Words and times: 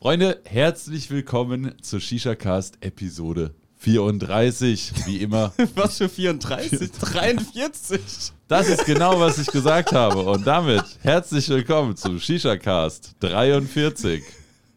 Freunde, 0.00 0.40
herzlich 0.44 1.10
willkommen 1.10 1.74
zur 1.82 1.98
Shisha 1.98 2.36
Cast 2.36 2.78
Episode 2.82 3.52
34. 3.78 4.92
Wie 5.06 5.16
immer. 5.16 5.52
Was 5.74 5.98
für 5.98 6.08
34? 6.08 6.92
43. 6.92 8.00
Das 8.46 8.68
ist 8.68 8.86
genau, 8.86 9.18
was 9.18 9.38
ich 9.38 9.48
gesagt 9.48 9.90
habe. 9.90 10.20
Und 10.20 10.46
damit 10.46 10.84
herzlich 11.02 11.48
willkommen 11.48 11.96
zum 11.96 12.20
Shisha 12.20 12.56
Cast 12.56 13.16
43. 13.18 14.22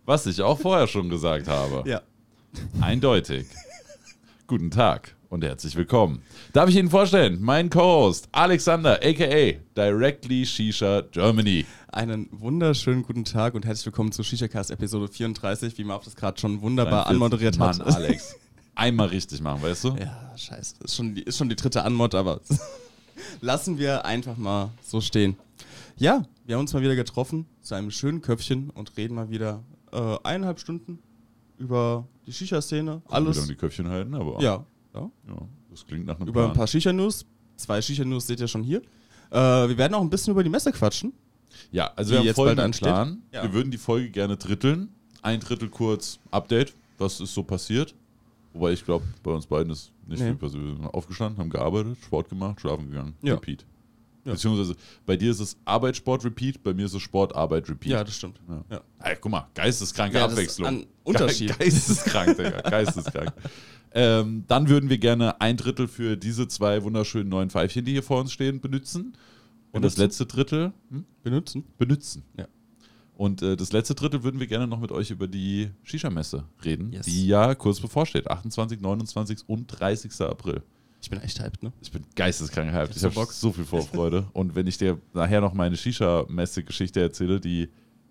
Was 0.05 0.25
ich 0.25 0.41
auch 0.41 0.59
vorher 0.59 0.87
schon 0.87 1.07
gesagt 1.07 1.47
habe. 1.47 1.87
Ja. 1.87 2.01
Eindeutig. 2.81 3.45
Guten 4.47 4.71
Tag 4.71 5.15
und 5.31 5.45
herzlich 5.45 5.77
willkommen. 5.77 6.21
Darf 6.51 6.69
ich 6.69 6.75
Ihnen 6.75 6.89
vorstellen, 6.89 7.37
mein 7.41 7.69
Co-Host 7.69 8.27
Alexander, 8.33 8.99
aka 9.01 9.53
Directly 9.77 10.45
Shisha 10.45 11.01
Germany. 11.09 11.65
Einen 11.87 12.27
wunderschönen 12.31 13.01
guten 13.03 13.23
Tag 13.23 13.53
und 13.53 13.65
herzlich 13.65 13.85
willkommen 13.85 14.11
zu 14.11 14.23
Shisha 14.23 14.49
Cast 14.49 14.71
Episode 14.71 15.07
34, 15.07 15.77
wie 15.77 15.85
Marv 15.85 16.03
das 16.03 16.17
gerade 16.17 16.37
schon 16.37 16.61
wunderbar 16.61 17.07
anmoderiert 17.07 17.57
hat. 17.59 17.77
Mann, 17.77 17.87
Alex. 17.87 18.35
Einmal 18.75 19.07
richtig 19.07 19.39
machen, 19.41 19.63
weißt 19.63 19.85
du? 19.85 19.95
Ja, 19.95 20.33
scheiße. 20.35 20.75
Ist 20.83 20.97
schon 20.97 21.15
die, 21.15 21.23
ist 21.23 21.37
schon 21.37 21.47
die 21.47 21.55
dritte 21.55 21.83
Anmod, 21.85 22.13
aber 22.13 22.41
lassen 23.41 23.77
wir 23.77 24.03
einfach 24.03 24.35
mal 24.35 24.71
so 24.83 24.99
stehen. 24.99 25.37
Ja, 25.95 26.25
wir 26.45 26.55
haben 26.55 26.61
uns 26.61 26.73
mal 26.73 26.81
wieder 26.81 26.95
getroffen 26.97 27.45
zu 27.61 27.73
einem 27.75 27.91
schönen 27.91 28.21
Köpfchen 28.21 28.69
und 28.69 28.97
reden 28.97 29.15
mal 29.15 29.29
wieder 29.29 29.63
äh, 29.93 30.17
eineinhalb 30.23 30.59
Stunden 30.59 30.99
über 31.57 32.05
die 32.27 32.33
Shisha-Szene. 32.33 33.01
Alles. 33.07 33.37
Wieder 33.37 33.43
um 33.43 33.47
die 33.47 33.55
Köpfchen 33.55 33.87
halten, 33.87 34.13
aber 34.13 34.41
Ja, 34.41 34.65
ja. 34.93 35.09
ja, 35.27 35.35
das 35.69 35.85
klingt 35.85 36.05
nach 36.05 36.19
einem 36.19 36.27
über 36.27 36.41
ein 36.41 36.45
Plan. 36.47 36.57
paar 36.57 36.67
Shisha-News. 36.67 37.25
Zwei 37.57 37.81
Shisha-News 37.81 38.27
seht 38.27 38.39
ihr 38.39 38.47
schon 38.47 38.63
hier. 38.63 38.81
Äh, 39.31 39.35
wir 39.69 39.77
werden 39.77 39.93
auch 39.93 40.01
ein 40.01 40.09
bisschen 40.09 40.31
über 40.31 40.43
die 40.43 40.49
Messe 40.49 40.71
quatschen. 40.71 41.13
Ja, 41.71 41.91
also 41.95 42.11
wir 42.11 42.19
haben 42.19 42.25
jetzt 42.25 42.35
bald 42.37 42.45
folgenden 42.47 42.65
ansteht. 42.65 42.87
Plan. 42.87 43.21
Ja. 43.31 43.43
Wir 43.43 43.53
würden 43.53 43.71
die 43.71 43.77
Folge 43.77 44.09
gerne 44.09 44.37
dritteln. 44.37 44.89
Ein 45.21 45.39
Drittel 45.39 45.69
kurz 45.69 46.19
Update, 46.31 46.73
was 46.97 47.19
ist 47.19 47.33
so 47.33 47.43
passiert. 47.43 47.93
Wobei 48.53 48.71
ich 48.73 48.83
glaube, 48.83 49.05
bei 49.23 49.31
uns 49.31 49.45
beiden 49.45 49.71
ist 49.71 49.91
nicht 50.07 50.19
Nee. 50.19 50.27
viel 50.27 50.35
passiert. 50.35 50.63
Wir 50.63 50.75
sind 50.75 50.85
aufgestanden, 50.87 51.39
haben 51.39 51.49
gearbeitet, 51.49 51.97
Sport 52.03 52.29
gemacht, 52.29 52.59
schlafen 52.59 52.89
gegangen. 52.89 53.13
Ja. 53.21 53.35
Repeat. 53.35 53.65
Ja. 54.25 54.33
Beziehungsweise 54.33 54.75
bei 55.05 55.17
dir 55.17 55.31
ist 55.31 55.39
es 55.39 55.57
Arbeit, 55.65 55.95
Sport, 55.97 56.23
Repeat, 56.25 56.61
bei 56.61 56.73
mir 56.73 56.85
ist 56.85 56.93
es 56.93 57.01
Sport, 57.01 57.35
Arbeit, 57.35 57.67
Repeat. 57.69 57.91
Ja, 57.91 58.03
das 58.03 58.15
stimmt. 58.15 58.39
Ja. 58.47 58.63
Ja. 58.69 58.81
Ey, 58.99 59.17
guck 59.19 59.31
mal, 59.31 59.47
geisteskranke 59.55 60.17
Ja, 60.17 60.23
das 60.25 60.33
ist 60.33 60.37
Abwechslung. 60.37 60.67
ein 60.67 60.85
Unterschied. 61.03 61.57
Ge 61.57 61.69
geisteskrank, 61.69 62.37
Digga, 62.37 62.61
geisteskrank. 62.69 63.33
ähm, 63.93 64.43
dann 64.47 64.69
würden 64.69 64.89
wir 64.89 64.99
gerne 64.99 65.41
ein 65.41 65.57
Drittel 65.57 65.87
für 65.87 66.17
diese 66.17 66.47
zwei 66.47 66.83
wunderschönen 66.83 67.29
neuen 67.29 67.49
Pfeifchen, 67.49 67.83
die 67.83 67.93
hier 67.93 68.03
vor 68.03 68.19
uns 68.21 68.31
stehen, 68.31 68.61
benutzen. 68.61 69.13
Und 69.71 69.83
das 69.83 69.97
letzte 69.97 70.25
Drittel 70.25 70.73
hm? 70.89 71.05
Benutzen. 71.23 71.63
benutzen. 71.77 72.23
Ja. 72.37 72.45
Und 73.15 73.41
äh, 73.41 73.55
das 73.55 73.71
letzte 73.71 73.95
Drittel 73.95 74.23
würden 74.23 74.39
wir 74.39 74.47
gerne 74.47 74.67
noch 74.67 74.79
mit 74.79 74.91
euch 74.91 75.11
über 75.11 75.27
die 75.27 75.69
Shisha-Messe 75.83 76.43
reden, 76.65 76.91
Yes. 76.91 77.05
die 77.05 77.27
ja 77.27 77.55
kurz 77.55 77.79
bevorsteht. 77.79 78.29
28, 78.29 78.81
29 78.81 79.39
und 79.47 79.67
30. 79.67 80.21
April. 80.21 80.61
Ich 81.01 81.09
bin 81.09 81.19
echt 81.21 81.39
hyped, 81.39 81.63
ne? 81.63 81.73
Ich 81.81 81.91
bin 81.91 82.03
geisteskrank 82.15 82.71
hyped. 82.71 82.89
hab 82.89 82.95
Ich 82.95 83.03
habe 83.03 83.15
Bock. 83.15 83.31
so 83.31 83.51
viel 83.51 83.65
Vorfreude. 83.65 84.27
und 84.33 84.55
wenn 84.55 84.67
ich 84.67 84.77
dir 84.77 84.99
nachher 85.13 85.41
noch 85.41 85.53
meine 85.53 85.75
Shisha-Messe-Geschichte 85.75 87.01
erzähle, 87.01 87.39
die 87.39 87.69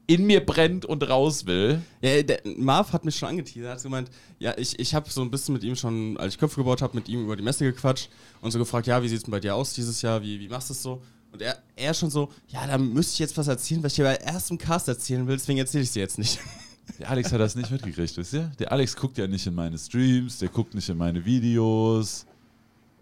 in 0.08 0.26
mir 0.26 0.44
brennt 0.44 0.84
und 0.84 1.08
raus 1.08 1.46
will. 1.46 1.80
Ja, 2.02 2.20
der 2.24 2.40
Marv 2.56 2.92
hat 2.92 3.04
mich 3.04 3.14
schon 3.14 3.28
angeteasert, 3.28 3.74
hat 3.74 3.82
gemeint, 3.84 4.10
ja, 4.40 4.52
ich, 4.58 4.76
ich 4.76 4.92
habe 4.92 5.08
so 5.08 5.22
ein 5.22 5.30
bisschen 5.30 5.52
mit 5.52 5.62
ihm 5.62 5.76
schon, 5.76 6.16
als 6.16 6.34
ich 6.34 6.40
Köpfe 6.40 6.56
gebaut 6.56 6.82
habe, 6.82 6.96
mit 6.96 7.08
ihm 7.08 7.22
über 7.22 7.36
die 7.36 7.44
Messe 7.44 7.64
gequatscht 7.64 8.08
und 8.40 8.50
so 8.50 8.58
gefragt, 8.58 8.88
ja, 8.88 9.00
wie 9.00 9.08
sieht's 9.08 9.22
denn 9.22 9.30
bei 9.30 9.38
dir 9.38 9.54
aus 9.54 9.72
dieses 9.72 10.02
Jahr, 10.02 10.20
wie, 10.20 10.40
wie 10.40 10.48
machst 10.48 10.68
du 10.68 10.72
es 10.72 10.82
so? 10.82 11.00
Und 11.30 11.42
er, 11.42 11.62
er 11.76 11.94
schon 11.94 12.10
so, 12.10 12.28
ja, 12.48 12.66
da 12.66 12.76
müsste 12.76 13.12
ich 13.12 13.18
jetzt 13.20 13.36
was 13.36 13.46
erzählen, 13.46 13.84
was 13.84 13.92
ich 13.92 13.96
dir 13.96 14.02
bei 14.02 14.16
erstem 14.16 14.58
Cast 14.58 14.88
erzählen 14.88 15.24
will, 15.28 15.36
deswegen 15.36 15.60
erzähle 15.60 15.84
ich 15.84 15.92
dir 15.92 16.00
jetzt 16.00 16.18
nicht. 16.18 16.40
Der 16.98 17.08
Alex 17.08 17.32
hat 17.32 17.38
das 17.38 17.54
nicht 17.54 17.70
mitgekriegt, 17.70 18.16
wisst 18.16 18.32
ihr? 18.32 18.50
Der 18.58 18.72
Alex 18.72 18.96
guckt 18.96 19.16
ja 19.16 19.28
nicht 19.28 19.46
in 19.46 19.54
meine 19.54 19.78
Streams, 19.78 20.38
der 20.38 20.48
guckt 20.48 20.74
nicht 20.74 20.88
in 20.88 20.98
meine 20.98 21.24
Videos. 21.24 22.26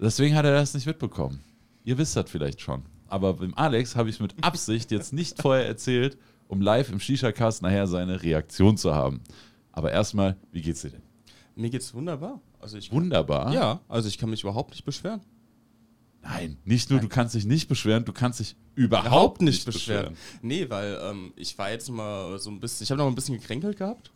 Deswegen 0.01 0.37
hat 0.37 0.45
er 0.45 0.53
das 0.53 0.75
nicht 0.75 0.87
mitbekommen. 0.87 1.41
Ihr 1.85 1.99
wisst 1.99 2.17
das 2.17 2.31
vielleicht 2.31 2.61
schon. 2.61 2.83
Aber 3.09 3.33
dem 3.35 3.57
Alex 3.57 3.97
habe 3.97 4.11
ich 4.11 4.21
mit 4.21 4.35
Absicht 4.43 4.91
jetzt 4.91 5.13
nicht 5.13 5.41
vorher 5.43 5.67
erzählt, 5.67 6.19
um 6.47 6.61
live 6.61 6.91
im 6.91 7.01
Shisha-Cast 7.01 7.63
nachher 7.63 7.87
seine 7.87 8.23
Reaktion 8.23 8.77
zu 8.77 8.95
haben. 8.95 9.21
Aber 9.73 9.91
erstmal, 9.93 10.37
wie 10.53 10.61
geht's 10.63 10.83
dir 10.83 10.91
denn? 10.91 11.03
Mir 11.57 11.71
geht's 11.71 11.93
wunderbar. 11.95 12.41
Also 12.61 12.77
ich 12.77 12.93
Wunderbar. 12.93 13.53
Ja, 13.53 13.81
also 13.89 14.09
ich 14.09 14.19
kann 14.19 14.31
mich 14.31 14.43
überhaupt 14.43 14.71
nicht 14.71 14.85
beschweren. 14.85 15.21
Nein, 16.23 16.59
nicht 16.65 16.91
nur 16.91 17.01
du 17.01 17.09
kannst 17.09 17.35
dich 17.35 17.47
nicht 17.47 17.69
beschweren, 17.69 18.05
du 18.05 18.13
kannst 18.13 18.41
dich 18.41 18.57
überhaupt, 18.75 19.41
nicht 19.41 19.65
beschweren. 19.65 20.17
Nee, 20.43 20.69
weil 20.69 20.99
ähm, 21.03 21.33
ich 21.37 21.57
war 21.59 21.71
jetzt 21.71 21.89
mal 21.91 22.39
so 22.39 22.51
ein 22.51 22.61
bisschen, 22.61 22.85
ich 22.85 22.91
habe 22.91 22.99
noch 22.99 23.07
ein 23.07 23.15
bisschen 23.15 23.39
gekränkelt 23.39 23.79
gehabt. 23.79 24.11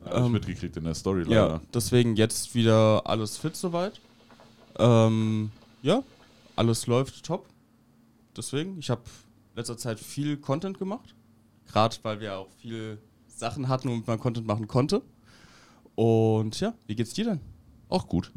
Ja, 0.00 0.06
hab 0.06 0.18
ich 0.18 0.24
Ähm, 0.26 0.32
mitgekriegt 0.32 0.76
in 0.76 0.84
der 0.84 0.94
Story 0.94 1.24
Ja, 1.28 1.42
leider. 1.46 1.60
deswegen 1.74 2.16
jetzt 2.16 2.54
wieder 2.54 3.02
alles 3.04 3.36
fit 3.36 3.56
soweit. 3.56 4.00
Ähm, 4.80 5.50
ja, 5.82 6.02
alles 6.56 6.86
läuft 6.86 7.24
top. 7.24 7.46
Deswegen, 8.36 8.78
ich 8.78 8.90
habe 8.90 9.02
letzter 9.54 9.76
Zeit 9.76 10.00
viel 10.00 10.36
Content 10.36 10.78
gemacht. 10.78 11.14
Gerade 11.66 11.96
weil 12.02 12.20
wir 12.20 12.36
auch 12.38 12.50
viel 12.60 12.98
Sachen 13.28 13.68
hatten, 13.68 13.88
womit 13.90 14.06
man 14.06 14.18
Content 14.18 14.46
machen 14.46 14.66
konnte. 14.68 15.02
Und 15.94 16.58
ja, 16.60 16.74
wie 16.86 16.94
geht's 16.94 17.14
dir 17.14 17.24
denn? 17.26 17.40
Auch 17.88 18.08
gut. 18.08 18.32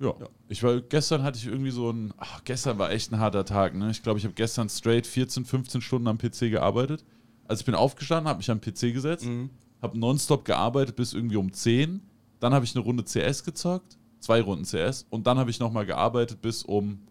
Ja. 0.00 0.14
Ja. 0.18 0.28
Ich 0.48 0.62
war, 0.62 0.80
gestern 0.80 1.22
hatte 1.22 1.38
ich 1.38 1.46
irgendwie 1.46 1.70
so 1.70 1.90
ein, 1.90 2.12
ach, 2.18 2.42
gestern 2.44 2.78
war 2.78 2.90
echt 2.90 3.12
ein 3.12 3.20
harter 3.20 3.44
Tag, 3.44 3.74
ne? 3.74 3.90
Ich 3.90 4.02
glaube, 4.02 4.18
ich 4.18 4.24
habe 4.24 4.34
gestern 4.34 4.68
straight 4.68 5.06
14, 5.06 5.44
15 5.44 5.80
Stunden 5.80 6.08
am 6.08 6.18
PC 6.18 6.50
gearbeitet. 6.50 7.04
Also 7.46 7.60
ich 7.60 7.66
bin 7.66 7.74
aufgestanden, 7.74 8.28
habe 8.28 8.38
mich 8.38 8.50
am 8.50 8.60
PC 8.60 8.92
gesetzt, 8.92 9.26
Mhm. 9.26 9.50
habe 9.82 9.98
nonstop 9.98 10.44
gearbeitet 10.44 10.96
bis 10.96 11.12
irgendwie 11.12 11.36
um 11.36 11.52
10. 11.52 12.00
Dann 12.40 12.52
habe 12.54 12.64
ich 12.64 12.74
eine 12.74 12.84
Runde 12.84 13.04
CS 13.04 13.44
gezockt, 13.44 13.96
zwei 14.24 14.40
Runden 14.40 14.64
CS 14.64 15.06
und 15.10 15.26
dann 15.26 15.38
habe 15.38 15.50
ich 15.50 15.60
nochmal 15.60 15.86
gearbeitet 15.86 16.40
bis 16.42 16.62
um 16.62 17.06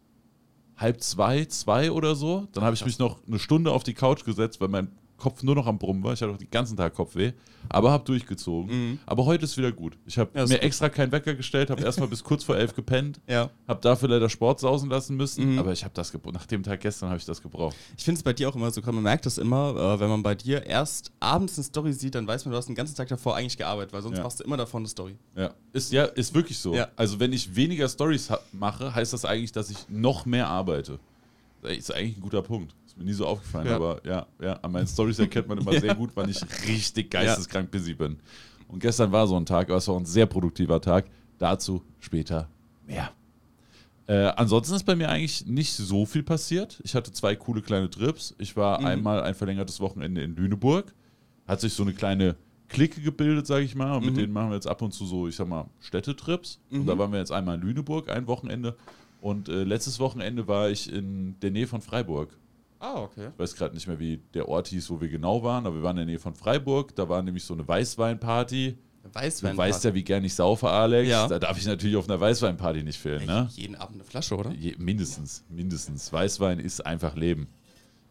halb 0.75 1.01
zwei, 1.01 1.46
zwei 1.46 1.91
oder 1.91 2.16
so. 2.16 2.47
Dann 2.53 2.63
habe 2.63 2.75
ich 2.75 2.84
mich 2.84 3.00
noch 3.00 3.19
eine 3.28 3.40
Stunde 3.40 3.72
auf 3.72 3.84
die 3.84 3.94
Couch 3.94 4.25
gesetzt, 4.25 4.59
weil 4.59 4.69
mein 4.69 4.90
Kopf 5.18 5.41
nur 5.44 5.56
noch 5.56 5.68
am 5.68 5.78
Brummen 5.79 6.03
war. 6.03 6.13
Ich 6.13 6.22
hatte 6.22 6.34
auch 6.34 6.38
den 6.38 6.50
ganzen 6.50 6.75
Tag 6.75 6.94
Kopfweh, 6.96 7.31
aber 7.69 7.91
habe 7.91 8.03
durchgezogen. 8.03 8.91
Mhm. 8.91 9.00
Aber 9.06 9.25
heute 9.25 9.46
ist 9.46 9.56
wieder 9.57 9.72
gut. 9.72 9.97
Ich 10.06 10.18
habe 10.18 10.31
Ja, 10.34 10.41
mir 10.46 10.56
gut. 10.56 10.63
extra 10.63 10.90
keinen 10.90 11.12
Wecker 11.13 11.34
gestellt, 11.34 11.69
habe 11.69 11.81
erstmal 11.81 12.09
bis 12.09 12.24
kurz 12.24 12.44
vor 12.44 12.57
elf 12.57 12.75
gepennt, 12.75 13.22
Ja. 13.28 13.50
habe 13.68 13.79
dafür 13.81 14.09
leider 14.09 14.28
Sport 14.29 14.59
sausen 14.59 14.90
lassen 14.90 15.16
müssen, 15.16 15.53
Mhm. 15.53 15.59
aber 15.59 15.72
ich 15.72 15.84
habe 15.84 15.94
das 15.94 16.12
gebraucht. 16.12 16.34
Nach 16.34 16.46
dem 16.46 16.62
Tag 16.63 16.81
gestern 16.81 17.09
habe 17.09 17.19
ich 17.19 17.25
das 17.25 17.41
gebraucht. 17.41 17.75
Ich 17.97 18.03
finde 18.03 18.18
es 18.18 18.24
bei 18.24 18.34
dir 18.34 18.50
auch 18.50 18.56
immer 18.56 18.69
so, 18.72 18.81
man 18.81 19.01
merkt 19.01 19.25
das 19.25 19.38
immer, 19.38 19.75
äh, 19.96 20.00
wenn 20.00 20.09
man 20.09 20.24
bei 20.24 20.35
dir 20.35 20.66
erst 20.66 21.12
abends 21.22 21.57
eine 21.57 21.63
Story 21.63 21.94
sieht, 21.94 22.16
dann 22.16 22.28
weiß 22.28 22.44
man, 22.45 22.51
du 22.51 22.57
hast 22.57 22.68
den 22.68 22.75
ganzen 22.75 22.95
Tag 22.95 23.07
davor 23.07 23.35
eigentlich 23.38 23.57
gearbeitet, 23.57 23.94
weil 23.94 24.01
sonst 24.01 24.18
Ja. 24.18 24.24
machst 24.24 24.40
du 24.41 24.44
immer 24.44 24.57
davon 24.57 24.81
eine 24.81 24.90
Story. 24.90 25.16
Ja, 25.38 25.53
ist 25.72 25.91
ja 25.94 26.03
ist 26.06 26.34
wirklich 26.34 26.57
so. 26.57 26.75
Also 26.97 27.19
wenn 27.19 27.31
ich 27.31 27.56
weniger 27.56 27.88
Stories 27.88 28.30
mache, 28.51 28.94
heißt 28.94 29.13
das 29.13 29.24
eigentlich, 29.25 29.51
dass 29.53 29.69
ich 29.69 29.78
noch 29.90 30.25
mehr 30.25 30.47
arbeite. 30.47 31.00
Das 31.62 31.72
ist 31.78 31.94
eigentlich 31.94 32.18
ein 32.18 32.22
guter 32.22 32.41
Punkt. 32.41 32.75
Ist 32.94 32.98
mir 32.98 33.06
nie 33.06 33.14
so 33.14 33.26
aufgefallen, 33.26 33.68
Ja. 33.68 33.76
aber 33.76 34.02
ja, 34.06 34.28
ja, 34.40 34.54
an 34.54 34.72
meinen 34.72 34.88
Stories 34.88 35.18
erkennt 35.20 35.48
man 35.48 35.58
immer 35.58 35.72
sehr 35.80 35.96
gut, 35.96 36.12
wann 36.16 36.30
ich 36.30 36.42
richtig 36.68 37.09
geisteskrank 37.12 37.72
busy 37.72 37.94
bin. 37.96 38.18
Und 38.68 38.80
gestern 38.80 39.12
war 39.12 39.28
so 39.28 39.36
ein 39.36 39.46
Tag, 39.46 39.70
aber 39.70 39.78
es 39.78 39.88
war 39.88 39.98
ein 40.00 40.06
sehr 40.06 40.26
produktiver 40.26 40.80
Tag. 40.81 41.06
Dazu 41.40 41.81
später 42.00 42.50
mehr. 42.86 43.12
Äh, 44.06 44.26
ansonsten 44.36 44.76
ist 44.76 44.84
bei 44.84 44.96
mir 44.96 45.09
eigentlich 45.09 45.46
nicht 45.46 45.74
so 45.74 46.06
viel 46.06 46.24
passiert. 46.24 46.80
Ich 46.84 46.94
hatte 46.94 47.12
zwei 47.12 47.36
coole 47.36 47.62
kleine 47.62 47.90
Trips. 47.90 48.36
Ich 48.38 48.56
war 48.58 48.80
Mhm. 48.80 48.86
einmal 48.86 49.24
ein 49.24 49.34
verlängertes 49.34 49.80
Wochenende 49.80 50.22
in 50.22 50.36
Lüneburg. 50.36 50.94
Hat 51.48 51.62
sich 51.62 51.74
so 51.74 51.84
eine 51.84 51.94
kleine 51.94 52.36
Clique 52.68 53.02
gebildet, 53.02 53.48
sage 53.48 53.64
ich 53.66 53.75
mal. 53.75 53.96
Und 53.98 54.06
mit 54.06 54.14
Mhm. 54.16 54.18
denen 54.20 54.34
machen 54.34 54.50
wir 54.50 54.56
jetzt 54.56 54.68
ab 54.68 54.81
und 54.81 54.94
zu 54.94 55.06
so, 55.06 55.28
ich 55.28 55.36
sag 55.36 55.48
mal, 55.48 55.66
Städtetrips. 55.80 56.60
Und 56.70 56.81
Mhm. 56.81 56.86
da 56.88 56.98
waren 56.98 57.12
wir 57.12 57.20
jetzt 57.20 57.31
einmal 57.31 57.56
in 57.56 57.62
Lüneburg 57.62 58.10
ein 58.10 58.28
Wochenende. 58.28 58.75
Und 59.22 59.48
äh, 59.48 59.64
letztes 59.64 60.00
Wochenende 60.00 60.48
war 60.48 60.70
ich 60.70 60.92
in 60.92 61.40
der 61.42 61.52
Nähe 61.52 61.68
von 61.68 61.81
Freiburg. 61.81 62.36
Ah, 62.84 63.00
okay. 63.02 63.30
Ich 63.34 63.40
weiß 63.40 63.56
gerade 63.56 63.74
nicht 63.74 63.88
mehr, 63.88 63.98
wie 63.98 64.18
der 64.34 64.50
Ort 64.50 64.68
hieß, 64.68 64.90
wo 64.90 65.00
wir 65.00 65.08
genau 65.08 65.42
waren, 65.42 65.66
aber 65.66 65.78
wir 65.78 65.84
waren 65.84 65.96
in 65.96 66.06
der 66.06 66.06
Nähe 66.08 66.20
von 66.20 66.36
Freiburg. 66.36 66.94
Da 66.96 67.08
war 67.08 67.22
nämlich 67.22 67.46
so 67.46 67.54
eine 67.54 67.66
Weißweinparty. 67.66 68.78
Weißwein. 69.13 69.52
Du 69.54 69.57
weißt 69.57 69.86
ja, 69.86 69.94
wie 69.94 70.04
gern 70.04 70.24
ich 70.25 70.36
saufe, 70.36 70.69
Alex. 70.69 71.10
Ja. 71.10 71.28
Da 71.30 71.40
darf 71.40 71.57
ich 71.57 71.66
natürlich 71.66 71.96
auf 71.96 72.10
einer 72.10 72.19
Weißweinparty 72.19 72.84
nicht 72.84 73.00
fehlen, 73.00 73.25
ne? 73.25 73.48
Jeden 73.56 73.75
Abend 73.75 73.96
eine 73.96 74.04
Flasche, 74.04 74.36
oder? 74.36 74.52
Je, 74.52 74.75
mindestens, 74.78 75.46
mindestens. 75.48 76.12
Weißwein 76.12 76.60
ist 76.60 76.86
einfach 76.86 77.16
Leben. 77.16 77.48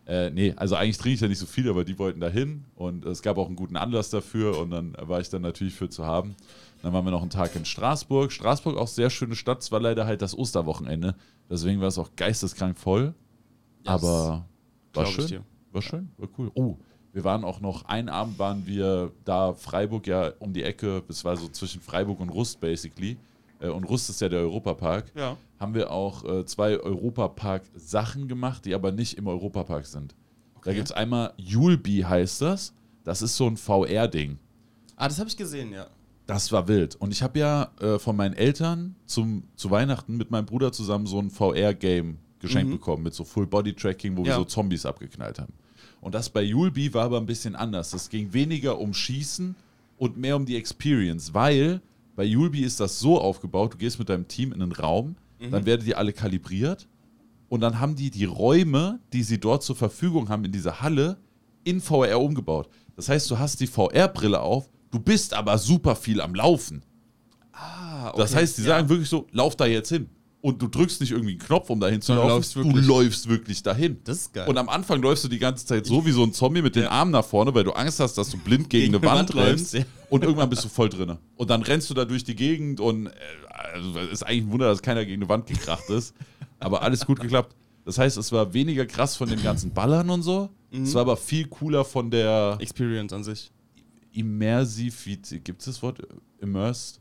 Äh, 0.07 0.31
nee, 0.31 0.55
also 0.57 0.75
eigentlich 0.75 0.97
trinke 0.97 1.15
ich 1.17 1.21
ja 1.21 1.29
nicht 1.29 1.39
so 1.39 1.47
viel, 1.47 1.69
aber 1.69 1.85
die 1.85 1.99
wollten 1.99 2.21
da 2.21 2.29
hin 2.29 2.65
und 2.75 3.05
es 3.05 3.21
gab 3.21 3.37
auch 3.37 3.47
einen 3.47 3.57
guten 3.57 3.77
Anlass 3.77 4.09
dafür 4.09 4.59
und 4.59 4.71
dann 4.71 4.97
war 4.99 5.21
ich 5.21 5.29
dann 5.29 5.43
natürlich 5.43 5.75
für 5.75 5.91
zu 5.91 6.07
haben. 6.07 6.35
Dann 6.83 6.95
waren 6.95 7.05
wir 7.05 7.11
noch 7.11 7.21
einen 7.21 7.31
Tag 7.31 7.55
in 7.57 7.65
Straßburg. 7.65 8.33
Straßburg 8.33 8.77
auch 8.79 8.89
sehr 8.89 9.11
schöne 9.11 9.37
Stadt, 9.37 9.61
es 9.61 9.71
war 9.71 9.81
leider 9.81 10.07
halt 10.07 10.21
das 10.21 10.37
Osterwochenende, 10.37 11.15
deswegen 11.49 11.81
war 11.81 11.89
es 11.89 11.99
auch 11.99 12.11
geisteskrank 12.17 12.79
voll, 12.79 13.15
das 13.85 14.03
aber 14.03 14.49
war 14.95 15.07
schön. 15.07 15.41
War 15.73 15.83
schön, 15.83 16.11
war 16.19 16.29
cool. 16.39 16.51
Oh, 16.55 16.77
wir 17.13 17.25
waren 17.25 17.45
auch 17.45 17.61
noch, 17.61 17.85
einen 17.87 18.09
Abend 18.09 18.39
waren 18.39 18.67
wir 18.67 19.13
da, 19.25 19.53
Freiburg 19.55 20.07
ja 20.07 20.33
um 20.39 20.53
die 20.53 20.63
Ecke, 20.63 21.03
das 21.09 21.25
war 21.25 21.37
so 21.37 21.49
zwischen 21.49 21.81
Freiburg 21.81 22.21
und 22.21 22.29
Rust 22.31 22.61
basically. 22.61 23.17
Äh, 23.61 23.69
und 23.69 23.85
Rust 23.85 24.09
ist 24.11 24.21
ja 24.21 24.29
der 24.29 24.41
Europapark 24.41 25.13
Ja. 25.15 25.37
haben 25.59 25.75
wir 25.75 25.91
auch 25.91 26.25
äh, 26.25 26.45
zwei 26.47 26.79
Europapark-Sachen 26.79 28.29
gemacht, 28.29 28.65
die 28.65 28.75
aber 28.75 28.93
nicht 28.93 29.19
im 29.19 29.27
Europapark 29.27 29.87
sind. 29.87 30.13
Da 30.13 30.59
Okay. 30.71 30.75
gibt 30.77 30.89
es 30.89 30.93
einmal 30.93 31.33
Julbi 31.37 32.01
heißt 32.03 32.41
das. 32.43 32.73
Das 33.05 33.21
ist 33.21 33.37
so 33.37 33.47
ein 33.49 33.57
VR-Ding. 33.57 34.39
Ah, 34.97 35.09
das 35.09 35.19
habe 35.19 35.29
ich 35.29 35.37
gesehen, 35.37 35.73
ja. 35.73 35.87
Das 36.27 36.53
war 36.53 36.69
wild. 36.69 36.95
Und 36.97 37.11
ich 37.13 37.21
habe 37.23 37.39
ja 37.41 37.73
äh, 37.81 37.99
von 37.99 38.15
meinen 38.15 38.35
Eltern 38.35 38.95
zum, 39.07 39.43
zu 39.57 39.71
Weihnachten 39.73 40.17
mit 40.17 40.31
meinem 40.31 40.47
Bruder 40.47 40.71
zusammen 40.71 41.07
so 41.07 41.19
ein 41.19 41.31
VR-Game 41.31 42.19
geschenkt 42.43 42.69
Mhm. 42.69 42.75
bekommen 42.75 43.03
mit 43.05 43.15
so 43.15 43.25
Full-Body-Tracking, 43.25 44.17
wo 44.17 44.25
wir 44.25 44.33
Ja. 44.33 44.37
so 44.37 44.45
Zombies 44.45 44.85
abgeknallt 44.85 45.39
haben. 45.39 45.55
Und 46.03 46.15
das 46.15 46.29
bei 46.29 46.43
Yulby 46.43 46.93
war 46.93 47.05
aber 47.05 47.19
ein 47.19 47.27
bisschen 47.27 47.55
anders. 47.57 47.91
Das 47.91 48.11
ging 48.11 48.33
weniger 48.35 48.79
um 48.79 48.93
Schießen 48.93 49.55
und 49.99 50.17
mehr 50.19 50.37
um 50.37 50.45
die 50.45 50.57
Experience, 50.57 51.33
weil 51.33 51.81
bei 52.17 52.25
Yulby 52.25 52.63
ist 52.63 52.81
das 52.81 52.99
so 52.99 53.19
aufgebaut, 53.21 53.75
du 53.75 53.79
gehst 53.79 53.99
mit 53.99 54.09
deinem 54.11 54.29
Team 54.29 54.53
in 54.53 54.61
einen 54.61 54.73
Raum, 54.73 55.17
Mhm. 55.41 55.51
dann 55.53 55.65
werdet 55.65 55.87
ihr 55.87 55.97
alle 55.97 56.13
kalibriert 56.13 56.87
und 57.49 57.61
dann 57.61 57.79
haben 57.81 57.95
die 57.97 58.11
die 58.11 58.25
Räume, 58.27 58.99
die 59.13 59.23
sie 59.23 59.39
dort 59.39 59.63
zur 59.63 59.77
Verfügung 59.77 60.29
haben 60.29 60.45
in 60.45 60.53
dieser 60.53 60.81
Halle, 60.83 61.17
in 61.65 61.81
VR 61.81 62.21
umgebaut. 62.21 62.69
Das 62.97 63.09
heißt, 63.09 63.31
du 63.31 63.39
hast 63.39 63.61
die 63.61 63.67
VR-Brille 63.69 64.41
auf, 64.41 64.69
du 64.91 64.99
bist 64.99 65.33
aber 65.35 65.57
super 65.57 65.95
viel 65.97 66.21
am 66.21 66.35
Laufen. 66.35 66.83
Ah, 67.53 68.09
okay. 68.09 68.19
Das 68.19 68.35
heißt, 68.35 68.59
die 68.59 68.63
ja. 68.63 68.69
sagen 68.69 68.89
wirklich 68.89 69.09
so, 69.09 69.27
lauf 69.33 69.55
da 69.57 69.67
jetzt 69.67 69.89
hin. 69.91 70.09
Und 70.43 70.61
du 70.61 70.67
drückst 70.67 71.01
nicht 71.01 71.13
irgendwie 71.13 71.31
einen 71.31 71.39
Knopf, 71.39 71.71
um 71.71 71.79
dahin 71.79 72.03
zu 72.03 72.13
laufen. 72.15 72.29
läufst 72.31 72.57
du 72.57 72.63
läufst 72.65 73.29
wirklich 73.29 73.63
dahin. 73.63 73.99
Das 74.03 74.17
ist 74.23 74.33
geil. 74.35 74.49
Und 74.49 74.59
am 74.59 74.69
Anfang 74.69 75.01
läufst 75.01 75.23
du 75.23 75.29
die 75.29 75.39
ganze 75.39 75.65
Zeit 75.65 75.87
so 75.87 76.05
wie 76.05 76.11
so 76.11 76.25
ein 76.25 76.33
Zombie 76.33 76.63
mit 76.63 76.75
den 76.75 76.83
Ja. 76.83 76.91
Armen 76.91 77.13
nach 77.13 77.25
vorne, 77.25 77.55
weil 77.55 77.63
du 77.63 77.71
Angst 77.71 78.01
hast, 78.01 78.19
dass 78.19 78.29
du 78.31 78.39
blind 78.39 78.69
gegen, 78.69 78.91
Gegen 78.93 78.97
eine 78.97 79.05
Wand 79.07 79.33
Wand 79.35 79.37
rennst. 79.37 79.73
läufst, 79.73 79.75
ja. 79.75 80.09
Und 80.11 80.25
irgendwann 80.25 80.51
bist 80.51 80.65
du 80.65 80.69
voll 80.69 80.89
drinne. 80.89 81.19
Und 81.37 81.49
dann 81.49 81.63
rennst 81.63 81.89
du 81.91 81.95
da 81.95 82.05
durch 82.05 82.25
die 82.25 82.35
Gegend 82.35 82.81
und 82.81 83.07
äh, 83.07 83.11
also, 83.73 83.99
es 84.01 84.11
ist 84.15 84.23
eigentlich 84.25 84.43
ein 84.43 84.51
Wunder, 84.51 84.67
dass 84.67 84.83
keiner 84.83 85.05
gegen 85.07 85.23
eine 85.23 85.29
Wand 85.29 85.47
gekracht 85.47 85.89
ist. 85.91 86.13
Aber 86.59 86.83
alles 86.83 87.07
gut 87.07 87.21
geklappt. 87.21 87.55
Das 87.85 87.99
heißt, 87.99 88.17
es 88.17 88.33
war 88.33 88.53
weniger 88.53 88.85
krass 88.85 89.17
von 89.17 89.29
den 89.29 89.43
ganzen 89.43 89.71
Ballern 89.73 90.11
und 90.11 90.23
so. 90.23 90.51
Mhm. 90.73 90.83
Es 90.83 90.95
war 90.95 91.03
aber 91.03 91.17
viel 91.17 91.47
cooler 91.47 91.85
von 91.85 92.11
der 92.11 92.57
Experience 92.61 93.13
an 93.13 93.23
sich. 93.23 93.53
Immersivität. 94.13 95.45
Gibt 95.45 95.61
es 95.61 95.67
das 95.67 95.83
Wort? 95.83 95.99
Immersed? 96.41 97.01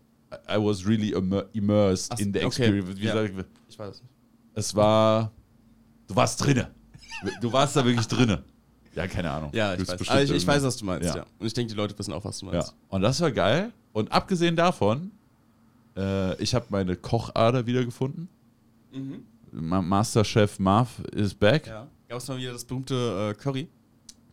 I 0.50 0.58
was 0.58 0.86
really 0.88 1.12
immer 1.12 1.46
immersed 1.54 2.12
Ach, 2.14 2.20
in 2.20 2.34
the 2.34 2.40
okay. 2.40 2.48
experience. 2.48 2.98
Wie 3.00 3.06
Ja. 3.06 3.14
sag 3.14 3.26
ich? 3.32 3.46
Ich 3.70 3.80
weiß 3.80 3.96
es 3.96 4.02
nicht. 4.02 4.12
Es 4.54 4.76
war. 4.76 5.32
Du 6.08 6.16
warst 6.16 6.44
drinne. 6.44 6.70
Du 7.42 7.52
warst 7.54 7.76
da 7.76 7.86
wirklich 7.86 8.08
drinne. 8.08 8.44
Ja, 8.96 9.08
keine 9.08 9.32
Ahnung. 9.32 9.52
Ja, 9.54 9.74
ich 9.74 9.88
weiß. 9.88 10.10
Aber 10.10 10.22
ich, 10.24 10.32
ich 10.32 10.46
weiß, 10.48 10.64
was 10.64 10.76
du 10.78 10.86
meinst, 10.86 11.08
Ja. 11.08 11.18
ja. 11.18 11.26
Und 11.40 11.46
ich 11.48 11.54
denke, 11.54 11.72
die 11.72 11.78
Leute 11.78 11.98
wissen 11.98 12.12
auch, 12.14 12.24
was 12.26 12.40
du 12.40 12.48
Ja, 12.48 12.54
meinst. 12.54 12.76
und 12.90 13.02
das 13.02 13.22
war 13.22 13.32
geil. 13.32 13.72
Und 13.94 14.12
abgesehen 14.12 14.56
davon, 14.56 15.12
äh, 15.96 16.36
ich 16.42 16.54
habe 16.56 16.66
meine 16.70 16.96
Kochader 16.96 17.66
wiedergefunden. 17.66 18.28
Mhm. 18.92 19.24
Ma 19.52 19.82
Masterchef 19.82 20.60
Marv 20.60 21.00
is 21.14 21.34
back. 21.34 21.68
Ja. 21.68 21.88
Gab 22.10 22.18
es 22.18 22.28
mal 22.28 22.38
wieder 22.38 22.54
das 22.54 22.66
berühmte 22.66 23.30
äh, 23.32 23.42
Curry? 23.42 23.68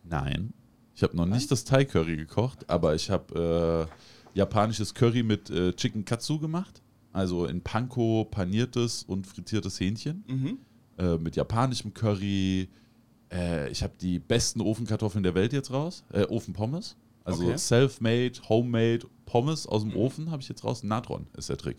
Nein. 0.03 0.53
Ich 0.95 1.03
habe 1.03 1.15
noch 1.15 1.25
nicht 1.25 1.49
das 1.51 1.63
Thai 1.63 1.85
Curry 1.85 2.17
gekocht, 2.17 2.69
aber 2.69 2.93
ich 2.95 3.09
habe 3.09 3.87
äh, 3.87 4.18
japanisches 4.33 4.93
Curry 4.93 5.23
mit 5.23 5.49
äh, 5.49 5.73
Chicken 5.73 6.05
Katsu 6.05 6.39
gemacht. 6.39 6.81
Also 7.11 7.45
in 7.45 7.61
Panko 7.61 8.25
paniertes 8.29 9.03
und 9.03 9.25
frittiertes 9.25 9.79
Hähnchen. 9.79 10.23
Mhm. 10.27 10.57
Äh, 10.97 11.17
mit 11.17 11.35
japanischem 11.35 11.93
Curry. 11.93 12.69
Äh, 13.31 13.69
ich 13.71 13.81
habe 13.83 13.93
die 13.99 14.19
besten 14.19 14.61
Ofenkartoffeln 14.61 15.23
der 15.23 15.35
Welt 15.35 15.53
jetzt 15.53 15.71
raus. 15.71 16.03
Äh, 16.13 16.23
Ofenpommes. 16.25 16.95
Also 17.23 17.43
Okay. 17.45 17.57
self-made, 17.57 18.33
homemade 18.47 19.01
Pommes 19.25 19.67
aus 19.67 19.83
dem 19.83 19.95
Ofen 19.95 20.31
habe 20.31 20.41
ich 20.41 20.49
jetzt 20.49 20.63
raus. 20.63 20.83
Natron 20.83 21.27
ist 21.37 21.49
der 21.49 21.57
Trick. 21.57 21.77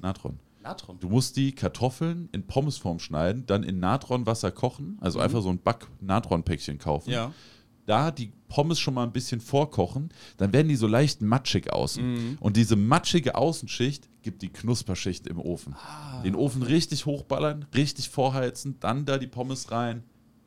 Natron. 0.00 0.38
Natron. 0.62 0.98
Du 0.98 1.08
musst 1.08 1.36
die 1.36 1.52
Kartoffeln 1.52 2.28
in 2.32 2.46
Pommesform 2.46 2.98
schneiden, 2.98 3.44
dann 3.46 3.62
in 3.62 3.78
Natronwasser 3.80 4.50
kochen, 4.50 4.96
also 5.00 5.18
Mhm. 5.18 5.24
einfach 5.24 5.42
so 5.42 5.50
ein 5.50 5.58
Back-Natron-Päckchen 5.58 6.78
kaufen 6.78 7.10
Ja. 7.10 7.32
Da 7.86 8.10
die 8.10 8.32
Pommes 8.48 8.78
schon 8.78 8.94
mal 8.94 9.02
ein 9.04 9.12
bisschen 9.12 9.40
vorkochen, 9.40 10.10
dann 10.36 10.52
werden 10.52 10.68
die 10.68 10.76
so 10.76 10.86
leicht 10.86 11.22
matschig 11.22 11.72
außen. 11.72 12.12
Mhm. 12.12 12.38
Und 12.40 12.56
diese 12.56 12.76
matschige 12.76 13.34
Außenschicht 13.34 14.08
gibt 14.22 14.42
die 14.42 14.48
Knusperschicht 14.48 15.26
im 15.26 15.38
Ofen. 15.38 15.74
Ah. 15.74 16.22
Den 16.22 16.34
Ofen 16.34 16.62
richtig 16.62 17.06
hochballern, 17.06 17.66
richtig 17.74 18.08
vorheizen, 18.08 18.76
dann 18.80 19.04
da 19.04 19.18
die 19.18 19.26
Pommes 19.26 19.70
rein. 19.70 20.04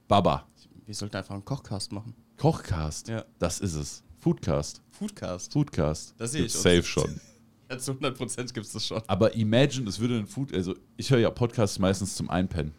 Baba. 0.07 0.47
Wir 0.85 0.95
sollten 0.95 1.17
einfach 1.17 1.33
einen 1.33 1.45
Kochcast 1.45 1.91
machen. 1.91 2.13
Kochcast. 2.37 3.09
Ja. 3.09 3.25
Das 3.39 3.59
ist 3.59 3.75
es. 3.75 4.03
Foodcast. 4.19 4.81
Foodcast. 4.91 5.53
Foodcast. 5.53 6.15
Das 6.17 6.31
sehe 6.31 6.41
Gibt's 6.41 6.55
ich. 6.55 6.61
safe 6.61 6.83
schon. 6.83 7.19
Ja, 7.69 7.77
zu 7.77 7.91
100% 7.91 8.53
gibt 8.53 8.65
es 8.65 8.71
das 8.71 8.87
schon. 8.87 9.01
Aber 9.07 9.35
imagine, 9.35 9.89
es 9.89 9.99
würde 9.99 10.17
ein 10.17 10.25
Food, 10.25 10.53
also 10.53 10.73
ich 10.95 11.11
höre 11.11 11.19
ja 11.19 11.29
Podcasts 11.29 11.79
meistens 11.79 12.15
zum 12.15 12.29
Einpennen. 12.29 12.73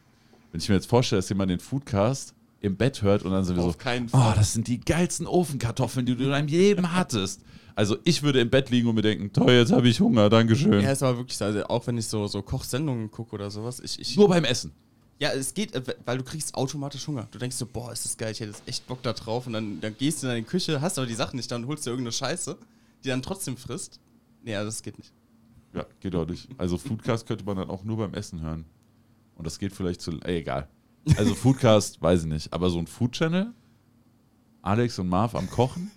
Wenn 0.50 0.62
ich 0.62 0.68
mir 0.70 0.76
jetzt 0.76 0.88
vorstelle, 0.88 1.18
dass 1.18 1.28
jemand 1.28 1.50
den 1.50 1.60
Foodcast 1.60 2.34
im 2.60 2.76
Bett 2.76 3.02
hört 3.02 3.22
und 3.22 3.30
dann 3.30 3.44
sind 3.44 3.56
wir 3.56 3.62
so, 3.62 3.68
Auf 3.68 3.78
keinen 3.78 4.08
oh, 4.12 4.32
das 4.34 4.52
sind 4.52 4.66
die 4.66 4.80
geilsten 4.80 5.26
Ofenkartoffeln, 5.26 6.06
die 6.06 6.16
du 6.16 6.24
in 6.24 6.30
deinem 6.30 6.48
Leben 6.48 6.92
hattest. 6.92 7.42
Also 7.76 7.96
ich 8.02 8.22
würde 8.24 8.40
im 8.40 8.50
Bett 8.50 8.70
liegen 8.70 8.88
und 8.88 8.96
mir 8.96 9.02
denken, 9.02 9.32
toll, 9.32 9.52
jetzt 9.52 9.70
habe 9.70 9.88
ich 9.88 10.00
Hunger, 10.00 10.28
Dankeschön. 10.28 10.80
Ja, 10.80 10.90
ist 10.90 11.02
aber 11.04 11.18
wirklich 11.18 11.36
so. 11.38 11.44
Also 11.44 11.64
auch 11.66 11.86
wenn 11.86 11.96
ich 11.96 12.06
so, 12.06 12.26
so 12.26 12.42
Kochsendungen 12.42 13.10
gucke 13.10 13.36
oder 13.36 13.50
sowas. 13.50 13.78
Ich, 13.78 14.00
ich, 14.00 14.16
Nur 14.16 14.28
beim 14.28 14.44
Essen. 14.44 14.72
ja, 15.20 15.30
es 15.30 15.54
geht, 15.54 15.72
äh, 15.76 15.82
weil 16.04 16.18
du 16.18 16.24
kriegst 16.24 16.56
automatisch 16.56 17.06
Hunger. 17.06 17.28
Du 17.30 17.38
denkst 17.38 17.54
so, 17.54 17.66
boah, 17.66 17.92
ist 17.92 18.04
das 18.04 18.16
geil, 18.16 18.32
ich 18.32 18.40
hätte 18.40 18.50
jetzt 18.50 18.62
echt 18.66 18.84
Bock 18.88 19.00
da 19.04 19.12
drauf. 19.12 19.46
Und 19.46 19.52
dann, 19.52 19.80
dann 19.80 19.96
gehst 19.96 20.22
du 20.22 20.26
in 20.26 20.32
deine 20.32 20.42
Küche, 20.42 20.80
hast 20.80 20.98
aber 20.98 21.06
die 21.06 21.14
Sachen 21.14 21.36
nicht, 21.36 21.50
dann 21.52 21.68
holst 21.68 21.86
du 21.86 21.90
irgendeine 21.90 22.10
Scheiße, 22.12 22.58
die 23.04 23.08
dann 23.08 23.22
trotzdem 23.22 23.56
frisst. 23.56 24.00
Nee, 24.42 24.56
also 24.56 24.66
das 24.66 24.82
geht 24.82 24.98
nicht. 24.98 25.12
Ja, 25.72 25.86
geht 26.00 26.16
auch 26.16 26.26
nicht. 26.26 26.48
Also 26.58 26.78
Foodcast 26.78 27.26
könnte 27.28 27.44
man 27.44 27.58
dann 27.58 27.70
auch 27.70 27.84
nur 27.84 27.98
beim 27.98 28.14
Essen 28.14 28.40
hören. 28.40 28.64
Und 29.36 29.46
das 29.46 29.60
geht 29.60 29.72
vielleicht 29.72 30.00
zu. 30.00 30.18
Ey, 30.22 30.38
egal. 30.38 30.66
Also 31.16 31.34
Foodcast, 31.34 32.00
weiß 32.02 32.22
ich 32.22 32.26
nicht. 32.28 32.52
Aber 32.52 32.70
so 32.70 32.78
ein 32.78 32.86
Food-Channel, 32.86 33.52
Alex 34.62 34.98
und 34.98 35.08
Marv 35.08 35.34
am 35.34 35.48
Kochen, 35.48 35.90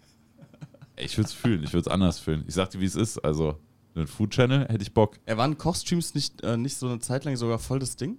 ich 0.98 1.18
würde 1.18 1.28
es 1.28 1.34
fühlen. 1.34 1.64
Ich 1.64 1.74
würde 1.74 1.82
es 1.82 1.94
anders 1.94 2.20
fühlen. 2.20 2.44
Ich 2.48 2.54
sag 2.54 2.70
dir, 2.70 2.80
wie 2.80 2.86
es 2.86 2.96
ist. 2.96 3.18
Also, 3.20 3.58
ein 3.96 4.08
Food-Channel 4.08 4.68
hätte 4.70 4.84
ich 4.84 4.94
Bock. 4.94 5.18
Er 5.26 5.38
waren 5.38 5.58
Kochstreams 5.58 6.14
nicht, 6.16 6.42
äh, 6.44 6.56
nicht 6.58 6.78
so 6.78 6.88
eine 6.88 7.00
Zeit 7.00 7.26
lang 7.26 7.36
sogar 7.36 7.60
voll 7.60 7.80
das 7.80 7.96
Ding? 7.98 8.18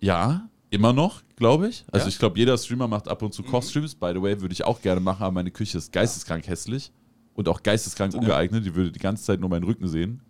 Ja, 0.00 0.48
immer 0.70 0.92
noch, 0.92 1.22
glaube 1.36 1.68
ich. 1.68 1.84
Also 1.90 2.04
Ja? 2.04 2.08
ich 2.08 2.18
glaube, 2.18 2.38
jeder 2.38 2.56
Streamer 2.58 2.86
macht 2.86 3.08
ab 3.08 3.22
und 3.22 3.34
zu 3.34 3.42
Kochstreams. 3.42 3.94
By 3.96 4.12
the 4.14 4.22
way, 4.22 4.40
würde 4.40 4.52
ich 4.52 4.64
auch 4.64 4.80
gerne 4.80 5.00
machen, 5.00 5.22
aber 5.24 5.32
meine 5.32 5.50
Küche 5.50 5.78
ist 5.78 5.92
geisteskrank 5.92 6.46
hässlich 6.46 6.92
und 7.34 7.48
auch 7.48 7.62
geisteskrank 7.62 8.14
ungeeignet. 8.14 8.64
Die 8.64 8.74
würde 8.74 8.92
die 8.92 8.98
ganze 9.00 9.24
Zeit 9.24 9.40
nur 9.40 9.48
meinen 9.50 9.64
Rücken 9.64 9.88
sehen. 9.88 10.20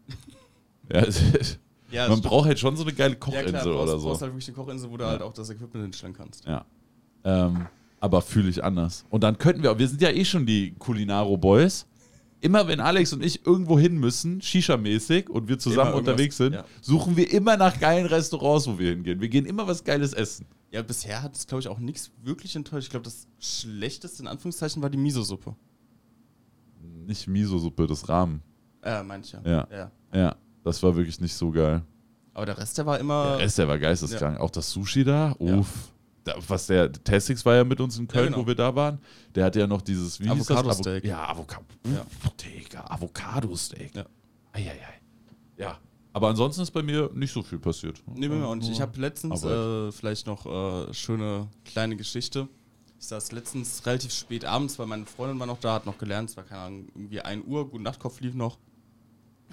ja, 0.93 1.05
Ja, 1.91 2.09
man 2.09 2.21
braucht 2.21 2.47
halt 2.47 2.59
schon 2.59 2.77
so 2.77 2.85
eine 2.85 2.93
geile 2.93 3.15
ja, 3.15 3.19
Kochinsel 3.19 3.51
klar, 3.51 3.65
du 3.65 3.71
brauchst, 3.71 3.83
oder 3.83 3.93
du 3.95 3.99
so. 3.99 4.09
brauchst 4.09 4.23
halt 4.23 4.33
wirklich 4.33 4.49
eine 4.49 4.55
Kochinsel, 4.57 4.91
wo 4.91 4.97
du 4.97 5.07
halt 5.07 5.23
auch 5.23 5.33
das 5.33 5.51
Equipment 5.51 5.85
hinstellen 5.85 6.15
kannst. 6.15 6.45
Ja. 6.47 6.65
Ähm, 7.25 7.67
aber 8.01 8.23
fühle 8.23 8.49
ich 8.49 8.65
anders. 8.65 9.05
Und 9.11 9.23
dann 9.23 9.37
könnten 9.39 9.63
wir, 9.63 9.79
wir 9.79 9.89
sind 9.89 10.01
ja 10.01 10.11
eh 10.11 10.25
schon 10.25 10.47
die 10.47 10.75
Kulinaro-Boys. 10.79 11.87
Immer 12.43 12.67
wenn 12.67 12.81
Alex 12.81 13.13
und 13.13 13.23
ich 13.23 13.45
irgendwo 13.45 13.79
hin 13.79 13.99
müssen, 13.99 14.41
Shisha-mäßig, 14.41 15.29
und 15.29 15.49
wir 15.49 15.59
zusammen 15.59 15.93
unterwegs 15.93 16.38
sind, 16.38 16.55
ja. 16.55 16.64
suchen 16.81 17.14
wir 17.17 17.31
immer 17.31 17.59
nach 17.59 17.79
geilen 17.79 18.07
Restaurants, 18.07 18.67
wo 18.67 18.79
wir 18.79 18.91
hingehen. 18.91 19.21
Wir 19.21 19.29
gehen 19.29 19.45
immer 19.45 19.67
was 19.67 19.85
Geiles 19.85 20.14
essen. 20.14 20.47
Ja, 20.71 20.81
bisher 20.81 21.23
hat 21.23 21.37
es, 21.37 21.47
glaube 21.47 21.61
ich, 21.61 21.69
auch 21.69 21.79
nichts 21.79 22.11
wirklich 22.23 22.57
enttäuscht. 22.57 22.85
Ich 22.85 22.91
glaube, 22.91 23.05
das 23.05 23.26
schlechteste 23.38 24.23
in 24.23 24.29
Anführungszeichen 24.29 24.81
war 24.81 24.88
die 24.88 24.97
Miso-Suppe. 24.97 25.55
Nicht 27.07 27.26
Miso-Suppe, 27.29 27.87
das 27.87 28.09
Rahmen. 28.09 28.41
Äh, 28.83 29.03
manche. 29.03 29.43
Ja. 29.45 29.69
ja. 29.71 29.91
Ja, 30.14 30.37
das 30.64 30.83
war 30.83 30.97
wirklich 30.97 31.21
nicht 31.21 31.35
so 31.35 31.50
geil. 31.50 31.83
Aber 32.40 32.47
der 32.47 32.56
Rest, 32.56 32.78
der 32.78 32.87
war 32.87 32.99
immer. 32.99 33.37
Der 33.37 33.38
Rest, 33.40 33.59
der 33.59 33.68
war 33.68 33.78
geisteskrank. 33.78 34.40
Auch 34.40 34.49
das 34.49 34.70
Sushi 34.70 35.04
da, 35.04 35.35
uff. 35.38 35.92
Da, 36.25 36.37
was 36.49 36.68
der, 36.68 36.90
Testix 36.90 37.44
war 37.44 37.54
ja 37.54 37.64
mit 37.64 37.78
uns 37.82 37.99
in 37.99 38.09
Köln, 38.09 38.28
genau. 38.32 38.38
wo 38.38 38.47
wir 38.47 38.54
da 38.54 38.75
waren. 38.75 38.99
Der 39.35 39.44
hatte 39.44 39.61
ja 39.61 39.66
noch 39.66 39.82
dieses, 39.82 40.18
wie 40.20 40.25
hieß 40.30 40.47
das? 40.47 40.56
Avocado-Steak. 40.56 41.04
Avo- 41.04 41.09
Ja, 41.09 41.28
Avocado. 41.28 41.64
Ja. 41.85 42.06
Digga, 42.42 42.85
Avocado-Steak. 42.88 43.94
Ja. 43.94 44.06
Eieiei. 44.52 45.00
Ja. 45.59 45.78
Aber 46.14 46.28
ansonsten 46.28 46.62
ist 46.62 46.70
bei 46.70 46.82
mir 46.82 47.11
nicht 47.12 47.30
so 47.30 47.42
viel 47.42 47.59
passiert. 47.59 48.02
Nee, 48.14 48.28
bei 48.28 48.37
mir 48.37 48.47
auch 48.47 48.54
nicht. 48.54 48.70
Ich 48.70 48.80
habe 48.80 48.99
letztens 48.99 49.44
äh, 49.44 49.92
vielleicht 49.92 50.26
noch 50.26 50.47
äh, 50.47 50.94
schöne 50.94 51.47
kleine 51.66 51.94
Geschichte. 51.94 52.49
Ich 52.99 53.06
saß 53.06 53.32
letztens 53.32 53.85
relativ 53.85 54.14
spät 54.14 54.47
abends, 54.47 54.78
weil 54.78 54.87
meine 54.87 55.04
Freundin 55.04 55.38
war 55.38 55.47
noch 55.47 55.61
da, 55.61 55.75
hat 55.75 55.85
noch 55.85 55.99
gelernt. 55.99 56.30
Es 56.30 56.38
war 56.38 56.44
keine 56.44 56.62
Ahnung, 56.62 56.88
irgendwie 56.94 57.20
1 57.20 57.44
Uhr, 57.47 57.68
Gute 57.68 57.82
Nachtkopf 57.85 58.20
lief 58.23 58.32
noch. 58.35 58.56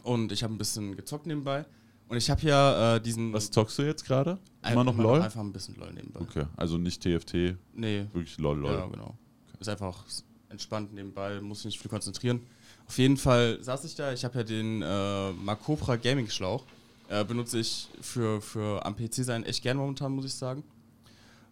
Und 0.03 0.31
ich 0.31 0.41
habe 0.43 0.53
ein 0.53 0.57
bisschen 0.57 0.95
gezockt 0.95 1.25
nebenbei. 1.27 1.65
Und 2.09 2.17
ich 2.17 2.29
habe 2.29 2.41
ja 2.41 2.95
äh, 2.95 3.01
diesen. 3.01 3.33
Was 3.33 3.51
zockst 3.51 3.77
du 3.79 3.83
jetzt 3.83 4.05
gerade? 4.05 4.37
Immer 4.69 4.83
noch 4.83 4.97
LOL? 4.97 5.21
Einfach 5.21 5.41
ein 5.41 5.51
bisschen 5.51 5.75
LOL 5.75 5.93
nebenbei. 5.93 6.21
Okay, 6.21 6.45
also 6.55 6.77
nicht 6.77 7.01
TFT, 7.01 7.57
Nee, 7.73 8.05
wirklich 8.13 8.37
LOL, 8.37 8.57
LOL. 8.57 8.73
Ja, 8.73 8.85
genau. 8.87 9.17
Ist 9.59 9.69
einfach 9.69 10.05
entspannt 10.49 10.93
nebenbei, 10.93 11.41
muss 11.41 11.59
sich 11.59 11.65
nicht 11.65 11.79
viel 11.79 11.89
konzentrieren. 11.89 12.41
Auf 12.87 12.97
jeden 12.97 13.17
Fall 13.17 13.61
saß 13.61 13.83
ich 13.83 13.95
da, 13.95 14.13
ich 14.13 14.23
habe 14.23 14.37
ja 14.37 14.43
den 14.43 14.81
äh, 14.81 15.31
Macopra 15.33 15.97
Gaming 15.97 16.29
Schlauch. 16.29 16.63
Äh, 17.09 17.23
benutze 17.23 17.59
ich 17.59 17.87
für, 18.01 18.41
für 18.41 18.85
am 18.85 18.95
PC 18.95 19.15
sein 19.15 19.43
echt 19.43 19.63
gern 19.63 19.77
momentan, 19.77 20.11
muss 20.13 20.25
ich 20.25 20.33
sagen. 20.33 20.63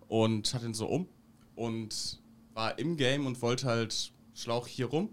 Und 0.07 0.53
hatte 0.53 0.65
ihn 0.65 0.73
so 0.73 0.87
um 0.87 1.07
und 1.55 2.19
war 2.53 2.77
im 2.79 2.95
Game 2.97 3.25
und 3.25 3.41
wollte 3.41 3.67
halt 3.67 4.11
Schlauch 4.33 4.67
hier 4.67 4.87
rum. 4.87 5.09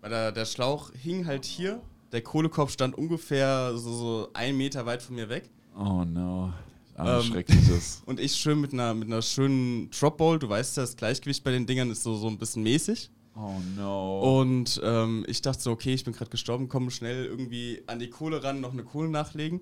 Weil 0.00 0.10
der, 0.10 0.32
der 0.32 0.46
Schlauch 0.46 0.92
hing 0.92 1.26
halt 1.26 1.44
hier, 1.44 1.82
der 2.12 2.22
Kohlekorb 2.22 2.70
stand 2.70 2.96
ungefähr 2.96 3.76
so, 3.76 3.92
so 3.94 4.28
einen 4.34 4.56
Meter 4.56 4.86
weit 4.86 5.02
von 5.02 5.14
mir 5.16 5.28
weg. 5.28 5.48
Oh 5.76 6.04
no. 6.04 6.52
Alles 6.96 7.24
Ähm, 7.26 7.32
Schreckliches. 7.32 8.02
Und 8.06 8.20
ich 8.20 8.32
schön 8.32 8.60
mit 8.60 8.72
einer, 8.72 8.92
mit 8.94 9.08
einer 9.08 9.22
schönen 9.22 9.90
Drop 9.90 10.16
Bowl. 10.18 10.38
Du 10.38 10.48
weißt 10.48 10.76
ja, 10.76 10.82
das 10.82 10.96
Gleichgewicht 10.96 11.42
bei 11.44 11.50
den 11.52 11.66
Dingern 11.66 11.90
ist 11.90 12.02
so, 12.02 12.14
so 12.16 12.26
ein 12.28 12.36
bisschen 12.38 12.62
mäßig. 12.62 13.10
Oh 13.36 13.54
no. 13.76 14.40
Und 14.40 14.80
ähm, 14.84 15.24
ich 15.28 15.40
dachte 15.40 15.62
so, 15.62 15.70
okay, 15.70 15.94
ich 15.94 16.04
bin 16.04 16.12
gerade 16.12 16.30
gestorben, 16.30 16.68
komm 16.68 16.90
schnell 16.90 17.24
irgendwie 17.26 17.82
an 17.86 17.98
die 18.00 18.10
Kohle 18.10 18.42
ran, 18.42 18.60
noch 18.60 18.72
eine 18.72 18.82
Kohle 18.82 19.08
nachlegen. 19.08 19.60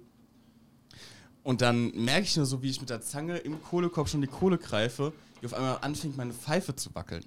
Und 1.44 1.60
dann 1.60 1.92
merke 1.92 2.22
ich 2.22 2.36
nur 2.36 2.46
so, 2.46 2.62
wie 2.62 2.70
ich 2.70 2.80
mit 2.80 2.90
der 2.90 3.00
Zange 3.00 3.36
im 3.38 3.62
Kohlekorb 3.62 4.08
schon 4.08 4.20
die 4.20 4.26
Kohle 4.26 4.58
greife, 4.58 5.12
die 5.40 5.46
auf 5.46 5.54
einmal 5.54 5.78
anfängt, 5.82 6.16
meine 6.16 6.32
Pfeife 6.32 6.74
zu 6.74 6.94
wackeln. 6.94 7.24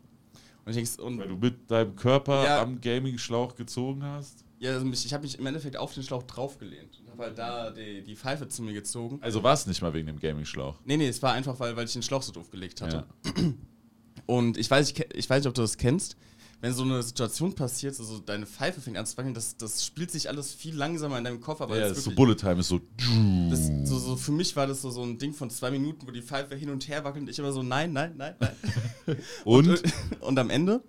Und 0.65 0.75
ich 0.75 0.89
denk, 0.95 0.99
und 1.07 1.19
Weil 1.19 1.27
du 1.29 1.37
mit 1.37 1.71
deinem 1.71 1.95
Körper 1.95 2.43
Ja. 2.43 2.61
am 2.61 2.81
Gaming-Schlauch 2.81 3.55
gezogen 3.55 4.03
hast. 4.03 4.43
Ja, 4.61 4.73
also 4.73 4.85
mich, 4.85 5.03
ich 5.07 5.11
habe 5.11 5.23
mich 5.23 5.39
im 5.39 5.45
Endeffekt 5.47 5.75
auf 5.75 5.91
den 5.95 6.03
Schlauch 6.03 6.21
draufgelehnt 6.21 6.99
und 6.99 7.09
habe 7.09 7.23
halt 7.23 7.37
da 7.37 7.71
die, 7.71 8.03
die 8.03 8.15
Pfeife 8.15 8.47
zu 8.47 8.61
mir 8.61 8.73
gezogen. 8.73 9.17
Also 9.19 9.41
war 9.41 9.53
es 9.53 9.65
nicht 9.65 9.81
mal 9.81 9.91
wegen 9.95 10.05
dem 10.05 10.19
Gaming-Schlauch. 10.19 10.77
Nee, 10.85 10.97
nee, 10.97 11.07
es 11.07 11.19
war 11.23 11.33
einfach, 11.33 11.59
weil, 11.59 11.75
weil 11.75 11.85
ich 11.85 11.93
den 11.93 12.03
Schlauch 12.03 12.21
so 12.21 12.31
doof 12.31 12.51
gelegt 12.51 12.79
hatte. 12.79 13.07
Ja. 13.25 13.31
Und 14.27 14.59
ich 14.59 14.69
weiß, 14.69 14.91
ich, 14.91 14.99
ich 15.15 15.27
weiß 15.27 15.39
nicht, 15.39 15.47
ob 15.47 15.55
du 15.55 15.63
das 15.63 15.77
kennst. 15.77 16.15
Wenn 16.59 16.73
so 16.73 16.83
eine 16.83 17.01
Situation 17.01 17.55
passiert, 17.55 17.97
also 17.97 18.19
deine 18.19 18.45
Pfeife 18.45 18.81
fängt 18.81 18.97
an 18.97 19.05
zu 19.07 19.17
wackeln, 19.17 19.33
das, 19.33 19.57
das 19.57 19.83
spielt 19.83 20.11
sich 20.11 20.29
alles 20.29 20.53
viel 20.53 20.75
langsamer 20.75 21.17
in 21.17 21.23
deinem 21.23 21.41
Kopf, 21.41 21.59
aber 21.59 21.75
ja, 21.75 21.85
es 21.85 21.89
das 21.89 21.97
ist 21.97 22.03
so 22.03 22.11
Bullet 22.11 22.35
Time 22.35 22.59
ist 22.59 22.67
so. 22.67 22.79
das, 23.49 23.65
so, 23.85 23.97
so 23.97 24.15
für 24.15 24.31
mich 24.31 24.55
war 24.55 24.67
das 24.67 24.83
so, 24.83 24.91
so 24.91 25.01
ein 25.01 25.17
Ding 25.17 25.33
von 25.33 25.49
zwei 25.49 25.71
Minuten, 25.71 26.05
wo 26.05 26.11
die 26.11 26.21
Pfeife 26.21 26.55
hin 26.55 26.69
und 26.69 26.87
her 26.87 27.03
wackelt 27.03 27.23
und 27.23 27.29
ich 27.31 27.39
immer 27.39 27.51
so, 27.51 27.63
nein, 27.63 27.93
nein, 27.93 28.13
nein, 28.15 28.35
nein. 28.39 29.17
Und? 29.43 29.81
und 30.19 30.37
am 30.37 30.51
Ende, 30.51 30.83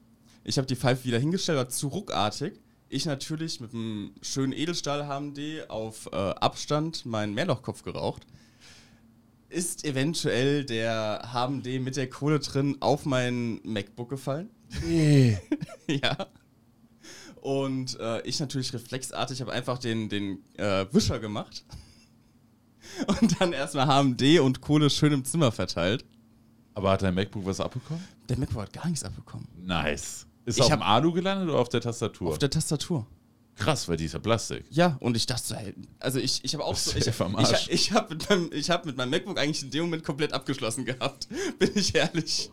ich 0.44 0.58
habe 0.58 0.66
die 0.66 0.76
Pfeife 0.76 1.06
wieder 1.06 1.18
hingestellt, 1.18 1.56
war 1.56 1.70
zu 1.70 1.88
ruckartig. 1.88 2.60
Ich 2.92 3.06
natürlich 3.06 3.58
mit 3.58 3.72
einem 3.72 4.12
schönen 4.20 4.52
Edelstahl 4.52 5.06
HMD 5.06 5.70
auf 5.70 6.10
äh, 6.12 6.14
Abstand 6.14 7.06
meinen 7.06 7.32
Mehrlochkopf 7.32 7.84
geraucht. 7.84 8.26
Ist 9.48 9.86
eventuell 9.86 10.66
der 10.66 11.30
HMD 11.32 11.80
mit 11.80 11.96
der 11.96 12.10
Kohle 12.10 12.38
drin 12.38 12.76
auf 12.80 13.06
mein 13.06 13.60
MacBook 13.64 14.10
gefallen? 14.10 14.50
Nee. 14.86 15.38
ja. 15.86 16.26
Und 17.36 17.98
äh, 17.98 18.20
ich 18.26 18.38
natürlich 18.40 18.74
reflexartig 18.74 19.40
habe 19.40 19.52
einfach 19.52 19.78
den, 19.78 20.10
den 20.10 20.44
äh, 20.58 20.84
Wischer 20.92 21.18
gemacht. 21.18 21.64
Und 23.06 23.40
dann 23.40 23.54
erstmal 23.54 23.86
HMD 23.86 24.40
und 24.40 24.60
Kohle 24.60 24.90
schön 24.90 25.14
im 25.14 25.24
Zimmer 25.24 25.50
verteilt. 25.50 26.04
Aber 26.74 26.90
hat 26.90 27.00
dein 27.00 27.14
MacBook 27.14 27.46
was 27.46 27.58
abbekommen? 27.58 28.04
Der 28.28 28.36
MacBook 28.36 28.62
hat 28.64 28.72
gar 28.74 28.86
nichts 28.86 29.02
abbekommen. 29.02 29.48
Nice. 29.56 30.26
Ist 30.44 30.58
Ich 30.58 30.62
auf 30.64 30.70
dem 30.70 30.82
Alu 30.82 31.12
gelandet 31.12 31.48
oder 31.48 31.58
auf 31.58 31.68
der 31.68 31.80
Tastatur? 31.80 32.30
Auf 32.30 32.38
der 32.38 32.50
Tastatur. 32.50 33.06
Krass, 33.56 33.86
weil 33.88 33.96
die 33.96 34.06
ist 34.06 34.14
ja 34.14 34.18
Plastik. 34.18 34.64
Ja, 34.70 34.96
und 35.00 35.16
ich 35.16 35.26
dachte 35.26 35.42
so, 35.46 35.54
also 36.00 36.18
ich, 36.18 36.42
ich 36.42 36.54
habe 36.54 36.64
auch 36.64 36.74
so, 36.74 36.96
ich, 36.96 37.06
ich, 37.06 37.20
Arsch. 37.20 37.68
ich 37.68 37.92
habe 37.92 38.14
mit, 38.14 38.28
meinem- 38.28 38.50
ich 38.52 38.70
hab 38.70 38.86
mit 38.86 38.96
meinem 38.96 39.10
MacBook 39.10 39.38
eigentlich 39.38 39.62
in 39.62 39.70
dem 39.70 39.84
Moment 39.84 40.04
komplett 40.04 40.32
abgeschlossen 40.32 40.84
gehabt. 40.84 41.28
Bin 41.58 41.70
ich 41.74 41.94
ehrlich. 41.94 42.50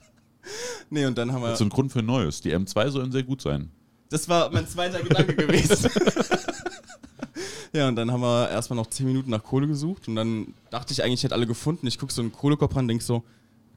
nee, 0.90 1.06
und 1.06 1.16
dann 1.16 1.32
haben 1.32 1.42
wir. 1.42 1.48
Das 1.48 1.60
ist 1.60 1.66
ein 1.66 1.70
Grund 1.70 1.90
für 1.90 2.02
neues. 2.02 2.40
Die 2.42 2.54
M2 2.54 2.90
sollen 2.90 3.12
sehr 3.12 3.22
gut 3.22 3.40
sein. 3.42 3.70
Das 4.10 4.28
war 4.28 4.50
mein 4.50 4.68
zweiter 4.68 5.00
Gedanke 5.02 5.34
gewesen. 5.34 5.90
ja, 7.72 7.88
und 7.88 7.96
dann 7.96 8.10
haben 8.10 8.20
wir 8.20 8.50
erstmal 8.50 8.76
noch 8.76 8.88
10 8.88 9.06
Minuten 9.06 9.30
nach 9.30 9.42
Kohle 9.42 9.66
gesucht 9.68 10.08
und 10.08 10.16
dann 10.16 10.54
dachte 10.70 10.92
ich 10.92 11.02
eigentlich, 11.02 11.20
ich 11.20 11.24
hätte 11.24 11.34
alle 11.34 11.46
gefunden. 11.46 11.86
Ich 11.86 11.98
gucke 11.98 12.12
so 12.12 12.20
einen 12.20 12.32
Kohlekorb 12.32 12.74
ran 12.74 12.84
und 12.84 12.88
denke 12.88 13.04
so, 13.04 13.22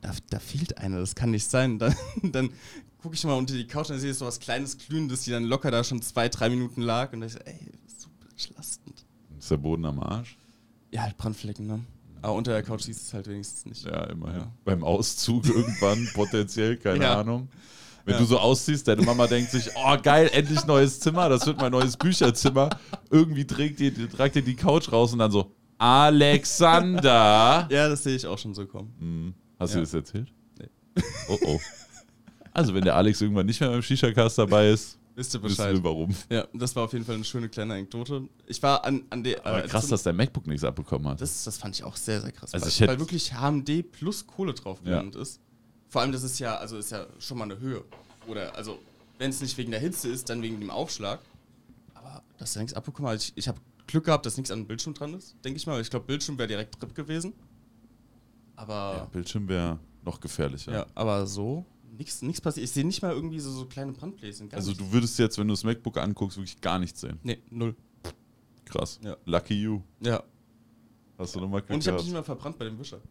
da, 0.03 0.11
da 0.29 0.39
fehlt 0.39 0.77
eine, 0.77 0.99
das 0.99 1.15
kann 1.15 1.31
nicht 1.31 1.49
sein. 1.49 1.79
Dann, 1.79 1.95
dann 2.23 2.49
gucke 3.01 3.15
ich 3.15 3.23
mal 3.23 3.33
unter 3.33 3.53
die 3.53 3.65
Couch 3.67 3.87
und 3.89 3.93
dann 3.95 3.99
sehe 3.99 4.11
ich 4.11 4.17
so 4.17 4.25
was 4.25 4.39
kleines 4.39 4.77
Glühendes, 4.77 5.23
die 5.23 5.31
dann 5.31 5.43
locker 5.45 5.71
da 5.71 5.83
schon 5.83 6.01
zwei, 6.01 6.29
drei 6.29 6.49
Minuten 6.49 6.81
lag 6.81 7.11
und 7.13 7.21
da 7.21 7.25
ich 7.27 7.33
so, 7.33 7.39
ey, 7.39 7.59
super 7.97 8.27
entlastend. 8.31 9.05
Ist 9.39 9.49
der 9.51 9.57
Boden 9.57 9.85
am 9.85 9.99
Arsch? 9.99 10.37
Ja, 10.91 11.01
halt 11.03 11.17
Brandflecken, 11.17 11.65
ne? 11.67 11.79
Aber 12.21 12.33
unter 12.35 12.51
der 12.53 12.63
Couch 12.63 12.83
siehst 12.83 13.01
du 13.01 13.07
es 13.07 13.13
halt 13.13 13.27
wenigstens 13.27 13.65
nicht. 13.65 13.83
Ja, 13.85 14.03
immerhin. 14.05 14.41
Ja. 14.41 14.51
Beim 14.63 14.83
Auszug 14.83 15.45
irgendwann 15.45 16.07
potenziell, 16.13 16.77
keine 16.77 17.03
Ja. 17.03 17.19
Ahnung. 17.19 17.49
Wenn 18.05 18.13
Ja. 18.15 18.19
du 18.19 18.25
so 18.25 18.37
ausziehst, 18.39 18.87
deine 18.87 19.01
Mama 19.01 19.27
denkt 19.27 19.51
sich, 19.51 19.69
oh 19.75 19.97
geil, 20.01 20.29
endlich 20.33 20.65
neues 20.65 20.99
Zimmer, 20.99 21.27
das 21.29 21.45
wird 21.45 21.57
mein 21.57 21.71
neues 21.71 21.97
Bücherzimmer. 21.97 22.69
Irgendwie 23.09 23.45
trägt 23.45 23.79
die, 23.79 23.91
tragt 24.07 24.35
dir 24.35 24.41
die 24.41 24.55
Couch 24.55 24.91
raus 24.91 25.11
und 25.13 25.19
dann 25.19 25.31
so, 25.31 25.51
Alexander. 25.77 27.67
Ja, 27.69 27.89
das 27.89 28.03
sehe 28.03 28.15
ich 28.15 28.25
auch 28.27 28.37
schon 28.37 28.53
so 28.53 28.65
kommen. 28.65 28.93
Hm. 28.99 29.33
Hast 29.63 29.73
du 29.73 29.77
Ja. 29.79 29.83
das 29.83 29.93
erzählt? 29.93 30.31
Nee. 30.59 30.69
Oh 31.29 31.37
oh. 31.45 31.59
Also 32.51 32.73
wenn 32.73 32.83
der 32.83 32.95
Alex 32.95 33.19
irgendwann 33.21 33.45
nicht 33.47 33.59
mehr 33.59 33.69
beim 33.69 33.81
Shisha-Cast 33.81 34.37
dabei 34.37 34.69
ist, 34.69 34.97
Wisst 35.15 35.33
ihr 35.35 35.39
Bescheid. 35.41 35.73
wir 35.75 35.83
warum. 35.83 36.15
Ja, 36.29 36.47
das 36.53 36.75
war 36.75 36.83
auf 36.85 36.93
jeden 36.93 37.05
Fall 37.05 37.15
eine 37.15 37.23
schöne 37.23 37.47
kleine 37.49 37.73
Anekdote. 37.73 38.27
Ich 38.47 38.61
war 38.63 38.83
an, 38.83 39.03
an 39.11 39.23
der. 39.23 39.45
Aber 39.45 39.63
äh, 39.63 39.67
krass, 39.67 39.83
zum- 39.83 39.91
dass 39.91 40.03
dein 40.03 40.15
MacBook 40.15 40.47
nichts 40.47 40.63
abbekommen 40.63 41.07
hat. 41.07 41.21
Das, 41.21 41.43
das 41.43 41.57
fand 41.57 41.75
ich 41.75 41.83
auch 41.83 41.95
sehr, 41.95 42.19
sehr 42.21 42.31
krass. 42.31 42.53
Also 42.53 42.65
weil, 42.65 42.71
ich 42.71 42.81
weil 42.87 42.99
wirklich 42.99 43.33
HMD 43.33 43.91
plus 43.91 44.25
Kohle 44.25 44.53
drauf 44.53 44.83
gelandet 44.83 45.15
ist. 45.15 45.39
Vor 45.89 46.01
allem, 46.01 46.11
das 46.11 46.23
ist 46.23 46.39
ja, 46.39 46.55
also 46.57 46.77
ist 46.77 46.91
ja 46.91 47.05
schon 47.19 47.37
mal 47.37 47.43
eine 47.45 47.59
Höhe. 47.59 47.83
Oder, 48.27 48.55
also, 48.55 48.79
wenn 49.19 49.29
es 49.29 49.41
nicht 49.41 49.55
wegen 49.59 49.69
der 49.69 49.79
Hitze 49.79 50.07
ist, 50.09 50.29
dann 50.29 50.41
wegen 50.41 50.59
dem 50.59 50.71
Aufschlag. 50.71 51.19
Aber 51.93 52.23
dass 52.39 52.55
er 52.55 52.61
nichts 52.63 52.75
abbekommen 52.75 53.11
hat, 53.11 53.19
ich, 53.21 53.33
ich 53.35 53.47
habe 53.47 53.59
Glück 53.85 54.05
gehabt, 54.05 54.25
dass 54.25 54.37
nichts 54.37 54.49
an 54.49 54.61
dem 54.61 54.67
Bildschirm 54.67 54.95
dran 54.95 55.13
ist, 55.13 55.35
denke 55.45 55.57
ich 55.57 55.67
mal. 55.67 55.79
Ich 55.79 55.91
glaube, 55.91 56.05
Bildschirm 56.07 56.37
wäre 56.39 56.47
direkt 56.47 56.81
RIP 56.81 56.95
gewesen. 56.95 57.33
Aber, 58.55 58.95
ja, 58.97 59.05
Bildschirm 59.05 59.47
wäre 59.47 59.79
noch 60.03 60.19
gefährlicher. 60.19 60.71
ja. 60.71 60.85
aber 60.95 61.25
so, 61.27 61.65
nichts 62.21 62.41
passiert. 62.41 62.65
Ich 62.65 62.71
sehe 62.71 62.85
nicht 62.85 63.01
mal 63.01 63.13
irgendwie 63.13 63.39
so, 63.39 63.51
so 63.51 63.65
kleine 63.65 63.93
Brandbläschen. 63.93 64.51
Also 64.51 64.71
nichts. 64.71 64.83
du 64.83 64.91
würdest 64.91 65.19
jetzt, 65.19 65.37
wenn 65.37 65.47
du 65.47 65.53
das 65.53 65.63
MacBook 65.63 65.97
anguckst, 65.97 66.37
wirklich 66.37 66.59
gar 66.61 66.79
nichts 66.79 67.01
sehen. 67.01 67.19
Nee, 67.23 67.39
null. 67.49 67.75
Krass. 68.65 68.99
Ja. 69.03 69.15
Lucky 69.25 69.53
you. 69.61 69.81
Ja. 69.99 70.23
Hast 71.17 71.35
du 71.35 71.39
nochmal 71.39 71.61
Glück 71.61 71.75
Und 71.75 71.81
ich 71.81 71.87
habe 71.87 71.97
gehabt? 71.97 72.05
nicht 72.05 72.13
mal 72.13 72.23
verbrannt 72.23 72.57
bei 72.57 72.65
dem 72.65 72.79
Wischer. 72.79 72.99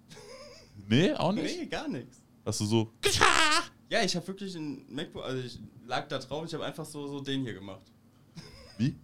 Nee, 0.88 1.12
auch 1.12 1.32
nicht? 1.32 1.58
Nee, 1.58 1.66
gar 1.66 1.86
nichts. 1.86 2.22
Hast 2.46 2.60
du 2.60 2.64
so. 2.64 2.92
Ja, 3.90 4.02
ich 4.02 4.16
habe 4.16 4.26
wirklich 4.26 4.54
ein 4.56 4.86
MacBook, 4.88 5.22
also 5.22 5.42
ich 5.42 5.60
lag 5.86 6.08
da 6.08 6.18
drauf, 6.18 6.46
ich 6.46 6.54
habe 6.54 6.64
einfach 6.64 6.86
so, 6.86 7.06
so 7.06 7.20
den 7.20 7.42
hier 7.42 7.52
gemacht. 7.52 7.84
Wie? 8.78 8.96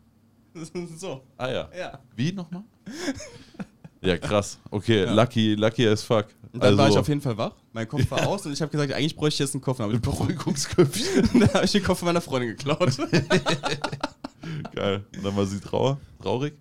so, 0.96 1.22
Ah 1.36 1.50
ja. 1.50 1.70
ja. 1.76 2.02
Wie 2.16 2.32
nochmal? 2.32 2.64
ja, 4.00 4.16
krass. 4.18 4.58
Okay, 4.70 5.04
Ja. 5.04 5.12
lucky, 5.12 5.54
lucky 5.54 5.86
as 5.86 6.02
fuck. 6.02 6.26
Und 6.52 6.62
dann 6.62 6.70
also, 6.70 6.78
war 6.78 6.88
ich 6.88 6.96
auf 6.98 7.08
jeden 7.08 7.20
Fall 7.20 7.36
wach, 7.36 7.52
mein 7.72 7.86
Kopf 7.86 8.10
war 8.10 8.26
aus 8.26 8.46
und 8.46 8.52
ich 8.52 8.62
habe 8.62 8.70
gesagt, 8.70 8.92
eigentlich 8.92 9.14
bräuchte 9.16 9.34
ich 9.34 9.46
jetzt 9.48 9.54
einen 9.54 9.60
Koffer. 9.62 9.84
Aber 9.84 9.92
Koffer, 10.00 10.24
Beruhigungsköpfchen. 10.24 11.28
dann 11.40 11.54
habe 11.54 11.64
ich 11.64 11.72
den 11.72 11.82
Koffer 11.82 12.06
meiner 12.06 12.20
Freundin 12.20 12.50
geklaut. 12.56 12.96
Geil. 14.74 15.04
Und 15.14 15.24
dann 15.24 15.36
war 15.36 15.46
sie 15.46 15.60
trauer, 15.60 16.00
traurig. 16.22 16.54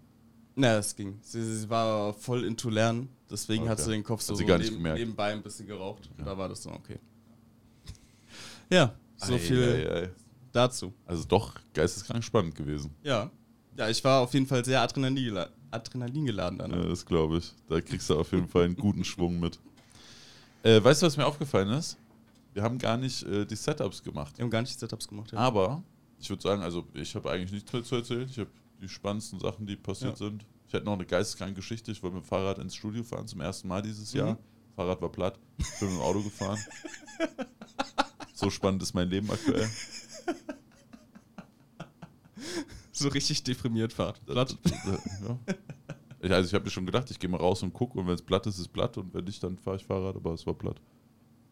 Na, 0.56 0.77
es 0.77 0.96
ging. 0.96 1.20
Sie, 1.22 1.41
sie 1.44 1.70
war 1.70 2.13
voll 2.13 2.44
into 2.44 2.70
Lernen, 2.70 3.10
deswegen 3.29 3.70
hat 3.70 3.77
Okay. 3.79 3.84
sie 3.86 3.91
den 3.91 4.03
Kopf 4.03 4.22
so, 4.22 4.34
Hat 4.34 4.46
so 4.46 4.58
neben, 4.58 4.82
nebenbei 4.82 5.32
ein 5.32 5.41
bisschen 5.44 5.67
geraucht. 5.67 6.10
Da 6.17 6.38
war 6.38 6.50
das 6.50 6.63
so 6.63 6.72
okay. 6.72 6.98
Ja, 8.70 8.94
so 9.15 9.36
Ei, 9.36 9.39
viel 9.39 9.63
ei, 9.89 10.01
ei. 10.03 10.10
dazu. 10.51 10.94
Also 11.06 11.24
doch 11.25 11.53
geisteskrank 11.74 12.24
spannend 12.24 12.56
gewesen. 12.56 12.91
Ja. 13.03 13.29
Ja, 13.77 13.88
ich 13.89 14.03
war 14.03 14.22
auf 14.22 14.34
jeden 14.34 14.48
Fall 14.48 14.65
sehr 14.65 14.82
Adrenalin, 14.82 15.38
Adrenalin 15.71 16.25
geladen 16.25 16.59
danach. 16.59 16.77
Ja, 16.77 16.88
das 16.88 17.05
glaube 17.05 17.38
ich. 17.38 17.53
Da 17.67 17.81
kriegst 17.81 18.09
du 18.09 18.19
auf 18.19 18.31
jeden 18.31 18.47
Fall 18.47 18.65
einen 18.65 18.75
guten 18.75 19.03
Schwung 19.03 19.39
mit. 19.39 19.59
Äh, 20.63 20.83
weißt 20.83 21.01
du, 21.01 21.05
was 21.05 21.17
mir 21.17 21.25
aufgefallen 21.25 21.69
ist? 21.69 21.97
Wir 22.53 22.63
haben 22.63 22.77
gar 22.77 22.97
nicht 22.97 23.24
äh, 23.24 23.45
die 23.45 23.55
Setups 23.55 24.03
gemacht. 24.03 24.38
Wir 24.38 24.43
haben 24.43 24.50
gar 24.50 24.62
nicht 24.62 24.77
Setups 24.77 25.07
gemacht. 25.07 25.31
Ja. 25.31 25.39
Aber 25.39 25.83
ich 26.19 26.29
würde 26.29 26.41
sagen, 26.41 26.62
also 26.62 26.86
ich 26.93 27.15
habe 27.15 27.29
eigentlich 27.29 27.51
nichts 27.51 27.71
mehr 27.71 27.83
zu 27.83 27.95
erzählen. 27.95 28.27
Ich 28.29 28.39
habe 28.39 28.50
die 28.81 28.89
spannendsten 28.89 29.39
Sachen, 29.39 29.65
die 29.65 29.75
passiert 29.75 30.17
sind. 30.17 30.45
Ich 30.67 30.74
hätte 30.74 30.86
noch 30.86 30.93
eine 30.93 31.05
geisteskranke 31.05 31.55
Geschichte. 31.55 31.91
Ich 31.91 32.03
wollte 32.03 32.17
mit 32.17 32.25
dem 32.25 32.27
Fahrrad 32.27 32.57
ins 32.59 32.75
Studio 32.75 33.03
fahren, 33.03 33.27
zum 33.27 33.41
ersten 33.41 33.67
Mal 33.67 33.81
dieses 33.81 34.12
Jahr. 34.13 34.33
Mhm. 34.33 34.38
Fahrrad 34.75 35.01
war 35.01 35.12
platt. 35.12 35.39
Ich 35.57 35.79
bin 35.79 35.89
mit 35.89 35.97
dem 35.97 36.01
Auto 36.01 36.21
gefahren. 36.21 36.59
so 38.33 38.50
spannend 38.50 38.83
ist 38.83 38.93
mein 38.93 39.09
Leben 39.09 39.29
aktuell. 39.31 39.69
So 42.97 43.09
richtig 43.09 43.43
deprimiert 43.43 43.93
fahrt. 43.93 44.21
Ja. 44.27 44.45
Ich, 46.19 46.31
also 46.31 46.47
ich 46.47 46.53
habe 46.53 46.65
mir 46.65 46.71
schon 46.71 46.85
gedacht, 46.85 47.09
ich 47.11 47.19
gehe 47.19 47.29
mal 47.29 47.37
raus 47.37 47.61
und 47.63 47.73
gucke 47.73 47.99
und 47.99 48.07
wenn 48.07 48.15
es 48.15 48.21
platt 48.21 48.45
ist, 48.47 48.55
ist 48.55 48.61
es 48.61 48.67
platt 48.67 48.97
und 48.97 49.13
wenn 49.13 49.23
nicht, 49.25 49.41
dann 49.43 49.57
fahre 49.57 49.75
ich 49.77 49.85
Fahrrad, 49.85 50.15
aber 50.15 50.33
es 50.33 50.45
war 50.47 50.53
platt. 50.55 50.81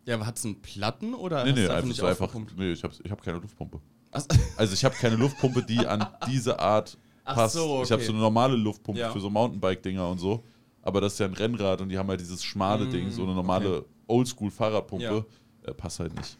Ja, 0.05 0.15
aber 0.15 0.25
hat 0.25 0.37
es 0.37 0.45
einen 0.45 0.61
Platten 0.61 1.13
oder 1.13 1.43
Nee, 1.45 1.51
nee, 1.53 1.65
du 1.65 1.71
einfach, 1.73 1.87
nicht 1.87 1.97
so 1.99 2.05
einfach 2.05 2.33
nee, 2.57 2.71
ich 2.71 2.83
habe 2.83 2.93
ich 3.03 3.11
hab 3.11 3.21
keine 3.23 3.37
Luftpumpe. 3.39 3.79
Ach, 4.11 4.23
Also 4.57 4.73
ich 4.73 4.83
habe 4.85 4.95
keine 4.95 5.15
Luftpumpe, 5.17 5.61
die 5.63 5.85
an 5.85 6.05
diese 6.27 6.59
Art 6.59 6.97
Ach 7.23 7.35
passt. 7.35 7.55
so, 7.55 7.81
Ich 7.83 7.91
habe 7.91 8.01
okay. 8.01 8.05
so 8.07 8.11
eine 8.13 8.21
normale 8.21 8.55
Luftpumpe 8.55 9.01
Ja. 9.01 9.11
für 9.11 9.19
so 9.19 9.29
Mountainbike-Dinger 9.29 10.07
und 10.09 10.17
so. 10.19 10.43
Aber 10.81 11.01
das 11.01 11.13
ist 11.13 11.19
ja 11.19 11.25
ein 11.27 11.33
Rennrad 11.33 11.81
und 11.81 11.89
die 11.89 11.97
haben 11.97 12.07
halt 12.09 12.19
dieses 12.19 12.43
schmale 12.43 12.85
Mm, 12.85 12.91
Ding, 12.91 13.11
so 13.11 13.23
eine 13.23 13.33
normale 13.33 13.85
Oldschool-Fahrradpumpe. 14.07 15.25
Äh, 15.63 15.73
passt 15.73 15.99
halt 15.99 16.15
nicht. 16.15 16.37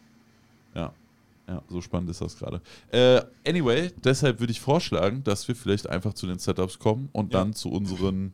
Ja. 0.74 0.92
Ja, 1.48 1.62
so 1.68 1.80
spannend 1.80 2.10
ist 2.10 2.20
das 2.20 2.36
gerade. 2.36 2.60
Äh, 2.90 3.22
anyway, 3.48 3.92
deshalb 4.02 4.40
würde 4.40 4.50
ich 4.50 4.60
vorschlagen, 4.60 5.22
dass 5.22 5.46
wir 5.46 5.54
vielleicht 5.54 5.88
einfach 5.88 6.12
zu 6.14 6.26
den 6.26 6.38
Setups 6.40 6.78
kommen 6.80 7.08
und 7.12 7.32
Ja. 7.32 7.40
dann 7.40 7.52
zu 7.54 7.70
unseren 7.70 8.32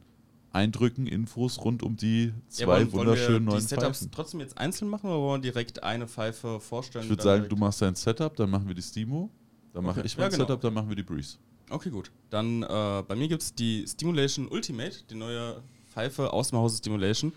Eindrücken, 0.51 1.07
Infos 1.07 1.59
rund 1.63 1.83
um 1.83 1.97
die 1.97 2.33
zwei 2.49 2.63
Ja, 2.63 2.67
wollen- 2.69 2.79
wollen 2.93 2.93
wir 2.93 2.99
wunderschönen 3.13 3.45
neuen 3.47 3.61
die 3.61 3.67
Setups 3.67 3.99
Pfeifen. 4.01 4.11
trotzdem 4.13 4.41
jetzt 4.41 4.57
einzeln 4.59 4.89
machen 4.89 5.09
oder 5.11 5.19
wollen 5.21 5.43
wir 5.43 5.51
direkt 5.53 5.83
eine 5.83 6.07
Pfeife 6.09 6.61
vorstellen? 6.61 7.05
Ich 7.05 7.11
würde 7.11 7.23
sagen, 7.23 7.49
du 7.49 7.57
machst 7.57 7.81
dein 7.83 7.95
Setup, 7.95 8.35
dann 8.37 8.51
machen 8.51 8.67
wir 8.69 8.75
die 8.75 8.83
Stimo, 8.83 9.31
dann 9.73 9.85
mache 9.85 10.01
Okay. 10.01 10.07
ich 10.07 10.17
mein 10.17 10.25
Ja, 10.25 10.29
genau. 10.31 10.45
Setup, 10.45 10.61
dann 10.61 10.75
machen 10.75 10.89
wir 10.89 10.97
die 10.97 11.03
Breeze. 11.03 11.37
Okay, 11.71 11.89
gut. 11.91 12.11
Dann 12.31 12.63
äh, 12.63 12.67
bei 13.07 13.15
mir 13.15 13.29
gibt 13.29 13.43
es 13.43 13.55
die 13.55 13.87
Stimulation 13.89 14.49
Ultimate, 14.49 15.05
die 15.09 15.15
neue 15.15 15.63
Pfeife 15.91 16.33
aus 16.33 16.49
dem 16.51 16.59
Hause 16.59 16.79
Stimulation. 16.79 17.33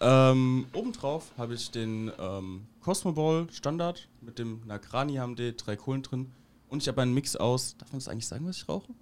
Ähm, 0.00 0.66
obendrauf 0.72 1.32
habe 1.36 1.54
ich 1.54 1.70
den 1.70 2.10
ähm, 2.18 2.66
Cosmo 2.80 3.12
Ball 3.12 3.46
Standard 3.52 4.08
mit 4.20 4.38
dem 4.38 4.60
Nagrani 4.66 5.16
HMD, 5.16 5.54
drei 5.56 5.76
Kohlen 5.76 6.02
drin. 6.02 6.30
Und 6.68 6.82
ich 6.82 6.88
habe 6.88 7.02
einen 7.02 7.12
Mix 7.14 7.36
aus. 7.36 7.76
Darf 7.78 7.92
man 7.92 7.98
das 7.98 8.08
eigentlich 8.08 8.26
sagen, 8.26 8.46
was 8.46 8.56
ich 8.56 8.68
rauche? 8.68 8.92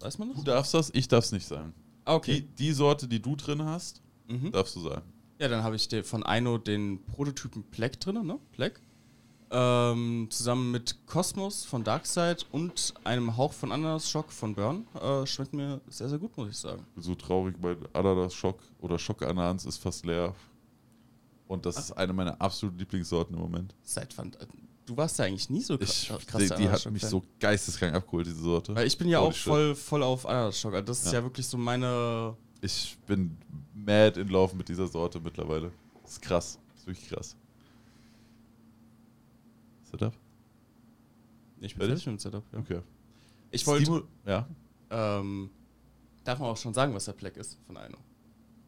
Weiß 0.00 0.18
man 0.18 0.28
das? 0.28 0.38
Du 0.38 0.44
darfst 0.44 0.72
das, 0.74 0.90
ich 0.94 1.08
darf 1.08 1.24
es 1.24 1.32
nicht 1.32 1.46
sagen. 1.46 1.74
Ah, 2.04 2.14
okay. 2.14 2.40
Die, 2.40 2.46
die 2.68 2.72
Sorte, 2.72 3.08
die 3.08 3.20
du 3.20 3.36
drin 3.36 3.62
hast, 3.64 4.00
Mhm. 4.28 4.52
darfst 4.52 4.76
du 4.76 4.80
sagen. 4.80 5.10
Ja, 5.38 5.48
dann 5.48 5.62
habe 5.62 5.76
ich 5.76 5.88
von 6.04 6.24
Aino 6.24 6.58
den 6.58 7.02
Prototypen 7.06 7.62
Black 7.64 7.98
drin, 8.00 8.26
ne? 8.26 8.38
Black. 8.52 8.80
Ähm, 9.50 10.26
zusammen 10.30 10.70
mit 10.72 11.06
Cosmos 11.06 11.64
von 11.64 11.82
Darkseid 11.82 12.44
und 12.52 12.92
einem 13.04 13.36
Hauch 13.38 13.54
von 13.54 13.72
Ananas 13.72 14.10
Shock 14.10 14.30
von 14.30 14.54
Burn. 14.54 14.86
Äh, 15.00 15.26
schmeckt 15.26 15.54
mir 15.54 15.80
sehr, 15.88 16.08
sehr 16.10 16.18
gut, 16.18 16.36
muss 16.36 16.50
ich 16.50 16.56
sagen. 16.58 16.84
So 16.96 17.14
traurig, 17.14 17.56
mein 17.60 17.78
Ananas 17.94 18.34
Schock 18.34 18.58
oder 18.80 18.98
Schock 18.98 19.22
Ananas 19.22 19.64
ist 19.64 19.78
fast 19.78 20.04
leer. 20.04 20.34
Und 21.46 21.64
das 21.64 21.78
ist 21.78 21.92
eine 21.92 22.12
meiner 22.12 22.38
absoluten 22.40 22.78
Lieblingssorten 22.78 23.34
im 23.34 23.40
Moment. 23.40 23.74
Seit 23.82 24.16
wann? 24.18 24.34
äh, 24.34 24.46
Du 24.84 24.96
warst 24.96 25.18
ja 25.18 25.26
eigentlich 25.26 25.48
nie 25.50 25.60
so 25.60 25.78
Ich, 25.80 26.08
krass. 26.26 26.42
die, 26.42 26.54
die 26.62 26.68
hat 26.68 26.90
mich 26.90 27.02
so 27.02 27.22
geisteskrank 27.40 27.94
abgeholt, 27.94 28.26
diese 28.26 28.40
Sorte. 28.40 28.74
Weil 28.74 28.86
ich 28.86 28.96
bin 28.96 29.08
ja 29.08 29.20
Holy 29.20 29.30
auch 29.30 29.36
voll, 29.36 29.74
voll 29.74 30.02
auf 30.02 30.26
Ananas 30.26 30.58
Shock. 30.58 30.72
Also 30.74 30.86
das 30.86 31.00
ist 31.04 31.12
Ja. 31.12 31.18
ja 31.20 31.24
wirklich 31.24 31.46
so 31.46 31.56
meine. 31.58 32.34
Ich 32.60 32.98
bin 33.06 33.36
mad 33.74 34.18
in 34.20 34.28
Love 34.28 34.56
mit 34.56 34.68
dieser 34.68 34.86
Sorte 34.88 35.20
mittlerweile. 35.20 35.72
Das 36.02 36.12
ist 36.12 36.22
krass. 36.22 36.58
Das 36.72 36.80
ist 36.80 36.86
wirklich 36.86 37.08
krass. 37.08 37.36
Setup? 39.90 40.14
Ich 41.60 41.74
bin 41.74 41.86
Fertig? 41.86 42.06
mit 42.06 42.16
dem 42.16 42.18
Setup. 42.18 42.44
Ja. 42.52 42.58
Okay. 42.58 42.80
Ich 43.50 43.66
wollte. 43.66 44.04
Ja. 44.26 44.46
Ähm, 44.90 45.50
darf 46.24 46.38
man 46.38 46.50
auch 46.50 46.56
schon 46.56 46.74
sagen, 46.74 46.94
was 46.94 47.06
der 47.06 47.12
Black 47.12 47.36
ist 47.36 47.58
von 47.66 47.76
Aino? 47.76 47.98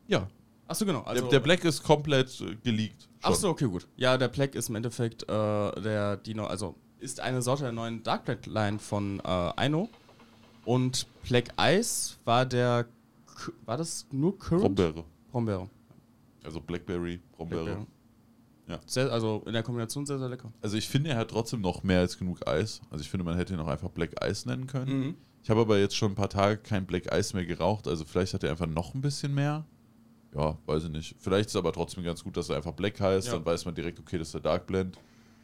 Ja. 0.07 0.29
Achso, 0.67 0.85
genau. 0.85 1.03
Also, 1.03 1.23
der, 1.23 1.31
der 1.31 1.41
Black 1.41 1.65
ist 1.65 1.83
komplett 1.83 2.41
äh, 2.41 2.55
geleakt. 2.57 3.09
Ach 3.23 3.31
schon. 3.31 3.41
so, 3.41 3.49
okay, 3.51 3.67
gut. 3.67 3.89
Ja, 3.97 4.17
der 4.17 4.29
Black 4.29 4.55
ist 4.55 4.69
im 4.69 4.77
Endeffekt 4.77 5.25
äh, 5.25 5.27
der 5.27 6.17
Dino, 6.17 6.47
also 6.47 6.77
ist 6.99 7.21
eine 7.21 7.43
Sorte 7.43 7.65
der 7.65 7.73
neuen 7.73 8.03
Dark 8.03 8.25
Black 8.25 8.47
Line 8.47 8.79
von 8.79 9.21
äh, 9.21 9.53
Aino. 9.57 9.89
Und 10.65 11.07
Black 11.29 11.49
Ice 11.59 12.17
war 12.25 12.47
der. 12.47 12.87
War 13.65 13.79
das 13.79 14.07
nur 14.11 14.39
Current? 14.39 14.63
Brombeere. 14.63 15.05
Brombeere. 15.31 15.71
Also 16.45 16.61
Blackberry, 16.61 17.21
Brombeere. 17.33 17.65
Blackberry. 17.65 17.87
Ja. 18.71 18.81
Sehr, 18.87 19.11
also 19.11 19.43
in 19.47 19.53
der 19.53 19.63
Kombination 19.63 20.07
sehr, 20.07 20.19
sehr 20.19 20.29
lecker. 20.29 20.53
Also 20.63 20.77
ich 20.77 20.89
finde, 20.89 21.11
er 21.11 21.17
hat 21.17 21.31
trotzdem 21.31 21.61
noch 21.61 21.83
mehr 21.83 21.99
als 21.99 22.17
genug 22.17 22.47
Eis. 22.47 22.81
Also 22.91 23.03
ich 23.03 23.11
finde, 23.11 23.25
man 23.25 23.37
hätte 23.37 23.53
ihn 23.53 23.61
auch 23.61 23.67
einfach 23.67 23.91
Black 23.91 24.15
Ice 24.25 24.49
nennen 24.49 24.67
können. 24.67 25.01
Mhm. 25.01 25.15
Ich 25.43 25.51
habe 25.51 25.61
aber 25.61 25.79
jetzt 25.79 25.97
schon 25.97 26.13
ein 26.13 26.15
paar 26.15 26.29
Tage 26.29 26.59
kein 26.59 26.87
Black 26.87 27.13
Ice 27.13 27.35
mehr 27.35 27.45
geraucht. 27.45 27.89
Also 27.89 28.05
vielleicht 28.05 28.35
hat 28.35 28.45
er 28.45 28.51
einfach 28.51 28.67
noch 28.67 28.95
ein 28.95 29.01
bisschen 29.01 29.35
mehr. 29.35 29.65
Ja, 30.35 30.57
weiß 30.67 30.85
ich 30.85 30.91
nicht. 30.91 31.17
Vielleicht 31.19 31.49
ist 31.49 31.57
aber 31.57 31.73
trotzdem 31.73 32.05
ganz 32.05 32.23
gut, 32.23 32.37
dass 32.37 32.49
er 32.49 32.57
einfach 32.57 32.73
Black 32.73 33.01
heißt. 33.01 33.27
Ja. 33.27 33.33
Dann 33.35 33.45
weiß 33.45 33.65
man 33.65 33.75
direkt, 33.75 33.99
okay, 33.99 34.19
das 34.19 34.29
ist 34.29 34.35
der 34.35 34.41
Dark 34.43 34.67
Blend. 34.67 34.99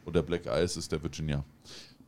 Und 0.05 0.15
der 0.15 0.21
Black 0.21 0.45
Ice 0.45 0.79
ist 0.79 0.89
der 0.91 1.03
Virginia. 1.03 1.43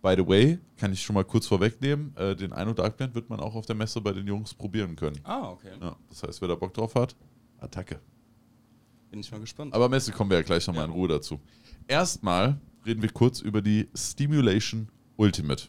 By 0.01 0.15
the 0.15 0.25
way, 0.25 0.59
kann 0.77 0.93
ich 0.93 1.01
schon 1.01 1.13
mal 1.13 1.25
kurz 1.25 1.45
vorwegnehmen, 1.45 2.15
äh, 2.15 2.33
den 2.33 2.53
Eino 2.53 2.71
Dark 2.71 2.95
Blend 2.95 3.13
wird 3.15 3.29
man 3.29 3.41
auch 3.41 3.53
auf 3.53 3.65
der 3.65 3.75
Messe 3.75 3.99
bei 3.99 4.13
den 4.13 4.25
Jungs 4.25 4.53
probieren 4.53 4.95
können. 4.95 5.19
Ah, 5.23 5.49
okay. 5.49 5.73
Ja, 5.81 5.97
das 6.07 6.23
heißt, 6.23 6.39
wer 6.39 6.47
da 6.47 6.55
Bock 6.55 6.73
drauf 6.73 6.95
hat, 6.95 7.17
Attacke. 7.59 7.99
Bin 9.11 9.19
ich 9.21 9.31
mal 9.31 9.39
gespannt. 9.39 9.73
Aber 9.73 9.89
Messe 9.89 10.11
kommen 10.11 10.29
wir 10.29 10.37
ja 10.37 10.43
gleich 10.43 10.65
nochmal 10.67 10.83
Ja. 10.83 10.87
in 10.89 10.91
Ruhe 10.93 11.07
dazu. 11.07 11.39
Erstmal 11.87 12.59
reden 12.85 13.01
wir 13.01 13.09
kurz 13.11 13.41
über 13.41 13.61
die 13.61 13.87
Stimulation 13.95 14.87
Ultimate. 15.17 15.63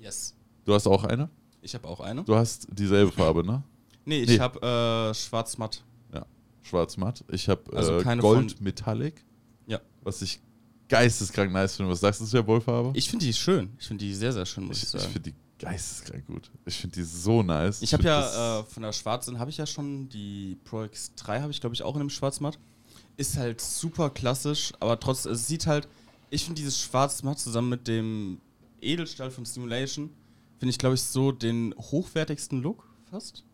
yes. 0.00 0.34
Du 0.64 0.72
hast 0.74 0.86
auch 0.86 1.04
eine? 1.04 1.28
Ich 1.60 1.74
habe 1.74 1.86
auch 1.86 2.00
eine. 2.00 2.24
Du 2.24 2.34
hast 2.34 2.66
dieselbe 2.72 3.12
Farbe, 3.12 3.44
ne? 3.44 3.62
Nee, 4.06 4.22
ich 4.22 4.30
Nee. 4.30 4.38
habe 4.40 4.60
äh, 5.10 5.14
schwarz-matt. 5.14 5.84
Ja. 6.12 6.24
Schwarz-matt. 6.62 7.22
Ich 7.30 7.48
habe 7.50 7.62
Also 7.76 7.98
äh, 7.98 8.16
Gold 8.16 8.60
Metallic, 8.62 9.22
Ja. 9.66 9.80
was 10.02 10.22
ich 10.22 10.40
geisteskrank 10.88 11.52
nice 11.52 11.76
finde. 11.76 11.90
Was 11.90 12.00
sagst 12.00 12.20
du 12.20 12.24
zu 12.24 12.36
der 12.36 12.46
Wollfarbe? 12.46 12.92
Ich 12.94 13.08
finde 13.08 13.24
die 13.24 13.32
schön. 13.32 13.74
Ich 13.78 13.86
finde 13.86 14.04
die 14.04 14.14
sehr, 14.14 14.32
sehr 14.32 14.46
schön, 14.46 14.64
muss 14.64 14.78
ich, 14.78 14.84
ich, 14.84 14.94
ich 14.94 15.00
sagen. 15.00 15.12
finde 15.12 15.30
die 15.30 15.36
geisteskrank 15.58 16.26
gut. 16.26 16.50
Ich 16.66 16.76
finde 16.76 16.96
die 16.96 17.04
so 17.04 17.42
nice. 17.42 17.82
Ich 17.82 17.92
habe 17.92 18.02
ja 18.02 18.60
äh, 18.60 18.64
von 18.64 18.82
der 18.82 18.92
schwarzen 18.92 19.38
habe 19.38 19.50
ich 19.50 19.56
ja 19.56 19.66
schon 19.66 20.08
die 20.08 20.58
Pro 20.64 20.82
X3 20.82 21.40
habe 21.40 21.50
ich 21.50 21.60
glaube 21.60 21.74
ich 21.74 21.82
auch 21.82 21.94
in 21.94 22.00
einem 22.00 22.10
Schwarzmatt. 22.10 22.58
Ist 23.16 23.36
halt 23.36 23.60
super 23.60 24.10
klassisch, 24.10 24.72
aber 24.80 24.98
trotzdem 24.98 25.32
es 25.32 25.46
sieht 25.46 25.66
halt 25.66 25.88
ich 26.30 26.44
finde 26.44 26.60
dieses 26.60 26.80
Schwarzmatt 26.80 27.38
zusammen 27.38 27.68
mit 27.68 27.86
dem 27.86 28.40
Edelstahl 28.80 29.30
von 29.30 29.46
Stimulation 29.46 30.10
finde 30.58 30.70
ich 30.70 30.78
glaube 30.78 30.96
ich 30.96 31.02
so 31.02 31.32
den 31.32 31.74
hochwertigsten 31.78 32.60
Look 32.60 32.88
fast. 33.10 33.44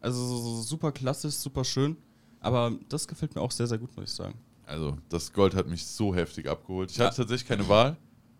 Also 0.00 0.26
so, 0.26 0.38
so 0.38 0.62
super 0.62 0.92
klassisch, 0.92 1.34
super 1.34 1.64
schön, 1.64 1.96
aber 2.40 2.72
das 2.88 3.06
gefällt 3.06 3.34
mir 3.34 3.42
auch 3.42 3.50
sehr 3.50 3.66
sehr 3.66 3.78
gut, 3.78 3.94
muss 3.96 4.10
ich 4.10 4.16
sagen. 4.16 4.38
Also, 4.70 4.96
das 5.08 5.32
Gold 5.32 5.54
hat 5.54 5.66
mich 5.66 5.84
so 5.86 6.14
heftig 6.14 6.48
abgeholt. 6.48 6.90
Ich 6.90 6.96
Ja. 6.96 7.06
hatte 7.06 7.16
tatsächlich 7.18 7.46
keine 7.48 7.68
Wahl. 7.68 7.96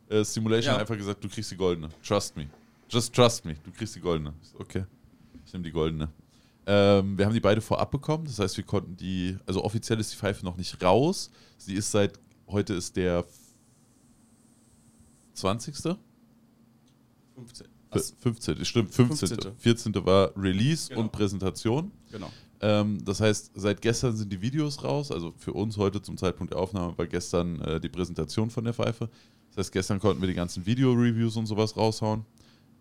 Äh, 0.08 0.24
Simulation 0.24 0.70
Ja. 0.70 0.74
hat 0.74 0.80
einfach 0.80 0.96
gesagt, 0.96 1.22
du 1.22 1.28
kriegst 1.28 1.50
die 1.50 1.56
goldene. 1.56 1.88
Trust 2.06 2.36
me. 2.36 2.48
Just 2.88 3.14
trust 3.14 3.44
me. 3.44 3.54
Du 3.64 3.70
kriegst 3.70 3.94
die 3.94 4.00
goldene. 4.00 4.32
Okay. 4.58 4.84
Ich 5.46 5.52
nehme 5.52 5.64
die 5.64 5.70
goldene. 5.70 6.08
Ähm, 6.66 7.16
wir 7.18 7.24
haben 7.26 7.32
die 7.32 7.40
beide 7.40 7.60
vorab 7.60 7.90
bekommen. 7.90 8.24
Das 8.24 8.38
heißt, 8.38 8.56
wir 8.56 8.64
konnten 8.64 8.96
die, 8.96 9.36
also 9.46 9.62
offiziell 9.64 9.98
ist 10.00 10.12
die 10.12 10.16
Pfeife 10.16 10.44
noch 10.44 10.56
nicht 10.56 10.82
raus. 10.82 11.30
Sie 11.56 11.74
ist 11.74 11.90
seit, 11.90 12.18
heute 12.48 12.74
ist 12.74 12.96
der 12.96 13.24
20. 15.34 15.74
15. 17.34 17.66
F- 17.92 18.12
15. 18.20 18.64
Stimmt, 18.64 18.94
15. 18.94 19.28
15.. 19.28 19.52
14. 19.56 19.94
war 20.06 20.32
Release 20.36 20.88
Genau. 20.88 21.00
und 21.02 21.12
Präsentation. 21.12 21.90
Genau. 22.12 22.30
Ähm, 22.62 23.02
das 23.04 23.20
heißt, 23.20 23.52
seit 23.54 23.80
gestern 23.80 24.14
sind 24.16 24.30
die 24.32 24.40
Videos 24.42 24.84
raus. 24.84 25.10
Also 25.10 25.32
für 25.38 25.52
uns 25.52 25.76
heute 25.76 26.02
zum 26.02 26.16
Zeitpunkt 26.16 26.52
der 26.52 26.60
Aufnahme 26.60 26.96
war 26.98 27.06
gestern 27.06 27.60
äh, 27.62 27.80
die 27.80 27.88
Präsentation 27.88 28.50
von 28.50 28.64
der 28.64 28.74
Pfeife. 28.74 29.08
Das 29.48 29.58
heißt, 29.58 29.72
gestern 29.72 29.98
konnten 29.98 30.20
wir 30.20 30.28
die 30.28 30.34
ganzen 30.34 30.64
Video-Reviews 30.66 31.36
und 31.36 31.46
sowas 31.46 31.76
raushauen. 31.76 32.24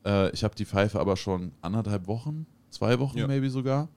Äh, 0.05 0.31
ich 0.31 0.43
habe 0.43 0.55
die 0.55 0.65
Pfeife 0.65 0.99
aber 0.99 1.15
schon 1.15 1.51
anderthalb 1.61 2.07
Wochen, 2.07 2.45
zwei 2.69 2.99
Wochen 2.99 3.17
Ja. 3.17 3.27
maybe 3.27 3.49
sogar. 3.49 3.87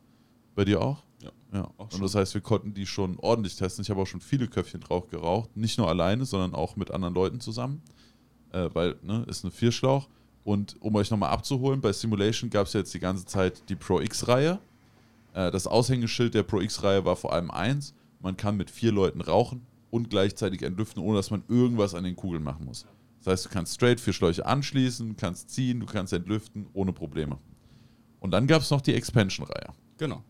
Bei 0.55 0.65
dir 0.65 0.81
auch? 0.81 1.03
Ja. 1.23 1.31
Ja. 1.53 1.71
Auch 1.79 1.93
Und 1.93 2.03
das 2.03 2.15
heißt, 2.15 2.35
wir 2.35 2.41
konnten 2.43 2.75
die 2.75 2.87
schon 2.87 3.19
ordentlich 3.19 3.57
testen. 3.57 3.83
Ich 3.83 3.91
habe 3.91 4.01
auch 4.01 4.07
schon 4.07 4.21
viele 4.21 4.49
Köpfchen 4.49 4.81
drauf 4.81 5.09
geraucht. 5.09 5.57
Nicht 5.57 5.79
nur 5.79 5.89
alleine, 5.89 6.25
sondern 6.25 6.55
auch 6.55 6.77
mit 6.77 6.91
anderen 6.91 7.15
Leuten 7.15 7.41
zusammen. 7.41 7.83
Äh, 8.53 8.69
weil, 8.73 8.97
ne, 9.03 9.25
ist 9.29 9.45
eine 9.45 9.51
Vierschlauch. 9.51 10.09
Und 10.45 10.77
um 10.81 10.95
euch 10.97 11.11
nochmal 11.11 11.31
abzuholen, 11.31 11.81
bei 11.81 11.93
Simulation 11.93 12.51
gab 12.51 12.67
es 12.67 12.73
jetzt 12.73 12.93
die 12.93 12.99
ganze 12.99 13.25
Zeit 13.25 13.69
die 13.69 13.77
Pro 13.77 14.01
X-Reihe. 14.01 14.59
Äh, 15.33 15.51
das 15.51 15.67
Aushängeschild 15.67 16.35
der 16.35 16.43
Pro 16.43 16.61
X-Reihe 16.61 17.05
war 17.05 17.17
vor 17.17 17.33
allem 17.33 17.51
eins: 17.51 17.95
man 18.21 18.37
kann 18.37 18.57
mit 18.57 18.71
vier 18.71 18.93
Leuten 18.93 19.21
rauchen 19.21 19.67
und 19.91 20.11
gleichzeitig 20.11 20.63
entlüften, 20.63 21.03
ohne 21.03 21.17
dass 21.17 21.31
man 21.31 21.45
irgendwas 21.49 21.95
an 21.95 22.05
den 22.05 22.17
Kugeln 22.17 22.43
machen 22.43 22.65
muss. 22.67 22.87
Das 23.19 23.33
heißt, 23.33 23.45
du 23.47 23.49
kannst 23.51 23.75
straight 23.75 24.01
vier 24.01 24.13
Schläuche 24.13 24.45
anschließen, 24.47 25.17
kannst 25.17 25.51
ziehen, 25.51 25.81
du 25.81 25.87
kannst 25.87 26.13
entlüften, 26.13 26.67
ohne 26.73 26.93
Probleme. 26.93 27.39
Und 28.21 28.33
dann 28.33 28.47
gab 28.47 28.63
es 28.63 28.71
noch 28.71 28.81
die 28.81 28.95
Expansion-Reihe. 28.95 29.75
Genau. 29.99 30.25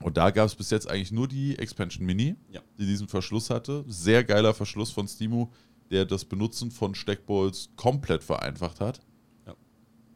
Und 0.00 0.16
da 0.16 0.30
gab 0.30 0.46
es 0.46 0.54
bis 0.54 0.70
jetzt 0.70 0.88
eigentlich 0.88 1.12
nur 1.12 1.26
die 1.28 1.58
Expansion 1.58 2.06
Mini, 2.06 2.36
Ja. 2.50 2.60
die 2.78 2.86
diesen 2.86 3.08
Verschluss 3.08 3.50
hatte. 3.50 3.84
Sehr 3.88 4.22
geiler 4.24 4.54
Verschluss 4.54 4.90
von 4.90 5.08
Stimu, 5.08 5.48
der 5.90 6.04
das 6.04 6.24
Benutzen 6.24 6.70
von 6.70 6.94
Steckballs 6.94 7.70
komplett 7.76 8.22
vereinfacht 8.22 8.80
hat. 8.80 9.00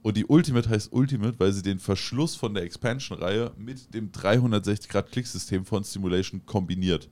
Und 0.02 0.16
die 0.16 0.26
Ultimate 0.26 0.68
heißt 0.68 0.92
Ultimate, 0.92 1.38
weil 1.38 1.52
sie 1.52 1.62
den 1.62 1.78
Verschluss 1.78 2.34
von 2.34 2.54
der 2.54 2.64
Expansion-Reihe 2.64 3.52
mit 3.56 3.94
dem 3.94 4.10
360-Grad-Klicksystem 4.10 5.64
von 5.64 5.84
Stimulation 5.84 6.44
kombiniert. 6.44 7.08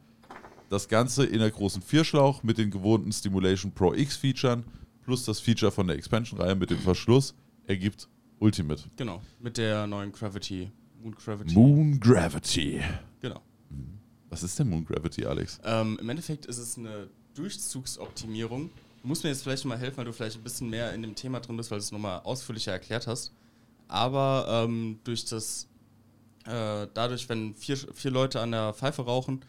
Das 0.68 0.88
Ganze 0.88 1.24
in 1.24 1.38
der 1.38 1.50
großen 1.50 1.83
Vierschlauch 1.83 2.42
mit 2.42 2.59
den 2.59 2.70
gewohnten 2.70 3.12
Stimulation 3.12 3.72
Pro 3.72 3.94
X-Featuren 3.94 4.64
plus 5.03 5.24
das 5.24 5.40
Feature 5.40 5.72
von 5.72 5.87
der 5.87 5.96
Expansion-Reihe 5.96 6.55
mit 6.55 6.70
dem 6.70 6.79
Verschluss 6.79 7.35
ergibt 7.66 8.09
Ultimate. 8.40 8.83
Genau. 8.96 9.22
Mit 9.38 9.59
der 9.59 9.87
neuen 9.87 10.12
Gravity. 10.12 10.70
Moon 11.03 11.14
Gravity. 11.14 11.55
Moon 11.55 12.00
Gravity. 12.00 12.81
Genau. 13.20 13.40
Was 14.29 14.42
ist 14.42 14.59
denn 14.59 14.68
Moon 14.68 14.85
Gravity, 14.85 15.24
Alex? 15.26 15.61
Ähm, 15.64 15.98
Im 16.00 16.09
Endeffekt 16.09 16.46
ist 16.46 16.59
es 16.59 16.79
eine 16.79 17.09
Durchzugsoptimierung. 17.35 18.70
Du 19.02 19.08
musst 19.08 19.24
mir 19.24 19.30
jetzt 19.30 19.42
vielleicht 19.42 19.64
mal 19.64 19.78
helfen, 19.78 19.98
weil 19.98 20.04
du 20.04 20.12
vielleicht 20.12 20.36
ein 20.36 20.42
bisschen 20.42 20.68
mehr 20.68 20.92
in 20.92 21.02
dem 21.02 21.14
Thema 21.14 21.40
drin 21.40 21.56
bist, 21.56 21.70
weil 21.70 21.78
du 21.78 21.84
es 21.84 21.92
nochmal 21.92 22.20
ausführlicher 22.20 22.72
erklärt 22.72 23.06
hast. 23.06 23.32
Aber 23.88 24.46
ähm, 24.48 25.00
durch 25.04 25.24
das, 25.24 25.68
äh, 26.44 26.86
dadurch, 26.92 27.28
wenn 27.28 27.54
vier, 27.54 27.76
vier 27.76 28.10
Leute 28.10 28.40
an 28.40 28.52
der 28.52 28.74
Pfeife 28.74 29.02
rauchen 29.02 29.40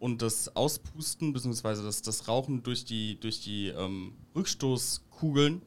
und 0.00 0.20
das 0.20 0.54
Auspusten, 0.56 1.32
beziehungsweise 1.32 1.82
das, 1.84 2.02
das 2.02 2.28
Rauchen 2.28 2.62
durch 2.62 2.84
die, 2.84 3.18
durch 3.20 3.40
die 3.40 3.68
ähm, 3.68 4.14
Rückstoßkugeln 4.34 5.62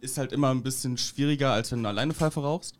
ist 0.00 0.16
halt 0.16 0.32
immer 0.32 0.50
ein 0.50 0.62
bisschen 0.62 0.96
schwieriger, 0.96 1.52
als 1.52 1.72
wenn 1.72 1.82
du 1.82 1.88
alleine 1.88 2.14
Pfeife 2.14 2.40
rauchst. 2.40 2.76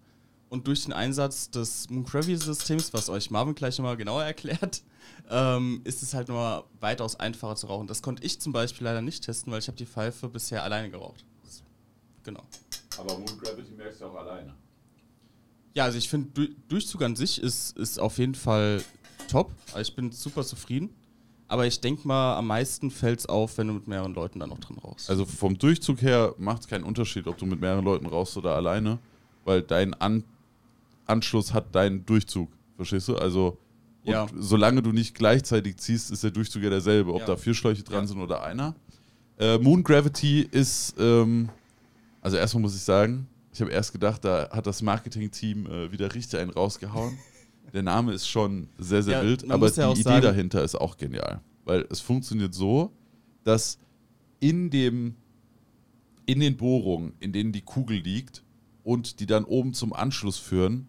Und 0.49 0.67
durch 0.67 0.85
den 0.85 0.93
Einsatz 0.93 1.51
des 1.51 1.91
Moon 1.91 2.05
Gravity-Systems, 2.05 2.93
was 2.93 3.09
euch 3.09 3.31
Marvin 3.31 3.55
gleich 3.55 3.79
nochmal 3.79 3.97
genauer 3.97 4.25
erklärt, 4.25 4.83
ähm, 5.31 5.81
ist 5.85 6.03
es 6.03 6.15
halt 6.15 6.29
nochmal 6.29 6.65
weitaus 6.81 7.19
einfacher 7.19 7.57
zu 7.57 7.67
rauchen. 7.67 7.87
Das 7.87 8.03
konnte 8.03 8.25
ich 8.25 8.41
zum 8.41 8.53
Beispiel 8.53 8.85
leider 8.85 9.03
nicht 9.03 9.25
testen, 9.25 9.53
weil 9.53 9.61
ich 9.61 9.69
habe 9.69 9.77
die 9.77 9.87
Pfeife 9.87 10.29
bisher 10.29 10.63
alleine 10.63 10.91
geraucht. 10.91 11.25
Genau. 12.25 12.43
Aber 12.99 13.17
Moon 13.17 13.39
Gravity 13.39 13.73
merkst 13.73 14.01
du 14.01 14.07
auch 14.07 14.15
alleine. 14.15 14.55
Ja, 15.75 15.85
also 15.85 15.99
ich 15.99 16.09
finde, 16.09 16.31
du 16.35 16.55
Durchzug 16.69 17.03
an 17.03 17.17
sich 17.17 17.41
ist, 17.41 17.77
ist 17.77 17.99
auf 17.99 18.19
jeden 18.19 18.35
Fall 18.35 18.83
top. 19.29 19.51
Also 19.69 19.91
ich 19.91 19.95
bin 19.95 20.11
super 20.13 20.45
zufrieden. 20.45 20.91
Aber 21.49 21.67
ich 21.67 21.81
denke 21.81 22.07
mal, 22.07 22.37
am 22.37 22.47
meisten 22.47 22.93
fällt 22.93 23.21
es 23.21 23.27
auf, 23.27 23.59
wenn 23.59 23.67
du 23.67 23.75
mit 23.75 23.89
mehreren 23.89 24.15
Leuten 24.15 24.39
dann 24.39 24.51
noch 24.51 24.61
drin 24.61 24.79
rauchst. 24.79 25.11
Also 25.11 25.27
vom 25.27 25.59
Durchzug 25.59 26.01
her 26.01 26.35
macht 26.39 26.63
es 26.63 26.69
keinen 26.69 26.85
Unterschied, 26.85 27.27
ob 27.27 27.39
du 27.39 27.47
mit 27.47 27.61
mehreren 27.61 27.85
Leuten 27.85 28.07
rauchst 28.07 28.37
oder 28.37 28.55
alleine, 28.55 29.01
weil 29.45 29.63
dein 29.63 29.95
An 29.95 30.23
Anschluss 31.07 31.53
hat 31.53 31.75
deinen 31.75 32.07
Durchzug. 32.07 32.49
Verstehst 32.77 33.09
du? 33.09 33.17
Also 33.17 33.59
und 34.05 34.13
Ja. 34.13 34.27
solange 34.37 34.83
du 34.83 34.93
nicht 34.93 35.15
gleichzeitig 35.15 35.77
ziehst, 35.79 36.11
ist 36.11 36.23
der 36.25 36.31
Durchzug 36.31 36.63
ja 36.63 36.71
derselbe, 36.71 37.13
ob 37.13 37.21
Ja. 37.21 37.27
da 37.27 37.37
vier 37.37 37.55
Schläuche 37.55 37.83
dran 37.83 38.03
Ja. 38.03 38.07
sind 38.07 38.19
oder 38.21 38.43
einer. 38.43 38.75
Äh, 39.39 39.59
Moon 39.59 39.83
Gravity 39.83 40.41
ist, 40.51 40.95
ähm, 40.99 41.49
also 42.21 42.37
erstmal 42.37 42.63
muss 42.63 42.75
ich 42.77 42.83
sagen, 42.83 43.27
ich 43.53 43.61
habe 43.61 43.71
erst 43.73 43.93
gedacht, 43.93 44.25
da 44.25 44.49
hat 44.51 44.67
das 44.67 44.83
Marketing-Team 44.83 45.67
äh, 45.67 45.93
wieder 45.93 46.15
richtig 46.15 46.39
einen 46.41 46.51
rausgehauen. 46.51 47.17
Der 47.73 47.83
Name 47.83 48.13
ist 48.13 48.27
schon 48.29 48.69
sehr, 48.79 49.03
sehr 49.03 49.23
wild, 49.25 49.49
aber 49.51 49.71
die 49.71 49.81
Idee 49.81 50.03
sagen- 50.03 50.23
dahinter 50.23 50.63
ist 50.65 50.75
auch 50.75 50.97
genial. 50.97 51.41
Weil 51.65 51.87
es 51.91 52.01
funktioniert 52.01 52.53
so, 52.55 52.93
dass 53.45 53.79
in 54.41 54.71
dem 54.71 55.15
in 56.27 56.39
den 56.41 56.57
Bohrungen, 56.57 57.13
in 57.19 57.33
denen 57.33 57.51
die 57.53 57.61
Kugel 57.63 57.99
liegt 57.99 58.45
und 58.85 59.19
die 59.21 59.27
dann 59.27 59.45
oben 59.45 59.73
zum 59.75 59.93
Anschluss 59.93 60.39
führen, 60.39 60.87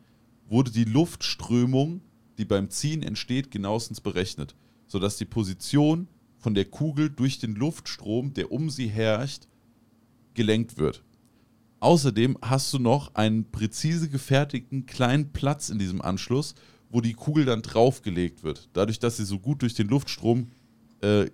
wurde 0.50 0.70
die 0.72 0.84
Luftströmung, 0.84 2.02
die 2.42 2.46
beim 2.46 2.70
Ziehen 2.70 3.04
entsteht, 3.04 3.52
genauestens 3.52 4.02
berechnet, 4.02 4.56
sodass 4.88 5.18
die 5.18 5.26
Position 5.26 6.08
von 6.40 6.56
der 6.56 6.66
Kugel 6.66 7.10
durch 7.10 7.40
den 7.40 7.56
Luftstrom, 7.56 8.34
der 8.34 8.52
um 8.52 8.70
sie 8.70 8.88
herrscht, 8.88 9.44
gelenkt 10.34 10.78
wird. 10.78 11.04
Außerdem 11.80 12.38
hast 12.42 12.74
du 12.74 12.80
noch 12.80 13.14
einen 13.16 13.50
präzise 13.52 14.10
gefertigten 14.10 14.86
kleinen 14.86 15.32
Platz 15.32 15.70
in 15.70 15.80
diesem 15.80 16.02
Anschluss, 16.02 16.56
wo 16.90 17.00
die 17.00 17.14
Kugel 17.14 17.46
dann 17.46 17.62
draufgelegt 17.62 18.44
wird. 18.44 18.70
Dadurch, 18.74 19.00
dass 19.00 19.18
sie 19.18 19.26
so 19.26 19.40
gut 19.40 19.62
durch 19.62 19.76
den 19.76 19.88
Luftstrom 19.88 20.48
äh, 21.02 21.28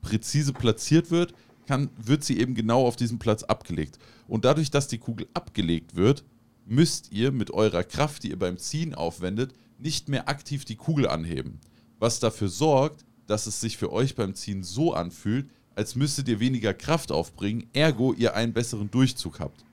präzise 0.00 0.52
platziert 0.52 1.10
wird, 1.10 1.34
kann, 1.66 1.90
wird 1.96 2.24
sie 2.24 2.38
eben 2.38 2.54
genau 2.54 2.86
auf 2.86 2.96
diesen 2.96 3.18
Platz 3.18 3.42
abgelegt. 3.42 3.98
Und 4.28 4.44
dadurch, 4.44 4.70
dass 4.70 4.86
die 4.86 4.98
Kugel 4.98 5.26
abgelegt 5.34 5.96
wird, 5.96 6.24
müsst 6.66 7.12
ihr 7.12 7.32
mit 7.32 7.50
eurer 7.50 7.84
Kraft, 7.84 8.22
die 8.22 8.30
ihr 8.30 8.38
beim 8.38 8.58
Ziehen 8.58 8.94
aufwendet, 8.94 9.52
nicht 9.78 10.08
mehr 10.08 10.28
aktiv 10.28 10.64
die 10.64 10.76
Kugel 10.76 11.08
anheben. 11.08 11.60
Was 11.98 12.20
dafür 12.20 12.48
sorgt, 12.48 13.04
dass 13.26 13.46
es 13.46 13.60
sich 13.60 13.76
für 13.76 13.92
euch 13.92 14.14
beim 14.14 14.34
Ziehen 14.34 14.62
so 14.62 14.94
anfühlt, 14.94 15.48
als 15.74 15.94
müsstet 15.94 16.28
ihr 16.28 16.40
weniger 16.40 16.74
Kraft 16.74 17.10
aufbringen, 17.10 17.66
ergo 17.72 18.12
ihr 18.12 18.34
einen 18.34 18.52
besseren 18.52 18.90
Durchzug 18.90 19.40
habt. 19.40 19.64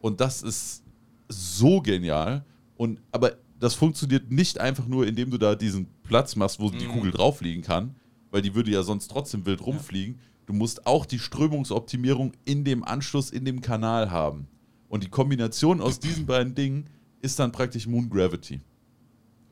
Und 0.00 0.20
das 0.20 0.42
ist 0.42 0.82
so 1.28 1.80
genial. 1.80 2.44
Und, 2.76 3.00
aber 3.10 3.36
das 3.58 3.74
funktioniert 3.74 4.30
nicht 4.30 4.58
einfach 4.58 4.86
nur, 4.86 5.06
indem 5.06 5.30
du 5.30 5.38
da 5.38 5.54
diesen 5.54 5.86
Platz 6.02 6.36
machst, 6.36 6.58
wo 6.58 6.70
die 6.70 6.86
Kugel 6.86 7.12
drauf 7.12 7.40
liegen 7.40 7.62
kann, 7.62 7.94
weil 8.30 8.42
die 8.42 8.54
würde 8.54 8.70
ja 8.70 8.82
sonst 8.82 9.08
trotzdem 9.08 9.46
wild 9.46 9.64
rumfliegen. 9.64 10.18
Du 10.46 10.52
musst 10.52 10.86
auch 10.86 11.06
die 11.06 11.18
Strömungsoptimierung 11.18 12.32
in 12.44 12.64
dem 12.64 12.82
Anschluss, 12.82 13.30
in 13.30 13.44
dem 13.44 13.60
Kanal 13.60 14.10
haben. 14.10 14.48
Und 14.88 15.04
die 15.04 15.08
Kombination 15.08 15.80
aus 15.80 16.00
diesen 16.00 16.26
beiden 16.26 16.54
Dingen 16.54 16.86
ist 17.20 17.38
dann 17.38 17.52
praktisch 17.52 17.86
Moon 17.86 18.10
Gravity. 18.10 18.60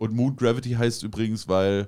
Und 0.01 0.15
Moon 0.15 0.35
Gravity 0.35 0.71
heißt 0.71 1.03
übrigens, 1.03 1.47
weil 1.47 1.87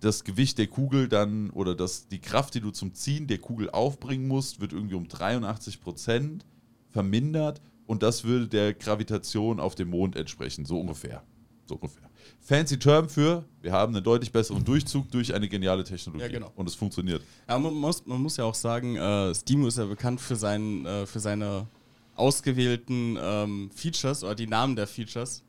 das 0.00 0.24
Gewicht 0.24 0.58
der 0.58 0.66
Kugel 0.66 1.08
dann 1.08 1.50
oder 1.50 1.76
das, 1.76 2.08
die 2.08 2.18
Kraft, 2.18 2.54
die 2.56 2.60
du 2.60 2.72
zum 2.72 2.92
Ziehen 2.92 3.28
der 3.28 3.38
Kugel 3.38 3.70
aufbringen 3.70 4.26
musst, 4.26 4.60
wird 4.60 4.72
irgendwie 4.72 4.96
um 4.96 5.06
83 5.06 5.80
Prozent 5.80 6.44
vermindert 6.90 7.62
und 7.86 8.02
das 8.02 8.24
würde 8.24 8.48
der 8.48 8.74
Gravitation 8.74 9.60
auf 9.60 9.76
dem 9.76 9.90
Mond 9.90 10.16
entsprechen, 10.16 10.64
so 10.64 10.80
ungefähr. 10.80 11.22
So 11.66 11.76
ungefähr. 11.76 12.10
Fancy 12.40 12.80
Term 12.80 13.08
für, 13.08 13.44
wir 13.62 13.70
haben 13.70 13.94
einen 13.94 14.02
deutlich 14.02 14.32
besseren 14.32 14.64
Durchzug 14.64 15.08
durch 15.12 15.32
eine 15.32 15.48
geniale 15.48 15.84
Technologie. 15.84 16.24
Ja, 16.24 16.28
genau. 16.28 16.52
Und 16.56 16.68
es 16.68 16.74
funktioniert. 16.74 17.22
Ja, 17.48 17.60
man, 17.60 17.74
muss, 17.74 18.04
man 18.06 18.20
muss 18.20 18.36
ja 18.38 18.44
auch 18.44 18.56
sagen, 18.56 18.96
äh, 18.96 19.32
Steam 19.32 19.64
ist 19.66 19.78
ja 19.78 19.84
bekannt 19.84 20.20
für, 20.20 20.34
seinen, 20.34 20.84
äh, 20.84 21.06
für 21.06 21.20
seine 21.20 21.68
ausgewählten 22.16 23.16
ähm, 23.20 23.70
Features 23.72 24.24
oder 24.24 24.34
die 24.34 24.48
Namen 24.48 24.74
der 24.74 24.88
Features, 24.88 25.44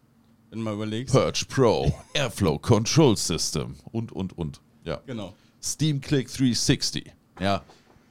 wenn 0.49 0.61
man 0.61 0.73
überlegt. 0.75 1.11
Purge 1.11 1.45
Pro, 1.47 1.93
Airflow 2.13 2.57
Control 2.59 3.15
System 3.17 3.75
und, 3.91 4.11
und, 4.11 4.37
und. 4.37 4.61
Ja. 4.83 5.01
Genau. 5.05 5.33
Steam 5.61 5.99
Click 6.01 6.27
360. 6.27 7.11
Ja, 7.39 7.63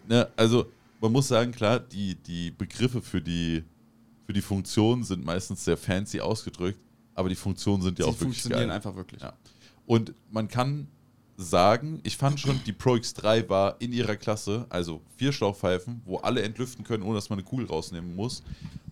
ne, 0.08 0.28
also 0.36 0.66
man 1.00 1.12
muss 1.12 1.28
sagen, 1.28 1.52
klar, 1.52 1.80
die, 1.80 2.14
die 2.14 2.50
Begriffe 2.50 3.00
für 3.02 3.20
die, 3.20 3.64
für 4.26 4.32
die 4.32 4.42
Funktionen 4.42 5.04
sind 5.04 5.24
meistens 5.24 5.64
sehr 5.64 5.76
fancy 5.76 6.20
ausgedrückt, 6.20 6.78
aber 7.14 7.28
die 7.28 7.34
Funktionen 7.36 7.82
sind 7.82 7.98
ja 7.98 8.04
Sie 8.04 8.10
auch 8.10 8.14
wirklich 8.14 8.42
funktionieren 8.42 8.68
geil. 8.68 8.76
einfach 8.76 8.94
wirklich. 8.94 9.22
Ja. 9.22 9.32
Und 9.86 10.12
man 10.30 10.48
kann 10.48 10.88
sagen, 11.36 12.00
ich 12.02 12.16
fand 12.16 12.40
schon, 12.40 12.60
die 12.64 12.72
Pro 12.72 12.94
X3 12.94 13.48
war 13.48 13.76
in 13.78 13.92
ihrer 13.92 14.16
Klasse, 14.16 14.66
also 14.68 15.02
vier 15.16 15.32
Schlauchpfeifen, 15.32 16.00
wo 16.04 16.16
alle 16.18 16.42
entlüften 16.42 16.84
können, 16.84 17.02
ohne 17.02 17.14
dass 17.16 17.28
man 17.28 17.38
eine 17.38 17.46
Kugel 17.46 17.66
rausnehmen 17.66 18.14
muss, 18.16 18.42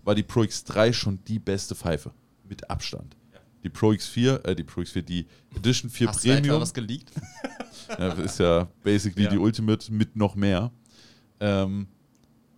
war 0.04 0.14
die 0.14 0.22
Pro 0.22 0.40
X3 0.40 0.92
schon 0.92 1.18
die 1.26 1.38
beste 1.38 1.74
Pfeife. 1.74 2.12
Mit 2.46 2.68
Abstand. 2.68 3.16
Die 3.64 3.70
Pro 3.70 3.90
X4, 3.90 4.44
äh, 4.44 4.54
die 4.54 4.62
Pro 4.62 4.82
X4, 4.82 5.02
die 5.02 5.26
Edition 5.56 5.90
4 5.90 6.08
Hast 6.08 6.22
du 6.24 6.28
da 6.28 6.34
etwa 6.34 6.40
Premium. 6.42 6.60
was 6.60 6.74
geleakt? 6.74 7.10
Ja, 7.98 8.12
ist 8.14 8.38
ja 8.38 8.66
basically 8.82 9.24
Ja. 9.24 9.30
die 9.30 9.38
Ultimate 9.38 9.92
mit 9.92 10.16
noch 10.16 10.34
mehr. 10.36 10.70
Ähm, 11.40 11.86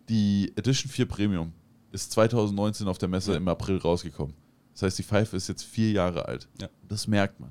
die 0.09 0.53
Edition 0.57 0.91
4 0.91 1.07
Premium 1.07 1.53
ist 1.91 2.13
2019 2.13 2.87
auf 2.87 2.99
der 2.99 3.09
Messe 3.09 3.33
Ja. 3.33 3.37
im 3.39 3.49
April 3.49 3.79
rausgekommen. 3.79 4.35
Das 4.73 4.83
heißt, 4.83 4.99
die 4.99 5.03
Pfeife 5.03 5.37
ist 5.37 5.49
jetzt 5.49 5.63
vier 5.65 5.91
Jahre 5.93 6.27
alt. 6.27 6.49
Ja. 6.61 6.69
Das 6.89 7.07
merkt 7.09 7.41
man. 7.41 7.51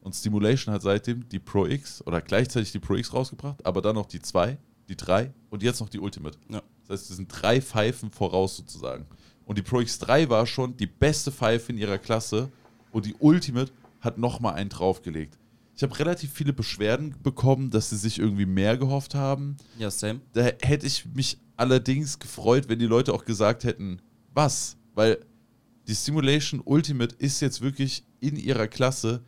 Und 0.00 0.14
Stimulation 0.14 0.74
hat 0.74 0.82
seitdem 0.82 1.26
die 1.28 1.38
Pro 1.38 1.66
X 1.66 2.04
oder 2.06 2.20
gleichzeitig 2.20 2.72
die 2.72 2.78
Pro 2.80 2.94
X 2.96 3.12
rausgebracht, 3.12 3.64
aber 3.64 3.80
dann 3.80 3.94
noch 3.94 4.06
die 4.06 4.20
2, 4.20 4.58
die 4.88 4.96
3 4.96 5.32
und 5.50 5.62
jetzt 5.62 5.80
noch 5.80 5.88
die 5.88 5.98
Ultimate. 6.00 6.36
Ja. 6.50 6.62
Das 6.86 7.00
heißt, 7.00 7.10
es 7.10 7.16
sind 7.16 7.28
drei 7.28 7.60
Pfeifen 7.60 8.10
voraus 8.10 8.56
sozusagen. 8.56 9.06
Und 9.46 9.56
die 9.58 9.62
Pro 9.62 9.78
X3 9.78 10.28
war 10.28 10.46
schon 10.46 10.76
die 10.76 10.86
beste 10.86 11.32
Pfeife 11.32 11.72
in 11.72 11.78
ihrer 11.78 11.98
Klasse 11.98 12.50
und 12.96 13.04
die 13.06 13.14
Ultimate 13.18 13.70
hat 14.00 14.16
nochmal 14.18 14.54
einen 14.54 14.70
draufgelegt. 14.70 15.38
Ich 15.74 15.82
habe 15.82 15.98
relativ 15.98 16.32
viele 16.32 16.54
Beschwerden 16.54 17.14
bekommen, 17.22 17.68
dass 17.70 17.90
sie 17.90 17.96
sich 17.98 18.18
irgendwie 18.18 18.46
mehr 18.46 18.78
gehofft 18.78 19.14
haben. 19.14 19.56
Ja, 19.78 19.90
same. 19.90 20.20
Da 20.32 20.44
hätte 20.62 20.86
ich 20.86 21.04
mich 21.14 21.38
allerdings 21.56 22.18
gefreut, 22.18 22.68
wenn 22.70 22.78
die 22.78 22.86
Leute 22.86 23.12
auch 23.12 23.26
gesagt 23.26 23.64
hätten, 23.64 24.00
was? 24.32 24.78
Weil 24.94 25.18
die 25.86 25.92
Simulation 25.92 26.62
Ultimate 26.64 27.14
ist 27.18 27.40
jetzt 27.40 27.60
wirklich 27.60 28.04
in 28.20 28.36
ihrer 28.36 28.66
Klasse, 28.68 29.22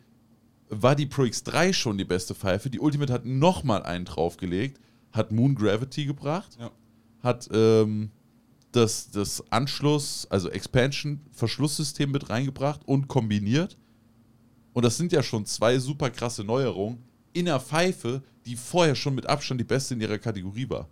war 0.69 0.95
die 0.95 1.05
Pro 1.05 1.21
X3 1.23 1.71
schon 1.73 1.97
die 1.99 2.05
beste 2.05 2.33
Pfeife. 2.33 2.69
Die 2.71 2.79
Ultimate 2.79 3.13
hat 3.13 3.25
nochmal 3.25 3.83
einen 3.83 4.05
draufgelegt, 4.05 4.79
hat 5.11 5.31
Moon 5.31 5.53
Gravity 5.53 6.05
gebracht, 6.05 6.57
Ja. 6.59 6.71
hat 7.21 7.47
ähm, 7.53 8.09
das, 8.71 9.09
das 9.11 9.43
Anschluss, 9.51 10.27
also 10.29 10.49
Expansion-Verschlusssystem 10.49 12.11
mit 12.11 12.29
reingebracht 12.29 12.81
und 12.85 13.07
kombiniert. 13.07 13.77
Und 14.73 14.83
das 14.85 14.97
sind 14.97 15.11
ja 15.11 15.23
schon 15.23 15.45
zwei 15.45 15.79
super 15.79 16.09
krasse 16.09 16.43
Neuerungen 16.43 16.99
in 17.33 17.47
einer 17.47 17.59
Pfeife, 17.59 18.21
die 18.45 18.55
vorher 18.55 18.95
schon 18.95 19.15
mit 19.15 19.25
Abstand 19.27 19.59
die 19.59 19.65
beste 19.65 19.93
in 19.93 20.01
ihrer 20.01 20.17
Kategorie 20.19 20.69
war. 20.69 20.87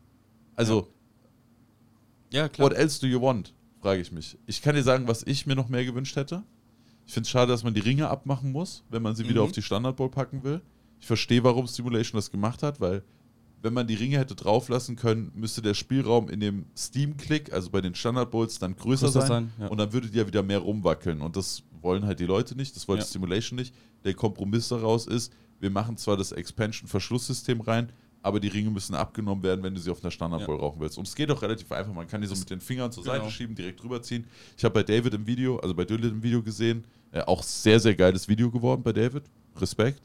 Also, 0.56 0.88
Ja, 2.32 2.50
klar. 2.50 2.70
what 2.70 2.78
else 2.78 3.00
do 3.00 3.08
you 3.08 3.22
want? 3.22 3.54
Frage 3.82 4.02
ich 4.02 4.12
mich. 4.12 4.38
Ich 4.48 4.62
kann 4.62 4.76
dir 4.76 4.84
sagen, 4.84 5.08
was 5.08 5.24
ich 5.24 5.46
mir 5.46 5.56
noch 5.56 5.70
mehr 5.70 5.86
gewünscht 5.86 6.16
hätte. 6.16 6.44
Ich 7.06 7.13
finde 7.13 7.26
es 7.26 7.30
schade, 7.30 7.52
dass 7.52 7.63
man 7.63 7.74
die 7.74 7.80
Ringe 7.80 8.10
abmachen 8.10 8.52
muss, 8.52 8.84
wenn 8.90 9.02
man 9.02 9.16
sie 9.16 9.24
wieder 9.30 9.42
Mhm. 9.42 9.48
auf 9.48 9.52
die 9.54 9.62
Standardball 9.62 10.10
packen 10.10 10.44
will. 10.44 10.62
Ich 11.00 11.06
verstehe, 11.08 11.44
warum 11.44 11.68
Simulation 11.68 12.18
das 12.18 12.32
gemacht 12.32 12.63
hat, 12.63 12.82
weil 12.82 13.04
wenn 13.62 13.74
man 13.74 13.88
die 13.88 13.96
Ringe 13.96 14.17
hätte 14.20 14.36
drauflassen 14.36 14.96
können, 14.96 15.32
müsste 15.36 15.62
der 15.62 15.74
Spielraum 15.74 16.30
in 16.30 16.39
dem 16.39 16.65
Steam-Click, 16.76 17.52
also 17.52 17.70
bei 17.70 17.82
den 17.82 17.96
Standard-Bowls, 17.96 18.60
dann 18.60 18.76
größer, 18.76 19.08
Größer 19.08 19.22
sein. 19.22 19.28
sein, 19.28 19.52
ja. 19.60 19.67
Und 19.67 19.78
dann 19.80 19.91
würde 19.93 20.10
die 20.10 20.17
ja 20.17 20.28
wieder 20.28 20.43
mehr 20.43 20.60
rumwackeln. 20.60 21.22
Und 21.22 21.36
das 21.36 21.63
wollen 21.82 22.06
halt 22.06 22.20
die 22.20 22.26
Leute 22.26 22.56
nicht. 22.56 22.76
Das 22.76 22.88
wollte 22.88 23.02
Ja. 23.04 23.08
Simulation 23.08 23.58
nicht. 23.58 23.74
Der 24.06 24.13
Kompromiss 24.13 24.67
daraus 24.67 25.08
ist, 25.08 25.34
wir 25.60 25.70
machen 25.72 25.98
zwar 25.98 26.17
das 26.17 26.32
Expansion-Verschlusssystem 26.32 27.62
rein, 27.62 27.91
aber 28.22 28.39
die 28.39 28.48
Ringe 28.48 28.70
müssen 28.70 28.93
abgenommen 28.96 29.43
werden, 29.43 29.63
wenn 29.63 29.74
du 29.74 29.80
sie 29.82 29.89
auf 29.89 30.04
einer 30.04 30.12
Standard-Bowl 30.12 30.58
rauchen 30.58 30.80
willst. 30.80 30.98
Und 30.98 31.08
es 31.08 31.15
geht 31.15 31.32
auch 31.32 31.41
relativ 31.41 31.72
einfach. 31.72 31.93
Man 31.93 32.08
kann 32.08 32.22
die 32.22 32.28
so 32.28 32.36
mit 32.36 32.50
den 32.50 32.62
Fingern 32.62 32.91
zur 32.91 33.04
Genau. 33.04 33.15
Seite 33.15 33.32
schieben, 33.32 33.56
direkt 33.56 33.84
rüberziehen. 33.84 34.26
Ich 34.58 34.63
habe 34.63 34.74
bei 34.74 34.84
David 34.84 35.13
im 35.13 35.26
Video, 35.26 35.58
also 35.58 35.74
bei 35.74 35.86
Dylan 35.86 36.12
im 36.12 36.24
Video 36.24 36.41
gesehen, 36.43 36.84
äh, 37.12 37.22
auch 37.22 37.41
sehr, 37.43 37.80
sehr 37.80 37.96
geiles 37.96 38.28
Video 38.28 38.52
geworden 38.52 38.84
bei 38.84 38.93
David. 38.93 39.24
Respekt. 39.56 40.02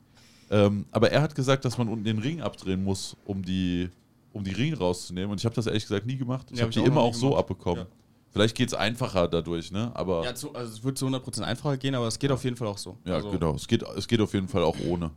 Ähm, 0.52 0.84
aber 0.92 1.10
er 1.10 1.22
hat 1.22 1.34
gesagt, 1.34 1.64
dass 1.64 1.78
man 1.78 1.88
unten 1.88 2.04
den 2.04 2.18
Ring 2.18 2.40
abdrehen 2.42 2.84
muss, 2.84 3.16
um 3.24 3.42
die, 3.42 3.88
um 4.32 4.44
die 4.44 4.52
Ringe 4.52 4.76
rauszunehmen. 4.78 5.30
Und 5.30 5.38
ich 5.40 5.44
habe 5.46 5.54
das 5.54 5.66
ehrlich 5.66 5.82
gesagt 5.84 6.06
nie 6.06 6.16
gemacht. 6.16 6.46
Ich 6.50 6.58
Ja, 6.58 6.66
habe 6.66 6.74
hab 6.74 6.82
die 6.82 6.86
immer 6.88 7.00
auch 7.00 7.14
so 7.14 7.28
gemacht. 7.30 7.40
abbekommen. 7.40 7.84
Ja. 7.86 7.90
Vielleicht 8.30 8.54
geht 8.54 8.68
es 8.68 8.74
einfacher 8.74 9.28
dadurch, 9.28 9.72
ne? 9.72 9.90
Aber 9.94 10.24
Ja, 10.24 10.34
zu, 10.34 10.54
also 10.54 10.72
es 10.72 10.84
wird 10.84 10.96
zu 10.98 11.06
100% 11.06 11.40
einfacher 11.42 11.76
gehen, 11.76 11.94
aber 11.94 12.06
es 12.06 12.18
geht 12.18 12.30
auf 12.30 12.44
jeden 12.44 12.56
Fall 12.56 12.68
auch 12.68 12.78
so. 12.78 12.96
ja, 13.04 13.14
also, 13.16 13.30
genau. 13.30 13.54
Es 13.54 13.66
geht, 13.66 13.82
es 13.82 14.06
geht 14.06 14.20
auf 14.20 14.32
jeden 14.34 14.48
Fall 14.48 14.62
auch 14.62 14.76
ohne. 14.86 15.10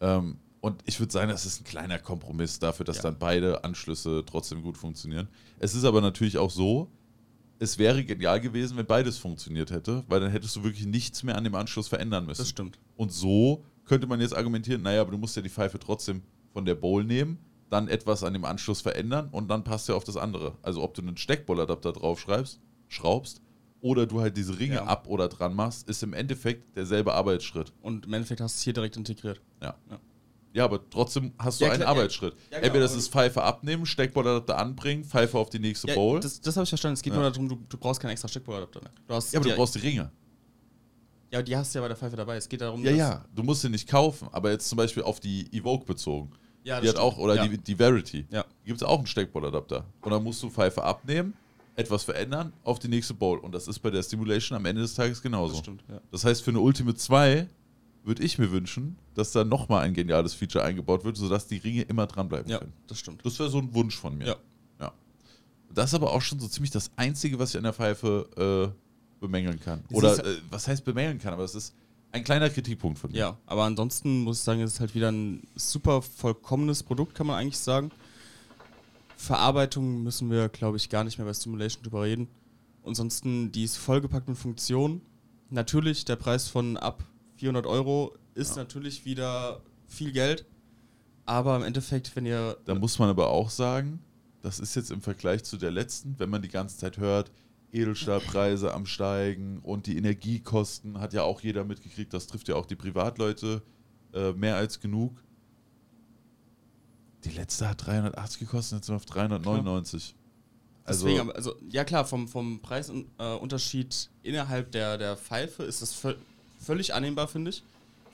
Ähm, 0.00 0.36
und 0.60 0.82
ich 0.84 0.98
würde 0.98 1.12
sagen, 1.12 1.30
das 1.30 1.44
ist 1.46 1.60
ein 1.60 1.64
kleiner 1.64 1.98
Kompromiss 1.98 2.58
dafür, 2.58 2.84
dass 2.84 2.96
Ja. 2.96 3.02
dann 3.04 3.16
beide 3.18 3.62
Anschlüsse 3.64 4.24
trotzdem 4.26 4.62
gut 4.62 4.76
funktionieren. 4.76 5.28
Es 5.58 5.74
ist 5.74 5.84
aber 5.84 6.00
natürlich 6.00 6.38
auch 6.38 6.50
so, 6.50 6.88
es 7.58 7.78
wäre 7.78 8.04
genial 8.04 8.40
gewesen, 8.40 8.76
wenn 8.76 8.86
beides 8.86 9.16
funktioniert 9.16 9.70
hätte, 9.70 10.04
weil 10.08 10.20
dann 10.20 10.30
hättest 10.30 10.56
du 10.56 10.64
wirklich 10.64 10.86
nichts 10.86 11.22
mehr 11.22 11.36
an 11.36 11.44
dem 11.44 11.54
Anschluss 11.54 11.88
verändern 11.88 12.26
müssen. 12.26 12.42
Das 12.42 12.48
stimmt. 12.50 12.78
Und 12.96 13.12
so 13.12 13.64
könnte 13.86 14.06
man 14.06 14.20
jetzt 14.20 14.36
argumentieren, 14.36 14.82
naja, 14.82 15.00
aber 15.00 15.12
du 15.12 15.18
musst 15.18 15.36
ja 15.36 15.42
die 15.42 15.48
Pfeife 15.48 15.78
trotzdem 15.78 16.22
von 16.52 16.64
der 16.64 16.74
Bowl 16.74 17.04
nehmen, 17.04 17.38
dann 17.70 17.88
etwas 17.88 18.22
an 18.22 18.32
dem 18.32 18.44
Anschluss 18.44 18.80
verändern 18.80 19.28
und 19.32 19.48
dann 19.48 19.64
passt 19.64 19.88
er 19.88 19.96
auf 19.96 20.04
das 20.04 20.16
andere. 20.16 20.56
Also 20.62 20.82
ob 20.82 20.94
du 20.94 21.02
einen 21.02 21.16
Steckbolladapter 21.16 21.92
drauf 21.92 22.20
schreibst, 22.20 22.60
schraubst 22.88 23.40
oder 23.80 24.06
du 24.06 24.20
halt 24.20 24.36
diese 24.36 24.58
Ringe 24.58 24.76
Ja. 24.76 24.84
ab 24.84 25.06
oder 25.08 25.28
dran 25.28 25.54
machst, 25.54 25.88
ist 25.88 26.02
im 26.02 26.12
Endeffekt 26.12 26.76
derselbe 26.76 27.12
Arbeitsschritt. 27.14 27.72
Und 27.82 28.06
im 28.06 28.12
Endeffekt 28.12 28.40
hast 28.40 28.56
du 28.56 28.58
es 28.58 28.62
hier 28.64 28.72
direkt 28.72 28.96
integriert. 28.96 29.40
Ja. 29.62 29.74
Ja. 29.90 29.98
Ja, 30.52 30.64
aber 30.64 30.88
trotzdem 30.88 31.32
hast 31.38 31.60
du 31.60 31.66
Ja, 31.66 31.72
einen 31.72 31.82
klar, 31.82 31.92
ja. 31.94 31.98
Arbeitsschritt. 31.98 32.32
Ja, 32.34 32.38
genau, 32.58 32.66
Entweder 32.68 32.84
das 32.84 32.94
ist 32.96 33.12
Pfeife 33.12 33.42
abnehmen, 33.42 33.84
Steckbolladapter 33.84 34.56
anbringen, 34.56 35.04
Pfeife 35.04 35.36
auf 35.36 35.50
die 35.50 35.58
nächste 35.58 35.92
Bowl. 35.92 36.18
das 36.18 36.40
das 36.40 36.56
habe 36.56 36.62
ich 36.64 36.70
verstanden. 36.70 36.94
Es 36.94 37.02
geht 37.02 37.12
Ja. 37.12 37.20
nur 37.20 37.30
darum, 37.30 37.46
du, 37.48 37.58
du 37.68 37.76
brauchst 37.76 38.00
keinen 38.00 38.12
extra 38.12 38.26
Steckbolladapter 38.28 38.80
mehr. 38.80 38.90
Du 39.06 39.14
hast 39.14 39.34
ja, 39.34 39.40
aber 39.40 39.50
du 39.50 39.54
brauchst 39.54 39.74
die 39.74 39.80
Ringe. 39.80 40.10
Ja, 41.30 41.42
die 41.42 41.56
hast 41.56 41.74
du 41.74 41.78
ja 41.78 41.82
bei 41.82 41.88
der 41.88 41.96
Pfeife 41.96 42.16
dabei. 42.16 42.36
Es 42.36 42.48
geht 42.48 42.60
darum, 42.60 42.82
Ja, 42.84 42.90
dass- 42.90 42.98
ja, 42.98 43.24
du 43.34 43.42
musst 43.42 43.62
sie 43.62 43.68
nicht 43.68 43.88
kaufen, 43.88 44.28
aber 44.32 44.50
jetzt 44.50 44.68
zum 44.68 44.76
Beispiel 44.76 45.02
auf 45.02 45.20
die 45.20 45.46
Evoke 45.52 45.84
bezogen. 45.84 46.30
ja 46.64 46.80
die 46.80 46.86
das 46.86 46.96
hat 46.96 47.02
auch, 47.02 47.12
stimmt. 47.12 47.24
oder 47.24 47.34
ja. 47.36 47.46
die, 47.48 47.58
die 47.58 47.74
Verity. 47.76 48.26
Ja. 48.30 48.44
Gibt 48.64 48.80
es 48.80 48.86
auch 48.86 48.98
einen 48.98 49.06
Steckbolladapter. 49.06 49.84
Und 50.00 50.10
dann 50.10 50.22
musst 50.24 50.42
du 50.42 50.50
Pfeife 50.50 50.82
abnehmen, 50.82 51.34
etwas 51.76 52.04
verändern, 52.04 52.52
auf 52.64 52.78
die 52.78 52.88
nächste 52.88 53.14
Bowl. 53.14 53.38
Und 53.38 53.52
das 53.54 53.68
ist 53.68 53.78
bei 53.80 53.90
der 53.90 54.02
Stimulation 54.02 54.56
am 54.56 54.64
Ende 54.66 54.82
des 54.82 54.94
Tages 54.94 55.20
genauso. 55.22 55.52
Das 55.54 55.58
stimmt, 55.60 55.84
ja. 55.88 56.00
Das 56.10 56.24
heißt, 56.24 56.42
für 56.42 56.50
eine 56.50 56.60
Ultimate 56.60 56.96
2 56.96 57.46
würde 58.02 58.22
ich 58.22 58.38
mir 58.38 58.50
wünschen, 58.52 58.96
dass 59.14 59.32
da 59.32 59.44
nochmal 59.44 59.82
ein 59.84 59.92
geniales 59.94 60.32
Feature 60.34 60.64
eingebaut 60.64 61.04
wird, 61.04 61.16
sodass 61.16 61.46
die 61.48 61.56
Ringe 61.58 61.82
immer 61.82 62.06
dranbleiben 62.06 62.48
Ja, 62.50 62.58
können. 62.58 62.72
das 62.86 62.98
stimmt. 63.00 63.24
Das 63.26 63.38
wäre 63.38 63.48
so 63.50 63.58
ein 63.58 63.74
Wunsch 63.74 63.96
von 63.96 64.16
mir. 64.16 64.26
Ja. 64.28 64.36
ja. 64.80 64.92
Das 65.74 65.86
ist 65.90 65.94
aber 65.94 66.12
auch 66.12 66.22
schon 66.22 66.38
so 66.40 66.46
ziemlich 66.48 66.70
das 66.70 66.90
Einzige, 66.96 67.38
was 67.38 67.50
ich 67.50 67.56
an 67.58 67.64
der 67.64 67.72
Pfeife 67.72 68.72
äh, 68.74 68.85
bemängeln 69.20 69.60
kann. 69.60 69.82
Es 69.88 69.96
Oder 69.96 70.24
äh, 70.24 70.36
was 70.50 70.68
heißt 70.68 70.84
bemängeln 70.84 71.18
kann, 71.18 71.32
aber 71.32 71.44
es 71.44 71.54
ist 71.54 71.74
ein 72.12 72.24
kleiner 72.24 72.48
Kritikpunkt 72.50 72.98
von 72.98 73.10
mir. 73.10 73.16
Ja, 73.18 73.38
aber 73.46 73.64
ansonsten 73.64 74.22
muss 74.22 74.38
ich 74.38 74.44
sagen, 74.44 74.60
es 74.60 74.74
ist 74.74 74.80
halt 74.80 74.94
wieder 74.94 75.10
ein 75.10 75.42
super 75.54 76.02
vollkommenes 76.02 76.82
Produkt, 76.82 77.14
kann 77.14 77.26
man 77.26 77.36
eigentlich 77.36 77.58
sagen. 77.58 77.90
Verarbeitung 79.16 80.02
müssen 80.02 80.30
wir, 80.30 80.48
glaube 80.48 80.76
ich, 80.76 80.88
gar 80.88 81.04
nicht 81.04 81.18
mehr 81.18 81.26
bei 81.26 81.34
Stimulation 81.34 81.82
drüber 81.82 82.02
reden. 82.02 82.28
Ansonsten, 82.84 83.50
die 83.50 83.64
ist 83.64 83.76
vollgepackt 83.76 84.28
mit 84.28 84.36
Funktionen. 84.38 85.00
Natürlich, 85.50 86.04
der 86.04 86.16
Preis 86.16 86.48
von 86.48 86.76
ab 86.76 87.02
400 87.36 87.66
Euro 87.66 88.14
ist 88.34 88.56
Ja. 88.56 88.62
natürlich 88.62 89.04
wieder 89.04 89.60
viel 89.86 90.12
Geld. 90.12 90.44
Aber 91.24 91.56
im 91.56 91.62
Endeffekt, 91.64 92.14
wenn 92.14 92.26
ihr. 92.26 92.56
Da 92.66 92.74
muss 92.74 92.98
man 92.98 93.08
aber 93.08 93.30
auch 93.30 93.50
sagen, 93.50 93.98
das 94.42 94.60
ist 94.60 94.76
jetzt 94.76 94.90
im 94.90 95.00
Vergleich 95.00 95.42
zu 95.44 95.56
der 95.56 95.70
letzten, 95.72 96.14
wenn 96.18 96.30
man 96.30 96.42
die 96.42 96.48
ganze 96.48 96.76
Zeit 96.76 96.98
hört, 96.98 97.32
Edelstahlpreise 97.72 98.72
am 98.72 98.86
Steigen 98.86 99.58
und 99.60 99.86
die 99.86 99.96
Energiekosten 99.96 101.00
hat 101.00 101.12
ja 101.12 101.22
auch 101.22 101.40
jeder 101.40 101.64
mitgekriegt, 101.64 102.12
das 102.14 102.26
trifft 102.26 102.48
ja 102.48 102.54
auch 102.54 102.66
die 102.66 102.76
Privatleute 102.76 103.62
äh, 104.14 104.32
mehr 104.32 104.56
als 104.56 104.80
genug. 104.80 105.22
Die 107.24 107.30
letzte 107.30 107.68
hat 107.68 107.86
380 107.86 108.40
gekostet, 108.40 108.78
jetzt 108.78 108.86
sind 108.86 108.94
wir 108.94 108.96
auf 108.96 109.06
399. 109.06 110.14
Also, 110.84 111.06
Deswegen, 111.06 111.32
also, 111.32 111.56
ja 111.68 111.84
klar, 111.84 112.04
vom, 112.04 112.28
vom 112.28 112.60
Preisunterschied 112.60 114.10
innerhalb 114.22 114.70
der, 114.70 114.96
der 114.98 115.16
Pfeife 115.16 115.64
ist 115.64 115.82
das 115.82 115.92
völ 115.92 116.16
völlig 116.58 116.94
annehmbar, 116.94 117.28
finde 117.28 117.50
ich. 117.50 117.62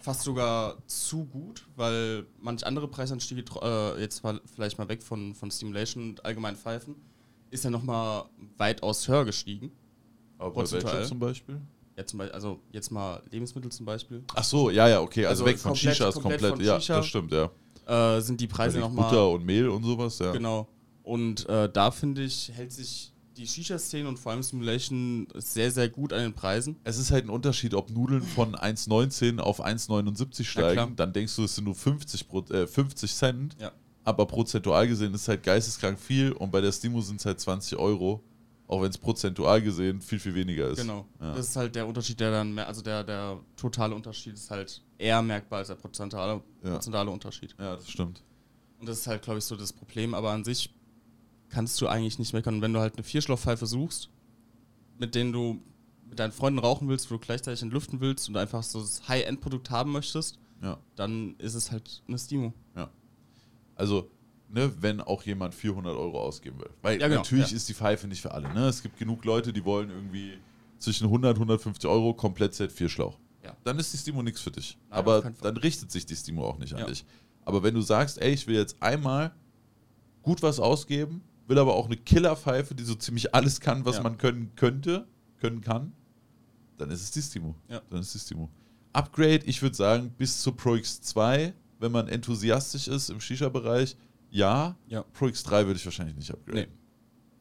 Fast 0.01 0.23
sogar 0.23 0.77
zu 0.87 1.25
gut, 1.27 1.65
weil 1.77 2.27
manch 2.41 2.67
andere 2.67 2.89
Preisanstiege, 2.89 3.45
äh, 3.63 4.01
jetzt 4.01 4.25
mal, 4.25 4.41
vielleicht 4.53 4.77
mal 4.79 4.89
weg 4.89 5.03
von, 5.03 5.35
von 5.35 5.51
Stimulation 5.51 6.11
und 6.11 6.25
allgemeinen 6.25 6.57
Pfeifen, 6.57 6.97
ist 7.53 7.65
ja 7.65 7.71
nochmal 7.71 8.25
weitaus 8.59 9.07
höher 9.07 9.25
gestiegen. 9.25 9.71
aber 10.39 10.51
prozentual. 10.53 11.05
zum 11.07 11.19
Beispiel? 11.21 11.61
Ja, 11.97 12.05
zum 12.07 12.19
Beispiel, 12.19 12.35
also 12.35 12.59
jetzt 12.73 12.91
mal 12.91 13.23
Lebensmittel 13.31 13.71
zum 13.71 13.85
Beispiel, 13.87 14.25
Ach 14.35 14.43
so, 14.45 14.71
ja, 14.71 14.89
ja, 14.89 15.01
okay, 15.01 15.27
also, 15.27 15.45
Also 15.45 15.53
weg 15.53 15.59
von 15.59 15.73
komplett- 15.73 15.97
Shishas 15.97 16.15
komplett 16.15 16.41
komplett, 16.41 16.57
von 16.57 16.65
ja, 16.65 16.81
Shisha. 16.81 16.97
das 16.97 17.07
stimmt, 17.07 17.33
ja. 17.33 17.51
äh, 18.17 18.21
sind 18.21 18.41
die 18.41 18.47
Preise 18.49 18.79
Also 18.79 18.89
nochmal. 18.89 19.11
Butter 19.11 19.31
und 19.31 19.45
Mehl 19.45 19.69
und 19.69 19.85
sowas, 19.85 20.19
ja. 20.19 20.33
Genau. 20.33 20.67
Und 21.03 21.47
äh, 21.49 21.71
da 21.71 21.91
finde 21.91 22.23
ich, 22.23 22.51
hält 22.55 22.73
sich 22.73 23.13
die 23.37 23.47
Shisha-Szene 23.47 24.09
und 24.09 24.19
vor 24.19 24.33
allem 24.33 24.43
Simulation 24.43 25.27
sehr, 25.35 25.71
sehr 25.71 25.89
gut 25.89 26.13
an 26.13 26.21
den 26.21 26.33
Preisen. 26.35 26.77
Es 26.85 26.99
ist 26.99 27.11
halt 27.11 27.25
ein 27.25 27.31
Unterschied, 27.31 27.75
ob 27.75 27.91
Nudeln 27.91 28.23
von 28.23 28.55
1,19 28.57 29.39
auf 29.39 29.65
1,79 29.65 30.51
klar. 30.53 30.71
steigen, 30.73 30.97
dann 30.97 31.13
denkst 31.13 31.37
du, 31.37 31.45
es 31.45 31.55
sind 31.57 31.65
nur 31.65 31.75
50, 31.75 32.29
Pro, 32.29 32.41
äh, 32.51 32.67
50 32.67 33.15
Cent, 33.15 33.57
Ja. 33.61 33.73
Aber 34.05 34.27
prozentual 34.27 34.87
gesehen 34.89 35.15
ist 35.15 35.23
es 35.23 35.29
halt 35.29 35.43
geisteskrank 35.43 35.99
viel 35.99 36.33
und 36.33 36.51
bei 36.51 36.61
der 36.61 36.73
Stimo 36.73 37.01
sind 37.01 37.21
es 37.21 37.27
halt 37.27 37.41
20 37.41 37.79
Euro, 37.79 38.23
auch 38.67 38.83
wenn 38.83 38.91
es 38.91 38.99
prozentual 38.99 39.61
gesehen 39.63 40.01
viel, 40.01 40.19
viel 40.19 40.35
weniger 40.35 40.69
ist. 40.69 40.79
Genau. 40.81 41.07
Ja. 41.21 41.35
Das 41.35 41.49
ist 41.51 41.57
halt 41.57 41.75
der 41.77 41.87
Unterschied, 41.87 42.19
der 42.21 42.31
dann 42.31 42.55
mehr, 42.55 42.67
also 42.67 42.83
der, 42.83 43.05
der 43.05 43.39
totale 43.57 43.95
Unterschied 43.95 44.35
ist 44.35 44.51
halt 44.51 44.83
eher 44.99 45.21
merkbar 45.23 45.59
als 45.61 45.69
der 45.69 45.75
prozentuale, 45.77 46.43
Ja. 46.65 46.71
prozentuale 46.73 47.11
Unterschied. 47.11 47.55
Ja, 47.59 47.77
das 47.77 47.89
stimmt. 47.91 48.23
Und 48.81 48.89
das 48.89 48.99
ist 48.99 49.07
halt, 49.07 49.23
glaube 49.23 49.39
ich, 49.39 49.45
so 49.45 49.55
das 49.57 49.73
Problem. 49.73 50.15
Aber 50.15 50.31
an 50.33 50.43
sich 50.45 50.75
kannst 51.51 51.81
du 51.81 51.87
eigentlich 51.87 52.19
nicht 52.19 52.33
meckern. 52.33 52.57
Und 52.57 52.63
wenn 52.63 52.73
du 52.73 52.81
halt 52.81 52.95
eine 52.97 53.05
Vierschlauchpfeife 53.05 53.67
suchst, 53.67 54.09
mit 54.99 55.15
denen 55.15 55.33
du 55.33 55.63
mit 56.09 56.19
deinen 56.19 56.33
Freunden 56.33 56.59
rauchen 56.59 56.89
willst, 56.89 57.11
wo 57.11 57.15
du 57.15 57.21
gleichzeitig 57.21 57.63
entlüften 57.63 58.01
willst 58.01 58.29
und 58.29 58.37
einfach 58.37 58.63
so 58.63 58.81
das 58.81 59.07
High-End-Produkt 59.09 59.71
haben 59.71 59.93
möchtest, 59.93 60.39
Ja. 60.63 60.79
dann 60.97 61.37
ist 61.39 61.55
es 61.55 61.71
halt 61.71 62.03
eine 62.09 62.19
Stimo. 62.19 62.53
Also, 63.75 64.11
ne, 64.49 64.73
wenn 64.81 65.01
auch 65.01 65.23
jemand 65.23 65.55
400 65.55 65.97
Euro 65.97 66.21
ausgeben 66.21 66.59
will. 66.61 66.71
Weil 66.83 67.01
Ja, 67.01 67.09
genau, 67.09 67.21
natürlich 67.21 67.51
ja. 67.51 67.57
ist 67.57 67.69
die 67.69 67.75
Pfeife 67.75 68.07
nicht 68.07 68.21
für 68.23 68.33
alle. 68.33 68.53
Ne? 68.53 68.67
Es 68.69 68.83
gibt 68.83 68.99
genug 68.99 69.25
Leute, 69.25 69.53
die 69.53 69.65
wollen 69.65 69.91
irgendwie 69.91 70.35
zwischen 70.79 71.05
100 71.05 71.37
und 71.37 71.43
150 71.43 71.89
Euro 71.89 72.15
komplett 72.15 72.55
Set 72.55 72.73
4 72.73 72.89
Schlauch. 72.89 73.19
Ja. 73.45 73.57
Dann 73.65 73.79
ist 73.79 73.93
die 73.93 73.99
Stimo 73.99 74.23
nichts 74.23 74.41
für 74.41 74.51
dich. 74.51 74.79
Nein, 74.91 74.99
Aber 74.99 75.21
dann 75.43 75.57
richtet 75.57 75.91
sich 75.91 76.07
die 76.07 76.15
Stimo 76.17 76.45
auch 76.47 76.59
nicht 76.59 76.75
an 76.75 76.87
dich. 76.87 77.05
Aber 77.45 77.63
wenn 77.63 77.75
du 77.75 77.81
sagst, 77.81 78.21
ey, 78.21 78.33
ich 78.33 78.47
will 78.47 78.55
jetzt 78.57 78.77
einmal 78.81 79.33
gut 80.23 80.43
was 80.43 80.61
ausgeben, 80.61 81.23
will 81.49 81.59
aber 81.59 81.75
auch 81.75 81.87
eine 81.87 81.97
Killerpfeife, 81.97 82.75
die 82.75 82.85
so 82.85 82.95
ziemlich 82.95 83.35
alles 83.35 83.59
kann, 83.61 83.85
was 83.85 83.97
Ja. 83.97 84.03
man 84.05 84.17
können 84.19 84.53
könnte, 84.55 85.09
können 85.41 85.61
kann, 85.61 85.93
dann 86.79 86.91
ist 86.91 87.03
es 87.03 87.11
die 87.11 87.21
Stimo. 87.23 87.57
Ja. 87.69 87.81
Dann 87.91 88.01
ist 88.01 88.15
die 88.15 88.19
Stimo. 88.21 88.49
Upgrade, 88.93 89.41
ich 89.47 89.61
würde 89.63 89.75
sagen, 89.75 90.11
bis 90.17 90.41
zur 90.41 90.57
Pro 90.57 90.73
X2, 90.75 91.53
wenn 91.83 91.93
man 91.93 92.09
enthusiastisch 92.09 92.89
ist 92.89 93.11
im 93.11 93.21
Shisha-Bereich, 93.21 93.97
ja. 94.31 94.75
Ja. 94.89 95.03
Pro 95.13 95.27
X3 95.27 95.67
würde 95.67 95.75
ich 95.75 95.85
wahrscheinlich 95.85 96.17
nicht 96.17 96.31
upgraden. 96.31 96.63
Nee. 96.63 96.69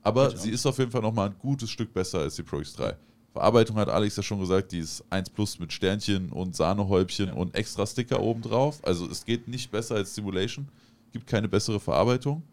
Aber 0.01 0.35
sie 0.35 0.49
ist 0.49 0.65
auf 0.65 0.77
jeden 0.79 0.91
Fall 0.91 1.01
nochmal 1.01 1.29
ein 1.29 1.35
gutes 1.39 1.69
Stück 1.69 1.93
besser 1.93 2.19
als 2.19 2.35
die 2.35 2.43
Pro 2.43 2.57
X3. 2.57 2.95
Verarbeitung 3.31 3.77
hat 3.77 3.87
Alex 3.87 4.17
ja 4.17 4.23
schon 4.23 4.39
gesagt, 4.39 4.73
die 4.73 4.79
ist 4.79 5.05
1 5.09 5.29
Plus 5.29 5.57
mit 5.59 5.71
Sternchen 5.71 6.29
und 6.31 6.53
Sahnehäubchen 6.55 7.27
Ja. 7.27 7.33
und 7.33 7.55
extra 7.55 7.85
Sticker 7.85 8.19
oben 8.19 8.41
drauf. 8.41 8.79
Also 8.83 9.07
es 9.09 9.23
geht 9.23 9.47
nicht 9.47 9.71
besser 9.71 9.95
als 9.95 10.13
Simulation. 10.13 10.67
Gibt 11.13 11.27
keine 11.27 11.47
bessere 11.47 11.79
Verarbeitung. 11.79 12.43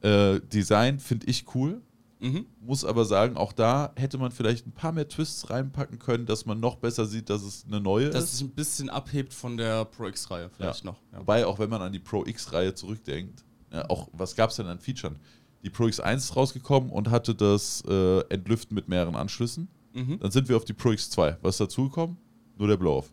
Äh, 0.00 0.40
Design 0.52 0.98
finde 0.98 1.26
ich 1.26 1.44
cool. 1.54 1.80
Mhm. 2.20 2.44
Muss 2.60 2.84
aber 2.84 3.04
sagen, 3.06 3.36
auch 3.36 3.52
da 3.52 3.92
hätte 3.96 4.18
man 4.18 4.30
vielleicht 4.30 4.66
ein 4.66 4.72
paar 4.72 4.92
mehr 4.92 5.08
Twists 5.08 5.48
reinpacken 5.48 5.98
können, 5.98 6.26
dass 6.26 6.44
man 6.46 6.60
noch 6.60 6.76
besser 6.76 7.06
sieht, 7.06 7.30
dass 7.30 7.42
es 7.42 7.64
eine 7.66 7.80
neue 7.80 8.10
Dass 8.10 8.24
ist. 8.24 8.32
es 8.32 8.38
sich 8.38 8.46
ein 8.48 8.50
bisschen 8.54 8.90
abhebt 8.90 9.32
von 9.32 9.56
der 9.56 9.86
Pro 9.86 10.06
X-Reihe 10.06 10.50
vielleicht 10.50 10.84
noch. 10.84 10.98
Ja. 11.12 11.20
Wobei, 11.20 11.46
auch 11.46 11.58
wenn 11.58 11.70
man 11.70 11.80
an 11.80 11.92
die 11.92 11.98
Pro 11.98 12.24
X-Reihe 12.26 12.74
zurückdenkt, 12.74 13.44
ja, 13.72 13.88
auch 13.88 14.08
was 14.12 14.36
gab 14.36 14.50
es 14.50 14.56
denn 14.56 14.66
an 14.66 14.78
Features? 14.80 15.14
Die 15.62 15.70
Pro 15.70 15.84
X1 15.84 16.16
ist 16.16 16.36
rausgekommen 16.36 16.90
und 16.90 17.10
hatte 17.10 17.34
das 17.34 17.82
äh, 17.88 18.20
Entlüften 18.28 18.74
mit 18.74 18.88
mehreren 18.88 19.14
Anschlüssen. 19.16 19.68
Mhm. 19.94 20.18
Dann 20.20 20.30
sind 20.30 20.48
wir 20.48 20.56
auf 20.56 20.64
die 20.64 20.72
Pro 20.72 20.90
X2. 20.90 21.36
Was 21.42 21.54
ist 21.54 21.60
dazugekommen? 21.60 22.16
Nur 22.56 22.68
der 22.68 22.76
Blow-Off. 22.76 23.12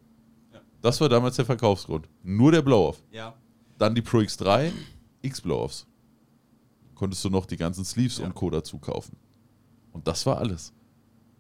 Ja. 0.54 0.60
Das 0.82 1.00
war 1.02 1.08
damals 1.10 1.36
der 1.38 1.46
Verkaufsgrund. 1.46 2.08
Nur 2.24 2.52
der 2.52 2.62
Blow-Off. 2.62 3.02
ja. 3.12 3.34
Dann 3.78 3.94
die 3.94 4.02
Pro 4.02 4.18
X3, 4.18 4.72
X 5.22 5.40
Blow-Offs. 5.40 5.86
Konntest 6.98 7.24
du 7.24 7.30
noch 7.30 7.46
die 7.46 7.58
ganzen 7.58 7.86
Sleeves 7.86 8.18
Ja. 8.18 8.26
und 8.26 8.34
Co. 8.34 8.50
dazu 8.50 8.80
kaufen. 8.80 9.16
Und 9.92 10.08
das 10.08 10.26
war 10.26 10.40
alles. 10.40 10.74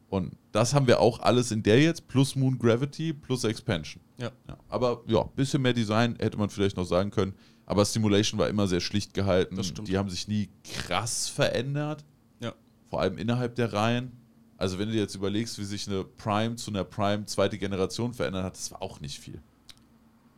Und 0.09 0.37
das 0.51 0.73
haben 0.73 0.85
wir 0.87 0.99
auch 1.01 1.19
alles 1.19 1.51
in 1.51 1.63
der 1.63 1.81
jetzt, 1.81 2.07
plus 2.07 2.35
Moon 2.35 2.57
Gravity, 2.59 3.11
plus 3.11 3.43
Expansion. 3.43 4.01
Ja. 4.17 4.31
Ja, 4.47 4.57
aber 4.69 5.01
ja, 5.07 5.21
ein 5.23 5.31
bisschen 5.35 5.61
mehr 5.61 5.73
Design 5.73 6.15
hätte 6.19 6.37
man 6.37 6.49
vielleicht 6.49 6.77
noch 6.77 6.85
sagen 6.85 7.09
können. 7.11 7.33
Aber 7.65 7.83
Simulation 7.83 8.39
war 8.39 8.47
immer 8.47 8.67
sehr 8.67 8.79
schlicht 8.79 9.13
gehalten. 9.13 9.55
Das 9.55 9.65
stimmt. 9.67 9.87
Die 9.89 9.97
haben 9.97 10.09
sich 10.09 10.27
nie 10.27 10.47
krass 10.63 11.27
verändert. 11.27 12.05
Ja. 12.39 12.53
Vor 12.89 13.01
allem 13.01 13.17
innerhalb 13.17 13.55
der 13.55 13.73
Reihen. 13.73 14.11
Also 14.57 14.79
wenn 14.79 14.87
du 14.87 14.93
dir 14.93 15.01
jetzt 15.01 15.15
überlegst, 15.15 15.57
wie 15.59 15.65
sich 15.65 15.87
eine 15.87 16.03
Prime 16.03 16.55
zu 16.55 16.71
einer 16.71 16.83
Prime 16.85 17.25
zweite 17.25 17.57
Generation 17.57 18.13
verändert 18.13 18.43
hat, 18.45 18.53
das 18.53 18.71
war 18.71 18.81
auch 18.81 19.01
nicht 19.01 19.19
viel. 19.19 19.41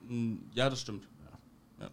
Mm, 0.08 0.38
Ja, 0.56 0.70
das 0.70 0.82
stimmt. 0.82 1.08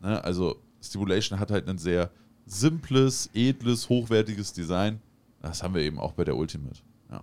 Ne? 0.03 0.25
Also 0.25 0.61
Stimulation 0.83 1.39
hat 1.39 1.51
halt 1.51 1.69
ein 1.69 1.79
sehr 1.79 2.11
simples, 2.47 3.29
edles, 3.35 3.89
hochwertiges 3.89 4.53
Design. 4.53 5.01
Das 5.43 5.63
haben 5.63 5.75
wir 5.75 5.83
eben 5.83 5.99
auch 5.99 6.13
bei 6.13 6.25
der 6.25 6.37
Ultimate. 6.37 6.81
Ja. 7.11 7.23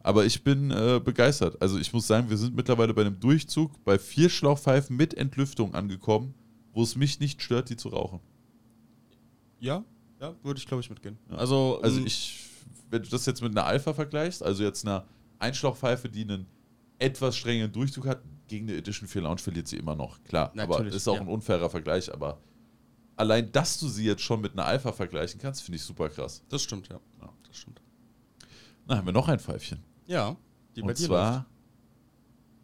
Aber 0.00 0.26
ich 0.26 0.42
bin 0.42 0.70
äh, 0.70 1.00
begeistert. 1.02 1.60
Also 1.62 1.78
ich 1.78 1.92
muss 1.92 2.06
sagen, 2.06 2.28
wir 2.28 2.36
sind 2.36 2.54
mittlerweile 2.54 2.92
bei 2.92 3.02
einem 3.02 3.18
Durchzug 3.18 3.82
bei 3.84 3.98
vier 3.98 4.28
Schlauchpfeifen 4.28 4.96
mit 4.96 5.14
Entlüftung 5.14 5.74
angekommen, 5.74 6.34
wo 6.72 6.82
es 6.82 6.96
mich 6.96 7.20
nicht 7.20 7.40
stört, 7.42 7.70
die 7.70 7.76
zu 7.76 7.88
rauchen. 7.88 8.20
Ja, 9.60 9.84
ja, 10.20 10.34
würde 10.42 10.58
ich 10.58 10.66
glaube 10.66 10.82
ich 10.82 10.90
mitgehen. 10.90 11.18
Ja. 11.30 11.36
Also, 11.36 11.80
Also 11.82 12.00
mm, 12.00 12.06
ich, 12.06 12.46
wenn 12.90 13.02
du 13.02 13.08
das 13.08 13.26
jetzt 13.26 13.42
mit 13.42 13.52
einer 13.52 13.66
Alpha 13.66 13.94
vergleichst, 13.94 14.42
also 14.42 14.62
jetzt 14.62 14.84
einer 14.84 15.06
Einschlauchpfeife, 15.38 16.08
die 16.08 16.22
einen 16.22 16.46
etwas 16.98 17.36
strengeren 17.36 17.72
Durchzug 17.72 18.06
hat, 18.06 18.22
gegen 18.48 18.68
eine 18.68 18.78
Edition 18.78 19.08
4 19.08 19.22
Lounge 19.22 19.38
verliert 19.38 19.68
sie 19.68 19.76
immer 19.76 19.94
noch. 19.94 20.22
Klar, 20.24 20.52
aber 20.56 20.78
Natürlich, 20.78 20.94
ist 20.94 21.06
auch 21.06 21.14
ja. 21.14 21.20
ein 21.20 21.28
unfairer 21.28 21.70
Vergleich, 21.70 22.12
aber 22.12 22.40
allein, 23.18 23.50
dass 23.52 23.78
du 23.78 23.88
sie 23.88 24.04
jetzt 24.04 24.22
schon 24.22 24.40
mit 24.40 24.52
einer 24.52 24.64
Alpha 24.66 24.92
vergleichen 24.92 25.40
kannst, 25.40 25.62
finde 25.62 25.76
ich 25.76 25.82
super 25.82 26.08
krass. 26.08 26.42
Das 26.48 26.62
stimmt, 26.62 26.88
ja. 26.88 27.00
ja. 27.20 27.28
Das 27.46 27.56
stimmt. 27.56 27.80
Na, 28.86 28.96
haben 28.96 29.06
wir 29.06 29.12
noch 29.12 29.28
ein 29.28 29.38
Pfeifchen. 29.38 29.82
Ja, 30.06 30.36
die 30.76 30.82
bei 30.82 30.88
Und 30.88 30.98
dir 30.98 31.06
zwar 31.06 31.32
läuft. 31.32 31.46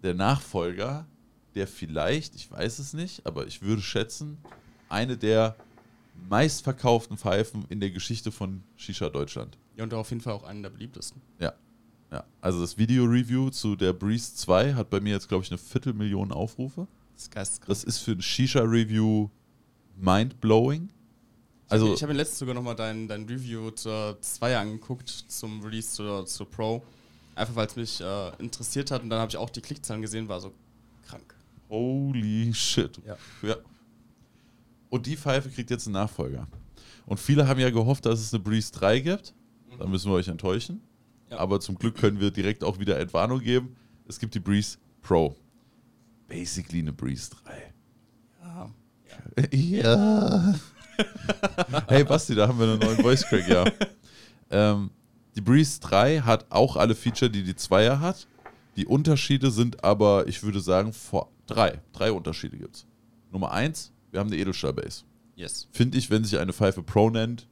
der 0.02 0.14
Nachfolger, 0.14 1.06
der 1.54 1.66
vielleicht, 1.66 2.34
ich 2.34 2.50
weiß 2.50 2.78
es 2.78 2.94
nicht, 2.94 3.26
aber 3.26 3.46
ich 3.46 3.62
würde 3.62 3.82
schätzen, 3.82 4.38
eine 4.88 5.16
der 5.16 5.56
meistverkauften 6.28 7.18
Pfeifen 7.18 7.64
in 7.68 7.80
der 7.80 7.90
Geschichte 7.90 8.32
von 8.32 8.62
Shisha 8.76 9.08
Deutschland. 9.08 9.58
Ja, 9.76 9.84
und 9.84 9.92
auf 9.92 10.10
jeden 10.10 10.22
Fall 10.22 10.32
auch 10.34 10.44
einen 10.44 10.62
der 10.62 10.70
beliebtesten. 10.70 11.20
Ja. 11.38 11.52
Ja, 12.12 12.24
also 12.40 12.60
das 12.60 12.78
Video-Review 12.78 13.50
zu 13.50 13.74
der 13.74 13.92
Breeze 13.92 14.36
2 14.36 14.74
hat 14.74 14.88
bei 14.88 15.00
mir 15.00 15.14
jetzt, 15.14 15.28
glaube 15.28 15.42
ich, 15.42 15.50
eine 15.50 15.58
Viertelmillion 15.58 16.30
Aufrufe. 16.30 16.86
Das 17.14 17.48
ist, 17.48 17.60
das 17.66 17.84
ist 17.84 17.98
für 17.98 18.12
ein 18.12 18.22
Shisha-Review 18.22 19.30
mind-blowing. 19.96 20.90
Also, 21.68 21.94
ich 21.94 22.02
habe 22.02 22.12
mir 22.12 22.18
letztens 22.18 22.40
sogar 22.40 22.54
nochmal 22.54 22.76
dein, 22.76 23.08
dein 23.08 23.24
Review 23.24 23.70
zur 23.70 24.18
2 24.20 24.58
angeguckt, 24.58 25.08
zum 25.08 25.62
Release 25.62 25.90
zur, 25.94 26.26
zur 26.26 26.50
Pro. 26.50 26.82
Einfach 27.34 27.56
weil 27.56 27.66
es 27.66 27.76
mich 27.76 28.00
äh, 28.00 28.30
interessiert 28.38 28.90
hat 28.90 29.02
und 29.02 29.10
dann 29.10 29.18
habe 29.18 29.30
ich 29.30 29.36
auch 29.36 29.50
die 29.50 29.60
Klickzahlen 29.60 30.02
gesehen, 30.02 30.28
war 30.28 30.40
so 30.40 30.52
krank. 31.06 31.34
Holy 31.68 32.54
shit. 32.54 33.00
Ja. 33.04 33.16
ja. 33.42 33.56
Und 34.88 35.06
die 35.06 35.16
Pfeife 35.16 35.50
kriegt 35.50 35.70
jetzt 35.70 35.86
einen 35.86 35.94
Nachfolger. 35.94 36.46
Und 37.06 37.18
viele 37.18 37.48
haben 37.48 37.58
ja 37.58 37.70
gehofft, 37.70 38.06
dass 38.06 38.20
es 38.20 38.32
eine 38.32 38.42
Breeze 38.42 38.72
3 38.72 39.00
gibt. 39.00 39.34
Mhm. 39.70 39.78
Da 39.78 39.86
müssen 39.86 40.10
wir 40.10 40.14
euch 40.14 40.28
enttäuschen. 40.28 40.80
Ja. 41.30 41.38
Aber 41.38 41.60
zum 41.60 41.76
Glück 41.76 41.96
können 41.96 42.20
wir 42.20 42.30
direkt 42.30 42.62
auch 42.62 42.78
wieder 42.78 43.00
Entwarnung 43.00 43.40
geben. 43.40 43.76
Es 44.06 44.20
gibt 44.20 44.34
die 44.34 44.40
Breeze 44.40 44.78
Pro. 45.02 45.34
Basically 46.28 46.78
eine 46.78 46.92
Breeze 46.92 47.30
3. 47.44 47.73
Ja. 49.52 50.54
Hey 51.88 52.04
Basti, 52.04 52.34
da 52.34 52.46
haben 52.46 52.58
wir 52.58 52.68
einen 52.68 52.78
neuen 52.78 52.98
Voice 52.98 53.26
Crack, 53.26 53.48
ja. 53.48 53.64
Ähm, 54.50 54.90
die 55.34 55.40
Breeze 55.40 55.80
3 55.80 56.20
hat 56.20 56.46
auch 56.50 56.76
alle 56.76 56.94
Feature, 56.94 57.30
die 57.30 57.42
die 57.42 57.54
2er 57.54 57.98
hat. 57.98 58.28
Die 58.76 58.86
Unterschiede 58.86 59.50
sind 59.50 59.82
aber, 59.82 60.26
ich 60.28 60.42
würde 60.42 60.60
sagen, 60.60 60.92
vor 60.92 61.30
drei. 61.46 61.80
Drei 61.92 62.12
Unterschiede 62.12 62.56
gibt 62.56 62.76
es. 62.76 62.86
Nummer 63.30 63.52
eins, 63.52 63.92
wir 64.10 64.20
haben 64.20 64.28
eine 64.28 64.36
Edelstahl-Base. 64.38 65.04
Yes. 65.36 65.68
Finde 65.72 65.98
ich, 65.98 66.10
wenn 66.10 66.24
sich 66.24 66.38
eine 66.38 66.52
Pfeife 66.52 66.82
Pro 66.82 67.10
nennt, 67.10 67.48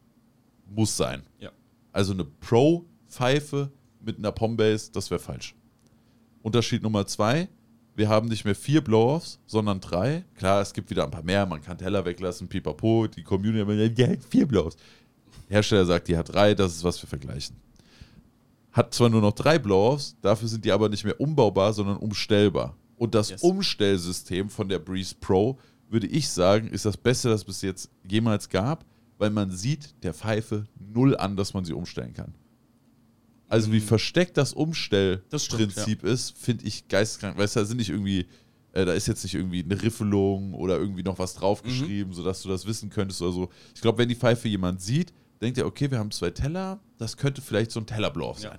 muss 0.66 0.96
sein. 0.96 1.22
Ja. 1.38 1.50
Also 1.92 2.12
eine 2.12 2.24
Pro-Pfeife 2.24 3.70
mit 4.00 4.18
einer 4.18 4.32
Pom-Base, 4.32 4.90
das 4.92 5.10
wäre 5.10 5.20
falsch. 5.20 5.54
Unterschied 6.42 6.82
Nummer 6.82 7.06
zwei, 7.06 7.48
wir 7.94 8.08
haben 8.08 8.28
nicht 8.28 8.44
mehr 8.44 8.54
vier 8.54 8.82
Blow-Offs, 8.82 9.38
sondern 9.46 9.80
drei. 9.80 10.24
Klar, 10.36 10.62
es 10.62 10.72
gibt 10.72 10.90
wieder 10.90 11.04
ein 11.04 11.10
paar 11.10 11.22
mehr, 11.22 11.46
man 11.46 11.62
kann 11.62 11.78
Teller 11.78 12.04
weglassen, 12.04 12.48
pipapo, 12.48 13.06
die 13.06 13.22
Community, 13.22 14.02
hat 14.02 14.24
vier 14.28 14.46
Blow-Offs. 14.46 14.76
Hersteller 15.48 15.84
sagt, 15.84 16.08
die 16.08 16.16
hat 16.16 16.32
drei, 16.32 16.54
das 16.54 16.76
ist 16.76 16.84
was 16.84 17.02
wir 17.02 17.08
vergleichen. 17.08 17.56
Hat 18.72 18.94
zwar 18.94 19.10
nur 19.10 19.20
noch 19.20 19.32
drei 19.32 19.58
Blow-Offs, 19.58 20.16
dafür 20.22 20.48
sind 20.48 20.64
die 20.64 20.72
aber 20.72 20.88
nicht 20.88 21.04
mehr 21.04 21.20
umbaubar, 21.20 21.72
sondern 21.72 21.98
umstellbar. 21.98 22.76
Und 22.96 23.14
das 23.14 23.30
yes. 23.30 23.42
Umstellsystem 23.42 24.48
von 24.48 24.68
der 24.68 24.78
Breeze 24.78 25.14
Pro, 25.20 25.58
würde 25.90 26.06
ich 26.06 26.28
sagen, 26.28 26.68
ist 26.68 26.86
das 26.86 26.96
Beste, 26.96 27.28
das 27.28 27.40
es 27.40 27.44
bis 27.44 27.62
jetzt 27.62 27.90
jemals 28.08 28.48
gab, 28.48 28.86
weil 29.18 29.30
man 29.30 29.50
sieht 29.50 30.02
der 30.02 30.14
Pfeife 30.14 30.66
null 30.78 31.16
an, 31.16 31.36
dass 31.36 31.52
man 31.52 31.64
sie 31.64 31.74
umstellen 31.74 32.14
kann. 32.14 32.34
Also 33.52 33.70
wie 33.70 33.80
versteckt 33.80 34.38
das 34.38 34.54
Umstellprinzip 34.54 36.02
ja. 36.02 36.08
ist, 36.08 36.38
finde 36.38 36.64
ich 36.64 36.88
geisteskrank. 36.88 37.36
Weißt 37.36 37.54
du, 37.54 37.60
da 37.60 37.66
sind 37.66 37.76
nicht 37.76 37.90
irgendwie, 37.90 38.26
äh, 38.72 38.86
da 38.86 38.94
ist 38.94 39.06
jetzt 39.08 39.24
nicht 39.24 39.34
irgendwie 39.34 39.62
eine 39.62 39.82
Riffelung 39.82 40.54
oder 40.54 40.78
irgendwie 40.78 41.02
noch 41.02 41.18
was 41.18 41.34
draufgeschrieben, 41.34 42.12
mhm. 42.12 42.14
sodass 42.14 42.40
du 42.40 42.48
das 42.48 42.64
wissen 42.64 42.88
könntest 42.88 43.20
oder 43.20 43.32
so. 43.32 43.50
Ich 43.74 43.82
glaube, 43.82 43.98
wenn 43.98 44.08
die 44.08 44.14
Pfeife 44.14 44.48
jemand 44.48 44.80
sieht, 44.80 45.12
denkt 45.42 45.58
er, 45.58 45.66
okay, 45.66 45.90
wir 45.90 45.98
haben 45.98 46.10
zwei 46.10 46.30
Teller, 46.30 46.80
das 46.96 47.18
könnte 47.18 47.42
vielleicht 47.42 47.72
so 47.72 47.80
ein 47.80 47.84
Tellerblow 47.84 48.32
sein. 48.38 48.52
Ja. 48.52 48.58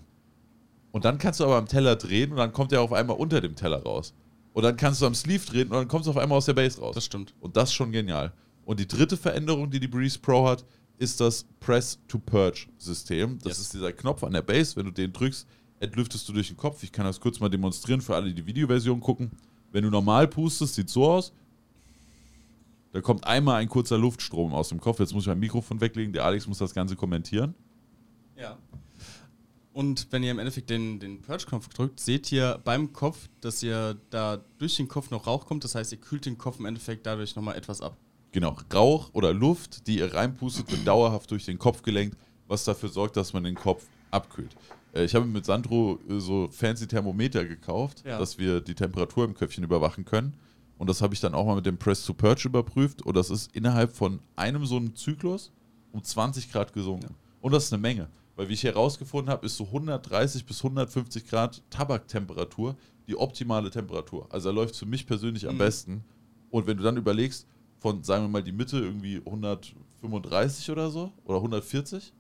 Und 0.92 1.06
dann 1.06 1.18
kannst 1.18 1.40
du 1.40 1.46
aber 1.46 1.56
am 1.56 1.68
Teller 1.68 1.96
drehen 1.96 2.30
und 2.30 2.38
dann 2.38 2.54
kommt 2.54 2.72
er 2.72 2.82
auf 2.82 2.94
einmal 2.94 3.18
unter 3.18 3.42
dem 3.42 3.56
Teller 3.56 3.82
raus. 3.82 4.14
Und 4.54 4.62
dann 4.62 4.78
kannst 4.78 5.02
du 5.02 5.08
am 5.08 5.16
Sleeve 5.16 5.44
drehen 5.44 5.70
und 5.70 5.74
dann 5.74 5.88
kommst 5.88 6.06
du 6.06 6.12
auf 6.12 6.18
einmal 6.18 6.38
aus 6.38 6.46
der 6.46 6.54
Base 6.54 6.80
raus. 6.80 6.94
Das 6.94 7.06
stimmt. 7.06 7.34
Und 7.40 7.58
das 7.58 7.70
ist 7.70 7.74
schon 7.74 7.92
genial. 7.92 8.32
Und 8.64 8.80
die 8.80 8.88
dritte 8.88 9.18
Veränderung, 9.18 9.72
die 9.72 9.80
die 9.80 9.88
Breeze 9.88 10.20
Pro 10.20 10.48
hat, 10.48 10.64
ist 10.98 11.20
das 11.20 11.46
Press-to-Purge-System. 11.60 13.40
Das 13.40 13.58
yes. 13.58 13.60
ist 13.60 13.74
dieser 13.74 13.92
Knopf 13.94 14.24
an 14.24 14.34
der 14.34 14.42
Base. 14.42 14.76
Wenn 14.76 14.86
du 14.86 14.92
den 14.92 15.12
drückst, 15.12 15.48
entlüftest 15.80 16.28
du 16.28 16.34
durch 16.34 16.48
den 16.48 16.58
Kopf. 16.58 16.84
Ich 16.84 16.92
kann 16.92 17.06
das 17.06 17.20
kurz 17.20 17.40
mal 17.40 17.50
demonstrieren 17.50 18.02
für 18.02 18.16
alle, 18.16 18.28
die 18.28 18.36
die 18.36 18.46
Videoversion 18.46 19.00
gucken. 19.00 19.32
Wenn 19.72 19.84
du 19.84 19.90
normal 19.90 20.28
pustest, 20.28 20.76
sieht 20.76 20.90
so 20.90 21.06
aus. 21.06 21.34
Da 22.92 23.02
kommt 23.02 23.26
einmal 23.26 23.56
ein 23.56 23.70
kurzer 23.70 23.98
Luftstrom 23.98 24.54
aus 24.54 24.70
dem 24.70 24.80
Kopf. 24.80 25.00
Jetzt 25.00 25.14
muss 25.14 25.24
ich 25.24 25.28
mein 25.28 25.40
Mikrofon 25.40 25.82
weglegen. 25.82 26.14
Der 26.14 26.26
Alex 26.26 26.48
muss 26.48 26.60
das 26.60 26.74
Ganze 26.74 26.96
kommentieren. 26.96 27.56
Ja. 28.38 28.58
Und 29.74 30.08
wenn 30.12 30.22
ihr 30.22 30.30
im 30.30 30.38
Endeffekt 30.38 30.70
den, 30.70 31.00
den 31.00 31.22
Purge-Knopf 31.22 31.70
drückt, 31.70 32.00
seht 32.00 32.32
ihr 32.32 32.62
beim 32.64 32.94
Kopf, 32.94 33.28
dass 33.42 33.64
ihr 33.64 34.00
da 34.12 34.46
durch 34.60 34.78
den 34.78 34.88
Kopf 34.88 35.10
noch 35.10 35.26
Rauch 35.26 35.48
kommt. 35.48 35.64
Das 35.64 35.74
heißt, 35.74 35.92
ihr 35.92 35.98
kühlt 35.98 36.28
den 36.28 36.38
Kopf 36.38 36.60
im 36.60 36.66
Endeffekt 36.66 37.08
dadurch 37.08 37.36
nochmal 37.36 37.56
etwas 37.56 37.82
ab. 37.82 37.98
Genau, 38.34 38.58
Rauch 38.74 39.12
oder 39.14 39.32
Luft, 39.32 39.86
die 39.88 40.00
ihr 40.00 40.12
reinpustet, 40.14 40.70
wird 40.72 40.88
dauerhaft 40.88 41.30
durch 41.30 41.46
den 41.46 41.60
Kopf 41.60 41.84
gelenkt, 41.84 42.18
was 42.48 42.64
dafür 42.64 42.90
sorgt, 42.90 43.16
dass 43.16 43.32
man 43.32 43.44
den 43.44 43.54
Kopf 43.54 43.86
abkühlt. 44.10 44.56
Äh, 44.94 45.06
ich 45.06 45.14
habe 45.14 45.26
mit 45.26 45.46
Sandro 45.46 46.00
äh, 46.10 46.20
so 46.20 46.50
fancy 46.52 46.88
Thermometer 46.88 47.46
gekauft, 47.46 48.04
ja. 48.04 48.18
dass 48.18 48.40
wir 48.40 48.60
die 48.60 48.74
Temperatur 48.74 49.26
im 49.26 49.36
Köpfchen 49.36 49.64
überwachen 49.64 50.04
können. 50.04 50.34
Und 50.80 50.90
das 50.90 51.02
habe 51.02 51.14
ich 51.14 51.20
dann 51.20 51.36
auch 51.36 51.46
mal 51.46 51.56
mit 51.56 51.68
dem 51.68 51.78
Press 51.78 52.04
to 52.04 52.14
Purge 52.16 52.48
überprüft. 52.48 53.04
Und 53.04 53.16
das 53.16 53.30
ist 53.30 53.56
innerhalb 53.56 53.96
von 53.96 54.20
einem 54.36 54.66
so 54.66 54.78
einem 54.78 54.96
Zyklus 54.96 55.52
um 55.92 56.04
20 56.04 56.52
Grad 56.52 56.74
gesunken. 56.74 57.10
Ja. 57.10 57.16
Und 57.40 57.52
das 57.54 57.66
ist 57.66 57.74
eine 57.74 57.82
Menge. 57.82 58.10
Weil 58.36 58.50
wie 58.50 58.54
ich 58.54 58.64
herausgefunden 58.64 59.32
habe, 59.32 59.46
ist 59.46 59.58
so 59.58 59.66
130 59.66 60.44
bis 60.46 60.58
150 60.58 61.28
Grad 61.28 61.62
Tabaktemperatur 61.70 62.76
die 63.08 63.16
optimale 63.16 63.70
Temperatur. 63.70 64.26
Also 64.32 64.50
er 64.50 64.54
läuft 64.54 64.76
für 64.76 64.88
mich 64.88 65.06
persönlich 65.06 65.48
am 65.48 65.54
mhm. 65.54 65.60
besten. 65.60 66.04
Und 66.50 66.66
wenn 66.66 66.78
du 66.78 66.84
dann 66.84 66.98
überlegst, 66.98 67.46
von, 67.84 68.02
sagen 68.02 68.24
wir 68.24 68.30
mal, 68.30 68.44
die 68.44 68.54
Mitte 68.54 68.80
irgendwie 68.80 69.18
135 69.18 70.72
oder 70.72 70.90
so 70.90 71.12
oder 71.26 71.38
140. 71.38 72.14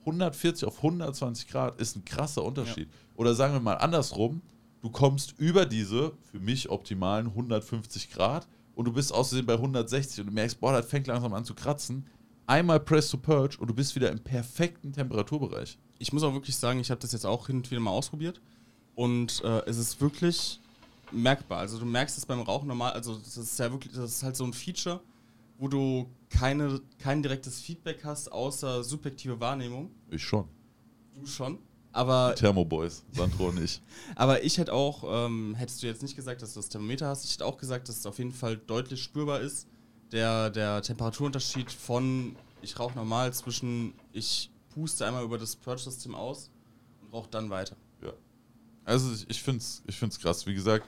140 0.00 0.66
auf 0.66 0.76
120 0.76 1.48
Grad 1.48 1.80
ist 1.80 1.96
ein 1.96 2.04
krasser 2.04 2.44
Unterschied. 2.44 2.88
Ja. 2.88 2.94
Oder 3.16 3.34
sagen 3.34 3.52
wir 3.52 3.60
mal 3.60 3.74
andersrum, 3.74 4.40
du 4.80 4.88
kommst 4.88 5.34
über 5.36 5.66
diese 5.66 6.12
für 6.30 6.38
mich 6.38 6.70
optimalen 6.70 7.26
150 7.26 8.10
Grad 8.12 8.46
und 8.76 8.84
du 8.84 8.92
bist 8.92 9.12
außerdem 9.12 9.46
bei 9.46 9.54
160 9.54 10.20
und 10.20 10.26
du 10.28 10.32
merkst, 10.32 10.60
boah, 10.60 10.72
das 10.72 10.86
fängt 10.86 11.08
langsam 11.08 11.34
an 11.34 11.44
zu 11.44 11.54
kratzen. 11.54 12.06
Einmal 12.46 12.78
Press 12.78 13.10
to 13.10 13.18
Purge 13.18 13.56
und 13.58 13.68
du 13.68 13.74
bist 13.74 13.96
wieder 13.96 14.12
im 14.12 14.20
perfekten 14.20 14.92
Temperaturbereich. 14.92 15.76
Ich 15.98 16.12
muss 16.12 16.22
auch 16.22 16.32
wirklich 16.32 16.56
sagen, 16.56 16.78
ich 16.78 16.90
habe 16.90 17.00
das 17.00 17.10
jetzt 17.10 17.26
auch 17.26 17.48
hin 17.48 17.56
und 17.56 17.70
wieder 17.70 17.80
mal 17.80 17.90
ausprobiert 17.90 18.40
und 18.94 19.42
äh, 19.42 19.62
es 19.66 19.76
ist 19.76 20.00
wirklich 20.00 20.60
merkbar. 21.12 21.58
Also 21.58 21.78
du 21.78 21.86
merkst 21.86 22.16
es 22.18 22.26
beim 22.26 22.40
Rauchen 22.40 22.68
normal, 22.68 22.92
also 22.92 23.16
das 23.16 23.36
ist 23.36 23.58
ja 23.58 23.70
wirklich, 23.70 23.92
das 23.92 24.12
ist 24.12 24.22
halt 24.22 24.36
so 24.36 24.44
ein 24.44 24.52
Feature, 24.52 25.00
wo 25.58 25.68
du 25.68 26.10
keine, 26.28 26.80
kein 26.98 27.22
direktes 27.22 27.60
Feedback 27.60 28.04
hast, 28.04 28.30
außer 28.30 28.82
subjektive 28.82 29.38
Wahrnehmung. 29.40 29.90
Ich 30.10 30.24
schon. 30.24 30.48
Du 31.14 31.26
schon. 31.26 31.58
Aber. 31.92 32.34
Thermoboys, 32.36 33.04
Sandro 33.12 33.48
und 33.48 33.62
ich. 33.62 33.82
aber 34.14 34.44
ich 34.44 34.58
hätte 34.58 34.72
auch, 34.72 35.04
ähm, 35.26 35.54
hättest 35.56 35.82
du 35.82 35.86
jetzt 35.86 36.02
nicht 36.02 36.16
gesagt, 36.16 36.40
dass 36.42 36.54
du 36.54 36.60
das 36.60 36.68
Thermometer 36.68 37.08
hast, 37.08 37.24
ich 37.24 37.34
hätte 37.34 37.46
auch 37.46 37.58
gesagt, 37.58 37.88
dass 37.88 37.98
es 37.98 38.06
auf 38.06 38.18
jeden 38.18 38.32
Fall 38.32 38.56
deutlich 38.56 39.02
spürbar 39.02 39.40
ist, 39.40 39.66
der, 40.12 40.50
der 40.50 40.82
Temperaturunterschied 40.82 41.70
von 41.70 42.36
ich 42.62 42.78
rauche 42.78 42.94
normal 42.96 43.32
zwischen 43.32 43.94
ich 44.12 44.50
puste 44.70 45.06
einmal 45.06 45.24
über 45.24 45.38
das 45.38 45.56
Purge-System 45.56 46.14
aus 46.14 46.50
und 47.02 47.12
rauche 47.12 47.28
dann 47.30 47.50
weiter. 47.50 47.76
Ja. 48.02 48.12
Also 48.84 49.12
ich, 49.12 49.28
ich 49.28 49.42
finde 49.42 49.58
es 49.58 49.82
ich 49.86 49.96
find's 49.96 50.18
krass. 50.18 50.46
Wie 50.46 50.54
gesagt, 50.54 50.86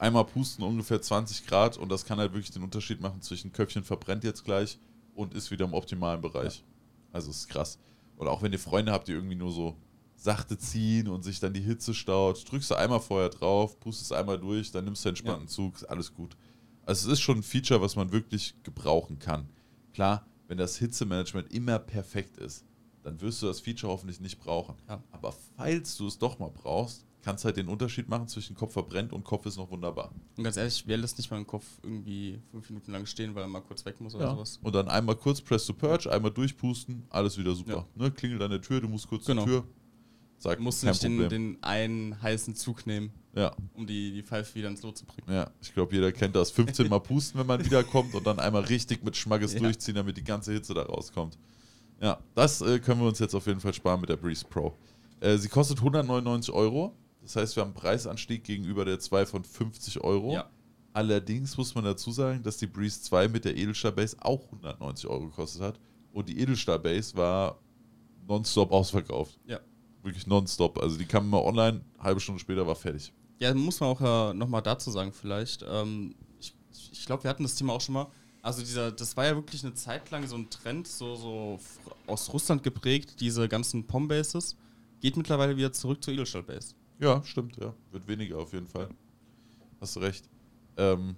einmal 0.00 0.24
pusten 0.24 0.64
ungefähr 0.64 1.00
20 1.00 1.46
Grad 1.46 1.76
und 1.76 1.90
das 1.90 2.04
kann 2.04 2.18
halt 2.18 2.32
wirklich 2.32 2.50
den 2.50 2.62
Unterschied 2.62 3.00
machen 3.00 3.20
zwischen 3.22 3.52
Köpfchen 3.52 3.84
verbrennt 3.84 4.24
jetzt 4.24 4.44
gleich 4.44 4.78
und 5.14 5.34
ist 5.34 5.50
wieder 5.50 5.66
im 5.66 5.74
optimalen 5.74 6.20
Bereich. 6.20 6.58
Ja. 6.58 6.64
Also 7.12 7.30
ist 7.30 7.48
krass. 7.48 7.78
Und 8.16 8.28
auch 8.28 8.42
wenn 8.42 8.52
ihr 8.52 8.58
Freunde 8.58 8.92
habt, 8.92 9.08
die 9.08 9.12
irgendwie 9.12 9.36
nur 9.36 9.52
so 9.52 9.76
sachte 10.16 10.58
ziehen 10.58 11.08
und 11.08 11.22
sich 11.22 11.40
dann 11.40 11.52
die 11.52 11.60
Hitze 11.60 11.94
staut, 11.94 12.50
drückst 12.50 12.70
du 12.70 12.74
einmal 12.74 13.00
vorher 13.00 13.28
drauf, 13.28 13.78
pustest 13.80 14.12
einmal 14.12 14.38
durch, 14.38 14.70
dann 14.70 14.84
nimmst 14.84 15.04
du 15.04 15.08
einen 15.08 15.16
entspannten 15.16 15.46
ja. 15.46 15.50
Zug, 15.50 15.74
alles 15.88 16.14
gut. 16.14 16.36
Also 16.84 17.08
es 17.08 17.14
ist 17.14 17.20
schon 17.20 17.38
ein 17.38 17.42
Feature, 17.42 17.80
was 17.80 17.96
man 17.96 18.10
wirklich 18.10 18.54
gebrauchen 18.62 19.18
kann. 19.18 19.48
Klar, 19.92 20.26
wenn 20.48 20.58
das 20.58 20.76
Hitzemanagement 20.76 21.52
immer 21.52 21.78
perfekt 21.78 22.36
ist, 22.38 22.64
dann 23.02 23.20
wirst 23.20 23.42
du 23.42 23.46
das 23.46 23.60
Feature 23.60 23.92
hoffentlich 23.92 24.20
nicht 24.20 24.38
brauchen. 24.38 24.76
Ja. 24.88 25.02
Aber 25.10 25.34
falls 25.56 25.96
du 25.96 26.06
es 26.06 26.18
doch 26.18 26.38
mal 26.38 26.50
brauchst, 26.50 27.06
kannst 27.22 27.44
halt 27.44 27.56
den 27.56 27.68
Unterschied 27.68 28.08
machen 28.08 28.28
zwischen 28.28 28.56
Kopf 28.56 28.72
verbrennt 28.72 29.12
und 29.12 29.24
Kopf 29.24 29.46
ist 29.46 29.56
noch 29.56 29.70
wunderbar. 29.70 30.12
Und 30.36 30.44
ganz 30.44 30.56
ehrlich, 30.56 30.84
wer 30.86 30.96
lässt 30.96 31.18
nicht 31.18 31.30
mal 31.30 31.36
einen 31.36 31.46
Kopf 31.46 31.64
irgendwie 31.82 32.40
fünf 32.50 32.68
Minuten 32.70 32.92
lang 32.92 33.06
stehen, 33.06 33.34
weil 33.34 33.42
er 33.42 33.48
mal 33.48 33.60
kurz 33.60 33.84
weg 33.84 34.00
muss 34.00 34.14
oder 34.14 34.26
ja. 34.26 34.34
sowas. 34.34 34.58
Und 34.62 34.74
dann 34.74 34.88
einmal 34.88 35.16
kurz 35.16 35.40
Press 35.40 35.66
to 35.66 35.74
Purge, 35.74 36.10
einmal 36.10 36.30
durchpusten, 36.30 37.04
alles 37.10 37.38
wieder 37.38 37.54
super. 37.54 37.86
Ja. 37.96 38.04
Ne, 38.04 38.10
klingelt 38.10 38.42
an 38.42 38.50
der 38.50 38.60
Tür, 38.60 38.80
du 38.80 38.88
musst 38.88 39.08
kurz 39.08 39.26
genau. 39.26 39.44
zur 39.44 39.62
Tür. 39.62 39.64
Sag, 40.38 40.56
du 40.56 40.64
musst 40.64 40.82
nicht 40.82 41.02
den, 41.02 41.28
den, 41.28 41.62
einen 41.62 42.20
heißen 42.22 42.54
Zug 42.54 42.86
nehmen. 42.86 43.12
Ja, 43.34 43.54
um 43.74 43.86
die, 43.86 44.12
die 44.12 44.22
Pfeife 44.22 44.54
wieder 44.56 44.68
ins 44.68 44.82
Lot 44.82 44.96
zu 44.96 45.04
bringen. 45.04 45.30
ja. 45.30 45.50
Ich 45.60 45.72
glaube, 45.72 45.94
jeder 45.94 46.10
kennt 46.10 46.34
das. 46.34 46.50
15 46.50 46.88
Mal 46.88 46.98
pusten, 46.98 47.38
wenn 47.38 47.46
man 47.46 47.64
wiederkommt 47.64 48.14
und 48.14 48.26
dann 48.26 48.40
einmal 48.40 48.62
richtig 48.62 49.04
mit 49.04 49.16
Schmackes 49.16 49.52
Ja. 49.52 49.60
durchziehen, 49.60 49.94
damit 49.94 50.16
die 50.16 50.24
ganze 50.24 50.52
Hitze 50.52 50.74
da 50.74 50.82
rauskommt. 50.82 51.38
Ja, 52.00 52.18
das 52.34 52.62
äh, 52.62 52.78
können 52.78 53.02
wir 53.02 53.08
uns 53.08 53.18
jetzt 53.18 53.34
auf 53.34 53.46
jeden 53.46 53.60
Fall 53.60 53.74
sparen 53.74 54.00
mit 54.00 54.08
der 54.08 54.16
Breeze 54.16 54.44
Pro. 54.48 54.74
Äh, 55.20 55.36
sie 55.36 55.48
kostet 55.48 55.78
199 55.78 56.52
Euro. 56.52 56.96
Das 57.22 57.36
heißt, 57.36 57.56
wir 57.56 57.62
haben 57.62 57.68
einen 57.68 57.74
Preisanstieg 57.74 58.44
gegenüber 58.44 58.84
der 58.84 58.98
2 58.98 59.26
von 59.26 59.44
50 59.44 60.00
Euro. 60.02 60.32
Ja. 60.32 60.50
Allerdings 60.92 61.56
muss 61.56 61.74
man 61.74 61.84
dazu 61.84 62.10
sagen, 62.10 62.42
dass 62.42 62.56
die 62.56 62.66
Breeze 62.66 63.02
2 63.02 63.28
mit 63.28 63.44
der 63.44 63.56
Edelstahl 63.56 63.92
Base 63.92 64.16
auch 64.20 64.44
190 64.46 65.08
Euro 65.08 65.26
gekostet 65.26 65.62
hat. 65.62 65.80
Und 66.12 66.28
die 66.28 66.40
Edelstahl 66.40 66.78
Base 66.78 67.14
war 67.16 67.60
nonstop 68.26 68.72
ausverkauft. 68.72 69.38
Ja. 69.46 69.60
Wirklich 70.02 70.26
nonstop. 70.26 70.78
Also 70.78 70.96
die 70.96 71.04
kam 71.04 71.26
immer 71.26 71.44
online, 71.44 71.82
halbe 71.98 72.20
Stunde 72.20 72.40
später 72.40 72.66
war 72.66 72.74
fertig. 72.74 73.12
Ja, 73.38 73.54
muss 73.54 73.80
man 73.80 73.90
auch 73.90 74.30
äh, 74.30 74.34
nochmal 74.34 74.62
dazu 74.62 74.90
sagen, 74.90 75.12
vielleicht. 75.12 75.64
Ähm, 75.68 76.14
ich 76.38 76.54
ich 76.92 77.06
glaube, 77.06 77.24
wir 77.24 77.30
hatten 77.30 77.42
das 77.42 77.54
Thema 77.54 77.72
auch 77.74 77.80
schon 77.80 77.94
mal. 77.94 78.06
Also, 78.42 78.62
dieser, 78.62 78.90
das 78.90 79.16
war 79.16 79.26
ja 79.26 79.34
wirklich 79.34 79.62
eine 79.64 79.74
Zeit 79.74 80.10
lang 80.10 80.26
so 80.26 80.36
ein 80.36 80.48
Trend, 80.48 80.88
so, 80.88 81.14
so 81.14 81.58
aus 82.06 82.32
Russland 82.32 82.62
geprägt, 82.62 83.20
diese 83.20 83.48
ganzen 83.48 83.86
POM-Bases. 83.86 84.56
Geht 85.00 85.16
mittlerweile 85.16 85.56
wieder 85.56 85.72
zurück 85.72 86.02
zur 86.02 86.14
Edelstahl-Base. 86.14 86.74
Ja, 87.00 87.22
stimmt, 87.24 87.56
ja. 87.56 87.74
Wird 87.90 88.06
weniger 88.06 88.38
auf 88.38 88.52
jeden 88.52 88.66
Fall. 88.66 88.88
Hast 89.80 89.96
du 89.96 90.00
recht. 90.00 90.28
Ähm, 90.76 91.16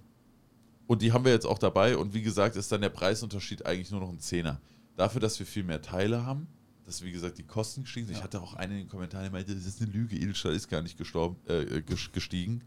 und 0.87 1.01
die 1.01 1.11
haben 1.11 1.25
wir 1.25 1.31
jetzt 1.31 1.45
auch 1.45 1.59
dabei 1.59 1.97
und 1.97 2.13
wie 2.13 2.21
gesagt, 2.21 2.55
ist 2.55 2.71
dann 2.71 2.81
der 2.81 2.89
Preisunterschied 2.89 3.65
eigentlich 3.65 3.91
nur 3.91 3.99
noch 4.01 4.09
ein 4.09 4.19
Zehner. 4.19 4.59
Dafür, 4.95 5.21
dass 5.21 5.39
wir 5.39 5.45
viel 5.45 5.63
mehr 5.63 5.81
Teile 5.81 6.25
haben, 6.25 6.47
dass 6.85 7.01
wie 7.03 7.11
gesagt 7.11 7.37
die 7.37 7.43
Kosten 7.43 7.83
gestiegen 7.83 8.07
sind. 8.07 8.17
Ich 8.17 8.23
hatte 8.23 8.41
auch 8.41 8.53
einen 8.53 8.73
in 8.73 8.77
den 8.79 8.87
Kommentaren, 8.89 9.23
der 9.23 9.31
meinte, 9.31 9.55
das 9.55 9.65
ist 9.65 9.81
eine 9.81 9.91
Lüge, 9.91 10.15
Edelstahl 10.15 10.53
ist 10.53 10.67
gar 10.69 10.81
nicht 10.81 10.97
gestorben, 10.97 11.37
äh, 11.47 11.81
ges- 11.87 12.11
gestiegen. 12.11 12.61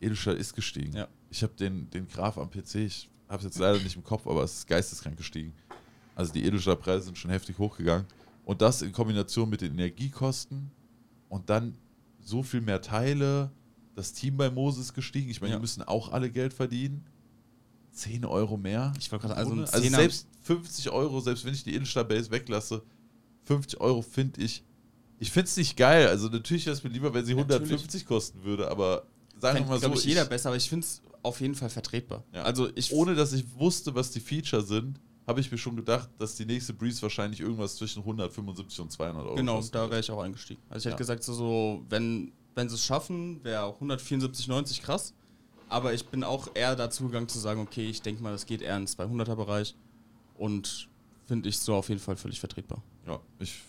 Edelstahl 0.00 0.36
ist 0.36 0.54
gestiegen. 0.54 0.94
Ja. 0.96 1.08
Ich 1.30 1.42
habe 1.42 1.52
den, 1.54 1.90
den 1.90 2.06
Graph 2.08 2.38
am 2.38 2.48
PC, 2.50 2.76
ich 2.76 3.10
habe 3.28 3.38
es 3.38 3.44
jetzt 3.44 3.58
leider 3.58 3.78
nicht 3.80 3.96
im 3.96 4.04
Kopf, 4.04 4.26
aber 4.26 4.44
es 4.44 4.54
ist 4.58 4.66
geisteskrank 4.68 5.16
gestiegen. 5.16 5.52
Also 6.14 6.32
die 6.32 6.44
Edelstahlpreise 6.44 7.04
sind 7.06 7.18
schon 7.18 7.30
heftig 7.30 7.58
hochgegangen. 7.58 8.06
Und 8.44 8.62
das 8.62 8.80
in 8.82 8.92
Kombination 8.92 9.50
mit 9.50 9.60
den 9.60 9.72
Energiekosten 9.72 10.70
und 11.28 11.50
dann 11.50 11.76
so 12.28 12.42
viel 12.42 12.60
mehr 12.60 12.80
Teile. 12.82 13.50
Das 13.94 14.12
Team 14.12 14.36
bei 14.36 14.50
Moses 14.50 14.86
ist 14.86 14.94
gestiegen. 14.94 15.30
Ich 15.30 15.40
meine, 15.40 15.52
Ja. 15.54 15.56
die 15.58 15.62
müssen 15.62 15.82
auch 15.82 16.12
alle 16.12 16.30
Geld 16.30 16.52
verdienen. 16.54 17.04
10 17.92 18.24
Euro 18.24 18.56
mehr. 18.56 18.92
Ich 18.98 19.10
wollte 19.10 19.26
gerade- 19.26 19.38
also 19.40 19.52
also 19.60 19.88
selbst 19.88 20.28
50 20.42 20.90
Euro, 20.90 21.20
selbst 21.20 21.44
wenn 21.44 21.54
ich 21.54 21.64
die 21.64 21.74
Edelstahl-Base 21.74 22.30
weglasse, 22.30 22.82
50 23.44 23.80
Euro 23.80 24.02
finde 24.02 24.40
ich. 24.40 24.62
Ich 25.18 25.32
finde 25.32 25.46
es 25.48 25.56
nicht 25.56 25.76
geil. 25.76 26.06
Also 26.06 26.28
natürlich 26.28 26.64
wäre 26.66 26.76
es 26.76 26.84
mir 26.84 26.90
lieber, 26.90 27.12
wenn 27.12 27.24
sie 27.24 27.34
Natürlich. 27.34 27.60
150 27.70 28.06
kosten 28.06 28.44
würde, 28.44 28.70
aber 28.70 29.04
sagen 29.40 29.60
wir 29.60 29.66
mal 29.66 29.80
so. 29.80 29.92
ich, 29.94 30.04
jeder 30.04 30.26
besser, 30.26 30.50
aber 30.50 30.56
ich 30.56 30.68
finde 30.68 30.84
es 30.86 31.02
auf 31.22 31.40
jeden 31.40 31.56
Fall 31.56 31.70
vertretbar. 31.70 32.22
ja. 32.32 32.42
Also, 32.44 32.68
ich. 32.76 32.92
ohne 32.92 33.16
dass 33.16 33.32
ich 33.32 33.44
wusste, 33.58 33.94
was 33.96 34.12
die 34.12 34.20
Feature 34.20 34.62
sind, 34.62 35.00
habe 35.28 35.40
ich 35.40 35.52
mir 35.52 35.58
schon 35.58 35.76
gedacht, 35.76 36.10
dass 36.18 36.34
die 36.36 36.46
nächste 36.46 36.72
Breeze 36.72 37.02
wahrscheinlich 37.02 37.40
irgendwas 37.40 37.76
zwischen 37.76 38.00
175 38.00 38.80
und 38.80 38.90
200 38.90 39.24
Euro 39.26 39.34
Genau, 39.36 39.60
da 39.62 39.90
wäre 39.90 40.00
ich 40.00 40.10
auch 40.10 40.20
eingestiegen. 40.22 40.62
Also 40.68 40.80
ich 40.80 40.84
hätte 40.86 40.94
Ja. 40.94 40.98
gesagt, 40.98 41.22
so, 41.22 41.34
so 41.34 41.84
wenn, 41.88 42.32
wenn 42.54 42.68
sie 42.68 42.74
es 42.76 42.84
schaffen, 42.84 43.44
wäre 43.44 43.66
174,90 43.78 44.80
krass. 44.82 45.14
Aber 45.68 45.92
ich 45.92 46.10
bin 46.10 46.24
auch 46.24 46.48
eher 46.54 46.74
dazu 46.76 47.04
gegangen 47.06 47.28
zu 47.28 47.38
sagen, 47.38 47.60
okay, 47.60 47.88
ich 47.90 48.00
denke 48.02 48.22
mal, 48.22 48.32
das 48.32 48.46
geht 48.46 48.62
eher 48.62 48.76
ins 48.78 48.98
200er 48.98 49.36
Bereich. 49.36 49.76
Und 50.32 50.88
finde 51.26 51.48
ich 51.50 51.58
so 51.58 51.74
auf 51.74 51.88
jeden 51.90 52.00
Fall 52.00 52.16
völlig 52.16 52.40
vertretbar. 52.40 52.82
Ja, 53.06 53.20
ich, 53.38 53.60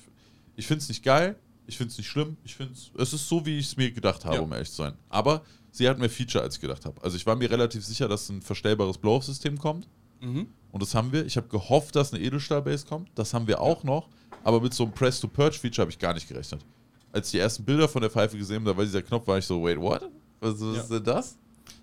ich 0.56 0.66
finde 0.66 0.82
es 0.82 0.88
nicht 0.88 1.04
geil, 1.04 1.38
ich 1.66 1.78
finde 1.78 1.92
es 1.92 1.98
nicht 1.98 2.08
schlimm, 2.08 2.38
ich 2.44 2.56
finde 2.56 2.74
es 2.74 3.14
ist 3.14 3.28
so, 3.28 3.46
wie 3.46 3.60
ich 3.60 3.68
es 3.68 3.76
mir 3.78 3.92
gedacht 3.92 4.24
habe, 4.24 4.38
Ja. 4.38 4.42
um 4.42 4.52
ehrlich 4.54 4.70
zu 4.70 4.78
sein. 4.78 4.98
Aber 5.10 5.44
sie 5.72 5.90
hat 5.90 6.00
mehr 6.00 6.10
Feature, 6.10 6.42
als 6.44 6.56
ich 6.56 6.62
gedacht 6.62 6.86
habe. 6.86 7.02
Also 7.04 7.18
ich 7.18 7.26
war 7.26 7.36
mir 7.36 7.52
relativ 7.52 7.84
sicher, 7.86 8.08
dass 8.08 8.30
ein 8.30 8.42
verstellbares 8.42 8.98
Blow-Off-System 8.98 9.58
kommt. 9.58 9.90
Mhm. 10.22 10.48
Und 10.72 10.82
das 10.84 10.94
haben 10.96 11.12
wir. 11.12 11.26
Ich 11.26 11.36
habe 11.38 11.48
gehofft, 11.48 11.96
dass 11.96 12.14
eine 12.14 12.24
Edelstahl-Base 12.24 12.86
kommt. 12.86 13.10
Das 13.16 13.34
haben 13.34 13.48
wir 13.48 13.60
auch 13.62 13.84
noch. 13.84 14.08
Aber 14.44 14.62
mit 14.62 14.74
so 14.74 14.84
einem 14.84 14.94
Press-to-Purge-Feature 14.94 15.82
habe 15.84 15.92
ich 15.92 16.00
gar 16.00 16.14
nicht 16.14 16.28
gerechnet. 16.28 16.64
Als 17.12 17.28
ich 17.28 17.32
die 17.32 17.40
ersten 17.40 17.64
Bilder 17.66 17.90
von 17.90 18.02
der 18.02 18.12
Pfeife 18.12 18.38
gesehen 18.38 18.58
habe, 18.58 18.72
da 18.72 18.78
war 18.78 18.86
dieser 18.86 19.02
Knopf, 19.02 19.28
war 19.28 19.38
ich 19.40 19.46
so, 19.46 19.64
wait, 19.64 19.80
what? 19.80 20.04
Was, 20.40 20.54
was 20.62 20.76
Ja. 20.76 20.82
ist 20.84 20.92
denn 20.92 21.04
das? 21.04 21.38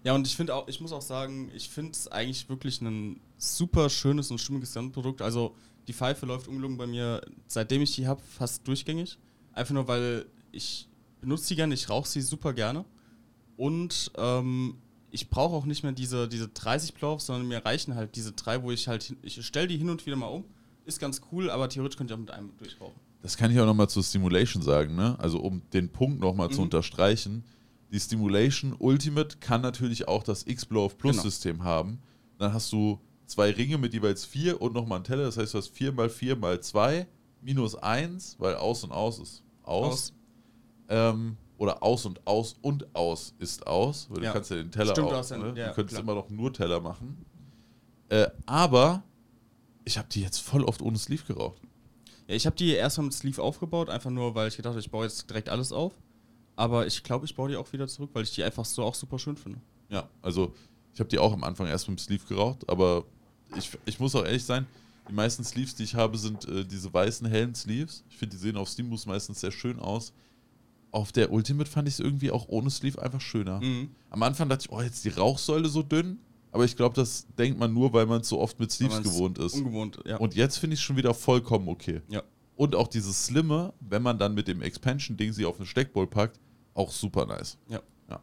Ja, 0.04 0.14
und 0.14 0.26
ich 0.26 0.36
finde 0.36 0.54
auch, 0.54 0.68
ich 0.68 0.80
muss 0.80 0.92
auch 0.92 1.02
sagen, 1.02 1.50
ich 1.54 1.68
finde 1.68 1.92
es 1.92 2.06
eigentlich 2.08 2.48
wirklich 2.48 2.80
ein 2.80 3.20
super 3.36 3.90
schönes 3.90 4.30
und 4.30 4.38
stimmiges 4.40 4.70
Gesamtprodukt. 4.70 5.20
Also 5.20 5.54
die 5.88 5.92
Pfeife 5.92 6.26
läuft 6.26 6.46
ungelogen 6.48 6.76
bei 6.76 6.86
mir, 6.86 7.20
seitdem 7.48 7.82
ich 7.82 7.94
die 7.94 8.06
habe, 8.06 8.20
fast 8.38 8.66
durchgängig. 8.66 9.18
Einfach 9.52 9.74
nur, 9.74 9.88
weil 9.88 10.26
ich 10.52 10.88
benutze 11.20 11.48
die 11.48 11.56
gerne, 11.56 11.74
ich 11.74 11.88
rauche 11.90 12.08
sie 12.08 12.20
super 12.20 12.52
gerne. 12.52 12.84
Und 13.56 14.12
ähm, 14.16 14.76
ich 15.16 15.30
brauche 15.30 15.54
auch 15.56 15.64
nicht 15.64 15.82
mehr 15.82 15.92
diese, 15.92 16.28
diese 16.28 16.48
30 16.48 16.92
Blow-Offs, 16.94 17.26
sondern 17.26 17.48
mir 17.48 17.64
reichen 17.64 17.94
halt 17.94 18.14
diese 18.16 18.32
drei, 18.32 18.62
wo 18.62 18.70
ich 18.70 18.86
halt, 18.86 19.16
ich 19.22 19.44
stelle 19.44 19.66
die 19.66 19.78
hin 19.78 19.88
und 19.88 20.04
wieder 20.04 20.16
mal 20.16 20.26
um. 20.26 20.44
Ist 20.84 21.00
ganz 21.00 21.22
cool, 21.32 21.50
aber 21.50 21.68
theoretisch 21.70 21.96
könnte 21.96 22.12
ich 22.12 22.16
auch 22.16 22.20
mit 22.20 22.30
einem 22.30 22.56
durchrauchen. 22.58 23.00
Das 23.22 23.36
kann 23.36 23.50
ich 23.50 23.58
auch 23.58 23.66
nochmal 23.66 23.88
zur 23.88 24.04
Stimulation 24.04 24.62
sagen, 24.62 24.94
ne? 24.94 25.16
Also 25.18 25.40
um 25.40 25.62
den 25.72 25.90
Punkt 25.90 26.20
nochmal 26.20 26.50
zu 26.50 26.58
Mhm. 26.58 26.64
unterstreichen. 26.64 27.44
Die 27.90 27.98
Stimulation 27.98 28.74
Ultimate 28.78 29.38
kann 29.38 29.62
natürlich 29.62 30.06
auch 30.06 30.22
das 30.22 30.46
X-Blow 30.46 30.88
Plus 30.90 31.12
Genau. 31.16 31.22
System 31.22 31.64
haben. 31.64 31.98
Dann 32.38 32.52
hast 32.52 32.70
du 32.72 33.00
zwei 33.24 33.50
Ringe 33.50 33.78
mit 33.78 33.94
jeweils 33.94 34.24
vier 34.26 34.60
und 34.60 34.74
nochmal 34.74 34.96
einen 34.96 35.04
Teller. 35.04 35.24
Das 35.24 35.38
heißt, 35.38 35.54
du 35.54 35.58
hast 35.58 35.68
4 35.68 35.92
mal 35.92 36.10
4 36.10 36.36
mal 36.36 36.60
2 36.60 37.06
minus 37.40 37.74
1, 37.74 38.36
weil 38.38 38.54
aus 38.56 38.84
und 38.84 38.92
aus 38.92 39.18
ist 39.18 39.42
aus. 39.62 39.86
Aus. 39.92 40.12
Ähm, 40.88 41.36
oder 41.58 41.82
aus 41.82 42.04
und 42.06 42.26
aus 42.26 42.56
und 42.62 42.94
aus 42.94 43.34
ist 43.38 43.66
aus. 43.66 44.08
Weil 44.10 44.22
Ja. 44.22 44.28
du 44.30 44.34
kannst 44.34 44.50
ja 44.50 44.56
den 44.56 44.70
Teller 44.70 44.92
Stimmt, 44.92 45.06
auch. 45.08 45.12
du 45.12 45.16
hast 45.16 45.30
ja- 45.30 45.38
ne? 45.38 45.54
ja, 45.56 45.68
du 45.68 45.74
könntest 45.74 45.96
klar. 45.96 46.02
immer 46.02 46.14
noch 46.14 46.28
nur 46.30 46.52
Teller 46.52 46.80
machen. 46.80 47.24
Äh, 48.08 48.28
aber 48.46 49.02
ich 49.84 49.98
habe 49.98 50.08
die 50.10 50.20
jetzt 50.22 50.38
voll 50.40 50.64
oft 50.64 50.82
ohne 50.82 50.98
Sleeve 50.98 51.24
geraucht. 51.24 51.60
Ja, 52.28 52.34
ich 52.34 52.46
habe 52.46 52.56
die 52.56 52.70
erstmal 52.72 53.04
mit 53.06 53.14
Sleeve 53.14 53.42
aufgebaut, 53.42 53.88
einfach 53.88 54.10
nur, 54.10 54.34
weil 54.34 54.48
ich 54.48 54.56
gedacht 54.56 54.72
habe, 54.72 54.80
ich 54.80 54.90
baue 54.90 55.04
jetzt 55.04 55.28
direkt 55.30 55.48
alles 55.48 55.72
auf. 55.72 55.92
Aber 56.56 56.86
ich 56.86 57.02
glaube, 57.02 57.24
ich 57.26 57.34
baue 57.34 57.50
die 57.50 57.56
auch 57.56 57.70
wieder 57.72 57.86
zurück, 57.86 58.10
weil 58.14 58.22
ich 58.22 58.32
die 58.34 58.42
einfach 58.42 58.64
so 58.64 58.82
auch 58.82 58.94
super 58.94 59.18
schön 59.18 59.36
finde. 59.36 59.60
Ja, 59.90 60.08
also 60.22 60.54
ich 60.94 61.00
habe 61.00 61.08
die 61.10 61.18
auch 61.18 61.32
am 61.32 61.44
Anfang 61.44 61.66
erst 61.66 61.88
mit 61.88 61.98
dem 61.98 62.02
Sleeve 62.02 62.24
geraucht, 62.26 62.68
aber 62.68 63.04
ich, 63.56 63.70
ich 63.84 64.00
muss 64.00 64.14
auch 64.14 64.24
ehrlich 64.24 64.44
sein, 64.44 64.66
die 65.08 65.12
meisten 65.12 65.44
Sleeves, 65.44 65.74
die 65.74 65.84
ich 65.84 65.94
habe, 65.94 66.16
sind 66.18 66.48
äh, 66.48 66.64
diese 66.64 66.92
weißen, 66.92 67.28
hellen 67.28 67.54
Sleeves. 67.54 68.02
Ich 68.08 68.16
finde, 68.16 68.34
die 68.36 68.42
sehen 68.42 68.56
auf 68.56 68.68
Steamboost 68.68 69.06
meistens 69.06 69.40
sehr 69.40 69.52
schön 69.52 69.78
aus. 69.78 70.12
Auf 70.96 71.12
der 71.12 71.30
Ultimate 71.30 71.70
fand 71.70 71.88
ich 71.88 71.94
es 71.94 72.00
irgendwie 72.00 72.30
auch 72.30 72.48
ohne 72.48 72.70
Sleeve 72.70 73.02
einfach 73.02 73.20
schöner. 73.20 73.60
Mhm. 73.60 73.90
Am 74.08 74.22
Anfang 74.22 74.48
dachte 74.48 74.64
ich, 74.64 74.72
oh, 74.72 74.80
jetzt 74.80 75.04
die 75.04 75.10
Rauchsäule 75.10 75.68
so 75.68 75.82
dünn. 75.82 76.20
Aber 76.52 76.64
ich 76.64 76.74
glaube, 76.74 76.94
das 76.94 77.26
denkt 77.36 77.60
man 77.60 77.74
nur, 77.74 77.92
weil 77.92 78.06
man 78.06 78.22
es 78.22 78.30
so 78.30 78.40
oft 78.40 78.58
mit 78.58 78.72
Sleeves 78.72 79.02
gewohnt 79.02 79.36
ist. 79.36 79.52
Ungewohnt, 79.56 79.98
ja. 80.06 80.16
Und 80.16 80.34
jetzt 80.34 80.56
finde 80.56 80.72
ich 80.72 80.80
es 80.80 80.84
schon 80.84 80.96
wieder 80.96 81.12
vollkommen 81.12 81.68
okay. 81.68 82.00
ja. 82.08 82.22
Und 82.54 82.74
auch 82.74 82.88
dieses 82.88 83.26
Slimme, 83.26 83.74
wenn 83.80 84.00
man 84.00 84.18
dann 84.18 84.32
mit 84.32 84.48
dem 84.48 84.62
Expansion-Ding 84.62 85.34
sie 85.34 85.44
auf 85.44 85.58
eine 85.58 85.66
Steckbowl 85.66 86.06
packt, 86.06 86.40
auch 86.72 86.90
super 86.90 87.26
nice. 87.26 87.58
Ja. 87.68 87.82
ja. 88.08 88.18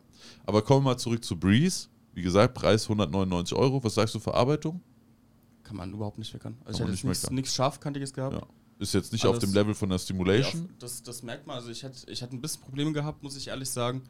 Aber 0.47 0.63
kommen 0.63 0.83
wir 0.83 0.93
mal 0.93 0.97
zurück 0.97 1.23
zu 1.23 1.39
Breeze. 1.39 1.89
Wie 2.15 2.23
gesagt, 2.23 2.55
Preis 2.55 2.85
199 2.85 3.55
Euro. 3.55 3.83
Was 3.83 3.93
sagst 3.93 4.15
du 4.15 4.19
Verarbeitung? 4.19 4.81
Kann 5.61 5.77
man 5.77 5.93
überhaupt 5.93 6.17
nicht 6.17 6.33
meckern. 6.33 6.55
Kann 6.57 6.65
Also 6.65 6.85
ich 6.85 7.03
man 7.03 7.13
hätte 7.13 7.35
nichts 7.35 7.53
Scharfkantiges 7.53 8.11
gehabt. 8.11 8.37
Ja. 8.37 8.47
Ist 8.79 8.93
jetzt 8.93 9.11
nicht 9.13 9.25
auf 9.25 9.35
Alles- 9.35 9.43
dem 9.45 9.53
Level 9.53 9.73
von 9.73 9.89
der 9.89 9.97
Stimulation. 9.99 10.69
Das, 10.79 11.01
das 11.03 11.23
merkt 11.23 11.47
man. 11.47 11.55
Also 11.57 11.69
ich 11.69 11.83
hätte, 11.83 12.09
ich 12.11 12.21
ein 12.23 12.41
bisschen 12.41 12.61
Probleme 12.61 12.91
gehabt, 12.91 13.23
muss 13.23 13.37
ich 13.37 13.47
ehrlich 13.47 13.69
sagen, 13.69 14.01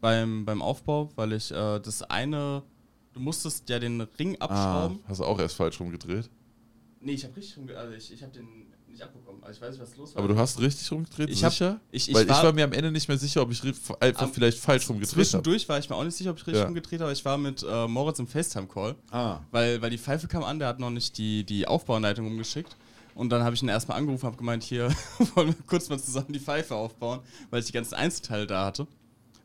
beim, 0.00 0.44
beim 0.44 0.62
Aufbau, 0.62 1.10
weil 1.16 1.32
ich 1.32 1.50
äh, 1.50 1.80
das 1.80 2.02
eine, 2.02 2.62
du 3.12 3.20
musstest 3.20 3.68
ja 3.68 3.78
den 3.78 4.00
Ring 4.00 4.36
ah, 4.40 4.44
abschrauben. 4.46 5.00
hast 5.08 5.20
du 5.20 5.24
auch 5.24 5.38
erst 5.38 5.56
falsch 5.56 5.78
rumgedreht. 5.80 6.30
Nee, 7.00 7.12
ich 7.12 7.24
habe 7.24 7.36
richtig 7.36 7.56
rumge... 7.58 7.76
Also 7.76 7.94
ich, 7.94 8.12
ich 8.12 8.22
habe 8.22 8.32
den 8.32 8.46
nicht 8.88 9.02
abbekommen. 9.02 9.42
Also 9.42 9.56
ich 9.56 9.62
weiß 9.62 9.72
nicht, 9.72 9.82
was 9.82 9.96
los 9.96 10.14
war. 10.14 10.22
Aber 10.22 10.32
du 10.32 10.38
hast 10.38 10.60
richtig 10.60 10.90
rumgedreht, 10.92 11.30
Ich 11.30 11.42
hab- 11.42 11.52
sicher? 11.52 11.80
ich, 11.90 12.08
ich 12.08 12.14
Weil 12.14 12.28
war, 12.28 12.38
ich 12.38 12.44
war 12.44 12.52
mir 12.52 12.64
am 12.64 12.72
Ende 12.72 12.92
nicht 12.92 13.08
mehr 13.08 13.18
sicher, 13.18 13.42
ob 13.42 13.50
ich 13.50 13.62
einfach 14.00 14.22
Am- 14.22 14.32
vielleicht 14.32 14.58
falsch 14.58 14.88
rumgedreht 14.88 15.12
habe. 15.14 15.22
Zwischendurch 15.24 15.68
war 15.68 15.78
ich 15.78 15.88
mir 15.90 15.96
auch 15.96 16.04
nicht 16.04 16.16
sicher, 16.16 16.30
ob 16.30 16.36
ich 16.36 16.46
richtig 16.46 16.60
Ja. 16.60 16.66
rumgedreht 16.66 17.00
habe. 17.00 17.12
Ich 17.12 17.24
war 17.24 17.36
mit 17.38 17.64
äh, 17.68 17.88
Moritz 17.88 18.18
im 18.20 18.26
FaceTime-Call, 18.28 18.94
Ah. 19.10 19.40
weil, 19.50 19.82
weil 19.82 19.90
die 19.90 19.98
Pfeife 19.98 20.28
kam 20.28 20.44
an, 20.44 20.58
der 20.60 20.68
hat 20.68 20.78
noch 20.78 20.90
nicht 20.90 21.18
die, 21.18 21.42
die 21.44 21.66
Aufbauanleitung 21.66 22.26
umgeschickt. 22.26 22.76
Und 23.14 23.30
dann 23.30 23.42
habe 23.42 23.54
ich 23.54 23.62
ihn 23.62 23.68
erstmal 23.68 23.98
angerufen 23.98 24.26
habe 24.26 24.36
gemeint, 24.36 24.62
hier 24.62 24.88
wollen 25.34 25.48
wir 25.48 25.56
kurz 25.66 25.88
mal 25.88 25.98
zusammen 25.98 26.32
die 26.32 26.40
Pfeife 26.40 26.74
aufbauen, 26.74 27.20
weil 27.50 27.60
ich 27.60 27.66
die 27.66 27.72
ganzen 27.72 27.94
Einzelteile 27.94 28.46
da 28.46 28.66
hatte. 28.66 28.86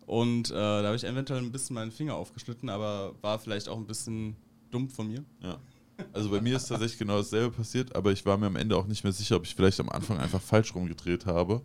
Und 0.05 0.51
äh, 0.51 0.53
da 0.53 0.83
habe 0.83 0.95
ich 0.95 1.03
eventuell 1.03 1.41
ein 1.41 1.51
bisschen 1.51 1.73
meinen 1.73 1.91
Finger 1.91 2.15
aufgeschnitten, 2.15 2.69
aber 2.69 3.13
war 3.21 3.39
vielleicht 3.39 3.67
auch 3.67 3.77
ein 3.77 3.87
bisschen 3.87 4.37
dumm 4.71 4.89
von 4.89 5.09
mir. 5.09 5.23
Ja. 5.41 5.57
Also 6.13 6.29
bei 6.29 6.39
mir 6.39 6.55
ist 6.55 6.67
tatsächlich 6.67 6.99
genau 6.99 7.17
dasselbe 7.17 7.55
passiert, 7.55 7.95
aber 7.95 8.11
ich 8.11 8.25
war 8.25 8.37
mir 8.37 8.47
am 8.47 8.55
Ende 8.55 8.77
auch 8.77 8.87
nicht 8.87 9.03
mehr 9.03 9.11
sicher, 9.11 9.35
ob 9.35 9.45
ich 9.45 9.55
vielleicht 9.55 9.79
am 9.79 9.89
Anfang 9.89 10.17
einfach 10.19 10.41
falsch 10.41 10.73
rumgedreht 10.73 11.25
habe. 11.25 11.61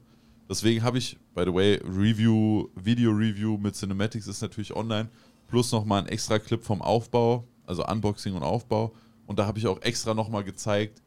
Deswegen 0.49 0.83
habe 0.83 0.99
ich, 0.99 1.19
by 1.35 1.45
the 1.45 1.55
way, 1.55 1.81
Review, 1.85 2.69
Video-Review 2.75 3.59
mit 3.59 3.77
Cinematics 3.77 4.27
ist 4.27 4.43
natürlich 4.43 4.75
online, 4.75 5.09
plus 5.49 5.71
nochmal 5.71 6.03
ein 6.03 6.09
extra 6.09 6.39
Clip 6.39 6.63
vom 6.65 6.83
Aufbau, 6.83 7.47
also 7.67 7.87
Unboxing 7.87 8.35
und 8.35 8.43
Aufbau. 8.43 8.93
Und 9.27 9.39
da 9.39 9.47
habe 9.47 9.59
ich 9.59 9.67
auch 9.67 9.81
extra 9.83 10.15
nochmal 10.15 10.45
gezeigt, 10.45 11.03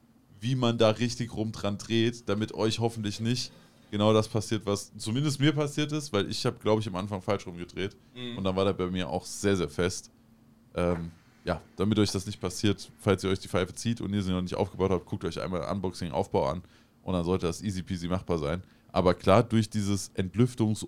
wie 0.46 0.56
man 0.56 0.78
da 0.78 0.92
richtig 0.92 1.34
rum 1.36 1.52
dran 1.52 1.78
dreht, 1.80 2.30
damit 2.30 2.54
euch 2.54 2.78
hoffentlich 2.80 3.20
nicht 3.20 3.52
genau 3.90 4.14
das 4.14 4.28
passiert, 4.28 4.64
was 4.66 4.92
zumindest 4.98 5.40
mir 5.40 5.54
passiert 5.54 5.92
ist, 5.92 6.14
weil 6.14 6.30
ich 6.30 6.46
habe, 6.46 6.58
glaube 6.60 6.82
ich, 6.82 6.88
am 6.88 6.96
Anfang 6.96 7.20
falsch 7.22 7.48
rumgedreht. 7.48 7.96
Mhm. 8.14 8.38
Und 8.38 8.44
dann 8.44 8.56
war 8.56 8.64
der 8.66 8.74
bei 8.74 8.86
mir 8.88 9.10
auch 9.10 9.26
sehr, 9.26 9.56
sehr 9.58 9.70
fest. 9.70 10.12
Ähm, 10.76 11.10
ja, 11.46 11.62
damit 11.78 11.98
euch 11.98 12.12
das 12.12 12.26
nicht 12.28 12.40
passiert, 12.40 12.92
falls 13.00 13.24
ihr 13.24 13.30
euch 13.32 13.40
die 13.40 13.48
Pfeife 13.48 13.74
zieht 13.74 14.02
und 14.02 14.14
ihr 14.14 14.22
sie 14.22 14.32
noch 14.32 14.42
nicht 14.44 14.56
aufgebaut 14.56 14.92
habt, 14.92 15.06
guckt 15.06 15.24
euch 15.26 15.42
einmal 15.42 15.62
Unboxing, 15.72 16.12
Aufbau 16.12 16.48
an 16.50 16.62
und 17.04 17.14
dann 17.14 17.24
sollte 17.24 17.48
das 17.48 17.62
easy 17.64 17.82
peasy 17.82 18.08
machbar 18.08 18.38
sein. 18.38 18.62
Aber 18.92 19.14
klar, 19.16 19.42
durch 19.44 19.70
dieses 19.70 20.10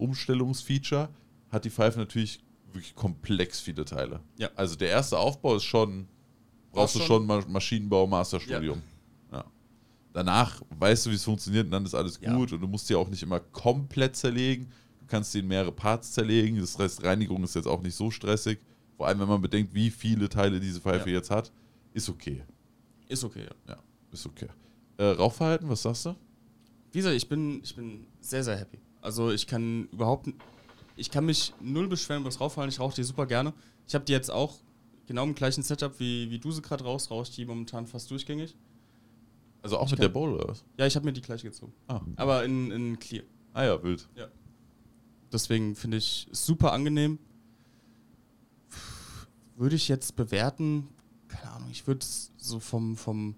Entlüftungs-Umstellungs-Feature 0.01 1.09
hat 1.51 1.65
die 1.65 1.69
Pfeife 1.69 1.99
natürlich 1.99 2.39
wirklich 2.73 2.95
komplex 2.95 3.59
viele 3.59 3.85
Teile. 3.85 4.19
Ja. 4.37 4.49
Also 4.55 4.75
der 4.75 4.89
erste 4.89 5.17
Aufbau 5.17 5.55
ist 5.55 5.63
schon, 5.63 6.07
brauchst 6.71 6.95
du 6.95 6.99
schon- 6.99 7.07
schon 7.07 7.25
Ma 7.25 7.41
Maschinenbau, 7.47 8.05
Masterstudium. 8.07 8.77
Ja. 8.79 8.83
Danach 10.17 10.63
weißt 10.79 11.05
du, 11.05 11.11
wie 11.11 11.15
es 11.15 11.23
funktioniert 11.23 11.65
und 11.65 11.71
dann 11.71 11.85
ist 11.85 11.93
alles 11.93 12.19
Ja. 12.19 12.35
gut 12.35 12.51
und 12.51 12.59
du 12.59 12.67
musst 12.67 12.89
die 12.89 12.95
auch 12.95 13.07
nicht 13.07 13.21
immer 13.21 13.39
komplett 13.39 14.15
zerlegen. 14.15 14.65
Du 14.99 15.05
kannst 15.05 15.31
die 15.35 15.39
in 15.39 15.47
mehrere 15.47 15.71
Parts 15.71 16.13
zerlegen. 16.13 16.59
Das 16.59 16.75
heißt, 16.79 17.03
Reinigung 17.03 17.43
ist 17.43 17.53
jetzt 17.53 17.67
auch 17.67 17.83
nicht 17.83 17.93
so 17.93 18.09
stressig. 18.09 18.57
Vor 18.95 19.05
allem, 19.05 19.19
wenn 19.19 19.27
man 19.27 19.39
bedenkt, 19.43 19.75
wie 19.75 19.91
viele 19.91 20.27
Teile 20.27 20.59
diese 20.59 20.81
Pfeife 20.81 21.07
Ja. 21.11 21.17
jetzt 21.17 21.29
hat. 21.29 21.51
Ist 21.93 22.09
okay. 22.09 22.41
Ist 23.07 23.23
okay, 23.23 23.43
ja. 23.43 23.73
Ja, 23.75 23.77
ist 24.11 24.25
okay. 24.25 24.47
Äh, 24.97 25.03
Rauchverhalten, 25.03 25.69
was 25.69 25.83
sagst 25.83 26.07
du? 26.07 26.15
Wie 26.91 26.97
gesagt, 26.97 27.15
ich 27.15 27.29
bin, 27.29 27.61
ich 27.63 27.75
bin 27.75 28.07
sehr, 28.19 28.43
sehr 28.43 28.57
happy. 28.57 28.79
Also 29.01 29.29
ich 29.29 29.45
kann 29.45 29.87
überhaupt, 29.91 30.29
ich 30.95 31.11
kann 31.11 31.27
mich 31.27 31.53
null 31.61 31.87
beschweren 31.87 32.21
über 32.21 32.29
das 32.31 32.41
Rauchverhalten. 32.41 32.73
Ich 32.73 32.79
rauche 32.79 32.95
die 32.95 33.03
super 33.03 33.27
gerne. 33.27 33.53
Ich 33.87 33.93
habe 33.93 34.03
die 34.03 34.13
jetzt 34.13 34.31
auch 34.31 34.55
genau 35.05 35.25
im 35.25 35.35
gleichen 35.35 35.61
Setup 35.61 35.93
wie, 35.99 36.31
wie 36.31 36.39
du 36.39 36.51
sie 36.51 36.63
gerade 36.63 36.83
raus, 36.85 37.11
rauche 37.11 37.29
ich 37.29 37.35
die 37.35 37.45
momentan 37.45 37.85
fast 37.85 38.09
durchgängig. 38.09 38.55
Also 39.61 39.77
auch 39.77 39.85
Ich 39.85 39.91
mit 39.91 40.01
der 40.01 40.09
Bowl 40.09 40.33
oder 40.33 40.47
was? 40.47 40.63
Ja, 40.77 40.85
ich 40.85 40.95
habe 40.95 41.05
mir 41.05 41.13
die 41.13 41.21
gleich 41.21 41.41
gezogen. 41.43 41.73
Ah, 41.87 42.01
Aber 42.15 42.43
in, 42.45 42.71
in 42.71 42.99
clear. 42.99 43.23
ah 43.53 43.63
ja, 43.65 43.83
wild. 43.83 44.07
Deswegen 45.31 45.75
finde 45.75 45.97
ich 45.97 46.27
es 46.31 46.45
super 46.45 46.71
angenehm. 46.71 47.19
Würde 49.55 49.75
ich 49.75 49.87
jetzt 49.87 50.15
bewerten, 50.15 50.87
keine 51.27 51.51
Ahnung, 51.51 51.69
ich 51.71 51.85
würde 51.87 51.99
es 52.01 52.31
so 52.37 52.59
vom, 52.59 52.95
vom. 52.95 53.35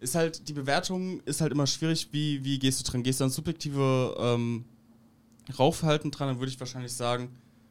Ist 0.00 0.14
halt, 0.14 0.48
die 0.48 0.52
Bewertung 0.52 1.20
ist 1.20 1.40
halt 1.40 1.52
immer 1.52 1.66
schwierig, 1.66 2.08
wie, 2.12 2.42
wie 2.44 2.58
gehst 2.58 2.80
du 2.80 2.90
dran? 2.90 3.02
Gehst 3.02 3.20
du 3.20 3.24
ans 3.24 3.34
subjektive 3.34 4.16
ähm, 4.18 4.64
Rauchverhalten 5.58 6.10
dran, 6.10 6.28
dann 6.28 6.38
würde 6.38 6.50
ich 6.50 6.58
wahrscheinlich 6.58 6.92
sagen, 6.92 7.28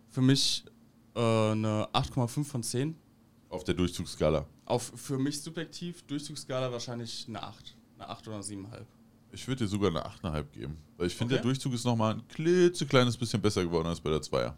für 0.10 0.22
mich 0.22 0.64
äh, 1.16 1.20
eine 1.20 1.88
8,5 1.94 2.44
von 2.46 2.64
10. 2.64 2.96
Auf 3.50 3.64
der 3.64 3.74
Durchzugsskala. 3.76 4.46
Auf 4.66 4.92
für 4.96 5.18
mich 5.20 5.42
subjektiv, 5.42 6.02
Durchzugsskala 6.04 6.72
wahrscheinlich 6.72 7.26
eine 7.28 7.42
8. 7.44 7.76
Eine 7.98 8.10
8 8.10 8.28
oder 8.28 8.40
7,5. 8.40 8.86
Ich 9.32 9.48
würde 9.48 9.64
dir 9.66 9.68
sogar 9.70 9.90
eine 9.90 10.04
8,5 10.06 10.44
geben. 10.52 10.78
Weil 10.98 11.08
ich 11.08 11.16
finde, 11.16 11.36
Okay. 11.36 11.42
der 11.44 11.52
Durchzug 11.52 11.74
ist 11.74 11.84
nochmal 11.86 12.16
ein 12.16 12.28
klitzekleines 12.30 13.16
bisschen 13.18 13.42
besser 13.42 13.64
geworden 13.64 13.88
als 13.88 14.00
bei 14.02 14.10
der 14.10 14.22
Zweier. 14.22 14.58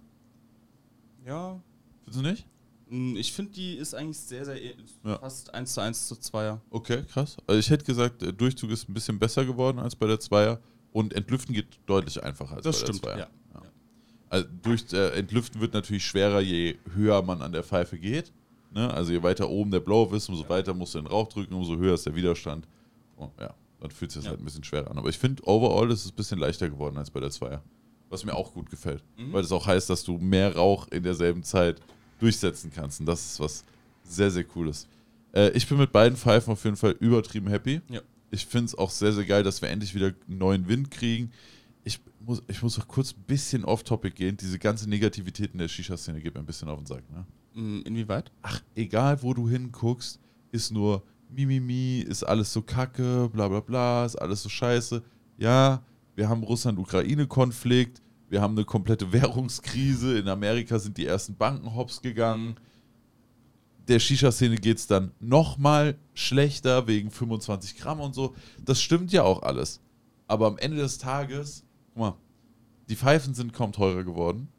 Ja. 1.25 1.59
Findest 2.05 2.23
du 2.25 2.29
nicht? 2.29 2.45
mm, 2.89 3.15
Ich 3.17 3.33
finde, 3.33 3.51
die 3.51 3.75
ist 3.75 3.93
eigentlich 3.93 4.17
sehr, 4.19 4.45
sehr 4.45 4.61
eh- 4.61 4.75
Ja. 5.03 5.19
fast 5.19 5.53
1 5.53 5.73
zu 5.73 5.81
1 5.81 6.07
zu 6.07 6.15
2er. 6.15 6.61
Okay, 6.69 7.03
krass. 7.03 7.35
Also 7.45 7.59
ich 7.59 7.69
hätte 7.69 7.83
gesagt, 7.85 8.21
der 8.21 8.31
Durchzug 8.31 8.69
ist 8.71 8.87
ein 8.87 8.93
bisschen 8.93 9.19
besser 9.19 9.45
geworden 9.45 9.79
als 9.79 9.95
bei 9.95 10.07
der 10.07 10.19
Zweier 10.19 10.61
und 10.93 11.13
Entlüften 11.13 11.53
geht 11.53 11.79
deutlich 11.85 12.23
einfacher 12.23 12.55
als 12.55 12.63
Das 12.63 12.79
bei 12.79 12.85
stimmt, 12.87 13.03
der 13.05 13.13
Zweier. 13.13 13.29
ja. 13.55 13.61
Also 14.29 14.47
durch 14.61 14.91
äh, 14.93 15.09
Entlüften 15.19 15.59
wird 15.61 15.73
natürlich 15.73 16.05
schwerer, 16.05 16.39
je 16.41 16.77
höher 16.93 17.21
man 17.21 17.41
an 17.41 17.51
der 17.51 17.63
Pfeife 17.63 17.97
geht. 17.97 18.31
Ne? 18.71 18.93
Also 18.93 19.11
je 19.11 19.23
weiter 19.23 19.49
oben 19.49 19.71
der 19.71 19.79
Blow 19.79 20.13
ist, 20.13 20.29
umso 20.29 20.47
weiter 20.49 20.73
musst 20.73 20.95
du 20.95 20.99
den 20.99 21.07
Rauch 21.07 21.27
drücken, 21.29 21.53
umso 21.53 21.77
höher 21.77 21.93
ist 21.93 22.05
der 22.05 22.15
Widerstand. 22.15 22.67
Und 23.15 23.31
ja, 23.39 23.53
dann 23.79 23.91
fühlt 23.91 24.11
sich 24.11 24.19
das 24.19 24.25
Ja. 24.25 24.31
halt 24.31 24.41
ein 24.41 24.45
bisschen 24.45 24.63
schwerer 24.63 24.91
an. 24.91 24.97
Aber 24.97 25.09
ich 25.09 25.17
finde, 25.17 25.41
overall 25.47 25.89
ist 25.91 26.05
es 26.05 26.11
ein 26.11 26.15
bisschen 26.15 26.39
leichter 26.39 26.69
geworden 26.69 26.97
als 26.97 27.09
bei 27.09 27.19
der 27.19 27.29
Zweier. 27.31 27.63
Was 28.09 28.23
mir 28.23 28.35
auch 28.35 28.53
gut 28.53 28.69
gefällt. 28.69 29.03
Mhm. 29.17 29.33
Weil 29.33 29.41
das 29.41 29.51
auch 29.51 29.65
heißt, 29.65 29.89
dass 29.89 30.03
du 30.03 30.17
mehr 30.17 30.55
Rauch 30.55 30.87
in 30.89 31.03
derselben 31.03 31.43
Zeit 31.43 31.81
durchsetzen 32.19 32.71
kannst. 32.73 32.99
Und 32.99 33.05
das 33.05 33.25
ist 33.33 33.39
was 33.39 33.63
sehr, 34.03 34.31
sehr 34.31 34.43
Cooles. 34.43 34.87
Äh, 35.33 35.49
ich 35.51 35.67
bin 35.67 35.77
mit 35.77 35.91
beiden 35.91 36.17
Pfeifen 36.17 36.53
auf 36.53 36.63
jeden 36.63 36.77
Fall 36.77 36.91
übertrieben 36.99 37.47
happy. 37.47 37.81
Ja. 37.89 38.01
Ich 38.31 38.45
finde 38.45 38.65
es 38.65 38.75
auch 38.75 38.89
sehr, 38.89 39.13
sehr 39.13 39.25
geil, 39.25 39.43
dass 39.43 39.61
wir 39.61 39.69
endlich 39.69 39.93
wieder 39.95 40.13
einen 40.27 40.37
neuen 40.37 40.67
Wind 40.67 40.91
kriegen. 40.91 41.31
Ich 41.83 41.99
muss, 42.19 42.41
ich 42.47 42.61
muss 42.61 42.77
auch 42.79 42.87
kurz 42.87 43.13
ein 43.13 43.23
bisschen 43.27 43.63
off-topic 43.65 44.15
gehen. 44.15 44.35
Diese 44.37 44.59
ganze 44.59 44.89
Negativität 44.89 45.51
in 45.53 45.59
der 45.59 45.67
Shisha-Szene 45.67 46.19
geht 46.21 46.33
mir 46.33 46.41
ein 46.41 46.45
bisschen 46.45 46.67
auf 46.69 46.77
den 46.79 46.85
Sack. 46.85 47.09
Ne? 47.11 47.25
Mm, 47.57 47.81
Inwieweit? 47.85 48.31
Ach, 48.43 48.61
egal 48.75 49.23
wo 49.23 49.33
du 49.33 49.49
hinguckst, 49.49 50.19
ist 50.51 50.71
nur 50.71 51.01
Mimimi, 51.29 52.05
ist 52.07 52.23
alles 52.23 52.53
so 52.53 52.61
kacke, 52.61 53.29
bla 53.33 53.47
bla 53.47 53.61
bla, 53.61 54.05
ist 54.05 54.15
alles 54.15 54.43
so 54.43 54.49
scheiße. 54.49 55.03
Ja, 55.39 55.83
wir 56.15 56.29
haben 56.29 56.43
Russland-Ukraine-Konflikt, 56.43 58.03
wir 58.29 58.41
haben 58.41 58.55
eine 58.55 58.63
komplette 58.63 59.11
Währungskrise, 59.11 60.19
in 60.19 60.27
Amerika 60.29 60.77
sind 60.77 60.97
die 60.97 61.07
ersten 61.07 61.35
Banken 61.35 61.75
hops 61.75 62.01
gegangen. 62.01 62.55
Der 63.87 63.99
Shisha-Szene 63.99 64.57
geht 64.57 64.77
es 64.77 64.85
dann 64.85 65.11
nochmal 65.19 65.97
schlechter 66.13 66.85
wegen 66.87 67.09
25 67.09 67.77
Gramm 67.77 68.01
und 68.01 68.13
so. 68.13 68.35
Das 68.63 68.79
stimmt 68.79 69.11
ja 69.11 69.23
auch 69.23 69.41
alles. 69.41 69.81
Aber 70.27 70.45
am 70.45 70.59
Ende 70.59 70.77
des 70.77 70.99
Tages, 70.99 71.63
guck 71.93 71.97
mal, 71.97 72.15
die 72.87 72.95
Pfeifen 72.95 73.33
sind 73.33 73.53
kaum 73.53 73.71
teurer 73.71 74.03
geworden. 74.03 74.49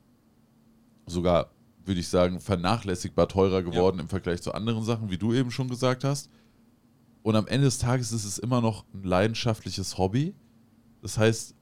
Sogar, 1.06 1.50
würde 1.88 2.00
ich 2.00 2.08
sagen, 2.08 2.38
vernachlässigbar 2.38 3.26
teurer 3.28 3.62
geworden 3.62 3.98
im 3.98 4.08
Vergleich 4.08 4.42
zu 4.42 4.52
anderen 4.52 4.84
Sachen, 4.84 5.10
wie 5.10 5.18
du 5.18 5.32
eben 5.32 5.50
schon 5.50 5.68
gesagt 5.68 6.04
hast. 6.04 6.30
Und 7.22 7.34
am 7.34 7.46
Ende 7.48 7.64
des 7.66 7.78
Tages 7.78 8.12
ist 8.12 8.24
es 8.24 8.38
immer 8.38 8.60
noch 8.60 8.84
ein 8.94 9.02
leidenschaftliches 9.02 9.98
Hobby. 9.98 10.34
Das 11.02 11.18
heißt, 11.18 11.54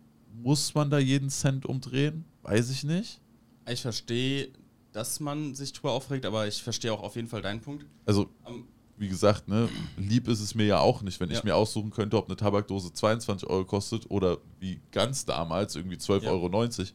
muss 0.42 0.74
man 0.74 0.90
da 0.90 0.98
jeden 0.98 1.30
Cent 1.30 1.64
umdrehen? 1.64 2.24
Weiß 2.42 2.70
ich 2.70 2.84
nicht. 2.84 3.20
Ich 3.68 3.80
verstehe, 3.82 4.50
dass 4.92 5.18
man 5.20 5.54
sich 5.54 5.72
drüber 5.72 5.92
aufregt, 5.92 6.26
aber 6.26 6.46
ich 6.46 6.62
verstehe 6.62 6.92
auch 6.92 7.02
auf 7.02 7.16
jeden 7.16 7.28
Fall 7.28 7.42
deinen 7.42 7.60
Punkt. 7.60 7.86
Also, 8.04 8.28
Ähm, 8.46 8.64
wie 8.98 9.08
gesagt, 9.08 9.48
ne, 9.48 9.68
lieb 9.96 10.26
ist 10.28 10.40
es 10.40 10.54
mir 10.54 10.66
ja 10.66 10.78
auch 10.80 11.02
nicht, 11.02 11.20
wenn 11.20 11.30
ich 11.30 11.38
Ja. 11.38 11.44
mir 11.44 11.56
aussuchen 11.56 11.90
könnte, 11.90 12.16
ob 12.16 12.26
eine 12.26 12.36
Tabakdose 12.36 12.92
22 12.92 13.48
Euro 13.48 13.64
kostet 13.64 14.10
oder 14.10 14.38
wie 14.60 14.80
ganz 14.90 15.24
damals 15.24 15.76
irgendwie 15.76 15.96
12,90 15.96 16.26
Euro. 16.28 16.90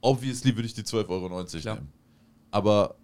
Obviously 0.00 0.54
würde 0.56 0.66
ich 0.66 0.74
die 0.74 0.82
12,90 0.82 1.08
Euro 1.10 1.44
Klar. 1.62 1.74
nehmen. 1.76 1.88
Aber 2.54 2.94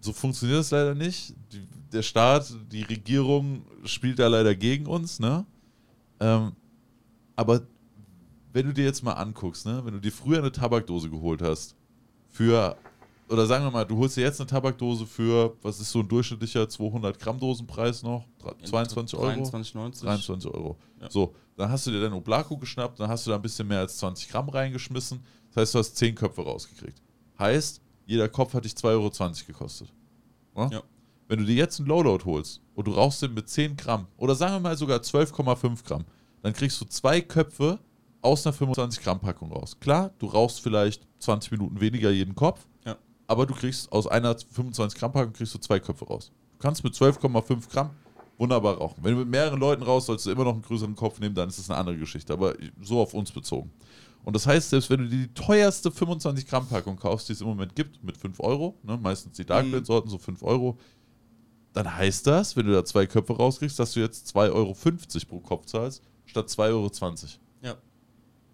so 0.00 0.12
funktioniert 0.12 0.60
es 0.60 0.70
leider 0.70 0.94
nicht. 0.94 1.34
Die, 1.52 1.66
der 1.92 2.02
Staat, 2.02 2.52
die 2.70 2.82
Regierung 2.82 3.62
spielt 3.84 4.18
da 4.18 4.28
leider 4.28 4.54
gegen 4.54 4.86
uns, 4.86 5.18
ne? 5.20 5.46
Ähm, 6.20 6.52
aber 7.34 7.62
wenn 8.52 8.66
du 8.66 8.74
dir 8.74 8.84
jetzt 8.84 9.02
mal 9.02 9.14
anguckst, 9.14 9.64
ne, 9.64 9.80
wenn 9.84 9.94
du 9.94 10.00
dir 10.00 10.12
früher 10.12 10.38
eine 10.38 10.52
Tabakdose 10.52 11.08
geholt 11.08 11.40
hast, 11.40 11.76
für, 12.28 12.76
oder 13.28 13.46
sagen 13.46 13.64
wir 13.64 13.70
mal, 13.70 13.84
du 13.84 13.96
holst 13.96 14.16
dir 14.18 14.22
jetzt 14.22 14.38
eine 14.40 14.48
Tabakdose 14.48 15.06
für, 15.06 15.56
was 15.62 15.80
ist 15.80 15.90
so 15.90 16.00
ein 16.00 16.08
durchschnittlicher 16.08 16.68
200 16.68 17.18
Gramm 17.18 17.40
Dosenpreis 17.40 18.02
noch? 18.02 18.26
Dra- 18.42 18.54
22 18.62 19.18
Euro? 19.18 19.28
23,90. 19.30 20.02
23 20.02 20.50
Euro. 20.52 20.76
Ja. 21.00 21.10
So, 21.10 21.34
dann 21.56 21.70
hast 21.70 21.86
du 21.86 21.90
dir 21.90 22.00
dein 22.02 22.12
Oblako 22.12 22.58
geschnappt, 22.58 23.00
dann 23.00 23.08
hast 23.08 23.26
du 23.26 23.30
da 23.30 23.36
ein 23.36 23.42
bisschen 23.42 23.66
mehr 23.66 23.78
als 23.80 23.96
20 23.96 24.28
Gramm 24.28 24.48
reingeschmissen. 24.50 25.20
Das 25.48 25.62
heißt, 25.62 25.74
du 25.74 25.78
hast 25.78 25.96
10 25.96 26.14
Köpfe 26.16 26.42
rausgekriegt. 26.42 27.00
Heißt, 27.38 27.80
jeder 28.10 28.28
Kopf 28.28 28.54
hat 28.54 28.64
dich 28.64 28.72
2,20 28.72 28.86
Euro 28.86 29.10
gekostet. 29.46 29.92
Ja? 30.56 30.68
Ja. 30.70 30.82
Wenn 31.28 31.38
du 31.38 31.44
dir 31.44 31.54
jetzt 31.54 31.78
einen 31.78 31.88
Lowload 31.88 32.24
holst 32.24 32.60
und 32.74 32.88
du 32.88 32.90
rauchst 32.92 33.22
den 33.22 33.34
mit 33.34 33.48
10 33.48 33.76
Gramm 33.76 34.08
oder 34.16 34.34
sagen 34.34 34.54
wir 34.54 34.60
mal 34.60 34.76
sogar 34.76 34.98
12,5 34.98 35.84
Gramm, 35.84 36.04
dann 36.42 36.52
kriegst 36.52 36.80
du 36.80 36.84
zwei 36.86 37.20
Köpfe 37.20 37.78
aus 38.20 38.44
einer 38.44 38.52
25 38.52 39.00
Gramm 39.04 39.20
Packung 39.20 39.52
raus. 39.52 39.76
Klar, 39.78 40.10
du 40.18 40.26
rauchst 40.26 40.60
vielleicht 40.60 41.06
20 41.20 41.52
Minuten 41.52 41.80
weniger 41.80 42.10
jeden 42.10 42.34
Kopf, 42.34 42.66
Ja. 42.84 42.96
aber 43.28 43.46
du 43.46 43.54
kriegst 43.54 43.92
aus 43.92 44.08
einer 44.08 44.36
25 44.36 44.98
Gramm 44.98 45.12
Packung 45.12 45.32
kriegst 45.32 45.54
du 45.54 45.58
zwei 45.58 45.78
Köpfe 45.78 46.04
raus. 46.04 46.32
Du 46.54 46.58
kannst 46.58 46.82
mit 46.82 46.94
12,5 46.94 47.70
Gramm 47.70 47.90
wunderbar 48.38 48.78
rauchen. 48.78 49.04
Wenn 49.04 49.12
du 49.12 49.20
mit 49.20 49.28
mehreren 49.28 49.60
Leuten 49.60 49.84
raus, 49.84 50.06
sollst 50.06 50.26
du 50.26 50.30
immer 50.32 50.44
noch 50.44 50.54
einen 50.54 50.62
größeren 50.62 50.96
Kopf 50.96 51.20
nehmen, 51.20 51.36
dann 51.36 51.48
ist 51.48 51.60
das 51.60 51.70
eine 51.70 51.78
andere 51.78 51.96
Geschichte. 51.96 52.32
Aber 52.32 52.54
so 52.82 53.00
auf 53.00 53.14
uns 53.14 53.30
bezogen. 53.30 53.70
Und 54.24 54.34
das 54.36 54.46
heißt, 54.46 54.70
selbst 54.70 54.90
wenn 54.90 55.00
du 55.00 55.08
dir 55.08 55.26
die 55.26 55.34
teuerste 55.34 55.90
25 55.90 56.46
Gramm 56.46 56.66
Packung 56.66 56.96
kaufst, 56.96 57.28
die 57.28 57.32
es 57.32 57.40
im 57.40 57.46
Moment 57.48 57.74
gibt, 57.74 58.02
mit 58.04 58.16
5 58.16 58.38
Euro, 58.40 58.76
ne, 58.82 58.96
meistens 58.98 59.36
die 59.36 59.44
Dark 59.44 59.68
Blend 59.68 59.86
Sorten 59.86 60.08
so 60.10 60.18
5 60.18 60.42
Euro, 60.42 60.78
dann 61.72 61.94
heißt 61.94 62.26
das, 62.26 62.56
wenn 62.56 62.66
du 62.66 62.72
da 62.72 62.84
zwei 62.84 63.06
Köpfe 63.06 63.32
rauskriegst, 63.34 63.78
dass 63.78 63.92
du 63.92 64.00
jetzt 64.00 64.36
2,50 64.36 64.52
Euro 64.52 64.74
pro 65.28 65.40
Kopf 65.40 65.66
zahlst, 65.66 66.02
statt 66.26 66.48
2,20 66.48 66.68
Euro. 66.68 66.90
Ja. 67.62 67.76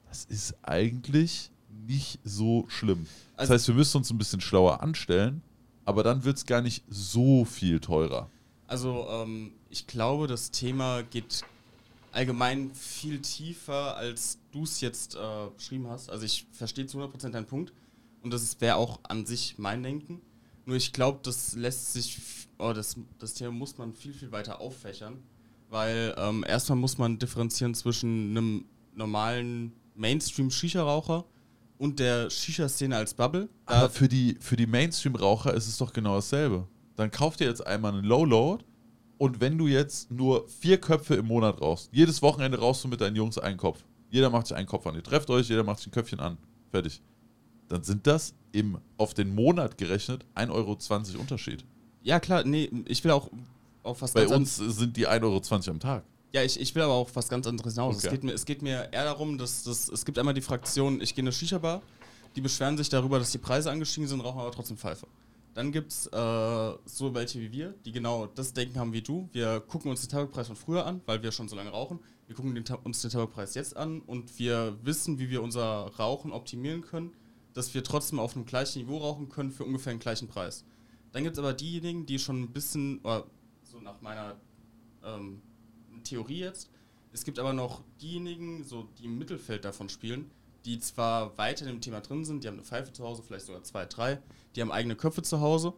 Das 0.09 0.25
ist 0.25 0.55
eigentlich 0.63 1.51
nicht 1.87 2.21
so 2.25 2.65
schlimm. 2.69 3.07
Das 3.37 3.43
Also- 3.51 3.55
heißt, 3.55 3.69
wir 3.69 3.75
müssen 3.75 3.97
uns 3.99 4.11
ein 4.11 4.19
bisschen 4.19 4.41
schlauer 4.41 4.81
anstellen, 4.83 5.43
aber 5.85 6.03
dann 6.03 6.25
wird 6.25 6.37
es 6.37 6.47
gar 6.47 6.61
nicht 6.63 6.85
so 6.89 7.45
viel 7.45 7.81
teurer. 7.81 8.29
Also, 8.67 9.07
ähm, 9.09 9.53
ich 9.71 9.87
glaube, 9.87 10.27
das 10.27 10.51
Thema 10.51 11.03
geht 11.03 11.43
allgemein 12.17 12.75
viel 12.75 13.21
tiefer, 13.21 13.97
als 13.97 14.39
du 14.51 14.65
es 14.65 14.81
jetzt 14.81 15.15
äh, 15.15 15.19
beschrieben 15.55 15.89
hast. 15.89 16.11
Also, 16.11 16.25
ich 16.25 16.47
verstehe 16.53 16.87
zu 16.87 16.99
100% 16.99 17.31
deinen 17.31 17.47
Punkt 17.47 17.73
und 18.23 18.33
das 18.33 18.61
wäre 18.61 18.77
auch 18.77 19.01
an 19.05 19.27
sich 19.27 19.57
mein 19.59 19.83
Denken. 19.83 20.21
Nur 20.65 20.77
ich 20.77 20.93
glaube, 20.93 21.21
das 21.23 21.55
lässt 21.55 21.93
sich, 21.93 22.19
oh, 22.59 22.73
das, 22.73 22.97
das 23.19 23.35
Thema 23.35 23.53
muss 23.53 23.79
man 23.79 23.93
viel, 23.93 24.13
viel 24.13 24.33
weiter 24.33 24.61
auffächern, 24.61 25.23
weil 25.69 26.15
ähm, 26.19 26.45
erstmal 26.47 26.77
muss 26.77 26.99
man 26.99 27.19
differenzieren 27.19 27.75
zwischen 27.75 28.31
einem 28.31 28.65
normalen 28.95 29.73
Mainstream-Shisha-Raucher 29.95 31.25
und 31.79 32.01
der 32.01 32.31
Shisha-Szene 32.31 32.97
als 32.97 33.15
Bubble. 33.15 33.49
Aber 33.67 33.91
für 33.91 34.09
die, 34.09 34.37
für 34.41 34.57
die 34.57 34.67
Mainstream-Raucher 34.67 35.55
ist 35.55 35.69
es 35.69 35.77
doch 35.77 35.93
genau 35.93 36.17
dasselbe. 36.17 36.67
Dann 36.97 37.11
kauft 37.11 37.41
ihr 37.41 37.47
jetzt 37.47 37.65
einmal 37.65 37.93
einen 37.93 38.05
Low-Load 38.05 38.65
und 39.19 39.41
wenn 39.41 39.57
du 39.57 39.67
jetzt 39.67 40.11
nur 40.11 40.47
vier 40.49 40.79
Köpfe 40.79 41.15
im 41.15 41.27
Monat 41.27 41.61
rauchst, 41.61 41.89
jedes 41.93 42.21
Wochenende 42.23 42.59
rauchst 42.59 42.85
du 42.85 42.89
mit 42.89 43.01
deinen 43.01 43.17
Jungs 43.17 43.39
einen 43.39 43.57
Kopf. 43.57 43.83
Jeder 44.11 44.31
macht 44.31 44.47
sich 44.47 44.57
einen 44.57 44.67
Kopf 44.67 44.87
an. 44.87 44.95
Ihr 44.95 45.03
trefft 45.03 45.31
euch, 45.31 45.49
jeder 45.49 45.65
macht 45.65 45.79
sich 45.79 45.89
ein 45.89 45.93
Köpfchen 45.93 46.21
an. 46.21 46.39
Fertig. 46.71 47.01
Dann 47.69 47.83
sind 47.83 48.07
das 48.07 48.35
im, 48.53 48.79
auf 48.97 49.15
den 49.15 49.35
Monat 49.35 49.79
gerechnet 49.79 50.25
1,20 50.35 50.51
Euro 50.51 50.79
Unterschied. 51.21 51.65
Ja, 52.03 52.21
klar, 52.21 52.45
nee, 52.45 52.71
ich 52.87 53.03
will 53.03 53.11
auch 53.11 53.31
auf 53.83 54.03
was 54.03 54.13
Bei 54.13 54.29
uns 54.29 54.57
sind 54.57 54.97
die 54.97 55.09
1,20 55.09 55.23
Euro 55.23 55.71
am 55.71 55.81
Tag. 55.81 56.05
Ja, 56.33 56.43
ich, 56.43 56.61
ich 56.61 56.75
will 56.75 56.83
aber 56.83 56.93
auch 56.93 57.09
was 57.15 57.29
ganz 57.29 57.47
anderes 57.47 57.75
hinaus. 57.75 57.97
Okay. 57.97 58.07
Es, 58.07 58.13
geht 58.13 58.25
mir, 58.25 58.33
es 58.33 58.45
geht 58.45 58.63
mir 58.63 58.89
eher 58.93 59.05
darum, 59.05 59.39
dass, 59.39 59.65
dass 59.65 59.89
es 59.89 60.05
gibt 60.05 60.19
einmal 60.19 60.35
die 60.35 60.43
Fraktion, 60.43 61.01
ich 61.01 61.15
gehe 61.15 61.23
in 61.23 61.27
eine 61.27 61.33
Shisha-Bar, 61.33 61.83
die 62.35 62.41
beschweren 62.41 62.77
sich 62.77 62.89
darüber, 62.89 63.19
dass 63.19 63.33
die 63.33 63.39
Preise 63.39 63.71
angestiegen 63.71 64.09
sind, 64.09 64.21
rauchen 64.21 64.41
aber 64.41 64.53
trotzdem 64.53 64.77
Pfeife. 64.77 65.07
Dann 65.57 65.73
gibt 65.73 65.91
es 65.91 66.07
äh, 66.09 66.75
so 66.85 67.15
welche 67.15 67.41
wie 67.41 67.51
wir, 67.51 67.75
die 67.87 67.91
genau 67.91 68.27
das 68.27 68.53
Denken 68.53 68.79
haben 68.79 68.93
wie 68.93 69.01
du. 69.01 69.31
Wir 69.33 69.61
gucken 69.61 69.91
uns 69.91 70.03
den 70.03 70.11
Tabakpreis 70.11 70.49
von 70.49 70.57
früher 70.57 70.85
an, 70.85 71.01
weil 71.07 71.23
wir 71.23 71.33
schon 71.33 71.49
so 71.49 71.57
lange 71.57 71.71
rauchen. 71.71 71.99
Wir 72.27 72.37
gucken 72.37 72.55
den, 72.55 72.63
uns 72.85 73.01
den 73.01 73.11
Tabakpreis 73.11 73.55
jetzt 73.55 73.75
an 73.75 74.03
und 74.03 74.39
wir 74.39 74.77
wissen, 74.83 75.19
wie 75.19 75.31
wir 75.31 75.43
unser 75.43 75.91
Rauchen 75.99 76.31
optimieren 76.31 76.83
können, 76.83 77.15
dass 77.55 77.73
wir 77.73 77.83
trotzdem 77.83 78.19
auf 78.19 78.37
einem 78.37 78.45
gleichen 78.45 78.83
Niveau 78.83 78.99
rauchen 78.99 79.31
können 79.31 79.51
für 79.51 79.65
ungefähr 79.65 79.95
den 79.95 79.99
gleichen 79.99 80.29
Preis. 80.29 80.67
Dann 81.13 81.23
gibt 81.23 81.37
es 81.37 81.39
aber 81.39 81.55
diejenigen, 81.55 82.05
die 82.05 82.19
schon 82.19 82.43
ein 82.43 82.53
bisschen, 82.53 82.99
oder 82.99 83.25
so 83.63 83.81
nach 83.81 84.03
meiner 84.03 84.37
ähm, 85.03 85.41
Theorie 86.05 86.41
jetzt. 86.41 86.69
Es 87.15 87.25
gibt 87.25 87.39
aber 87.39 87.55
noch 87.55 87.83
diejenigen, 88.03 88.63
so 88.63 88.91
die 88.99 89.07
im 89.07 89.17
Mittelfeld 89.17 89.65
davon 89.65 89.89
spielen, 89.89 90.31
die 90.67 90.81
zwar 90.81 91.39
weiter 91.39 91.65
in 91.65 91.77
dem 91.77 91.81
Thema 91.81 92.01
drin 92.03 92.27
sind, 92.27 92.45
die 92.45 92.49
haben 92.49 92.57
eine 92.57 92.65
Pfeife 92.65 92.93
zu 92.93 93.05
Hause, 93.05 93.23
vielleicht 93.23 93.47
sogar 93.47 93.63
zwei, 93.63 93.87
drei, 93.87 94.21
die 94.57 94.63
haben 94.63 94.73
eigene 94.73 94.97
Köpfe 94.97 95.23
zu 95.23 95.41
Hause 95.41 95.75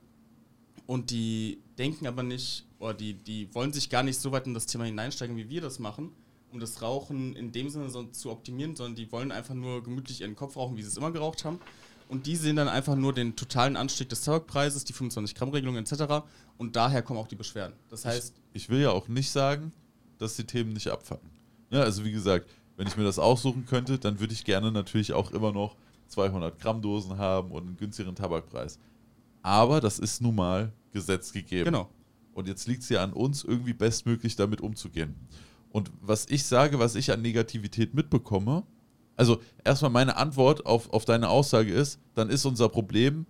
und 0.86 1.10
die 1.10 1.60
denken 1.76 2.06
aber 2.06 2.22
nicht, 2.22 2.64
oder 2.78 2.94
die, 2.94 3.14
die 3.14 3.52
wollen 3.54 3.72
sich 3.72 3.90
gar 3.90 4.02
nicht 4.02 4.18
so 4.20 4.32
weit 4.32 4.46
in 4.46 4.54
das 4.54 4.66
Thema 4.66 4.84
hineinsteigen, 4.84 5.36
wie 5.36 5.50
wir 5.50 5.60
das 5.60 5.78
machen, 5.78 6.12
um 6.52 6.60
das 6.60 6.80
Rauchen 6.80 7.36
in 7.36 7.52
dem 7.52 7.68
Sinne 7.68 7.90
so 7.90 8.04
zu 8.04 8.30
optimieren, 8.30 8.76
sondern 8.76 8.94
die 8.94 9.10
wollen 9.12 9.32
einfach 9.32 9.54
nur 9.54 9.82
gemütlich 9.82 10.22
ihren 10.22 10.36
Kopf 10.36 10.56
rauchen, 10.56 10.76
wie 10.76 10.82
sie 10.82 10.88
es 10.88 10.96
immer 10.96 11.10
geraucht 11.10 11.44
haben. 11.44 11.60
Und 12.08 12.26
die 12.26 12.36
sehen 12.36 12.56
dann 12.56 12.68
einfach 12.68 12.96
nur 12.96 13.12
den 13.12 13.36
totalen 13.36 13.76
Anstieg 13.76 14.08
des 14.08 14.22
Tabakpreises, 14.22 14.84
die 14.84 14.94
25-Gramm-Regelung 14.94 15.76
etc. 15.76 16.24
Und 16.56 16.74
daher 16.74 17.02
kommen 17.02 17.18
auch 17.18 17.28
die 17.28 17.36
Beschwerden. 17.36 17.74
Das 17.90 18.06
heißt, 18.06 18.34
Ich 18.54 18.70
will 18.70 18.80
ja 18.80 18.90
auch 18.92 19.08
nicht 19.08 19.30
sagen, 19.30 19.72
dass 20.16 20.36
die 20.36 20.44
Themen 20.44 20.72
nicht 20.72 20.88
abfacken. 20.88 21.28
Ja, 21.70 21.82
also 21.82 22.04
wie 22.04 22.12
gesagt, 22.12 22.48
wenn 22.78 22.86
ich 22.86 22.96
mir 22.96 23.04
das 23.04 23.18
aussuchen 23.18 23.66
könnte, 23.66 23.98
dann 23.98 24.20
würde 24.20 24.32
ich 24.32 24.46
gerne 24.46 24.72
natürlich 24.72 25.12
auch 25.12 25.32
immer 25.32 25.52
noch 25.52 25.76
200 26.08 26.58
Gramm 26.58 26.82
Dosen 26.82 27.18
haben 27.18 27.50
und 27.50 27.66
einen 27.66 27.76
günstigeren 27.76 28.16
Tabakpreis. 28.16 28.78
Aber 29.42 29.80
das 29.80 29.98
ist 29.98 30.20
nun 30.20 30.34
mal 30.34 30.72
Gesetz 30.92 31.32
gegeben. 31.32 31.66
genau. 31.66 31.88
Und 32.34 32.46
jetzt 32.46 32.68
liegt 32.68 32.82
es 32.84 32.88
ja 32.88 33.02
an 33.02 33.12
uns, 33.12 33.42
irgendwie 33.42 33.72
bestmöglich 33.72 34.36
damit 34.36 34.60
umzugehen. 34.60 35.16
Und 35.70 35.90
was 36.00 36.26
ich 36.28 36.44
sage, 36.44 36.78
was 36.78 36.94
ich 36.94 37.10
an 37.12 37.20
Negativität 37.20 37.94
mitbekomme, 37.94 38.62
also 39.16 39.40
erstmal 39.64 39.90
meine 39.90 40.16
Antwort 40.16 40.64
auf, 40.64 40.88
auf 40.92 41.04
deine 41.04 41.28
Aussage 41.28 41.72
ist, 41.72 41.98
dann 42.14 42.30
ist 42.30 42.44
unser 42.44 42.68
Problem 42.68 43.26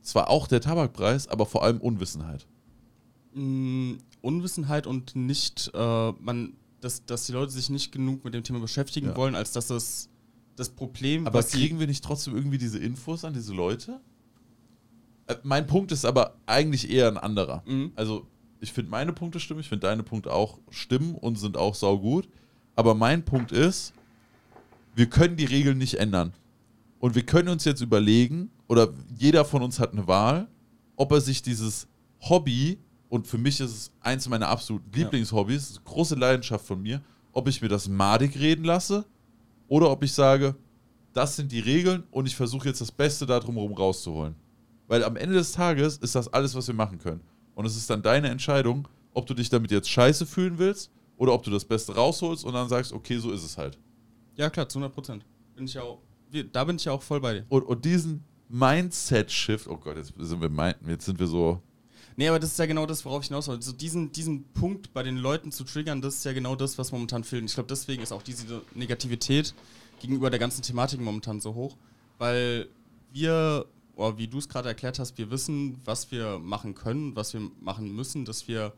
zwar 0.00 0.28
auch 0.28 0.48
der 0.48 0.60
Tabakpreis, 0.60 1.28
aber 1.28 1.46
vor 1.46 1.62
allem 1.62 1.80
Unwissenheit. 1.80 2.46
Mm, 3.34 3.94
Unwissenheit 4.20 4.86
und 4.86 5.14
nicht, 5.16 5.70
äh, 5.74 6.12
man, 6.12 6.54
dass, 6.80 7.04
dass 7.04 7.26
die 7.26 7.32
Leute 7.32 7.52
sich 7.52 7.70
nicht 7.70 7.92
genug 7.92 8.24
mit 8.24 8.34
dem 8.34 8.42
Thema 8.42 8.58
beschäftigen 8.58 9.08
Ja. 9.08 9.16
wollen, 9.16 9.34
als 9.36 9.52
dass 9.52 9.70
es 9.70 10.08
das 10.56 10.68
Problem, 10.68 11.26
Aber 11.26 11.42
kriegen 11.42 11.80
wir 11.80 11.86
nicht 11.86 12.04
trotzdem 12.04 12.36
irgendwie 12.36 12.58
diese 12.58 12.78
Infos 12.78 13.24
an 13.24 13.32
diese 13.32 13.54
Leute? 13.54 14.00
Äh, 15.26 15.36
mein 15.42 15.66
Punkt 15.66 15.92
ist 15.92 16.04
aber 16.04 16.36
eigentlich 16.46 16.90
eher 16.90 17.08
ein 17.08 17.16
anderer. 17.16 17.62
Mhm. 17.66 17.92
Also, 17.96 18.26
ich 18.60 18.72
finde 18.72 18.90
meine 18.90 19.12
Punkte 19.12 19.40
stimmen, 19.40 19.60
ich 19.60 19.68
finde 19.68 19.86
deine 19.86 20.02
Punkte 20.02 20.32
auch 20.32 20.58
stimmen 20.70 21.14
und 21.14 21.36
sind 21.36 21.56
auch 21.56 21.74
saugut. 21.74 22.28
Aber 22.76 22.94
mein 22.94 23.24
Punkt 23.24 23.52
ist, 23.52 23.92
wir 24.94 25.06
können 25.06 25.36
die 25.36 25.44
Regeln 25.44 25.78
nicht 25.78 25.94
ändern. 25.94 26.32
Und 27.00 27.14
wir 27.14 27.26
können 27.26 27.48
uns 27.48 27.64
jetzt 27.64 27.80
überlegen, 27.80 28.50
oder 28.68 28.92
jeder 29.18 29.44
von 29.44 29.62
uns 29.62 29.80
hat 29.80 29.92
eine 29.92 30.06
Wahl, 30.06 30.48
ob 30.96 31.10
er 31.12 31.20
sich 31.20 31.42
dieses 31.42 31.88
Hobby, 32.20 32.78
und 33.08 33.26
für 33.26 33.38
mich 33.38 33.60
ist 33.60 33.70
es 33.70 33.92
eins 34.00 34.28
meiner 34.28 34.48
absoluten. 34.48 34.90
Lieblingshobbys, 34.94 35.80
große 35.84 36.14
Leidenschaft 36.14 36.64
von 36.64 36.80
mir, 36.80 37.02
ob 37.32 37.48
ich 37.48 37.60
mir 37.60 37.68
das 37.68 37.88
madig 37.88 38.38
reden 38.38 38.64
lasse 38.64 39.04
oder 39.68 39.90
ob 39.90 40.02
ich 40.02 40.12
sage, 40.12 40.54
das 41.12 41.36
sind 41.36 41.52
die 41.52 41.60
Regeln 41.60 42.04
und 42.10 42.26
ich 42.26 42.36
versuche 42.36 42.68
jetzt 42.68 42.80
das 42.80 42.92
Beste 42.92 43.26
da 43.26 43.38
drumherum 43.40 43.72
rauszuholen. 43.72 44.34
Weil 44.88 45.04
am 45.04 45.16
Ende 45.16 45.34
des 45.34 45.52
Tages 45.52 45.98
ist 45.98 46.14
das 46.14 46.28
alles, 46.28 46.54
was 46.54 46.66
wir 46.66 46.74
machen 46.74 46.98
können. 46.98 47.20
Und 47.54 47.66
es 47.66 47.76
ist 47.76 47.88
dann 47.90 48.02
deine 48.02 48.28
Entscheidung, 48.28 48.88
ob 49.14 49.26
du 49.26 49.34
dich 49.34 49.48
damit 49.48 49.70
jetzt 49.70 49.88
scheiße 49.88 50.26
fühlen 50.26 50.58
willst 50.58 50.90
oder 51.16 51.32
ob 51.32 51.42
du 51.42 51.50
das 51.50 51.64
Beste 51.64 51.94
rausholst 51.94 52.44
und 52.44 52.54
dann 52.54 52.68
sagst, 52.68 52.92
okay, 52.92 53.18
so 53.18 53.30
ist 53.30 53.44
es 53.44 53.58
halt. 53.58 53.78
Ja, 54.36 54.50
klar, 54.50 54.68
zu 54.68 54.78
100 54.78 54.94
Prozent. 54.94 55.24
Bin 55.54 55.66
ich 55.66 55.74
ja 55.74 55.82
auch, 55.82 56.00
wir, 56.30 56.44
da 56.44 56.64
bin 56.64 56.76
ich 56.76 56.84
ja 56.84 56.92
auch 56.92 57.02
voll 57.02 57.20
bei 57.20 57.34
dir. 57.34 57.46
Und, 57.48 57.62
und 57.62 57.84
diesen 57.84 58.24
Mindset-Shift, 58.48 59.68
oh 59.68 59.76
Gott, 59.76 59.96
jetzt 59.96 60.12
sind 60.18 60.40
wir, 60.40 60.74
jetzt 60.88 61.04
sind 61.04 61.18
wir 61.18 61.26
so. 61.26 61.62
Nee, 62.16 62.28
aber 62.28 62.38
das 62.38 62.52
ist 62.52 62.58
ja 62.58 62.66
genau 62.66 62.86
das, 62.86 63.04
worauf 63.04 63.22
ich 63.22 63.28
hinaus 63.28 63.48
wollte. 63.48 63.64
So 63.64 63.72
diesen, 63.72 64.12
diesen 64.12 64.44
Punkt 64.52 64.92
bei 64.92 65.02
den 65.02 65.16
Leuten 65.16 65.52
zu 65.52 65.64
triggern, 65.64 66.02
das 66.02 66.16
ist 66.16 66.24
ja 66.24 66.32
genau 66.32 66.56
das, 66.56 66.78
was 66.78 66.92
momentan 66.92 67.24
fehlt. 67.24 67.42
Und 67.42 67.48
ich 67.48 67.54
glaube, 67.54 67.68
deswegen 67.68 68.02
ist 68.02 68.12
auch 68.12 68.22
diese 68.22 68.62
Negativität 68.74 69.54
gegenüber 70.00 70.30
der 70.30 70.38
ganzen 70.38 70.62
Thematik 70.62 71.00
momentan 71.00 71.40
so 71.40 71.54
hoch. 71.54 71.76
Weil 72.18 72.68
wir, 73.12 73.66
oder 73.96 74.18
wie 74.18 74.28
du 74.28 74.38
es 74.38 74.48
gerade 74.48 74.68
erklärt 74.68 74.98
hast, 74.98 75.18
wir 75.18 75.30
wissen, 75.30 75.80
was 75.84 76.10
wir 76.10 76.38
machen 76.38 76.74
können, 76.74 77.16
was 77.16 77.32
wir 77.32 77.40
machen 77.60 77.94
müssen, 77.94 78.24
dass 78.24 78.48
wir 78.48 78.72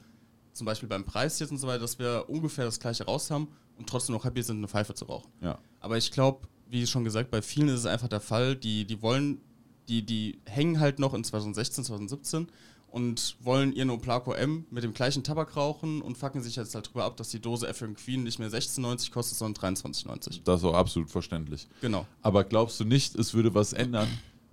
zum 0.52 0.66
Beispiel 0.66 0.88
beim 0.88 1.04
Preis 1.04 1.38
jetzt 1.40 1.50
und 1.50 1.58
so 1.58 1.66
weiter, 1.66 1.80
dass 1.80 1.98
wir 1.98 2.26
ungefähr 2.28 2.64
das 2.64 2.78
gleiche 2.78 3.04
raus 3.04 3.30
haben 3.30 3.48
und 3.76 3.88
trotzdem 3.88 4.14
noch 4.14 4.24
happy 4.24 4.42
sind, 4.42 4.58
eine 4.58 4.68
Pfeife 4.68 4.94
zu 4.94 5.04
rauchen. 5.06 5.30
Ja. 5.40 5.58
Aber 5.80 5.98
ich 5.98 6.10
glaube, 6.10 6.46
wie 6.68 6.86
schon 6.86 7.04
gesagt, 7.04 7.30
bei 7.30 7.42
vielen 7.42 7.68
ist 7.68 7.80
es 7.80 7.86
einfach 7.86 8.08
der 8.08 8.20
Fall, 8.20 8.56
die, 8.56 8.84
die 8.84 9.02
wollen, 9.02 9.40
die, 9.88 10.04
die 10.04 10.38
hängen 10.46 10.80
halt 10.80 10.98
noch 10.98 11.14
in 11.14 11.24
2016, 11.24 11.84
2017 11.84 12.48
und 12.94 13.34
wollen 13.40 13.72
ihren 13.72 13.90
Oplaco 13.90 14.34
M 14.34 14.66
mit 14.70 14.84
dem 14.84 14.94
gleichen 14.94 15.24
Tabak 15.24 15.56
rauchen 15.56 16.00
und 16.00 16.16
fucken 16.16 16.40
sich 16.44 16.54
jetzt 16.54 16.76
halt 16.76 16.86
drüber 16.86 17.02
ab, 17.02 17.16
dass 17.16 17.28
die 17.28 17.40
Dose 17.40 17.68
African 17.68 17.96
Queen 17.96 18.22
nicht 18.22 18.38
mehr 18.38 18.48
16,90 18.48 19.10
kostet, 19.10 19.36
sondern 19.36 19.74
23,90. 19.74 20.42
Das 20.44 20.60
ist 20.60 20.64
auch 20.64 20.74
absolut 20.74 21.10
verständlich. 21.10 21.66
Genau. 21.80 22.06
Aber 22.22 22.44
glaubst 22.44 22.78
du 22.78 22.84
nicht, 22.84 23.16
es 23.16 23.34
würde 23.34 23.52
was 23.52 23.72
ändern, 23.72 24.06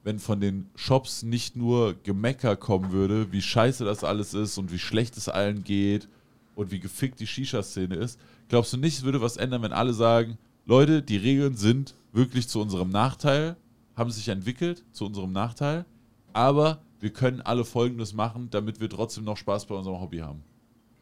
wenn 0.04 0.18
von 0.18 0.42
den 0.42 0.72
Shops 0.74 1.22
nicht 1.22 1.56
nur 1.56 1.94
Gemecker 2.02 2.56
kommen 2.56 2.92
würde, 2.92 3.32
wie 3.32 3.44
scheiße 3.44 3.86
das 3.86 4.04
alles 4.04 4.34
ist 4.34 4.58
und 4.58 4.72
wie 4.72 4.80
schlecht 4.80 5.18
es 5.18 5.30
allen 5.30 5.64
geht 5.64 6.10
und 6.56 6.72
wie 6.72 6.80
gefickt 6.80 7.20
die 7.20 7.28
Shisha-Szene 7.28 7.94
ist? 7.94 8.20
Glaubst 8.50 8.74
du 8.74 8.78
nicht, 8.78 8.98
es 8.98 9.04
würde 9.04 9.22
was 9.22 9.38
ändern, 9.38 9.62
wenn 9.62 9.72
alle 9.72 9.94
sagen, 9.94 10.40
Leute, 10.66 11.04
die 11.04 11.18
Regeln 11.18 11.58
sind 11.58 11.94
wirklich 12.12 12.48
zu 12.48 12.60
unserem 12.60 12.90
Nachteil, 12.90 13.56
haben 13.96 14.10
sich 14.10 14.30
entwickelt 14.30 14.84
zu 14.94 15.06
unserem 15.06 15.32
Nachteil, 15.32 15.86
aber 16.34 16.82
wir 17.02 17.12
können 17.12 17.42
alle 17.42 17.66
Folgendes 17.66 18.14
machen, 18.14 18.50
damit 18.52 18.80
wir 18.80 18.90
trotzdem 18.90 19.26
noch 19.26 19.36
Spaß 19.38 19.66
bei 19.66 19.76
unserem 19.76 20.00
Hobby 20.00 20.20
haben. 20.20 20.44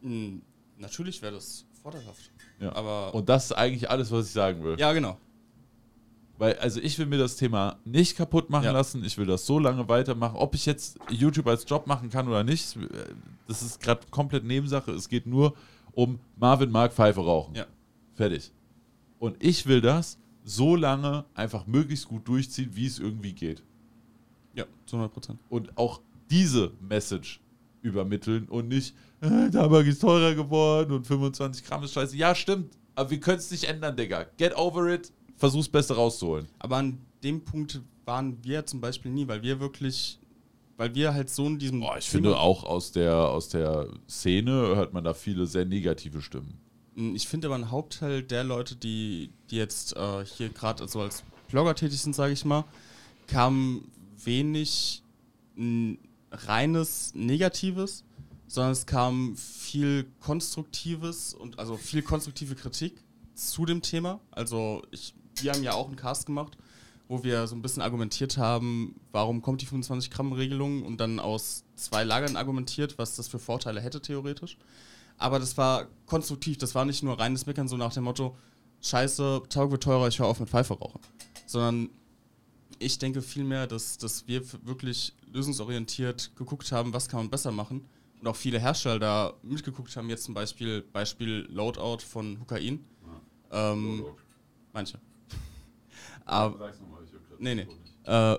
Hm, 0.02 0.42
natürlich 0.78 1.22
wäre 1.22 1.34
das 1.34 1.64
vorteilhaft. 1.82 2.32
Ja. 2.58 2.74
Aber. 2.74 3.14
Und 3.14 3.28
das 3.28 3.46
ist 3.46 3.52
eigentlich 3.52 3.88
alles, 3.88 4.10
was 4.10 4.26
ich 4.26 4.32
sagen 4.32 4.64
will. 4.64 4.78
ja, 4.78 4.92
genau. 4.92 5.16
Weil, 6.38 6.58
also 6.58 6.80
ich 6.80 6.98
will 6.98 7.04
mir 7.04 7.18
das 7.18 7.36
Thema 7.36 7.78
nicht 7.84 8.16
kaputt 8.16 8.48
machen 8.48 8.64
Ja. 8.64 8.72
lassen. 8.72 9.04
Ich 9.04 9.18
will 9.18 9.26
das 9.26 9.44
so 9.44 9.58
lange 9.58 9.86
weitermachen. 9.90 10.36
Ob 10.36 10.54
ich 10.54 10.64
jetzt 10.64 10.98
YouTube 11.10 11.46
als 11.46 11.66
Job 11.68 11.86
machen 11.86 12.08
kann 12.08 12.26
oder 12.28 12.44
nicht, 12.44 12.78
das 13.46 13.60
ist 13.60 13.78
gerade 13.78 14.00
komplett 14.10 14.44
Nebensache. 14.44 14.90
Es 14.92 15.10
geht 15.10 15.26
nur 15.26 15.54
um 15.92 16.18
Marvin 16.36 16.70
mag 16.70 16.94
Pfeife 16.94 17.20
rauchen. 17.20 17.54
Ja. 17.56 17.66
Fertig. 18.14 18.52
Und 19.18 19.36
ich 19.44 19.66
will 19.66 19.82
das 19.82 20.18
so 20.42 20.76
lange 20.76 21.26
einfach 21.34 21.66
möglichst 21.66 22.08
gut 22.08 22.26
durchziehen, 22.26 22.70
wie 22.72 22.86
es 22.86 22.98
irgendwie 22.98 23.34
geht. 23.34 23.62
Ja, 24.54 24.64
zu 24.86 24.96
100 24.96 25.12
Prozent. 25.12 25.38
Und 25.48 25.76
auch 25.76 26.00
diese 26.30 26.72
Message 26.80 27.40
übermitteln 27.82 28.46
und 28.48 28.68
nicht, 28.68 28.94
äh, 29.20 29.50
Tabak 29.50 29.86
ist 29.86 30.00
teurer 30.00 30.34
geworden 30.34 30.92
und 30.92 31.06
25 31.06 31.64
Gramm 31.64 31.82
ist 31.84 31.92
scheiße. 31.92 32.16
Ja, 32.16 32.34
stimmt. 32.34 32.76
Aber 32.94 33.10
wir 33.10 33.20
können 33.20 33.38
es 33.38 33.50
nicht 33.50 33.64
ändern, 33.64 33.96
Digga. 33.96 34.26
Get 34.36 34.56
over 34.56 34.88
it. 34.92 35.12
Versuch's 35.36 35.68
Beste 35.68 35.94
rauszuholen. 35.94 36.46
Aber 36.58 36.76
an 36.76 36.98
dem 37.22 37.42
Punkt 37.44 37.80
waren 38.04 38.36
wir 38.42 38.66
zum 38.66 38.80
Beispiel 38.80 39.10
nie, 39.10 39.26
weil 39.28 39.42
wir 39.42 39.60
wirklich, 39.60 40.18
weil 40.76 40.94
wir 40.94 41.14
halt 41.14 41.30
so 41.30 41.46
in 41.46 41.58
diesem. 41.58 41.80
Boah, 41.80 41.96
ich 41.96 42.08
finde 42.10 42.36
auch 42.38 42.64
aus 42.64 42.92
der, 42.92 43.14
aus 43.16 43.48
der 43.48 43.88
Szene 44.08 44.50
hört 44.52 44.92
man 44.92 45.04
da 45.04 45.14
viele 45.14 45.46
sehr 45.46 45.64
negative 45.64 46.20
Stimmen. 46.20 46.58
Mm, 46.94 47.14
Ich 47.14 47.26
finde 47.26 47.46
aber 47.48 47.54
ein 47.54 47.70
Hauptteil 47.70 48.22
der 48.22 48.44
Leute, 48.44 48.76
die, 48.76 49.30
die 49.50 49.56
jetzt 49.56 49.96
äh, 49.96 50.24
hier 50.26 50.50
gerade 50.50 50.86
so 50.88 51.00
als 51.00 51.22
Blogger 51.48 51.74
tätig 51.74 52.00
sind, 52.00 52.14
sage 52.14 52.32
ich 52.34 52.44
mal, 52.44 52.64
kam 53.26 53.84
wenig 54.24 55.02
reines 56.30 57.12
Negatives, 57.14 58.04
sondern 58.46 58.72
es 58.72 58.86
kam 58.86 59.36
viel 59.36 60.10
Konstruktives 60.20 61.34
und 61.34 61.58
also 61.58 61.76
viel 61.76 62.02
konstruktive 62.02 62.54
Kritik 62.54 63.02
zu 63.34 63.66
dem 63.66 63.82
Thema. 63.82 64.20
Also 64.30 64.82
ich 64.90 65.14
wir 65.42 65.52
haben 65.52 65.62
ja 65.62 65.72
auch 65.72 65.86
einen 65.86 65.96
Cast 65.96 66.26
gemacht, 66.26 66.56
wo 67.08 67.22
wir 67.24 67.46
so 67.46 67.56
ein 67.56 67.62
bisschen 67.62 67.82
argumentiert 67.82 68.36
haben, 68.38 69.00
warum 69.12 69.42
kommt 69.42 69.62
die 69.62 69.66
25 69.66 70.10
Gramm 70.10 70.32
Regelung 70.32 70.84
und 70.84 70.98
dann 70.98 71.18
aus 71.18 71.64
zwei 71.74 72.04
Lagern 72.04 72.36
argumentiert, 72.36 72.98
was 72.98 73.16
das 73.16 73.28
für 73.28 73.38
Vorteile 73.38 73.80
hätte 73.80 74.00
theoretisch. 74.00 74.56
Aber 75.18 75.38
das 75.38 75.56
war 75.56 75.86
konstruktiv, 76.06 76.58
das 76.58 76.74
war 76.74 76.84
nicht 76.84 77.02
nur 77.02 77.18
reines 77.18 77.46
Meckern 77.46 77.68
so 77.68 77.76
nach 77.76 77.92
dem 77.92 78.04
Motto, 78.04 78.36
scheiße, 78.80 79.42
Tabak 79.48 79.70
wird 79.72 79.82
teurer, 79.82 80.08
ich 80.08 80.18
höre 80.18 80.28
auf 80.28 80.40
mit 80.40 80.48
Pfeife 80.48 80.74
rauchen. 80.74 81.00
Sondern 81.46 81.90
ich 82.80 82.98
denke 82.98 83.22
vielmehr, 83.22 83.66
dass, 83.66 83.98
dass 83.98 84.26
wir 84.26 84.42
wirklich 84.64 85.14
lösungsorientiert 85.32 86.34
geguckt 86.34 86.72
haben, 86.72 86.92
was 86.92 87.08
kann 87.08 87.20
man 87.20 87.30
besser 87.30 87.52
machen. 87.52 87.86
Und 88.20 88.26
auch 88.26 88.36
viele 88.36 88.58
Hersteller 88.58 88.98
da 88.98 89.34
mitgeguckt 89.42 89.94
haben, 89.96 90.08
jetzt 90.08 90.24
zum 90.24 90.34
Beispiel 90.34 90.82
Beispiel 90.82 91.46
Loadout 91.50 91.98
von 92.04 92.40
Hukain. 92.40 92.84
Ja. 93.52 93.72
Ähm, 93.72 94.04
manche. 94.72 94.98
Aber, 96.24 96.72
nee, 97.38 97.54
nee. 97.54 97.66
Äh, 98.04 98.38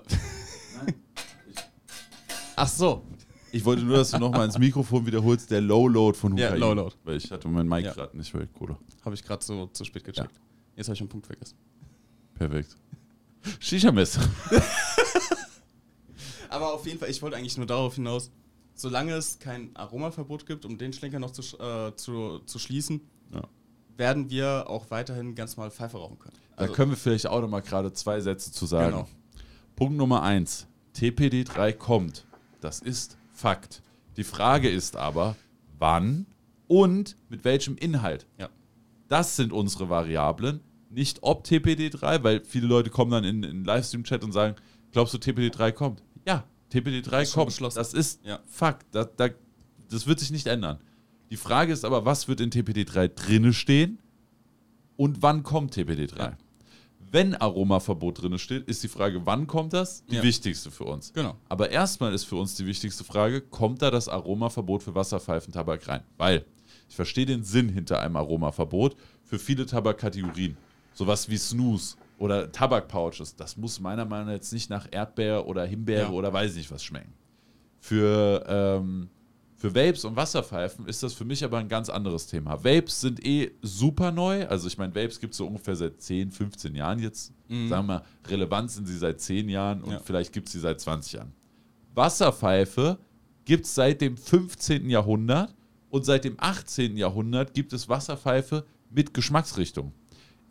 Ach 2.56 2.68
so. 2.68 3.06
Ich 3.52 3.64
wollte 3.64 3.82
nur, 3.82 3.98
dass 3.98 4.10
du 4.10 4.18
nochmal 4.18 4.46
ins 4.46 4.58
Mikrofon 4.58 5.06
wiederholst, 5.06 5.50
der 5.50 5.60
Low 5.60 5.86
Load 5.86 6.18
von 6.18 6.32
Hukain. 6.32 6.52
Ja, 6.52 6.54
Low 6.54 6.74
Load. 6.74 6.96
Weil 7.04 7.16
ich 7.16 7.30
hatte 7.30 7.48
mein 7.48 7.68
Mic 7.68 7.84
ja. 7.84 7.92
gerade 7.92 8.16
nicht, 8.16 8.32
weil 8.34 8.46
Kohle. 8.48 8.76
Habe 9.04 9.14
ich 9.14 9.22
gerade 9.22 9.44
so 9.44 9.66
zu 9.66 9.84
spät 9.84 10.04
gecheckt. 10.04 10.32
Ja. 10.32 10.40
Jetzt 10.76 10.88
habe 10.88 10.94
ich 10.94 11.00
einen 11.00 11.08
Punkt 11.10 11.26
vergessen. 11.26 11.56
Perfekt. 12.34 12.76
Shisha-Messer. 13.60 14.22
Aber 16.48 16.74
auf 16.74 16.86
jeden 16.86 16.98
Fall, 16.98 17.10
ich 17.10 17.22
wollte 17.22 17.36
eigentlich 17.36 17.56
nur 17.56 17.66
darauf 17.66 17.94
hinaus, 17.94 18.30
solange 18.74 19.14
es 19.14 19.38
kein 19.38 19.74
Aromaverbot 19.74 20.46
gibt, 20.46 20.64
um 20.64 20.76
den 20.78 20.92
Schlenker 20.92 21.18
noch 21.18 21.30
zu, 21.30 21.58
äh, 21.58 21.94
zu, 21.96 22.40
zu 22.40 22.58
schließen, 22.58 23.00
ja. 23.32 23.42
werden 23.96 24.28
wir 24.30 24.66
auch 24.68 24.90
weiterhin 24.90 25.34
ganz 25.34 25.56
mal 25.56 25.70
Pfeife 25.70 25.96
rauchen 25.96 26.18
können. 26.18 26.36
Also 26.56 26.72
da 26.72 26.76
können 26.76 26.90
wir 26.90 26.98
vielleicht 26.98 27.26
auch 27.26 27.40
noch 27.40 27.48
mal 27.48 27.60
gerade 27.60 27.92
zwei 27.92 28.20
Sätze 28.20 28.52
zu 28.52 28.66
sagen. 28.66 28.90
Genau. 28.90 29.08
Punkt 29.76 29.96
Nummer 29.96 30.22
eins. 30.22 30.66
TPD3 30.96 31.72
kommt. 31.72 32.26
Das 32.60 32.80
ist 32.80 33.16
Fakt. 33.32 33.82
Die 34.16 34.24
Frage 34.24 34.68
ist 34.68 34.96
aber, 34.96 35.36
wann 35.78 36.26
und 36.68 37.16
mit 37.28 37.44
welchem 37.44 37.76
Inhalt. 37.76 38.26
Ja. 38.38 38.50
Das 39.08 39.36
sind 39.36 39.52
unsere 39.52 39.88
Variablen 39.88 40.60
nicht 40.92 41.18
ob 41.22 41.44
TPD3, 41.44 42.22
weil 42.22 42.44
viele 42.44 42.66
Leute 42.66 42.90
kommen 42.90 43.10
dann 43.10 43.24
in 43.24 43.42
den 43.42 43.64
Livestream-Chat 43.64 44.24
und 44.24 44.32
sagen, 44.32 44.56
glaubst 44.92 45.14
du, 45.14 45.18
TPD3 45.18 45.72
kommt? 45.72 46.02
Ja, 46.26 46.44
TPD3 46.72 47.10
das 47.10 47.32
kommt. 47.32 47.76
Das 47.76 47.94
ist 47.94 48.24
ja. 48.24 48.40
Fakt. 48.46 48.86
Das, 48.92 49.08
das, 49.16 49.32
das 49.90 50.06
wird 50.06 50.20
sich 50.20 50.30
nicht 50.30 50.46
ändern. 50.46 50.78
Die 51.30 51.36
Frage 51.36 51.72
ist 51.72 51.84
aber, 51.84 52.04
was 52.04 52.28
wird 52.28 52.40
in 52.40 52.50
TPD3 52.50 53.08
drinne 53.08 53.52
stehen 53.52 53.98
und 54.96 55.22
wann 55.22 55.42
kommt 55.42 55.74
TPD3? 55.76 56.18
Ja. 56.18 56.36
Wenn 57.10 57.34
Aromaverbot 57.34 58.22
drinne 58.22 58.38
steht, 58.38 58.66
ist 58.68 58.82
die 58.82 58.88
Frage, 58.88 59.26
wann 59.26 59.46
kommt 59.46 59.74
das? 59.74 60.04
Die 60.06 60.16
ja. 60.16 60.22
wichtigste 60.22 60.70
für 60.70 60.84
uns. 60.84 61.12
Genau. 61.12 61.36
Aber 61.48 61.70
erstmal 61.70 62.14
ist 62.14 62.24
für 62.24 62.36
uns 62.36 62.54
die 62.54 62.64
wichtigste 62.64 63.04
Frage, 63.04 63.42
kommt 63.42 63.82
da 63.82 63.90
das 63.90 64.08
Aromaverbot 64.08 64.82
für 64.82 64.94
Wasserpfeifentabak 64.94 65.88
rein? 65.88 66.02
Weil 66.16 66.46
ich 66.88 66.96
verstehe 66.96 67.26
den 67.26 67.44
Sinn 67.44 67.68
hinter 67.68 68.00
einem 68.00 68.16
Aromaverbot 68.16 68.96
für 69.24 69.38
viele 69.38 69.66
Tabakkategorien. 69.66 70.56
Sowas 70.94 71.28
wie 71.28 71.38
Snooze 71.38 71.96
oder 72.18 72.52
Tabakpouches, 72.52 73.34
das 73.34 73.56
muss 73.56 73.80
meiner 73.80 74.04
Meinung 74.04 74.26
nach 74.26 74.34
jetzt 74.34 74.52
nicht 74.52 74.70
nach 74.70 74.86
Erdbeer 74.90 75.46
oder 75.46 75.64
Himbeere 75.64 76.04
ja. 76.04 76.10
oder 76.10 76.32
weiß 76.32 76.52
ich 76.52 76.58
nicht 76.58 76.70
was 76.70 76.84
schmecken. 76.84 77.12
Für, 77.80 78.44
ähm, 78.46 79.08
für 79.56 79.74
Vapes 79.74 80.04
und 80.04 80.14
Wasserpfeifen 80.14 80.86
ist 80.86 81.02
das 81.02 81.14
für 81.14 81.24
mich 81.24 81.42
aber 81.44 81.58
ein 81.58 81.68
ganz 81.68 81.88
anderes 81.88 82.28
Thema. 82.28 82.62
Vapes 82.62 83.00
sind 83.00 83.24
eh 83.26 83.50
super 83.60 84.12
neu. 84.12 84.46
Also 84.46 84.68
ich 84.68 84.78
meine, 84.78 84.94
Vapes 84.94 85.18
gibt 85.18 85.32
es 85.32 85.38
so 85.38 85.46
ungefähr 85.46 85.74
seit 85.74 86.00
10, 86.00 86.30
15 86.30 86.74
Jahren 86.76 87.00
jetzt. 87.00 87.32
Mhm. 87.48 87.68
Sagen 87.68 87.86
wir 87.86 87.94
mal, 87.94 88.02
relevant 88.28 88.70
sind 88.70 88.86
sie 88.86 88.98
seit 88.98 89.20
10 89.20 89.48
Jahren 89.48 89.82
und 89.82 89.92
ja. 89.92 89.98
vielleicht 89.98 90.32
gibt 90.32 90.46
es 90.46 90.52
sie 90.52 90.60
seit 90.60 90.80
20 90.80 91.14
Jahren. 91.14 91.32
Wasserpfeife 91.94 92.98
gibt 93.44 93.66
es 93.66 93.74
seit 93.74 94.00
dem 94.00 94.16
15. 94.16 94.88
Jahrhundert 94.88 95.54
und 95.90 96.04
seit 96.04 96.24
dem 96.24 96.36
18. 96.38 96.96
Jahrhundert 96.96 97.52
gibt 97.52 97.72
es 97.72 97.88
Wasserpfeife 97.88 98.64
mit 98.90 99.12
Geschmacksrichtung 99.12 99.92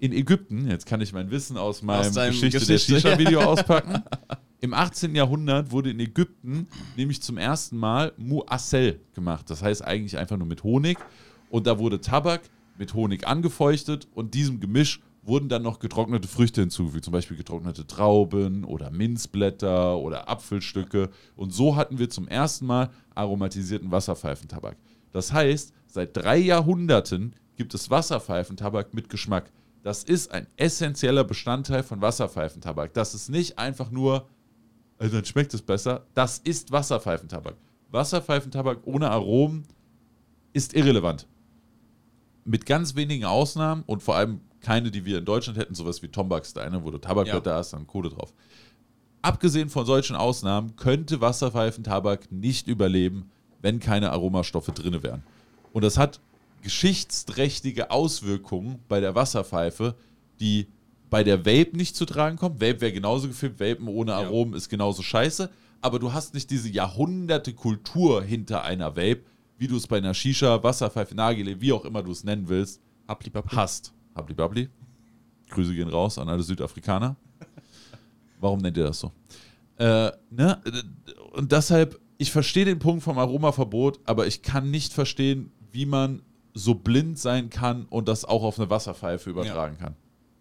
in 0.01 0.13
Ägypten, 0.13 0.67
jetzt 0.67 0.87
kann 0.87 0.99
ich 0.99 1.13
mein 1.13 1.29
Wissen 1.29 1.57
aus 1.57 1.83
meinem 1.83 2.07
aus 2.07 2.15
Geschichte, 2.15 2.59
Geschichte, 2.59 2.71
der 2.71 2.79
Shisha-Video 2.79 3.39
auspacken. 3.45 4.01
Im 4.59 4.73
18. 4.73 5.13
Jahrhundert 5.13 5.71
wurde 5.71 5.91
in 5.91 5.99
Ägypten 5.99 6.67
nämlich 6.97 7.21
zum 7.21 7.37
ersten 7.37 7.77
Mal 7.77 8.11
Muassel 8.17 8.99
gemacht. 9.13 9.47
Das 9.51 9.61
heißt 9.61 9.83
eigentlich 9.83 10.17
einfach 10.17 10.37
nur 10.37 10.47
mit 10.47 10.63
Honig. 10.63 10.97
Und 11.51 11.67
da 11.67 11.77
wurde 11.77 12.01
Tabak 12.01 12.41
mit 12.79 12.95
Honig 12.95 13.27
angefeuchtet 13.27 14.07
und 14.15 14.33
diesem 14.33 14.59
Gemisch 14.59 15.01
wurden 15.21 15.49
dann 15.49 15.61
noch 15.61 15.77
getrocknete 15.77 16.27
Früchte 16.27 16.61
hinzugefügt, 16.61 17.05
zum 17.05 17.11
Beispiel 17.11 17.37
getrocknete 17.37 17.85
Trauben 17.85 18.63
oder 18.63 18.89
Minzblätter 18.89 19.99
oder 19.99 20.27
Apfelstücke. 20.27 21.11
Und 21.35 21.53
so 21.53 21.75
hatten 21.75 21.99
wir 21.99 22.09
zum 22.09 22.27
ersten 22.27 22.65
Mal 22.65 22.89
aromatisierten 23.13 23.91
Wasserpfeifentabak. 23.91 24.77
Das 25.11 25.31
heißt, 25.31 25.73
seit 25.85 26.17
drei 26.17 26.37
Jahrhunderten 26.37 27.35
gibt 27.55 27.75
es 27.75 27.91
Wasserpfeifentabak 27.91 28.95
mit 28.95 29.07
Geschmack. 29.07 29.51
Das 29.83 30.03
ist 30.03 30.31
ein 30.31 30.47
essentieller 30.57 31.23
Bestandteil 31.23 31.83
von 31.83 32.01
Wasserpfeifentabak. 32.01 32.93
Das 32.93 33.15
ist 33.15 33.29
nicht 33.29 33.57
einfach 33.57 33.89
nur, 33.89 34.27
also 34.97 35.15
dann 35.15 35.25
schmeckt 35.25 35.53
es 35.53 35.61
besser. 35.61 36.05
Das 36.13 36.37
ist 36.37 36.71
Wasserpfeifentabak. 36.71 37.55
Wasserpfeifentabak 37.89 38.79
ohne 38.85 39.09
Aromen 39.09 39.63
ist 40.53 40.73
irrelevant. 40.75 41.27
Mit 42.45 42.65
ganz 42.65 42.95
wenigen 42.95 43.25
Ausnahmen 43.25 43.83
und 43.85 44.03
vor 44.03 44.15
allem 44.15 44.41
keine, 44.61 44.91
die 44.91 45.05
wir 45.05 45.17
in 45.17 45.25
Deutschland 45.25 45.57
hätten, 45.57 45.73
sowas 45.73 46.01
wie 46.03 46.07
Tombak-Steine, 46.07 46.83
wo 46.83 46.91
du 46.91 46.99
Tabakblätter 46.99 47.51
ja. 47.51 47.57
hast, 47.57 47.73
dann 47.73 47.87
Kohle 47.87 48.09
drauf. 48.09 48.33
Abgesehen 49.23 49.69
von 49.69 49.85
solchen 49.85 50.15
Ausnahmen 50.15 50.75
könnte 50.75 51.21
Wasserpfeifentabak 51.21 52.31
nicht 52.31 52.67
überleben, 52.67 53.31
wenn 53.61 53.79
keine 53.79 54.11
Aromastoffe 54.11 54.71
drin 54.71 55.01
wären. 55.03 55.23
Und 55.73 55.83
das 55.83 55.97
hat 55.97 56.19
geschichtsträchtige 56.61 57.91
Auswirkungen 57.91 58.79
bei 58.87 58.99
der 58.99 59.15
Wasserpfeife, 59.15 59.95
die 60.39 60.67
bei 61.09 61.23
der 61.23 61.45
Vape 61.45 61.75
nicht 61.75 61.95
zu 61.95 62.05
tragen 62.05 62.37
kommen. 62.37 62.55
Vape 62.61 62.81
wäre 62.81 62.93
genauso 62.93 63.27
gefilmt, 63.27 63.59
Vapen 63.59 63.87
ohne 63.87 64.13
Aromen 64.13 64.53
ja. 64.53 64.57
ist 64.57 64.69
genauso 64.69 65.03
scheiße, 65.03 65.49
aber 65.81 65.99
du 65.99 66.13
hast 66.13 66.33
nicht 66.33 66.49
diese 66.49 66.69
Jahrhunderte 66.69 67.53
Kultur 67.53 68.23
hinter 68.23 68.63
einer 68.63 68.95
Vape, 68.95 69.23
wie 69.57 69.67
du 69.67 69.77
es 69.77 69.87
bei 69.87 69.97
einer 69.97 70.13
Shisha, 70.13 70.63
Wasserpfeife, 70.63 71.13
Nagele, 71.13 71.59
wie 71.61 71.73
auch 71.73 71.85
immer 71.85 72.01
du 72.01 72.11
es 72.11 72.23
nennen 72.23 72.47
willst, 72.47 72.81
hast. 73.07 73.93
Hablibabli. 74.15 74.69
Grüße 75.49 75.75
gehen 75.75 75.89
raus 75.89 76.17
an 76.17 76.29
alle 76.29 76.43
Südafrikaner. 76.43 77.15
Warum 78.39 78.59
nennt 78.59 78.77
ihr 78.77 78.85
das 78.85 78.99
so? 78.99 79.11
Äh, 79.77 80.11
ne? 80.29 80.61
Und 81.33 81.51
deshalb, 81.51 81.99
ich 82.17 82.31
verstehe 82.31 82.65
den 82.65 82.79
Punkt 82.79 83.03
vom 83.03 83.19
Aromaverbot, 83.19 83.99
aber 84.05 84.27
ich 84.27 84.41
kann 84.41 84.71
nicht 84.71 84.93
verstehen, 84.93 85.51
wie 85.71 85.85
man 85.85 86.21
so 86.53 86.75
blind 86.75 87.17
sein 87.17 87.49
kann 87.49 87.85
und 87.89 88.07
das 88.07 88.25
auch 88.25 88.43
auf 88.43 88.59
eine 88.59 88.69
Wasserpfeife 88.69 89.29
übertragen 89.29 89.77
ja. 89.79 89.85
kann. 89.85 89.95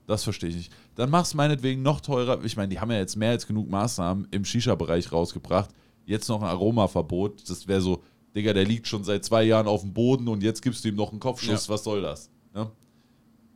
Das 0.07 0.25
verstehe 0.25 0.51
ich 0.51 0.57
nicht. 0.57 0.73
Dann 0.97 1.09
mach 1.09 1.23
es 1.23 1.35
meinetwegen 1.35 1.83
noch 1.83 2.01
teurer. 2.01 2.43
Ich 2.45 2.57
meine, 2.57 2.69
die 2.69 2.81
haben 2.81 2.91
ja 2.91 2.99
jetzt 2.99 3.17
mehr 3.17 3.31
als 3.31 3.47
genug 3.47 3.71
Maßnahmen 3.71 4.27
im 4.33 4.45
Shisha-Bereich 4.45 5.13
rausgebracht. 5.13 5.71
Jetzt 6.05 6.29
noch 6.29 6.43
ein 6.43 6.49
Aromaverbot. 6.49 7.49
Das 7.49 7.69
wäre 7.69 7.81
so, 7.81 8.03
Digga, 8.35 8.53
der 8.53 8.65
liegt 8.65 8.89
schon 8.89 9.05
seit 9.05 9.25
zwei 9.25 9.45
Jahren 9.45 9.69
auf 9.69 9.83
dem 9.83 9.93
Boden 9.93 10.27
und 10.27 10.43
jetzt 10.43 10.63
gibst 10.63 10.85
du 10.85 10.89
ihm 10.89 10.97
noch 10.97 11.13
einen 11.13 11.21
Kopfschuss. 11.21 11.69
Ja. 11.69 11.75
Was 11.75 11.85
soll 11.85 12.03
das? 12.03 12.29
Ja? 12.57 12.73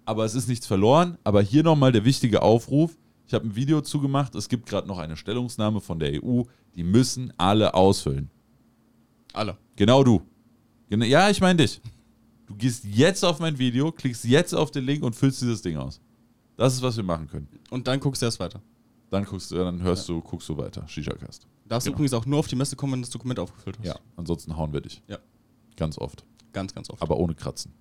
Aber 0.05 0.24
es 0.24 0.36
ist 0.36 0.48
nichts 0.48 0.66
verloren. 0.66 1.18
Aber 1.24 1.42
hier 1.42 1.64
nochmal 1.64 1.90
der 1.90 2.05
wichtige 2.05 2.42
Aufruf. 2.42 2.96
Ich 3.26 3.34
habe 3.34 3.48
ein 3.48 3.57
Video 3.57 3.80
zugemacht. 3.80 4.34
Es 4.36 4.48
gibt 4.48 4.66
gerade 4.66 4.86
noch 4.86 4.98
eine 4.98 5.16
Stellungnahme 5.16 5.80
von 5.80 5.98
der 5.98 6.22
EU. 6.22 6.42
Die 6.76 6.84
müssen 6.84 7.32
alle 7.36 7.74
ausfüllen. 7.74 8.30
Alle. 9.32 9.57
Genau 9.74 10.05
du. 10.05 10.22
Ja, 10.88 11.30
ich 11.30 11.40
meine 11.40 11.57
dich. 11.57 11.80
Du 12.47 12.55
gehst 12.55 12.84
jetzt 12.84 13.24
auf 13.24 13.40
mein 13.40 13.59
Video, 13.59 13.90
klickst 13.90 14.24
jetzt 14.24 14.55
auf 14.55 14.70
den 14.70 14.84
Link 14.84 15.03
und 15.03 15.14
füllst 15.14 15.40
dieses 15.40 15.62
Ding 15.62 15.76
aus. 15.76 16.01
Das 16.57 16.74
ist, 16.74 16.82
was 16.82 16.97
wir 16.97 17.05
machen 17.05 17.26
können. 17.26 17.49
Und 17.70 17.88
dann 17.88 18.01
guckst 18.01 18.22
du 18.22 18.26
erst 18.26 18.38
weiter. 18.38 18.61
Dann 19.11 19.24
guckst 19.24 19.51
du, 19.51 19.57
dann 19.57 19.82
hörst 19.82 20.09
ja. 20.09 20.14
du, 20.14 20.20
guckst 20.20 20.49
du 20.49 20.57
weiter. 20.57 20.86
Shisha-Cast. 20.86 21.47
Darfst 21.66 21.86
genau. 21.86 21.97
übrigens 21.97 22.12
auch 22.12 22.26
nur 22.26 22.38
auf 22.38 22.47
die 22.47 22.57
Messe 22.57 22.76
kommen, 22.76 22.92
wenn 22.92 23.01
du 23.01 23.07
das 23.07 23.12
Dokument 23.12 23.38
aufgefüllt 23.38 23.78
hast. 23.78 23.86
Ja, 23.86 23.97
ansonsten 24.16 24.57
hauen 24.57 24.72
wir 24.72 24.80
dich. 24.80 25.03
Ja. 25.09 25.18
Ganz 25.76 25.99
oft. 25.99 26.24
Ganz, 26.53 26.74
ganz 26.74 26.90
oft. 26.90 27.01
Aber 27.03 27.16
ohne 27.16 27.34
Kratzen. 27.34 27.72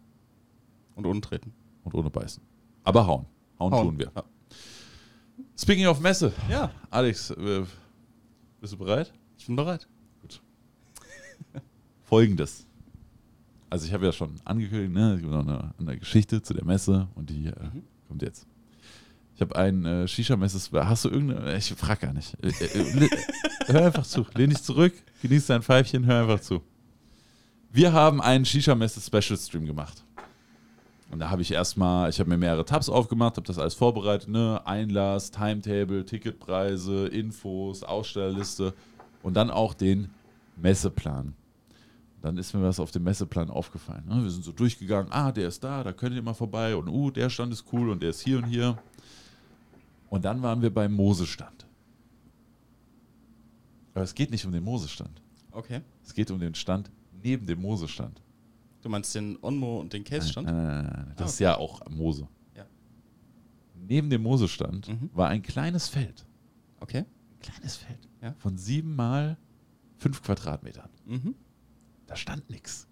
Und 0.95 1.05
ohne 1.05 1.21
Treten. 1.21 1.53
Und 1.83 1.93
ohne 1.93 2.09
Beißen. 2.09 2.41
Aber 2.83 3.05
hauen. 3.05 3.25
Hauen, 3.59 3.73
hauen. 3.73 3.87
tun 3.87 3.99
wir. 3.99 4.11
Ja. 4.15 4.23
Speaking 5.57 5.87
of 5.87 5.99
Messe. 5.99 6.31
Ja. 6.49 6.71
Alex, 6.89 7.31
äh, 7.31 7.65
bist 8.61 8.73
du 8.73 8.77
bereit? 8.77 9.13
Ich 9.37 9.45
bin 9.45 9.55
bereit. 9.55 9.87
Gut. 10.21 10.41
Folgendes 12.03 12.65
also 13.73 13.87
ich 13.87 13.93
habe 13.93 14.05
ja 14.05 14.11
schon 14.11 14.35
angekündigt, 14.45 14.93
ne, 14.93 15.13
es 15.15 15.21
gibt 15.21 15.31
noch 15.31 15.39
eine, 15.39 15.73
eine, 15.79 15.97
Geschichte 15.97 16.43
zu 16.43 16.53
der 16.53 16.63
Messe 16.63 17.07
und 17.15 17.31
die 17.31 17.47
äh, 17.47 17.63
mhm. 17.73 17.81
kommt 18.07 18.21
jetzt. 18.21 18.45
Ich 19.33 19.41
habe 19.41 19.55
ein 19.55 19.83
äh, 19.83 20.07
Shisha-Messe. 20.07 20.85
Hast 20.85 21.05
du 21.05 21.09
irgendeine? 21.09 21.57
Ich 21.57 21.73
frage 21.73 22.05
gar 22.05 22.13
nicht. 22.13 22.37
Äh, 22.43 22.49
äh, 22.49 23.09
hör 23.65 23.87
einfach 23.87 24.05
zu. 24.05 24.27
Lehn 24.35 24.51
dich 24.51 24.61
zurück, 24.61 24.93
genieß 25.23 25.47
dein 25.47 25.63
Pfeifchen, 25.63 26.05
hör 26.05 26.21
einfach 26.21 26.39
zu. 26.39 26.61
Wir 27.71 27.91
haben 27.93 28.21
einen 28.21 28.45
Shisha-Messe-Special-Stream 28.45 29.65
gemacht. 29.65 30.03
Und 31.09 31.17
da 31.17 31.31
habe 31.31 31.41
ich 31.41 31.51
erstmal, 31.51 32.11
ich 32.11 32.19
habe 32.19 32.29
mir 32.29 32.37
mehrere 32.37 32.65
Tabs 32.65 32.89
aufgemacht, 32.89 33.37
habe 33.37 33.47
das 33.47 33.57
alles 33.57 33.73
vorbereitet, 33.73 34.29
ne? 34.29 34.61
Einlass, 34.65 35.31
Timetable, 35.31 36.05
Ticketpreise, 36.05 37.07
Infos, 37.07 37.81
Ausstellerliste 37.81 38.75
und 39.23 39.33
dann 39.33 39.49
auch 39.49 39.73
den 39.73 40.11
Messeplan. 40.57 41.33
Dann 42.23 42.37
ist 42.37 42.53
mir 42.53 42.63
was 42.63 42.79
auf 42.79 42.89
dem 42.91 43.03
Messeplan 43.03 43.49
aufgefallen. 43.49 44.05
Ne? 44.07 44.23
Wir 44.23 44.31
sind 44.31 44.45
so 44.45 44.53
durchgegangen, 44.53 45.11
ah, 45.11 45.33
der 45.33 45.49
ist 45.49 45.61
da, 45.61 45.83
da 45.83 45.91
könnt 45.91 46.15
ihr 46.15 46.21
mal 46.21 46.33
vorbei 46.33 46.73
und 46.73 46.87
uh, 46.87 47.11
der 47.11 47.29
Stand 47.29 47.51
ist 47.51 47.65
cool 47.73 47.89
und 47.89 48.01
der 48.01 48.11
ist 48.11 48.21
hier 48.21 48.37
und 48.37 48.45
hier. 48.45 48.77
Und 50.09 50.23
dann 50.23 50.41
waren 50.41 50.61
wir 50.61 50.73
beim 50.73 50.93
Mosestand. 50.93 51.65
Aber 53.93 54.03
es 54.05 54.15
geht 54.15 54.31
nicht 54.31 54.45
um 54.45 54.53
den 54.53 54.63
Mosestand. 54.63 55.21
Okay. 55.51 55.81
Es 56.01 56.13
geht 56.13 56.31
um 56.31 56.39
den 56.39 56.55
Stand 56.55 56.89
neben 57.21 57.45
dem 57.45 57.61
Mosestand. 57.61 58.21
Du 58.81 58.87
meinst 58.89 59.13
den 59.15 59.37
Onmo 59.41 59.81
und 59.81 59.91
den 59.91 60.05
Case-Stand? 60.05 60.47
Nein, 60.47 60.55
nein, 60.55 60.73
nein, 60.85 61.03
nein. 61.07 61.13
Das 61.17 61.25
Ah, 61.25 61.29
ist 61.33 61.39
ja 61.39 61.57
auch 61.57 61.81
Mose. 61.89 62.25
Ja. 62.55 62.65
Neben 63.75 64.09
dem 64.09 64.23
Mosestand 64.23 64.87
Mhm. 64.87 65.09
war 65.13 65.27
ein 65.27 65.41
kleines 65.41 65.89
Feld. 65.89 66.25
Okay. 66.79 66.99
Ein 66.99 67.39
kleines 67.41 67.75
Feld. 67.75 67.99
Ja. 68.21 68.33
Von 68.39 68.57
sieben 68.57 68.95
mal 68.95 69.37
fünf 69.97 70.21
Quadratmetern. 70.23 70.89
Mhm. 71.05 71.35
Da 72.13 72.17
stand 72.17 72.47
nichts. 72.51 72.87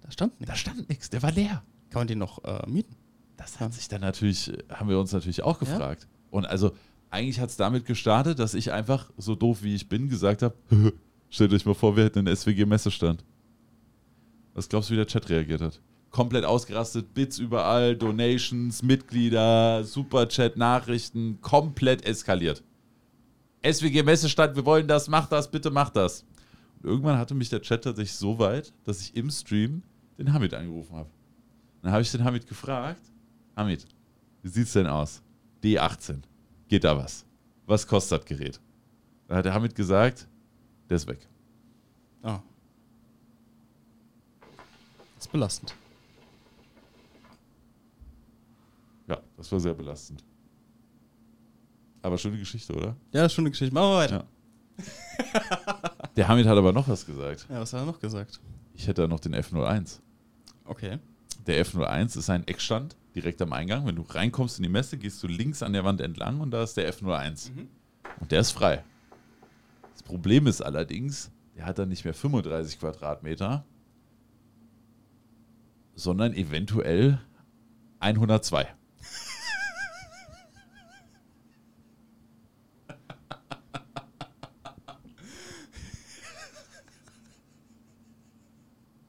Da 0.00 0.10
stand 0.10 0.40
nichts. 0.40 0.52
Da 0.52 0.56
stand 0.56 0.88
nichts. 0.88 1.08
Der 1.08 1.22
war 1.22 1.30
leer. 1.30 1.62
Kann 1.90 2.00
man 2.00 2.08
den 2.08 2.18
noch 2.18 2.42
äh, 2.42 2.68
mieten? 2.68 2.96
Das 3.36 3.60
hat 3.60 3.72
sich 3.72 3.86
dann 3.86 4.00
natürlich, 4.00 4.52
äh, 4.52 4.58
haben 4.70 4.88
wir 4.88 4.98
uns 4.98 5.12
natürlich 5.12 5.44
auch 5.44 5.60
gefragt. 5.60 6.08
Und 6.32 6.44
also 6.44 6.72
eigentlich 7.10 7.38
hat 7.38 7.50
es 7.50 7.56
damit 7.56 7.86
gestartet, 7.86 8.40
dass 8.40 8.54
ich 8.54 8.72
einfach, 8.72 9.08
so 9.18 9.36
doof 9.36 9.62
wie 9.62 9.72
ich 9.72 9.88
bin, 9.88 10.08
gesagt 10.08 10.42
habe, 10.42 10.56
stellt 11.30 11.52
euch 11.52 11.64
mal 11.64 11.76
vor, 11.76 11.96
wir 11.96 12.02
hätten 12.02 12.18
einen 12.26 12.36
SWG-Messestand. 12.36 13.24
Was 14.54 14.68
glaubst 14.68 14.90
du, 14.90 14.94
wie 14.94 14.96
der 14.96 15.06
Chat 15.06 15.28
reagiert 15.28 15.60
hat? 15.60 15.80
Komplett 16.10 16.44
ausgerastet, 16.44 17.14
Bits 17.14 17.38
überall, 17.38 17.94
Donations, 17.94 18.82
Mitglieder, 18.82 19.84
Superchat, 19.84 20.56
Nachrichten, 20.56 21.40
komplett 21.40 22.04
eskaliert. 22.04 22.64
SWG-Messestand, 23.62 24.56
wir 24.56 24.66
wollen 24.66 24.88
das, 24.88 25.06
mach 25.06 25.28
das, 25.28 25.48
bitte 25.48 25.70
mach 25.70 25.90
das. 25.90 26.24
Irgendwann 26.82 27.18
hatte 27.18 27.34
mich 27.34 27.48
der 27.48 27.62
Chat 27.62 27.84
tatsächlich 27.84 28.16
so 28.16 28.38
weit, 28.38 28.72
dass 28.84 29.00
ich 29.00 29.16
im 29.16 29.30
Stream 29.30 29.82
den 30.16 30.32
Hamid 30.32 30.54
angerufen 30.54 30.96
habe. 30.96 31.10
Dann 31.82 31.92
habe 31.92 32.02
ich 32.02 32.10
den 32.10 32.24
Hamid 32.24 32.46
gefragt, 32.46 33.02
Hamid, 33.56 33.86
wie 34.42 34.48
sieht's 34.48 34.72
denn 34.72 34.86
aus? 34.86 35.22
D18. 35.62 36.22
Geht 36.68 36.84
da 36.84 36.96
was? 36.96 37.24
Was 37.66 37.86
kostet 37.86 38.20
das 38.20 38.26
Gerät? 38.26 38.60
Dann 39.26 39.38
hat 39.38 39.44
der 39.44 39.54
Hamid 39.54 39.74
gesagt, 39.74 40.28
der 40.88 40.96
ist 40.96 41.06
weg. 41.06 41.26
Ah. 42.22 42.40
Das 45.16 45.26
ist 45.26 45.32
belastend. 45.32 45.74
Ja, 49.08 49.20
das 49.36 49.50
war 49.50 49.60
sehr 49.60 49.74
belastend. 49.74 50.24
Aber 52.02 52.16
schöne 52.16 52.38
Geschichte, 52.38 52.72
oder? 52.74 52.96
Ja, 53.12 53.26
eine 53.26 53.50
Geschichte. 53.50 53.74
Machen 53.74 53.90
wir 53.90 53.96
weiter. 53.96 54.26
Ja. 54.78 55.92
Der 56.18 56.26
Hamid 56.26 56.48
hat 56.48 56.58
aber 56.58 56.72
noch 56.72 56.88
was 56.88 57.06
gesagt. 57.06 57.46
Ja, 57.48 57.60
was 57.60 57.72
hat 57.72 57.82
er 57.82 57.86
noch 57.86 58.00
gesagt? 58.00 58.40
Ich 58.74 58.88
hätte 58.88 59.02
da 59.02 59.06
noch 59.06 59.20
den 59.20 59.36
F01. 59.36 60.00
Okay. 60.64 60.98
Der 61.46 61.64
F01 61.64 62.18
ist 62.18 62.28
ein 62.28 62.44
Eckstand 62.48 62.96
direkt 63.14 63.40
am 63.40 63.52
Eingang. 63.52 63.86
Wenn 63.86 63.94
du 63.94 64.02
reinkommst 64.02 64.58
in 64.58 64.64
die 64.64 64.68
Messe, 64.68 64.98
gehst 64.98 65.22
du 65.22 65.28
links 65.28 65.62
an 65.62 65.74
der 65.74 65.84
Wand 65.84 66.00
entlang 66.00 66.40
und 66.40 66.50
da 66.50 66.64
ist 66.64 66.76
der 66.76 66.92
F01. 66.92 67.52
Und 68.18 68.32
der 68.32 68.40
ist 68.40 68.50
frei. 68.50 68.82
Das 69.92 70.02
Problem 70.02 70.48
ist 70.48 70.60
allerdings, 70.60 71.30
der 71.54 71.66
hat 71.66 71.78
dann 71.78 71.88
nicht 71.88 72.04
mehr 72.04 72.14
35 72.14 72.80
Quadratmeter, 72.80 73.64
sondern 75.94 76.34
eventuell 76.34 77.20
102. 78.00 78.66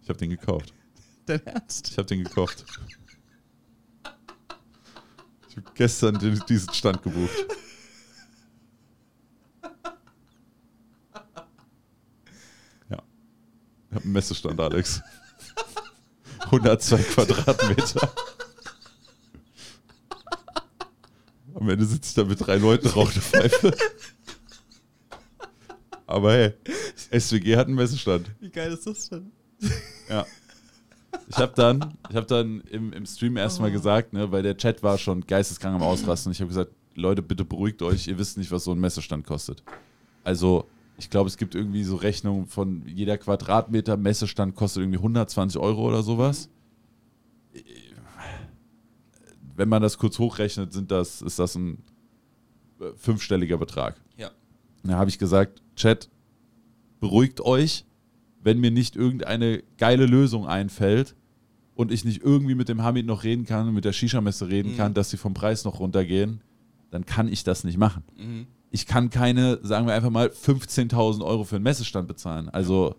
Ich 0.10 0.12
habe 0.12 0.26
den 0.26 0.32
gekauft. 0.32 0.74
Dein 1.28 1.46
Ernst? 1.46 1.92
Ich 1.92 1.98
habe 2.00 2.08
den 2.08 2.24
gekauft. 2.24 2.66
Ich 5.48 5.56
habe 5.56 5.68
gestern 5.76 6.18
den, 6.18 6.42
diesen 6.50 6.74
Stand 6.74 7.04
gebucht. 7.04 7.46
Ja. 12.90 13.04
Ich 13.92 13.96
habe 13.96 14.04
einen 14.04 14.14
Messestand, 14.14 14.60
Alex. 14.60 15.00
102 16.46 16.98
Quadratmeter. 17.04 18.12
Am 21.54 21.70
Ende 21.70 21.86
sitze 21.86 22.10
ich 22.10 22.16
da 22.16 22.24
mit 22.24 22.40
drei 22.44 22.56
Leuten, 22.56 22.88
rauche 22.88 23.12
eine 23.12 23.22
Pfeife. 23.22 23.78
Aber 26.08 26.34
hey, 26.34 26.54
SWG 27.12 27.58
hat 27.58 27.68
einen 27.68 27.76
Messestand. 27.76 28.32
Wie 28.40 28.50
geil 28.50 28.74
ist 28.74 28.88
das 28.88 29.08
denn? 29.10 29.32
Ja. 30.10 30.26
Ich 31.28 31.38
habe 31.38 31.54
dann, 31.56 31.94
ich 32.10 32.16
hab 32.16 32.28
dann 32.28 32.62
im, 32.62 32.94
im 32.94 33.06
Stream 33.06 33.38
erstmal 33.38 33.72
gesagt, 33.72 34.14
ne, 34.14 34.32
weil 34.32 34.44
der 34.44 34.58
Chat 34.58 34.84
war 34.84 34.98
schon 34.98 35.26
geisteskrank 35.26 35.76
am 35.76 35.84
Ausrasten. 35.84 36.32
Ich 36.32 36.40
habe 36.40 36.50
gesagt, 36.50 36.72
Leute, 36.96 37.22
bitte 37.22 37.46
beruhigt 37.46 37.82
euch, 37.82 38.08
ihr 38.08 38.18
wisst 38.18 38.38
nicht, 38.38 38.52
was 38.52 38.64
so 38.64 38.72
ein 38.72 38.80
Messestand 38.80 39.26
kostet. 39.26 39.64
Also, 40.24 40.66
ich 40.98 41.10
glaube, 41.10 41.28
es 41.28 41.38
gibt 41.38 41.56
irgendwie 41.56 41.84
so 41.84 41.96
Rechnungen 41.96 42.46
von 42.46 42.84
jeder 42.88 43.18
Quadratmeter 43.18 43.96
Messestand 43.96 44.56
kostet 44.56 44.84
irgendwie 44.84 44.98
120 44.98 45.60
Euro 45.60 45.88
oder 45.88 46.04
sowas. 46.04 46.50
Wenn 49.56 49.70
man 49.70 49.82
das 49.82 49.98
kurz 49.98 50.20
hochrechnet, 50.20 50.74
sind 50.74 50.92
das, 50.92 51.22
ist 51.22 51.40
das 51.40 51.56
ein 51.56 51.84
äh, 52.80 52.92
fünfstelliger 52.96 53.58
Betrag. 53.58 54.00
Ja. 54.18 54.32
Da 54.84 54.94
habe 54.94 55.10
ich 55.10 55.20
gesagt, 55.20 55.62
Chat, 55.76 56.10
beruhigt 57.00 57.42
euch, 57.42 57.86
wenn 58.44 58.60
mir 58.60 58.72
nicht 58.72 58.96
irgendeine 58.96 59.64
geile 59.78 60.06
Lösung 60.06 60.48
einfällt 60.48 61.16
und 61.76 61.92
ich 61.92 62.06
nicht 62.06 62.22
irgendwie 62.24 62.56
mit 62.56 62.70
dem 62.70 62.84
Hamid 62.84 63.06
noch 63.06 63.24
reden 63.24 63.46
kann, 63.46 63.74
mit 63.74 63.86
der 63.86 63.94
Shisha-Messe 63.94 64.50
reden 64.50 64.74
Mhm. 64.74 64.78
kann, 64.78 64.94
dass 64.94 65.10
sie 65.10 65.18
vom 65.18 65.34
Preis 65.34 65.64
noch 65.66 65.80
runtergehen, 65.80 66.42
dann 66.92 67.06
kann 67.06 67.28
ich 67.28 67.44
das 67.44 67.64
nicht 67.64 67.78
machen. 67.78 68.04
Mhm. 68.18 68.48
Ich 68.72 68.86
kann 68.86 69.10
keine, 69.10 69.60
sagen 69.64 69.88
wir 69.88 69.94
einfach 69.94 70.10
mal, 70.12 70.28
15.000 70.30 71.24
Euro 71.26 71.44
für 71.44 71.56
einen 71.56 71.64
Messestand 71.64 72.08
bezahlen. 72.08 72.50
Also, 72.50 72.96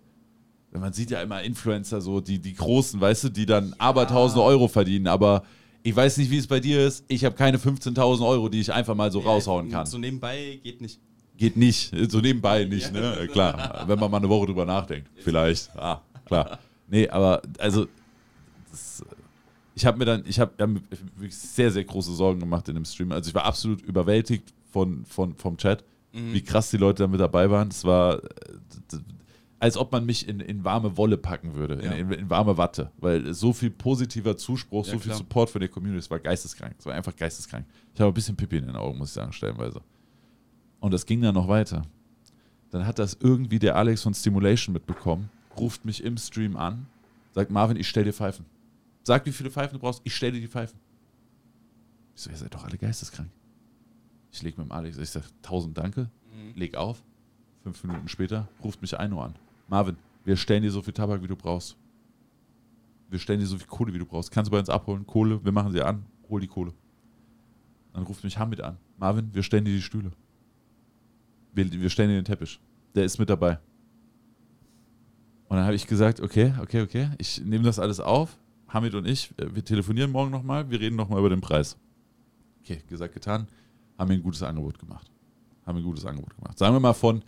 wenn 0.71 0.81
man 0.81 0.93
sieht 0.93 1.11
ja 1.11 1.21
immer 1.21 1.41
Influencer 1.43 2.01
so, 2.01 2.21
die, 2.21 2.39
die 2.39 2.53
Großen, 2.53 2.99
weißt 2.99 3.25
du, 3.25 3.29
die 3.29 3.45
dann 3.45 3.73
aber 3.77 4.07
tausende 4.07 4.43
Euro 4.43 4.67
verdienen, 4.67 5.07
aber 5.07 5.43
ich 5.83 5.95
weiß 5.95 6.17
nicht, 6.17 6.29
wie 6.29 6.37
es 6.37 6.45
bei 6.47 6.59
dir 6.59 6.85
ist. 6.85 7.03
Ich 7.07 7.25
habe 7.25 7.35
keine 7.35 7.57
15.000 7.57 8.25
Euro, 8.25 8.49
die 8.49 8.59
ich 8.59 8.71
einfach 8.71 8.95
mal 8.95 9.11
so 9.11 9.19
raushauen 9.19 9.69
kann. 9.71 9.85
So 9.87 9.97
nebenbei 9.97 10.59
geht 10.63 10.79
nicht. 10.81 10.99
Geht 11.41 11.57
nicht, 11.57 11.91
so 12.11 12.19
nebenbei 12.19 12.65
nicht, 12.65 12.93
ne? 12.93 13.27
Klar, 13.31 13.85
wenn 13.87 13.97
man 13.99 14.11
mal 14.11 14.17
eine 14.17 14.29
Woche 14.29 14.45
drüber 14.45 14.63
nachdenkt, 14.63 15.09
vielleicht. 15.23 15.75
Ah, 15.75 16.01
klar. 16.25 16.59
Nee, 16.87 17.09
aber 17.09 17.41
also, 17.57 17.87
das, 18.69 19.03
ich 19.73 19.83
habe 19.85 19.97
mir 19.97 20.05
dann, 20.05 20.23
ich 20.27 20.39
habe 20.39 20.51
wirklich 21.15 21.35
sehr, 21.35 21.71
sehr 21.71 21.83
große 21.83 22.13
Sorgen 22.13 22.39
gemacht 22.41 22.69
in 22.69 22.75
dem 22.75 22.85
Stream. 22.85 23.11
Also 23.11 23.29
ich 23.29 23.33
war 23.33 23.45
absolut 23.45 23.81
überwältigt 23.81 24.53
von, 24.71 25.03
von, 25.05 25.33
vom 25.35 25.57
Chat, 25.57 25.83
Mhm. 26.13 26.33
wie 26.33 26.41
krass 26.43 26.69
die 26.69 26.77
Leute 26.77 27.03
da 27.03 27.07
mit 27.07 27.19
dabei 27.21 27.49
waren. 27.49 27.69
Es 27.69 27.85
war, 27.85 28.21
als 29.59 29.77
ob 29.77 29.91
man 29.91 30.05
mich 30.05 30.27
in, 30.27 30.41
in 30.41 30.63
warme 30.63 30.95
Wolle 30.97 31.17
packen 31.17 31.55
würde, 31.55 31.83
Ja. 31.83 31.91
in, 31.93 32.11
in, 32.11 32.19
in 32.19 32.29
warme 32.29 32.57
Watte. 32.57 32.91
Weil 32.97 33.33
so 33.33 33.53
viel 33.53 33.69
positiver 33.71 34.35
Zuspruch, 34.37 34.85
Ja, 34.85 34.91
so 34.93 34.99
viel 34.99 35.07
klar. 35.09 35.17
Support 35.17 35.49
von 35.49 35.61
der 35.61 35.69
Community, 35.69 35.99
es 35.99 36.11
war 36.11 36.19
geisteskrank. 36.19 36.75
Es 36.77 36.85
war 36.85 36.93
einfach 36.93 37.15
geisteskrank. 37.15 37.65
Ich 37.95 37.99
habe 38.01 38.11
ein 38.11 38.13
bisschen 38.13 38.35
Pipi 38.35 38.57
in 38.57 38.67
den 38.67 38.75
Augen, 38.75 38.97
muss 38.97 39.07
ich 39.09 39.13
sagen, 39.13 39.31
stellenweise. 39.33 39.81
Und 40.81 40.91
das 40.93 41.05
ging 41.05 41.21
dann 41.21 41.35
noch 41.35 41.47
weiter. 41.47 41.83
Dann 42.71 42.85
hat 42.85 42.99
das 42.99 43.17
irgendwie 43.21 43.59
der 43.59 43.75
Alex 43.77 44.01
von 44.03 44.13
Stimulation 44.13 44.73
mitbekommen, 44.73 45.29
ruft 45.57 45.85
mich 45.85 46.03
im 46.03 46.17
Stream 46.17 46.57
an, 46.57 46.87
sagt 47.33 47.51
Marvin, 47.51 47.77
ich 47.77 47.87
stell 47.87 48.03
dir 48.03 48.13
Pfeifen. 48.13 48.45
Sag, 49.03 49.25
wie 49.25 49.31
viele 49.31 49.49
Pfeifen 49.51 49.73
du 49.77 49.79
brauchst, 49.79 50.01
ich 50.03 50.15
stell 50.15 50.31
dir 50.33 50.41
die 50.41 50.47
Pfeifen. 50.47 50.77
Ich 52.15 52.21
so, 52.23 52.29
ihr 52.29 52.35
seid 52.37 52.53
doch 52.53 52.63
alle 52.65 52.77
geisteskrank. 52.77 53.29
Ich 54.31 54.41
leg 54.41 54.57
mit 54.57 54.67
dem 54.67 54.71
Alex, 54.71 54.97
ich 54.97 55.09
sag, 55.09 55.23
tausend 55.41 55.77
Danke, 55.77 56.09
Mhm. 56.33 56.53
leg 56.59 56.75
auf. 56.75 57.01
Fünf 57.63 57.83
Minuten 57.83 58.07
später 58.07 58.47
ruft 58.63 58.81
mich 58.81 58.97
Eino 58.99 59.21
an. 59.21 59.35
Marvin, 59.67 59.97
wir 60.25 60.35
stellen 60.37 60.63
dir 60.63 60.71
so 60.71 60.81
viel 60.81 60.93
Tabak, 60.93 61.21
wie 61.21 61.27
du 61.27 61.35
brauchst. 61.35 61.77
Wir 63.09 63.19
stellen 63.19 63.39
dir 63.39 63.45
so 63.45 63.57
viel 63.57 63.67
Kohle, 63.67 63.93
wie 63.93 63.99
du 63.99 64.05
brauchst. 64.05 64.31
Kannst 64.31 64.49
du 64.49 64.51
bei 64.51 64.59
uns 64.59 64.69
abholen? 64.69 65.05
Kohle, 65.05 65.43
wir 65.43 65.51
machen 65.51 65.71
sie 65.73 65.81
an. 65.81 66.05
Hol 66.29 66.39
die 66.41 66.47
Kohle. 66.47 66.73
Dann 67.93 68.03
ruft 68.03 68.23
mich 68.23 68.37
Hamid 68.37 68.61
an. 68.61 68.77
Marvin, 68.97 69.29
wir 69.33 69.43
stellen 69.43 69.65
dir 69.65 69.73
die 69.75 69.81
Stühle. 69.81 70.11
Wir, 71.53 71.71
wir 71.71 71.89
stellen 71.89 72.09
dir 72.09 72.15
den 72.15 72.25
Teppich. 72.25 72.59
Der 72.95 73.03
ist 73.05 73.17
mit 73.19 73.29
dabei. 73.29 73.59
Und 75.47 75.57
dann 75.57 75.65
habe 75.65 75.75
ich 75.75 75.85
gesagt, 75.87 76.21
okay, 76.21 76.53
okay, 76.61 76.81
okay, 76.81 77.09
ich 77.17 77.41
nehme 77.43 77.63
das 77.63 77.77
alles 77.79 77.99
auf. 77.99 78.37
Hamid 78.69 78.93
und 78.95 79.05
ich, 79.05 79.31
äh, 79.37 79.53
wir 79.53 79.63
telefonieren 79.65 80.11
morgen 80.11 80.31
nochmal, 80.31 80.69
wir 80.69 80.79
reden 80.79 80.95
nochmal 80.95 81.19
über 81.19 81.29
den 81.29 81.41
Preis. 81.41 81.77
Okay, 82.63 82.81
gesagt, 82.87 83.13
getan, 83.13 83.47
haben 83.97 84.07
mir 84.07 84.13
ein 84.15 84.23
gutes 84.23 84.43
Angebot 84.43 84.79
gemacht. 84.79 85.11
Haben 85.65 85.75
mir 85.75 85.81
ein 85.81 85.85
gutes 85.85 86.05
Angebot 86.05 86.35
gemacht. 86.37 86.57
Sagen 86.57 86.73
wir 86.75 86.79
mal 86.79 86.93
von 86.93 87.21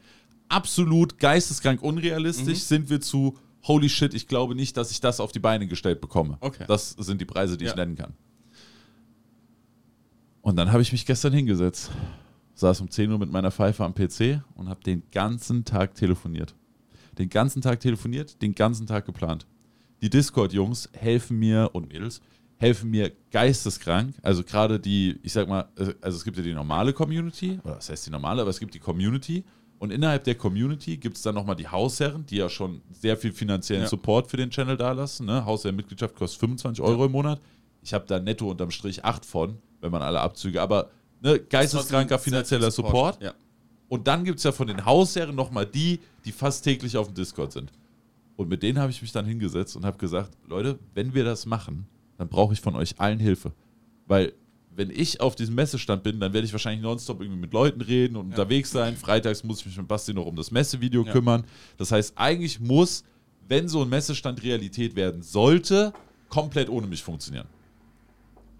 absolut 0.47 1.19
geisteskrank 1.19 1.81
unrealistisch 1.81 2.59
Mhm. 2.59 2.61
sind 2.63 2.89
wir 2.89 3.01
zu 3.01 3.37
holy 3.67 3.89
shit, 3.89 4.13
ich 4.13 4.27
glaube 4.27 4.55
nicht, 4.55 4.75
dass 4.77 4.91
ich 4.91 4.99
das 5.01 5.19
auf 5.19 5.31
die 5.31 5.39
Beine 5.39 5.67
gestellt 5.67 5.99
bekomme. 6.01 6.37
Okay. 6.41 6.65
Das 6.67 6.91
sind 6.91 7.19
die 7.19 7.25
Preise, 7.25 7.57
die 7.57 7.65
ich 7.65 7.71
Ja. 7.71 7.75
nennen 7.77 7.95
kann. 7.95 8.13
Und 10.41 10.57
dann 10.57 10.71
habe 10.71 10.81
ich 10.81 10.91
mich 10.91 11.05
gestern 11.05 11.33
hingesetzt, 11.33 11.89
saß 12.55 12.81
um 12.81 12.89
10 12.89 13.11
Uhr 13.11 13.19
mit 13.19 13.31
meiner 13.31 13.51
Pfeife 13.51 13.83
am 13.83 13.93
PC 13.93 14.41
und 14.55 14.69
habe 14.69 14.83
den 14.83 15.03
ganzen 15.11 15.65
Tag 15.65 15.95
telefoniert. 15.95 16.55
Den 17.17 17.29
ganzen 17.29 17.61
Tag 17.61 17.79
telefoniert, 17.79 18.41
den 18.41 18.55
ganzen 18.55 18.87
Tag 18.87 19.05
geplant. 19.05 19.45
Die 20.01 20.09
Discord-Jungs 20.09 20.89
helfen 20.93 21.39
mir 21.39 21.69
und 21.73 21.87
Mädels 21.89 22.21
helfen 22.57 22.91
mir 22.91 23.11
geisteskrank. 23.31 24.15
Also 24.21 24.43
gerade 24.43 24.79
die, 24.79 25.19
ich 25.21 25.33
sag 25.33 25.47
mal, 25.47 25.67
äh, 25.77 25.93
also 26.01 26.17
es 26.17 26.23
gibt 26.23 26.37
ja 26.37 26.43
die 26.43 26.53
normale 26.53 26.93
Community, 26.93 27.59
oder 27.63 27.77
was 27.77 27.89
heißt 27.89 28.07
die 28.07 28.11
normale, 28.11 28.41
aber 28.41 28.49
es 28.49 28.59
gibt 28.59 28.73
die 28.73 28.79
Community. 28.79 29.43
Und 29.79 29.91
innerhalb 29.91 30.23
der 30.23 30.35
Community 30.35 30.95
gibt 30.95 31.17
es 31.17 31.23
dann 31.23 31.35
nochmal 31.35 31.57
die 31.57 31.67
Hausherren, 31.67 32.25
die 32.25 32.37
ja 32.37 32.47
schon 32.47 32.81
sehr 32.89 33.17
viel 33.17 33.33
finanziellen 33.33 33.83
Ja. 33.83 33.89
Support 33.89 34.29
für 34.31 34.37
den 34.37 34.49
Channel 34.49 34.77
dalassen. 34.77 35.25
Ne? 35.25 35.43
Hausherrenmitgliedschaft 35.43 36.15
kostet 36.15 36.39
25 36.39 36.81
Euro 36.81 37.05
im 37.05 37.11
Monat. 37.11 37.41
Ich 37.81 37.93
habe 37.93 38.05
da 38.07 38.17
netto 38.17 38.49
unterm 38.49 38.71
Strich 38.71 39.03
8 39.03 39.25
von, 39.25 39.57
wenn 39.81 39.91
man 39.91 40.01
alle 40.01 40.21
Abzüge, 40.21 40.61
aber 40.61 40.89
ne, 41.23 41.39
geisteskranker 41.39 42.19
finanzieller 42.19 42.69
Support. 42.69 43.21
Ja. 43.21 43.33
Und 43.89 44.07
dann 44.07 44.23
gibt 44.23 44.37
es 44.37 44.43
ja 44.43 44.51
von 44.51 44.67
den 44.67 44.85
Hausherren 44.85 45.35
nochmal 45.35 45.65
die, 45.65 45.99
die 46.25 46.31
fast 46.31 46.63
täglich 46.63 46.97
auf 46.97 47.07
dem 47.07 47.15
Discord 47.15 47.51
sind. 47.51 47.71
Und 48.35 48.49
mit 48.49 48.63
denen 48.63 48.79
habe 48.79 48.91
ich 48.91 49.01
mich 49.01 49.11
dann 49.11 49.25
hingesetzt 49.25 49.75
und 49.75 49.85
habe 49.85 49.97
gesagt, 49.97 50.31
Leute, 50.47 50.79
wenn 50.93 51.13
wir 51.13 51.23
das 51.23 51.45
machen, 51.45 51.85
dann 52.17 52.27
brauche 52.27 52.53
ich 52.53 52.61
von 52.61 52.75
euch 52.75 52.99
allen 52.99 53.19
Hilfe. 53.19 53.53
Weil 54.07 54.33
wenn 54.75 54.89
ich 54.89 55.21
auf 55.21 55.35
diesem 55.35 55.53
Messestand 55.53 56.01
bin, 56.01 56.19
dann 56.19 56.33
werde 56.33 56.45
ich 56.45 56.51
wahrscheinlich 56.51 56.81
nonstop 56.81 57.21
irgendwie 57.21 57.41
mit 57.41 57.53
Leuten 57.53 57.81
reden 57.81 58.15
und 58.15 58.27
unterwegs 58.27 58.71
sein. 58.71 58.97
Freitags 58.97 59.43
muss 59.43 59.59
ich 59.59 59.67
mich 59.67 59.77
mit 59.77 59.87
Basti 59.87 60.13
noch 60.13 60.25
um 60.25 60.35
das 60.35 60.49
Messevideo 60.49 61.03
Ja. 61.05 61.11
kümmern. 61.11 61.43
Das 61.77 61.91
heißt, 61.91 62.13
eigentlich 62.15 62.59
muss, 62.59 63.03
wenn 63.47 63.67
so 63.67 63.83
ein 63.83 63.89
Messestand 63.89 64.41
Realität 64.41 64.95
werden 64.95 65.21
sollte, 65.21 65.93
komplett 66.29 66.69
ohne 66.69 66.87
mich 66.87 67.03
funktionieren. 67.03 67.47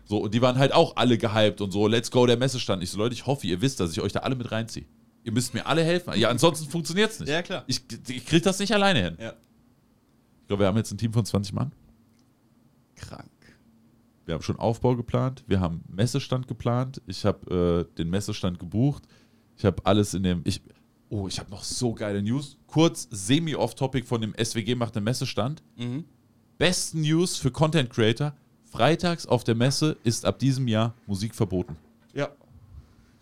So, 0.05 0.17
und 0.17 0.33
die 0.33 0.41
waren 0.41 0.57
halt 0.57 0.73
auch 0.73 0.95
alle 0.95 1.17
gehypt 1.17 1.61
und 1.61 1.71
so, 1.71 1.87
let's 1.87 2.11
go, 2.11 2.25
der 2.25 2.37
Messestand. 2.37 2.83
Ich 2.83 2.91
so, 2.91 2.97
Leute, 2.97 3.13
ich 3.13 3.25
hoffe, 3.25 3.47
ihr 3.47 3.61
wisst, 3.61 3.79
dass 3.79 3.91
ich 3.91 4.01
euch 4.01 4.11
da 4.11 4.19
alle 4.19 4.35
mit 4.35 4.51
reinziehe. 4.51 4.85
Ihr 5.23 5.31
müsst 5.31 5.53
mir 5.53 5.65
alle 5.65 5.83
helfen. 5.83 6.13
Ja, 6.15 6.29
ansonsten 6.29 6.69
funktioniert 6.69 7.11
es 7.11 7.19
nicht. 7.19 7.29
Ja, 7.29 7.41
klar. 7.41 7.63
Ich, 7.67 7.81
ich 8.09 8.25
kriege 8.25 8.41
das 8.41 8.59
nicht 8.59 8.73
alleine 8.73 9.01
hin. 9.01 9.17
Ja. 9.19 9.33
Ich 10.41 10.47
glaube, 10.47 10.63
wir 10.63 10.67
haben 10.67 10.77
jetzt 10.77 10.91
ein 10.91 10.97
Team 10.97 11.13
von 11.13 11.25
20 11.25 11.53
Mann. 11.53 11.71
Krank. 12.95 13.29
Wir 14.25 14.35
haben 14.35 14.41
schon 14.41 14.57
Aufbau 14.57 14.95
geplant, 14.95 15.43
wir 15.47 15.59
haben 15.59 15.83
Messestand 15.89 16.47
geplant, 16.47 17.01
ich 17.07 17.25
habe 17.25 17.87
äh, 17.91 17.95
den 17.97 18.09
Messestand 18.09 18.57
gebucht, 18.57 19.03
ich 19.57 19.65
habe 19.65 19.85
alles 19.85 20.13
in 20.13 20.23
dem. 20.23 20.41
Ich, 20.45 20.61
oh, 21.09 21.27
ich 21.27 21.39
habe 21.39 21.51
noch 21.51 21.63
so 21.63 21.93
geile 21.93 22.21
News. 22.21 22.57
Kurz 22.67 23.07
semi-off-topic 23.11 24.07
von 24.07 24.21
dem 24.21 24.33
SWG 24.41 24.75
macht 24.75 24.95
einen 24.95 25.03
Messestand. 25.03 25.61
Mhm. 25.77 26.05
Besten 26.57 27.01
News 27.01 27.37
für 27.37 27.51
Content 27.51 27.89
Creator. 27.89 28.33
Freitags 28.73 29.25
auf 29.27 29.43
der 29.43 29.55
Messe 29.55 29.97
ist 30.03 30.25
ab 30.25 30.39
diesem 30.39 30.67
Jahr 30.67 30.93
Musik 31.07 31.35
verboten. 31.35 31.75
Ja. 32.13 32.29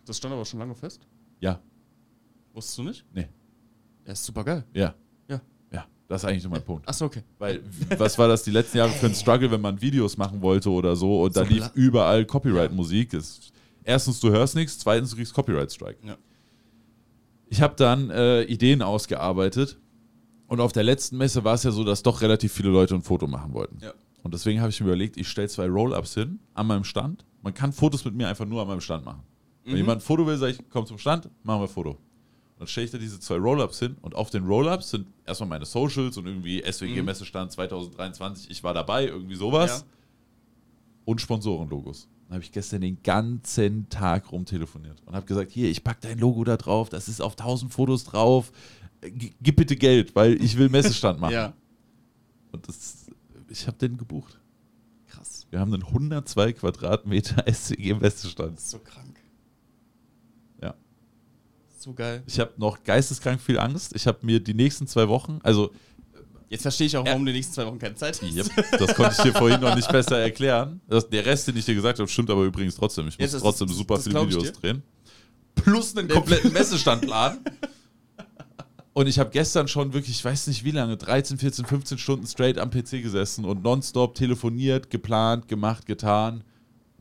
Das 0.06 0.18
stand 0.18 0.34
aber 0.34 0.46
schon 0.46 0.60
lange 0.60 0.76
fest. 0.76 1.02
Ja, 1.40 1.60
Wusstest 2.54 2.78
du 2.80 2.84
nicht? 2.84 3.06
nee, 3.14 3.28
Ja, 4.06 4.14
ist 4.14 4.26
super 4.26 4.44
geil. 4.44 4.64
ja, 4.74 4.94
Ja. 5.30 5.42
ja. 5.72 5.86
Das 6.08 6.22
ist 6.24 6.30
eigentlich 6.30 6.44
nur 6.44 6.52
mein 6.52 6.64
Punkt. 6.64 6.88
Achso, 6.88 7.06
okay. 7.06 7.24
Weil, 7.40 7.62
was 7.98 8.18
war 8.18 8.28
das 8.28 8.44
die 8.44 8.52
letzten 8.52 8.78
Jahre 8.78 8.92
für 8.92 9.06
ein 9.06 9.16
Struggle, 9.16 9.50
wenn 9.52 9.62
man 9.62 9.82
Videos 9.82 10.18
machen 10.18 10.42
wollte 10.42 10.70
oder 10.70 10.96
so 10.96 11.22
und 11.24 11.36
da 11.36 11.44
So 11.46 11.50
lief 11.52 11.62
la- 11.62 11.72
überall 11.76 12.26
Copyright-Musik. 12.26 13.18
Erstens, 13.84 14.20
du 14.20 14.30
hörst 14.30 14.56
nichts, 14.56 14.80
zweitens, 14.80 15.12
du 15.12 15.16
kriegst 15.16 15.34
Copyright-Strike. 15.34 16.06
Ja. 16.06 16.18
Ich 17.48 17.62
habe 17.62 17.76
dann 17.76 18.10
äh, 18.10 18.44
Ideen 18.44 18.82
ausgearbeitet 18.82 19.78
und 20.48 20.60
auf 20.60 20.72
der 20.74 20.84
letzten 20.84 21.18
Messe 21.18 21.44
war 21.44 21.54
es 21.56 21.64
ja 21.64 21.72
so, 21.72 21.84
dass 21.84 22.04
doch 22.04 22.22
relativ 22.22 22.52
viele 22.54 22.70
Leute 22.70 22.96
ein 22.96 23.02
Foto 23.02 23.28
machen 23.28 23.54
wollten. 23.54 23.78
Ja. 23.82 23.94
Und 24.24 24.34
deswegen 24.34 24.60
habe 24.62 24.70
ich 24.70 24.80
mir 24.80 24.88
überlegt, 24.88 25.18
ich 25.18 25.28
stelle 25.28 25.48
zwei 25.48 25.68
Roll-Ups 25.68 26.14
hin 26.14 26.40
an 26.54 26.68
meinem 26.68 26.84
Stand. 26.84 27.26
Man 27.42 27.54
kann 27.54 27.74
Fotos 27.74 28.06
mit 28.06 28.14
mir 28.14 28.28
einfach 28.28 28.46
nur 28.46 28.62
an 28.62 28.68
meinem 28.68 28.82
Stand 28.82 29.04
machen. 29.06 29.24
Wenn 29.64 29.74
Mhm. 29.74 29.78
jemand 29.78 29.98
ein 30.02 30.06
Foto 30.06 30.26
will, 30.28 30.38
sage 30.38 30.54
ich, 30.54 30.70
komm 30.70 30.86
zum 30.86 30.98
Stand, 30.98 31.30
machen 31.44 31.62
wir 31.62 31.68
ein 31.68 31.70
Foto. 31.74 31.98
Dann 32.60 32.68
stelle 32.68 32.86
ich 32.86 32.92
da 32.92 32.98
diese 33.00 33.20
zwei 33.20 33.38
Roll-Ups 33.38 33.80
hin 33.80 33.96
und 34.02 34.14
auf 34.14 34.30
den 34.30 34.46
Roll-Ups 34.46 34.92
sind 34.92 35.08
erstmal 35.26 35.50
meine 35.50 35.66
Socials 35.66 36.18
und 36.18 36.28
irgendwie 36.28 36.62
SWG-Messestand 36.62 37.52
2023, 37.52 38.52
ich 38.52 38.64
war 38.64 38.74
dabei, 38.76 39.08
irgendwie 39.08 39.36
sowas. 39.36 39.80
Ja. 39.82 39.86
Und 41.06 41.20
Sponsorenlogos. 41.20 42.08
Dann 42.28 42.36
habe 42.36 42.44
ich 42.44 42.52
gestern 42.52 42.82
den 42.82 43.02
ganzen 43.02 43.90
Tag 43.90 44.32
rumtelefoniert 44.32 45.02
und 45.06 45.16
habe 45.16 45.26
gesagt, 45.26 45.52
hier, 45.52 45.70
ich 45.70 45.84
packe 45.84 46.02
dein 46.08 46.20
Logo 46.20 46.44
da 46.44 46.56
drauf, 46.58 46.90
das 46.90 47.08
ist 47.10 47.20
auf 47.22 47.34
1000 47.34 47.74
Fotos 47.74 48.04
drauf, 48.04 48.52
G 49.02 49.32
gib 49.42 49.56
bitte 49.56 49.76
Geld, 49.76 50.16
weil 50.16 50.42
ich 50.44 50.56
will 50.58 50.70
Messestand 50.70 51.20
machen. 51.20 51.34
Ja. 51.34 51.54
Und 52.52 52.68
das, 52.68 53.01
ich 53.52 53.68
habe 53.68 53.78
den 53.78 53.98
gebucht. 53.98 54.40
Krass. 55.08 55.46
Wir 55.50 55.60
haben 55.60 55.74
einen 55.74 55.84
102 55.84 56.54
Quadratmeter 56.54 57.44
SWG-Messestand. 57.54 58.56
Das 58.58 58.64
ist 58.64 58.70
so 58.72 58.80
krank. 58.80 59.18
Ja. 60.62 60.74
So 61.78 61.94
geil. 61.94 62.24
Ich 62.28 62.40
habe 62.40 62.54
noch 62.58 62.84
geisteskrank 62.84 63.42
viel 63.42 63.60
Angst. 63.60 63.96
Ich 63.96 64.08
habe 64.08 64.20
mir 64.26 64.40
die 64.40 64.54
nächsten 64.54 64.88
zwei 64.88 65.08
Wochen, 65.08 65.40
also 65.44 65.72
Jetzt 66.50 66.64
verstehe 66.64 66.88
ich 66.88 66.98
auch, 66.98 67.06
Ja. 67.06 67.12
warum 67.14 67.26
du 67.26 67.32
die 67.32 67.38
nächsten 67.38 67.54
zwei 67.54 67.66
Wochen 67.66 67.80
keine 67.80 67.96
Zeit 67.96 68.22
hast. 68.22 68.36
Yep, 68.36 68.78
das 68.78 68.94
konnte 68.94 69.14
ich 69.18 69.24
dir 69.24 69.32
vorhin 69.32 69.62
noch 69.62 69.74
nicht 69.74 69.90
besser 69.90 70.18
erklären. 70.20 70.82
Das, 70.90 71.10
der 71.10 71.26
Rest, 71.26 71.48
den 71.48 71.56
ich 71.56 71.64
dir 71.64 71.76
gesagt 71.76 71.98
habe, 72.00 72.10
stimmt 72.10 72.30
aber 72.30 72.44
übrigens 72.44 72.76
trotzdem. 72.76 73.08
Ich 73.08 73.16
Ja, 73.16 73.24
muss 73.24 73.32
das- 73.32 73.42
trotzdem 73.42 73.70
super 73.70 73.98
viele 73.98 74.22
Videos 74.28 74.52
drehen. 74.52 74.84
Plus 75.56 75.96
einen 75.96 76.10
kompletten 76.10 76.52
Messestandplan. 76.54 77.40
Und 78.94 79.08
ich 79.08 79.20
habe 79.20 79.30
gestern 79.30 79.68
schon 79.70 79.94
wirklich, 79.94 80.18
ich 80.18 80.26
weiß 80.26 80.48
nicht 80.48 80.66
wie 80.66 80.72
lange, 80.72 80.98
13, 80.98 81.38
14, 81.38 81.66
15 81.66 81.98
Stunden 81.98 82.28
straight 82.28 82.58
am 82.58 82.70
PC 82.72 83.02
gesessen 83.02 83.46
und 83.46 83.64
nonstop 83.64 84.16
telefoniert, 84.16 84.90
geplant, 84.90 85.48
gemacht, 85.48 85.86
getan. 85.86 86.44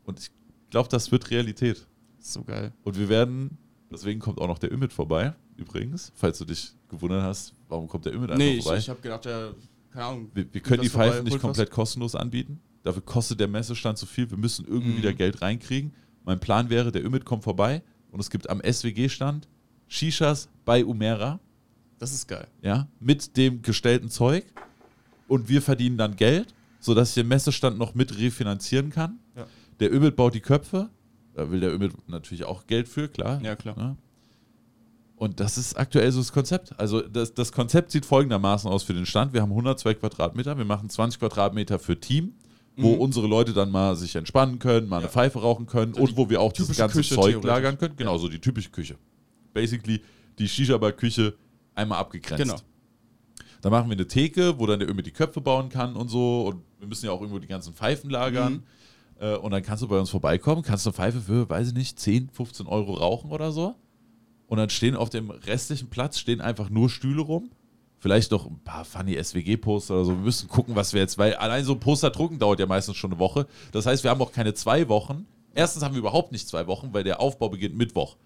Und 0.05 0.21
ich 0.21 0.31
glaube, 0.71 0.89
das 0.89 1.11
wird 1.11 1.31
Realität. 1.31 1.87
So 2.21 2.45
geil. 2.45 2.73
Und 2.85 2.97
wir 2.99 3.09
werden, 3.09 3.59
deswegen 3.91 4.21
kommt 4.21 4.41
auch 4.41 4.47
noch 4.47 4.59
der 4.59 4.71
Ümit 4.73 4.93
vorbei, 4.93 5.35
übrigens, 5.57 6.13
falls 6.15 6.39
du 6.39 6.45
dich 6.45 6.73
gewundert 6.89 7.23
hast, 7.23 7.55
warum 7.69 7.89
kommt 7.89 8.05
der 8.07 8.15
Ümit 8.15 8.31
einfach 8.31 8.39
Nee, 8.39 8.59
ich, 8.59 8.63
vorbei. 8.63 8.79
ich 8.79 8.89
habe 8.89 9.01
gedacht, 9.01 9.27
ja, 9.27 9.51
keine 9.93 10.05
Ahnung. 10.05 10.31
Wir, 10.33 10.47
wir 10.55 10.61
können 10.61 10.83
die 10.83 10.89
Pfeifen 10.89 11.25
nicht 11.25 11.33
holt 11.33 11.43
was. 11.43 11.49
komplett 11.49 11.71
kostenlos 11.73 12.15
anbieten. 12.15 12.61
Dafür 12.85 13.03
kostet 13.03 13.41
der 13.41 13.49
Messestand 13.49 13.99
zu 13.99 14.07
viel. 14.07 14.31
Wir 14.31 14.39
müssen 14.39 14.65
irgendwie 14.65 14.93
Mhm. 14.93 14.97
wieder 14.99 15.13
Geld 15.13 15.43
reinkriegen. 15.43 15.93
Mein 16.25 16.39
Plan 16.39 16.71
wäre, 16.71 16.93
der 16.93 17.05
Ümit 17.05 17.25
kommt 17.25 17.43
vorbei 17.43 17.83
und 18.13 18.21
es 18.21 18.31
gibt 18.31 18.49
am 18.49 18.61
SWG-Stand 18.63 19.49
Shishas 19.89 20.49
bei 20.65 20.85
Umera, 20.85 21.41
Das 22.01 22.13
ist 22.13 22.27
geil. 22.27 22.49
ja, 22.63 22.89
mit 22.99 23.37
dem 23.37 23.63
gestellten 23.63 24.11
Zeug. 24.11 24.45
Und 25.29 25.49
wir 25.49 25.63
verdienen 25.63 25.97
dann 25.97 26.17
Geld, 26.17 26.53
sodass 26.81 27.11
ich 27.11 27.15
den 27.15 27.29
Messestand 27.29 27.79
noch 27.79 27.95
mit 27.95 28.19
refinanzieren 28.19 28.91
kann. 28.91 29.21
Ja. 29.37 29.47
Der 29.79 29.93
Ümit 29.93 30.17
baut 30.17 30.35
die 30.35 30.41
Köpfe. 30.41 30.91
Da 31.35 31.49
will 31.53 31.61
der 31.61 31.73
Ümit 31.73 31.93
natürlich 32.09 32.45
auch 32.45 32.67
Geld 32.67 32.89
für, 32.89 33.07
klar. 33.09 33.41
Ja, 33.43 33.55
klar. 33.55 33.77
Ne? 33.77 33.97
Und 35.17 35.39
das 35.39 35.59
ist 35.59 35.79
aktuell 35.79 36.11
so 36.11 36.19
das 36.21 36.33
Konzept. 36.33 36.73
Also 36.81 37.03
das, 37.03 37.35
das 37.35 37.53
Konzept 37.53 37.91
sieht 37.93 38.07
folgendermaßen 38.07 38.69
aus 38.71 38.83
für 38.83 38.95
den 38.95 39.07
Stand. 39.07 39.33
Wir 39.35 39.43
haben 39.43 39.51
102 39.51 39.95
Quadratmeter, 39.95 40.57
wir 40.57 40.65
machen 40.65 40.89
20 40.89 41.21
Quadratmeter 41.21 41.79
für 41.79 42.01
Team, 42.01 42.33
wo 42.77 42.95
Mhm. 42.95 43.01
unsere 43.01 43.27
Leute 43.27 43.53
dann 43.53 43.71
mal 43.71 43.95
sich 43.97 44.17
entspannen 44.17 44.59
können, 44.59 44.89
mal 44.89 44.97
eine 44.97 45.05
Ja. 45.07 45.11
Pfeife 45.13 45.39
rauchen 45.41 45.67
können 45.67 45.93
So 45.95 46.01
und 46.01 46.11
die 46.13 46.17
wo 46.17 46.31
wir 46.31 46.41
auch 46.41 46.53
das 46.53 46.65
typische 46.67 46.79
ganze 46.81 46.97
Küche 46.99 47.15
Zeug 47.15 47.45
lagern 47.45 47.77
können. 47.77 47.95
Genau, 47.97 48.17
so 48.17 48.29
die 48.29 48.41
typische 48.41 48.71
Küche. 48.71 48.97
Basically 49.53 50.01
die 50.39 50.49
Shisha-Bar-Küche 50.49 51.35
einmal 51.75 51.99
abgegrenzt. 51.99 52.43
Genau. 52.43 52.57
Da 53.61 53.71
machen 53.71 53.89
wir 53.89 53.97
eine 53.97 54.07
Theke, 54.07 54.59
wo 54.59 54.67
dann 54.67 54.79
der 54.79 54.89
irgendwie 54.89 55.05
die 55.05 55.13
Köpfe 55.13 55.41
bauen 55.41 55.69
kann 55.69 55.97
und 55.97 56.09
so. 56.09 56.47
Und 56.47 56.63
wir 56.79 56.89
müssen 56.89 57.07
ja 57.07 57.13
auch 57.13 57.21
irgendwo 57.21 57.39
die 57.39 57.47
ganzen 57.47 57.75
Pfeifen 57.75 58.11
lagern. 58.11 58.53
Mhm. 58.53 58.63
Äh, 59.21 59.37
und 59.37 59.51
dann 59.51 59.63
kannst 59.63 59.83
du 59.83 59.89
bei 59.89 59.99
uns 59.99 60.11
vorbeikommen, 60.11 60.63
kannst 60.63 60.87
eine 60.87 60.95
Pfeife 60.95 61.21
für, 61.21 61.49
weiß 61.49 61.69
ich 61.69 61.75
nicht, 61.75 61.99
10, 61.99 62.31
15 62.31 62.67
Euro 62.67 62.95
rauchen 62.95 63.31
oder 63.31 63.53
so. 63.53 63.75
Und 64.47 64.59
dann 64.59 64.71
stehen 64.71 64.97
auf 64.97 65.11
dem 65.11 65.31
restlichen 65.31 65.91
Platz 65.91 66.19
stehen 66.19 66.41
einfach 66.41 66.71
nur 66.71 66.91
Stühle 66.91 67.21
rum. 67.21 67.51
Vielleicht 67.99 68.33
noch 68.33 68.47
ein 68.47 68.59
paar 68.65 68.87
funny 68.87 69.23
SWG-Poster 69.23 69.95
oder 69.95 70.05
so. 70.07 70.13
Wir 70.13 70.25
müssen 70.25 70.49
gucken, 70.49 70.75
was 70.75 70.95
wir 70.95 71.03
jetzt, 71.03 71.19
weil 71.19 71.35
allein 71.35 71.65
so 71.65 71.75
ein 71.75 71.81
Poster 71.81 72.11
drucken 72.11 72.39
dauert 72.39 72.59
ja 72.59 72.67
meistens 72.67 72.97
schon 72.97 73.13
eine 73.13 73.21
Woche. 73.21 73.47
Das 73.73 73.85
heißt, 73.85 74.03
wir 74.03 74.11
haben 74.11 74.23
auch 74.23 74.33
keine 74.33 74.55
zwei 74.55 74.89
Wochen. 74.89 75.27
Erstens 75.55 75.83
haben 75.83 75.95
wir 75.95 75.99
überhaupt 75.99 76.33
nicht 76.33 76.49
zwei 76.49 76.67
Wochen, 76.67 76.95
weil 76.95 77.05
der 77.05 77.21
Aufbau 77.21 77.51
beginnt 77.51 77.77
Mittwoch. 77.77 78.17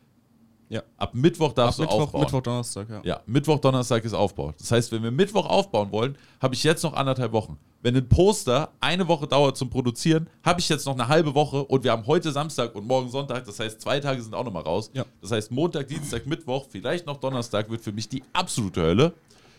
Ja. 0.68 0.82
Ab 0.96 1.14
Mittwoch 1.14 1.52
darfst 1.52 1.80
Ab 1.80 1.86
du 1.86 1.92
Mittwoch, 1.92 2.06
aufbauen. 2.06 2.20
Mittwoch, 2.22 2.42
Donnerstag, 2.42 2.88
ja. 2.90 3.00
Ja, 3.04 3.20
Mittwoch, 3.26 3.58
Donnerstag 3.58 4.04
ist 4.04 4.14
Aufbau. 4.14 4.52
Das 4.58 4.70
heißt, 4.70 4.92
wenn 4.92 5.02
wir 5.02 5.10
Mittwoch 5.10 5.46
aufbauen 5.46 5.92
wollen, 5.92 6.16
habe 6.40 6.54
ich 6.54 6.64
jetzt 6.64 6.82
noch 6.82 6.94
anderthalb 6.94 7.32
Wochen. 7.32 7.58
Wenn 7.82 7.96
ein 7.96 8.08
Poster 8.08 8.70
eine 8.80 9.06
Woche 9.08 9.26
dauert 9.26 9.58
zum 9.58 9.68
Produzieren, 9.68 10.28
habe 10.42 10.60
ich 10.60 10.68
jetzt 10.70 10.86
noch 10.86 10.94
eine 10.94 11.06
halbe 11.08 11.34
Woche 11.34 11.64
und 11.64 11.84
wir 11.84 11.92
haben 11.92 12.06
heute 12.06 12.32
Samstag 12.32 12.74
und 12.74 12.86
morgen 12.86 13.10
Sonntag. 13.10 13.44
Das 13.44 13.60
heißt, 13.60 13.80
zwei 13.80 14.00
Tage 14.00 14.22
sind 14.22 14.34
auch 14.34 14.44
nochmal 14.44 14.62
raus. 14.62 14.90
Ja. 14.94 15.04
Das 15.20 15.32
heißt, 15.32 15.50
Montag, 15.50 15.88
Dienstag, 15.88 16.26
Mittwoch, 16.26 16.66
vielleicht 16.70 17.06
noch 17.06 17.18
Donnerstag 17.18 17.70
wird 17.70 17.82
für 17.82 17.92
mich 17.92 18.08
die 18.08 18.22
absolute 18.32 18.80
Hölle. 18.80 19.12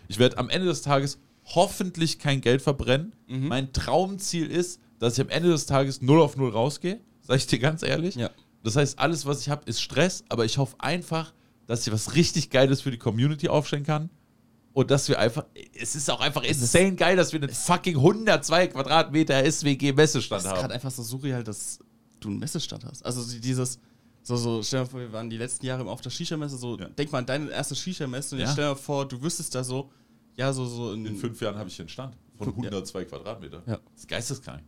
Ich 0.07 0.17
werde 0.17 0.39
am 0.39 0.49
Ende 0.49 0.65
des 0.67 0.81
Tages 0.81 1.19
hoffentlich 1.53 2.17
kein 2.17 2.41
Geld 2.41 2.61
verbrennen. 2.61 3.13
Mhm. 3.27 3.47
Mein 3.47 3.73
Traumziel 3.73 4.49
ist, 4.49 4.79
dass 4.99 5.13
ich 5.13 5.21
am 5.21 5.29
Ende 5.29 5.49
des 5.49 5.67
Tages 5.67 6.01
0 6.01 6.19
auf 6.19 6.35
0 6.35 6.49
rausgehe. 6.49 6.99
Sag 7.21 7.37
ich 7.37 7.47
dir 7.47 7.59
ganz 7.59 7.83
ehrlich. 7.83 8.15
Ja. 8.15 8.29
Das 8.65 8.75
heißt, 8.75 8.99
alles, 8.99 9.25
was 9.25 9.41
ich 9.41 9.49
habe, 9.49 9.63
ist 9.69 9.81
Stress, 9.81 10.23
aber 10.29 10.43
ich 10.45 10.57
hoffe 10.57 10.75
einfach, 10.79 11.33
dass 11.67 11.85
ich 11.87 11.93
was 11.93 12.15
richtig 12.15 12.49
Geiles 12.49 12.81
für 12.81 12.91
die 12.91 12.97
Community 12.97 13.47
aufstellen 13.47 13.83
kann 13.83 14.09
Und 14.73 14.91
dass 14.91 15.07
wir 15.07 15.17
einfach, 15.19 15.45
es 15.73 15.95
ist 15.95 16.09
auch 16.11 16.19
einfach 16.19 16.43
insane 16.43 16.95
geil, 16.95 17.15
dass 17.15 17.31
wir 17.31 17.41
einen 17.41 17.49
fucking 17.49 17.95
102 17.95 18.67
Quadratmeter 18.67 19.43
SWG-Messestand 19.49 20.39
Es 20.39 20.45
ist 20.45 20.51
haben. 20.51 20.59
gerade 20.59 20.73
einfach 20.73 20.91
so 20.91 21.01
surreal, 21.01 21.43
dass 21.45 21.79
du 22.19 22.27
einen 22.29 22.39
Messestand 22.39 22.83
hast. 22.83 23.05
Also 23.05 23.23
die- 23.31 23.39
dieses, 23.39 23.79
so, 24.23 24.35
so, 24.35 24.61
stell 24.63 24.81
dir 24.83 24.89
vor, 24.89 24.99
wir 24.99 25.13
waren 25.13 25.29
die 25.29 25.37
letzten 25.37 25.65
Jahre 25.65 25.85
auf 25.89 26.01
der 26.01 26.09
Shisha-Messe, 26.09 26.57
so, 26.57 26.77
Ja. 26.77 26.89
denk 26.89 27.11
mal 27.11 27.19
an 27.19 27.25
deine 27.25 27.51
erste 27.51 27.73
Shisha-Messe 27.75 28.35
und 28.35 28.41
Ja. 28.41 28.51
stell 28.51 28.69
dir 28.71 28.75
vor, 28.75 29.07
du 29.07 29.21
wüsstest 29.21 29.55
da 29.55 29.63
so, 29.63 29.91
ja, 30.35 30.51
so, 30.51 30.65
so 30.65 30.91
in, 30.93 31.05
In 31.05 31.15
fünf 31.15 31.39
Jahren 31.39 31.57
habe 31.57 31.69
ich 31.69 31.79
einen 31.79 31.87
Stand 31.89 32.17
von 32.37 32.47
Ja. 32.49 32.53
102 32.55 33.05
Quadratmeter. 33.05 33.63
Ja. 33.65 33.77
Das 33.93 34.01
ist 34.01 34.07
geisteskrank. 34.09 34.63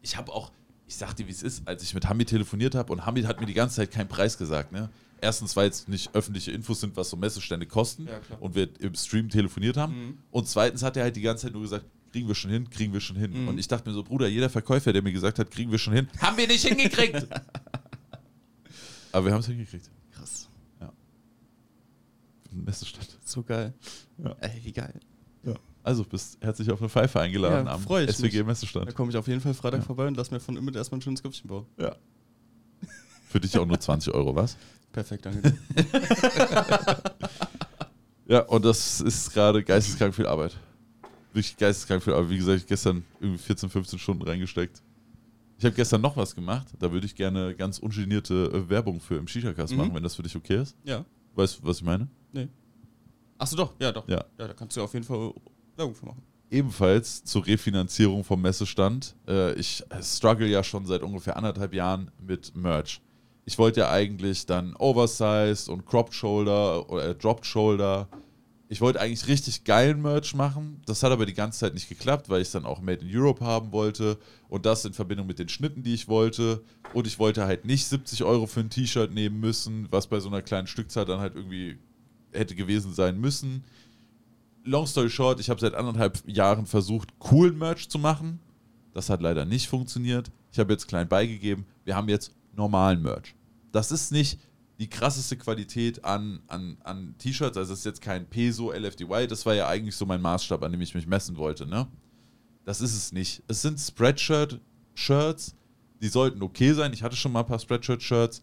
Ich 0.00 0.16
habe 0.16 0.32
auch, 0.32 0.50
ich 0.92 0.98
sag 0.98 1.14
dir, 1.14 1.26
wie 1.26 1.30
es 1.32 1.42
ist, 1.42 1.66
als 1.66 1.82
ich 1.82 1.94
mit 1.94 2.06
Hamid 2.06 2.28
telefoniert 2.28 2.74
habe 2.74 2.92
und 2.92 3.06
Hamid 3.06 3.26
hat 3.26 3.40
mir 3.40 3.46
die 3.46 3.54
ganze 3.54 3.76
Zeit 3.76 3.90
keinen 3.90 4.08
Preis 4.08 4.36
gesagt. 4.36 4.72
Ne? 4.72 4.90
Erstens, 5.22 5.56
weil 5.56 5.70
es 5.70 5.88
nicht 5.88 6.14
öffentliche 6.14 6.52
Infos 6.52 6.80
sind, 6.80 6.94
was 6.98 7.08
so 7.08 7.16
Messestände 7.16 7.64
kosten 7.64 8.06
Ja, 8.06 8.20
und 8.40 8.54
wir 8.54 8.68
im 8.78 8.94
Stream 8.94 9.30
telefoniert 9.30 9.78
haben. 9.78 9.94
Mhm. 9.94 10.18
Und 10.30 10.48
zweitens 10.48 10.82
hat 10.82 10.98
er 10.98 11.04
halt 11.04 11.16
die 11.16 11.22
ganze 11.22 11.46
Zeit 11.46 11.54
nur 11.54 11.62
gesagt, 11.62 11.86
kriegen 12.12 12.28
wir 12.28 12.34
schon 12.34 12.50
hin, 12.50 12.68
kriegen 12.68 12.92
wir 12.92 13.00
schon 13.00 13.16
hin. 13.16 13.32
Mhm. 13.42 13.48
Und 13.48 13.58
ich 13.58 13.68
dachte 13.68 13.88
mir 13.88 13.94
so, 13.94 14.02
Bruder, 14.02 14.28
jeder 14.28 14.50
Verkäufer, 14.50 14.92
der 14.92 15.00
mir 15.00 15.12
gesagt 15.12 15.38
hat, 15.38 15.50
kriegen 15.50 15.70
wir 15.70 15.78
schon 15.78 15.94
hin, 15.94 16.08
haben 16.18 16.36
wir 16.36 16.46
nicht 16.46 16.66
hingekriegt. 16.66 17.26
Aber 19.12 19.24
wir 19.26 19.32
haben 19.32 19.40
es 19.40 19.46
hingekriegt. 19.46 19.88
krass, 20.14 20.46
Ein 20.78 20.90
Messestand. 22.64 23.18
so 23.24 23.42
geil. 23.42 23.72
Ja. 24.22 24.36
Ey, 24.40 24.60
wie 24.62 24.72
geil. 24.72 25.00
Also 25.84 26.04
bist 26.04 26.38
herzlich 26.40 26.70
auf 26.70 26.80
eine 26.80 26.88
Pfeife 26.88 27.18
eingeladen 27.20 27.66
Ja, 27.66 27.72
am 27.74 27.80
freu 27.82 28.04
ich 28.04 28.10
SWG 28.16 28.38
mich. 28.38 28.46
Messestand. 28.46 28.86
Da 28.88 28.92
komme 28.92 29.10
ich 29.10 29.16
auf 29.16 29.26
jeden 29.26 29.40
Fall 29.40 29.52
Freitag 29.54 29.80
Ja. 29.80 29.86
vorbei 29.86 30.06
und 30.06 30.16
lass 30.16 30.30
mir 30.30 30.38
von 30.40 30.56
Imit 30.56 30.76
erstmal 30.76 30.98
ein 30.98 31.02
schönes 31.02 31.22
Köpfchen 31.22 31.48
bauen. 31.48 31.66
Ja. 31.78 31.96
Für 33.28 33.40
dich 33.40 33.58
auch 33.58 33.66
nur 33.66 33.80
20 33.80 34.14
Euro, 34.14 34.34
was? 34.36 34.56
Perfekt, 34.92 35.24
danke 35.26 35.42
dir. 35.50 35.58
Ja, 38.26 38.40
und 38.42 38.64
das 38.64 39.00
ist 39.00 39.32
gerade 39.32 39.62
geisteskrank 39.62 40.14
viel 40.14 40.26
Arbeit. 40.26 40.56
Wirklich 41.32 41.56
geisteskrank 41.56 42.02
viel 42.02 42.12
Arbeit. 42.14 42.30
Wie 42.30 42.38
gesagt, 42.38 42.66
gestern 42.66 43.04
irgendwie 43.20 43.38
14, 43.42 43.68
15 43.68 43.98
Stunden 43.98 44.22
reingesteckt. 44.22 44.80
Ich 45.58 45.64
habe 45.64 45.74
gestern 45.74 46.00
noch 46.00 46.16
was 46.16 46.34
gemacht. 46.34 46.68
Da 46.78 46.90
würde 46.92 47.04
ich 47.06 47.14
gerne 47.14 47.54
ganz 47.54 47.78
ungenierte 47.78 48.50
äh, 48.54 48.68
Werbung 48.70 49.00
für 49.00 49.16
im 49.16 49.26
Shisha-Cast 49.28 49.72
Mhm. 49.72 49.78
machen, 49.78 49.94
wenn 49.94 50.02
das 50.02 50.14
für 50.14 50.22
dich 50.22 50.34
okay 50.36 50.62
ist. 50.62 50.76
ja. 50.84 51.04
Weißt 51.34 51.58
du, 51.58 51.66
was 51.66 51.78
ich 51.78 51.82
meine? 51.84 52.08
Achso, 53.38 53.56
doch, 53.56 53.72
ja, 53.80 53.90
doch. 53.90 54.06
Ja. 54.06 54.24
ja, 54.38 54.46
da 54.48 54.54
kannst 54.54 54.76
du 54.76 54.82
auf 54.82 54.92
jeden 54.94 55.04
Fall 55.04 55.32
Werbung 55.76 55.94
für 55.94 56.06
machen. 56.06 56.22
Ebenfalls 56.50 57.24
zur 57.24 57.46
Refinanzierung 57.46 58.24
vom 58.24 58.42
Messestand. 58.42 59.14
Äh, 59.26 59.54
ich 59.54 59.82
struggle 60.02 60.46
ja 60.46 60.62
schon 60.62 60.84
seit 60.84 61.02
ungefähr 61.02 61.36
anderthalb 61.36 61.72
Jahren 61.72 62.10
mit 62.20 62.54
Merch. 62.54 63.00
Ich 63.44 63.58
wollte 63.58 63.80
ja 63.80 63.90
eigentlich 63.90 64.46
dann 64.46 64.76
Oversized 64.76 65.68
und 65.68 65.86
Cropped 65.86 66.14
Shoulder 66.14 66.88
oder 66.90 67.08
äh, 67.08 67.14
Dropped 67.14 67.46
Shoulder. 67.46 68.06
Ich 68.68 68.80
wollte 68.80 69.00
eigentlich 69.00 69.28
richtig 69.28 69.64
geilen 69.64 70.00
Merch 70.00 70.34
machen. 70.34 70.80
Das 70.86 71.02
hat 71.02 71.10
aber 71.10 71.26
die 71.26 71.34
ganze 71.34 71.60
Zeit 71.60 71.74
nicht 71.74 71.88
geklappt, 71.88 72.28
weil 72.28 72.42
ich 72.42 72.48
es 72.48 72.52
dann 72.52 72.66
auch 72.66 72.80
Made 72.80 73.04
in 73.04 73.14
Europe 73.14 73.44
haben 73.44 73.72
wollte. 73.72 74.18
Und 74.48 74.66
das 74.66 74.84
in 74.84 74.92
Verbindung 74.92 75.26
mit 75.26 75.38
den 75.38 75.48
Schnitten, 75.48 75.82
die 75.82 75.94
ich 75.94 76.08
wollte. 76.08 76.62
Und 76.92 77.06
ich 77.06 77.18
wollte 77.18 77.44
halt 77.44 77.64
nicht 77.64 77.86
70 77.86 78.24
Euro 78.24 78.46
für 78.46 78.60
ein 78.60 78.70
T-Shirt 78.70 79.12
nehmen 79.12 79.40
müssen, 79.40 79.88
was 79.90 80.06
bei 80.06 80.20
so 80.20 80.28
einer 80.28 80.42
kleinen 80.42 80.66
Stückzahl 80.66 81.04
dann 81.04 81.20
halt 81.20 81.34
irgendwie 81.34 81.78
hätte 82.32 82.54
gewesen 82.54 82.94
sein 82.94 83.20
müssen 83.20 83.64
long 84.64 84.86
story 84.86 85.10
short, 85.10 85.40
ich 85.40 85.50
habe 85.50 85.60
seit 85.60 85.74
anderthalb 85.74 86.22
Jahren 86.26 86.66
versucht, 86.66 87.18
coolen 87.18 87.58
Merch 87.58 87.88
zu 87.88 87.98
machen. 87.98 88.40
Das 88.92 89.08
hat 89.08 89.22
leider 89.22 89.44
nicht 89.44 89.68
funktioniert. 89.68 90.30
Ich 90.52 90.58
habe 90.58 90.72
jetzt 90.72 90.86
klein 90.86 91.08
beigegeben. 91.08 91.64
Wir 91.84 91.96
haben 91.96 92.08
jetzt 92.08 92.32
normalen 92.54 93.02
Merch. 93.02 93.34
Das 93.72 93.90
ist 93.90 94.12
nicht 94.12 94.38
die 94.78 94.88
krasseste 94.88 95.36
Qualität 95.36 96.04
an, 96.04 96.42
an, 96.48 96.76
an 96.84 97.14
T-Shirts. 97.18 97.56
Also 97.56 97.72
es 97.72 97.80
ist 97.80 97.84
jetzt 97.84 98.02
kein 98.02 98.26
Peso 98.26 98.72
LFDY. 98.72 99.26
Das 99.28 99.46
war 99.46 99.54
ja 99.54 99.68
eigentlich 99.68 99.96
so 99.96 100.04
mein 100.04 100.20
Maßstab, 100.20 100.62
an 100.62 100.72
dem 100.72 100.80
ich 100.80 100.94
mich 100.94 101.06
messen 101.06 101.36
wollte. 101.36 101.66
Ne? 101.66 101.86
Das 102.64 102.80
ist 102.80 102.94
es 102.94 103.12
nicht. 103.12 103.42
Es 103.48 103.62
sind 103.62 103.78
Spreadshirt-Shirts. 103.78 105.54
Die 106.00 106.08
sollten 106.08 106.42
okay 106.42 106.72
sein. 106.72 106.92
Ich 106.92 107.02
hatte 107.02 107.16
schon 107.16 107.32
mal 107.32 107.40
ein 107.40 107.46
paar 107.46 107.58
Spreadshirt-Shirts. 107.58 108.42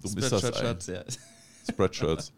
So 0.00 0.08
ist 0.08 0.32
das 0.32 0.40
Spreadshirt-Shirts, 0.40 0.86
ja. 0.86 1.02
Spreadshirts. 1.70 2.32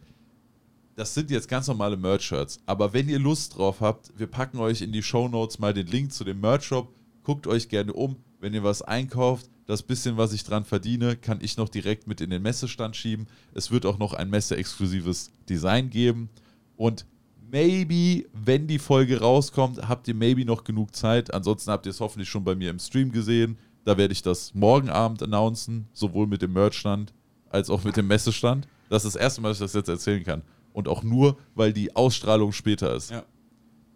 Das 1.00 1.14
sind 1.14 1.30
jetzt 1.30 1.48
ganz 1.48 1.66
normale 1.66 1.96
Merch-Shirts. 1.96 2.60
Aber 2.66 2.92
wenn 2.92 3.08
ihr 3.08 3.18
Lust 3.18 3.56
drauf 3.56 3.80
habt, 3.80 4.12
wir 4.18 4.26
packen 4.26 4.58
euch 4.58 4.82
in 4.82 4.92
die 4.92 5.02
Show 5.02 5.28
Notes 5.28 5.58
mal 5.58 5.72
den 5.72 5.86
Link 5.86 6.12
zu 6.12 6.24
dem 6.24 6.42
Merch-Shop. 6.42 6.94
Guckt 7.22 7.46
euch 7.46 7.70
gerne 7.70 7.94
um. 7.94 8.16
Wenn 8.38 8.52
ihr 8.52 8.64
was 8.64 8.82
einkauft, 8.82 9.48
das 9.64 9.82
bisschen, 9.82 10.18
was 10.18 10.34
ich 10.34 10.44
dran 10.44 10.66
verdiene, 10.66 11.16
kann 11.16 11.38
ich 11.40 11.56
noch 11.56 11.70
direkt 11.70 12.06
mit 12.06 12.20
in 12.20 12.28
den 12.28 12.42
Messestand 12.42 12.96
schieben. 12.96 13.28
Es 13.54 13.70
wird 13.70 13.86
auch 13.86 13.98
noch 13.98 14.12
ein 14.12 14.28
messeexklusives 14.28 15.32
Design 15.48 15.88
geben. 15.88 16.28
Und 16.76 17.06
maybe, 17.50 18.28
wenn 18.34 18.66
die 18.66 18.78
Folge 18.78 19.20
rauskommt, 19.20 19.88
habt 19.88 20.06
ihr 20.06 20.14
maybe 20.14 20.44
noch 20.44 20.64
genug 20.64 20.94
Zeit. 20.94 21.32
Ansonsten 21.32 21.70
habt 21.70 21.86
ihr 21.86 21.92
es 21.92 22.00
hoffentlich 22.00 22.28
schon 22.28 22.44
bei 22.44 22.54
mir 22.54 22.68
im 22.68 22.78
Stream 22.78 23.10
gesehen. 23.10 23.56
Da 23.84 23.96
werde 23.96 24.12
ich 24.12 24.20
das 24.20 24.52
morgen 24.52 24.90
Abend 24.90 25.22
announcen, 25.22 25.88
sowohl 25.94 26.26
mit 26.26 26.42
dem 26.42 26.52
Merchstand 26.52 27.14
als 27.48 27.70
auch 27.70 27.84
mit 27.84 27.96
dem 27.96 28.06
Messestand. 28.06 28.68
Das 28.90 29.06
ist 29.06 29.14
das 29.14 29.22
erste 29.22 29.40
Mal, 29.40 29.48
dass 29.48 29.60
ich 29.60 29.64
das 29.64 29.72
jetzt 29.72 29.88
erzählen 29.88 30.24
kann. 30.24 30.42
Und 30.72 30.88
auch 30.88 31.02
nur, 31.02 31.36
weil 31.54 31.72
die 31.72 31.94
Ausstrahlung 31.96 32.52
später 32.52 32.94
ist. 32.94 33.10
Ja. 33.10 33.24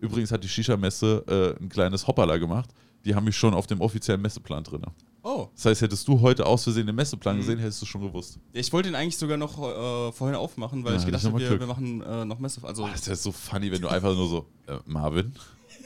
Übrigens 0.01 0.33
hat 0.33 0.43
die 0.45 0.49
Shisha-Messe 0.49 1.57
äh, 1.59 1.63
ein 1.63 1.69
kleines 1.69 2.07
Hoppala 2.07 2.37
gemacht. 2.37 2.71
Die 3.05 3.15
haben 3.15 3.25
mich 3.25 3.37
schon 3.37 3.55
auf 3.55 3.67
dem 3.67 3.81
offiziellen 3.81 4.21
Messeplan 4.23 4.65
drin. 4.65 4.83
Oh, 5.23 5.49
Das 5.55 5.65
heißt, 5.67 5.81
hättest 5.83 6.07
du 6.09 6.21
heute 6.21 6.45
aus 6.45 6.65
Versehen 6.65 6.87
den 6.87 6.97
Messeplan 6.97 7.37
Mhm. 7.37 7.41
gesehen, 7.41 7.59
hättest 7.59 7.81
du 7.81 7.87
schon 7.87 8.03
gewusst. 8.03 8.39
ich 8.53 8.71
wollte 8.73 8.89
ihn 8.91 8.95
eigentlich 8.95 9.17
sogar 9.17 9.37
noch 9.39 9.57
äh, 9.59 10.13
vorhin 10.13 10.37
aufmachen, 10.37 10.85
weil 10.85 10.93
Ja, 10.95 10.99
ich 10.99 11.07
gedacht 11.07 11.25
habe, 11.25 11.39
wir, 11.39 11.59
wir 11.61 11.67
machen 11.67 12.03
äh, 12.03 12.25
noch 12.27 12.39
Messe. 12.39 12.61
Also, 12.63 12.83
Boah, 12.83 12.91
das 12.91 13.07
wäre 13.07 13.17
so 13.17 13.33
funny, 13.33 13.71
wenn 13.73 13.81
du 13.81 13.89
einfach 13.89 14.15
nur 14.15 14.29
so, 14.29 14.47
äh, 14.67 14.79
Marvin, 14.85 15.33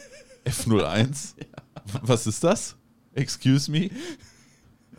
F01, 0.44 1.34
was 2.02 2.26
ist 2.26 2.42
das? 2.42 2.74
Excuse 3.14 3.70
me? 3.70 3.90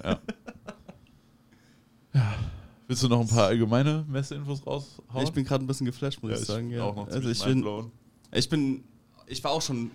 Ja. 0.04 0.20
ja. 2.14 2.34
Willst 2.90 3.04
du 3.04 3.08
noch 3.08 3.22
ein 3.22 3.28
paar 3.28 3.46
allgemeine 3.46 4.04
Messeinfos 4.08 4.66
raushauen? 4.66 5.24
ich 5.24 5.32
bin 5.32 5.46
gerade 5.46 5.64
ein 5.64 5.68
bisschen 5.68 5.86
geflasht, 5.86 6.24
muss 6.24 6.32
ja, 6.32 6.38
ich 6.40 6.46
sagen. 6.46 6.72
Ja. 6.72 6.86
auch 6.86 6.96
noch 6.96 7.08
also 7.08 7.30
ich 7.30 7.44
bin, 7.44 7.64
ich 8.32 8.50
bin, 8.50 8.84
ich 9.28 9.44
war 9.44 9.52
auch 9.52 9.62
schon 9.62 9.92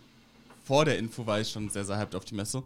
vor 0.62 0.84
der 0.84 0.96
Info 0.96 1.26
war 1.26 1.40
ich 1.40 1.50
schon 1.50 1.68
sehr, 1.68 1.84
sehr 1.84 1.98
hyped 1.98 2.14
auf 2.14 2.24
die 2.24 2.36
Messe, 2.36 2.62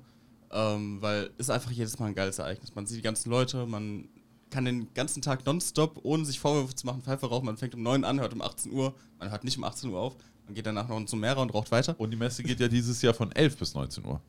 ähm, 0.50 1.00
weil 1.00 1.30
ist 1.38 1.48
einfach 1.48 1.70
jedes 1.70 1.98
Mal 1.98 2.08
ein 2.08 2.14
geiles 2.14 2.38
Ereignis. 2.38 2.74
Man 2.74 2.84
sieht 2.84 2.98
die 2.98 3.02
ganzen 3.02 3.30
Leute, 3.30 3.64
man 3.64 4.06
kann 4.50 4.66
den 4.66 4.92
ganzen 4.92 5.22
Tag 5.22 5.46
nonstop, 5.46 5.98
ohne 6.02 6.26
sich 6.26 6.38
Vorwürfe 6.38 6.74
zu 6.74 6.84
machen, 6.84 7.00
Pfeife 7.00 7.24
rauchen. 7.24 7.46
Man 7.46 7.56
fängt 7.56 7.74
um 7.74 7.82
9 7.82 8.04
an, 8.04 8.20
hört 8.20 8.34
um 8.34 8.42
18 8.42 8.70
Uhr, 8.70 8.92
man 9.18 9.30
hört 9.30 9.44
nicht 9.44 9.56
um 9.56 9.64
18 9.64 9.88
Uhr 9.88 9.98
auf, 9.98 10.14
man 10.44 10.54
geht 10.54 10.66
danach 10.66 10.88
noch 10.88 11.02
zum 11.06 11.20
Mehrer 11.20 11.40
und 11.40 11.54
raucht 11.54 11.70
weiter. 11.70 11.98
Und 11.98 12.10
die 12.10 12.18
Messe 12.18 12.42
geht 12.42 12.60
ja 12.60 12.68
dieses 12.68 13.00
Jahr 13.00 13.14
von 13.14 13.32
11 13.32 13.56
bis 13.56 13.72
19 13.72 14.04
Uhr. 14.04 14.20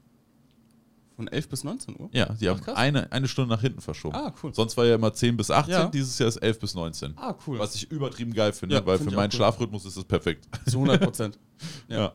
Von 1.19 1.27
11 1.27 1.49
bis 1.49 1.65
19 1.65 1.99
Uhr? 1.99 2.09
Ja, 2.13 2.27
die 2.39 2.47
Ach, 2.47 2.53
haben 2.53 2.61
krass. 2.61 2.77
eine, 2.77 3.11
eine 3.11 3.27
Stunde 3.27 3.53
nach 3.53 3.59
hinten 3.59 3.81
verschoben. 3.81 4.15
Ah, 4.15 4.33
cool. 4.41 4.53
Sonst 4.53 4.77
war 4.77 4.85
ja 4.85 4.95
immer 4.95 5.13
10 5.13 5.35
bis 5.35 5.51
18, 5.51 5.73
Ja. 5.73 5.85
dieses 5.89 6.17
Jahr 6.17 6.29
ist 6.29 6.37
11 6.37 6.59
bis 6.61 6.75
19. 6.75 7.13
Ah, 7.17 7.35
cool. 7.45 7.59
Was 7.59 7.75
ich 7.75 7.91
übertrieben 7.91 8.33
geil 8.33 8.53
finde, 8.53 8.75
Ja, 8.75 8.85
weil 8.85 8.97
find 8.99 9.09
für 9.09 9.17
meinen 9.17 9.27
cool. 9.33 9.35
Schlafrhythmus 9.35 9.83
ist 9.83 9.97
es 9.97 10.05
perfekt. 10.05 10.47
Zu 10.65 10.77
100 10.77 11.01
Prozent. 11.01 11.37
ja. 11.89 11.97
Ja. 11.99 12.13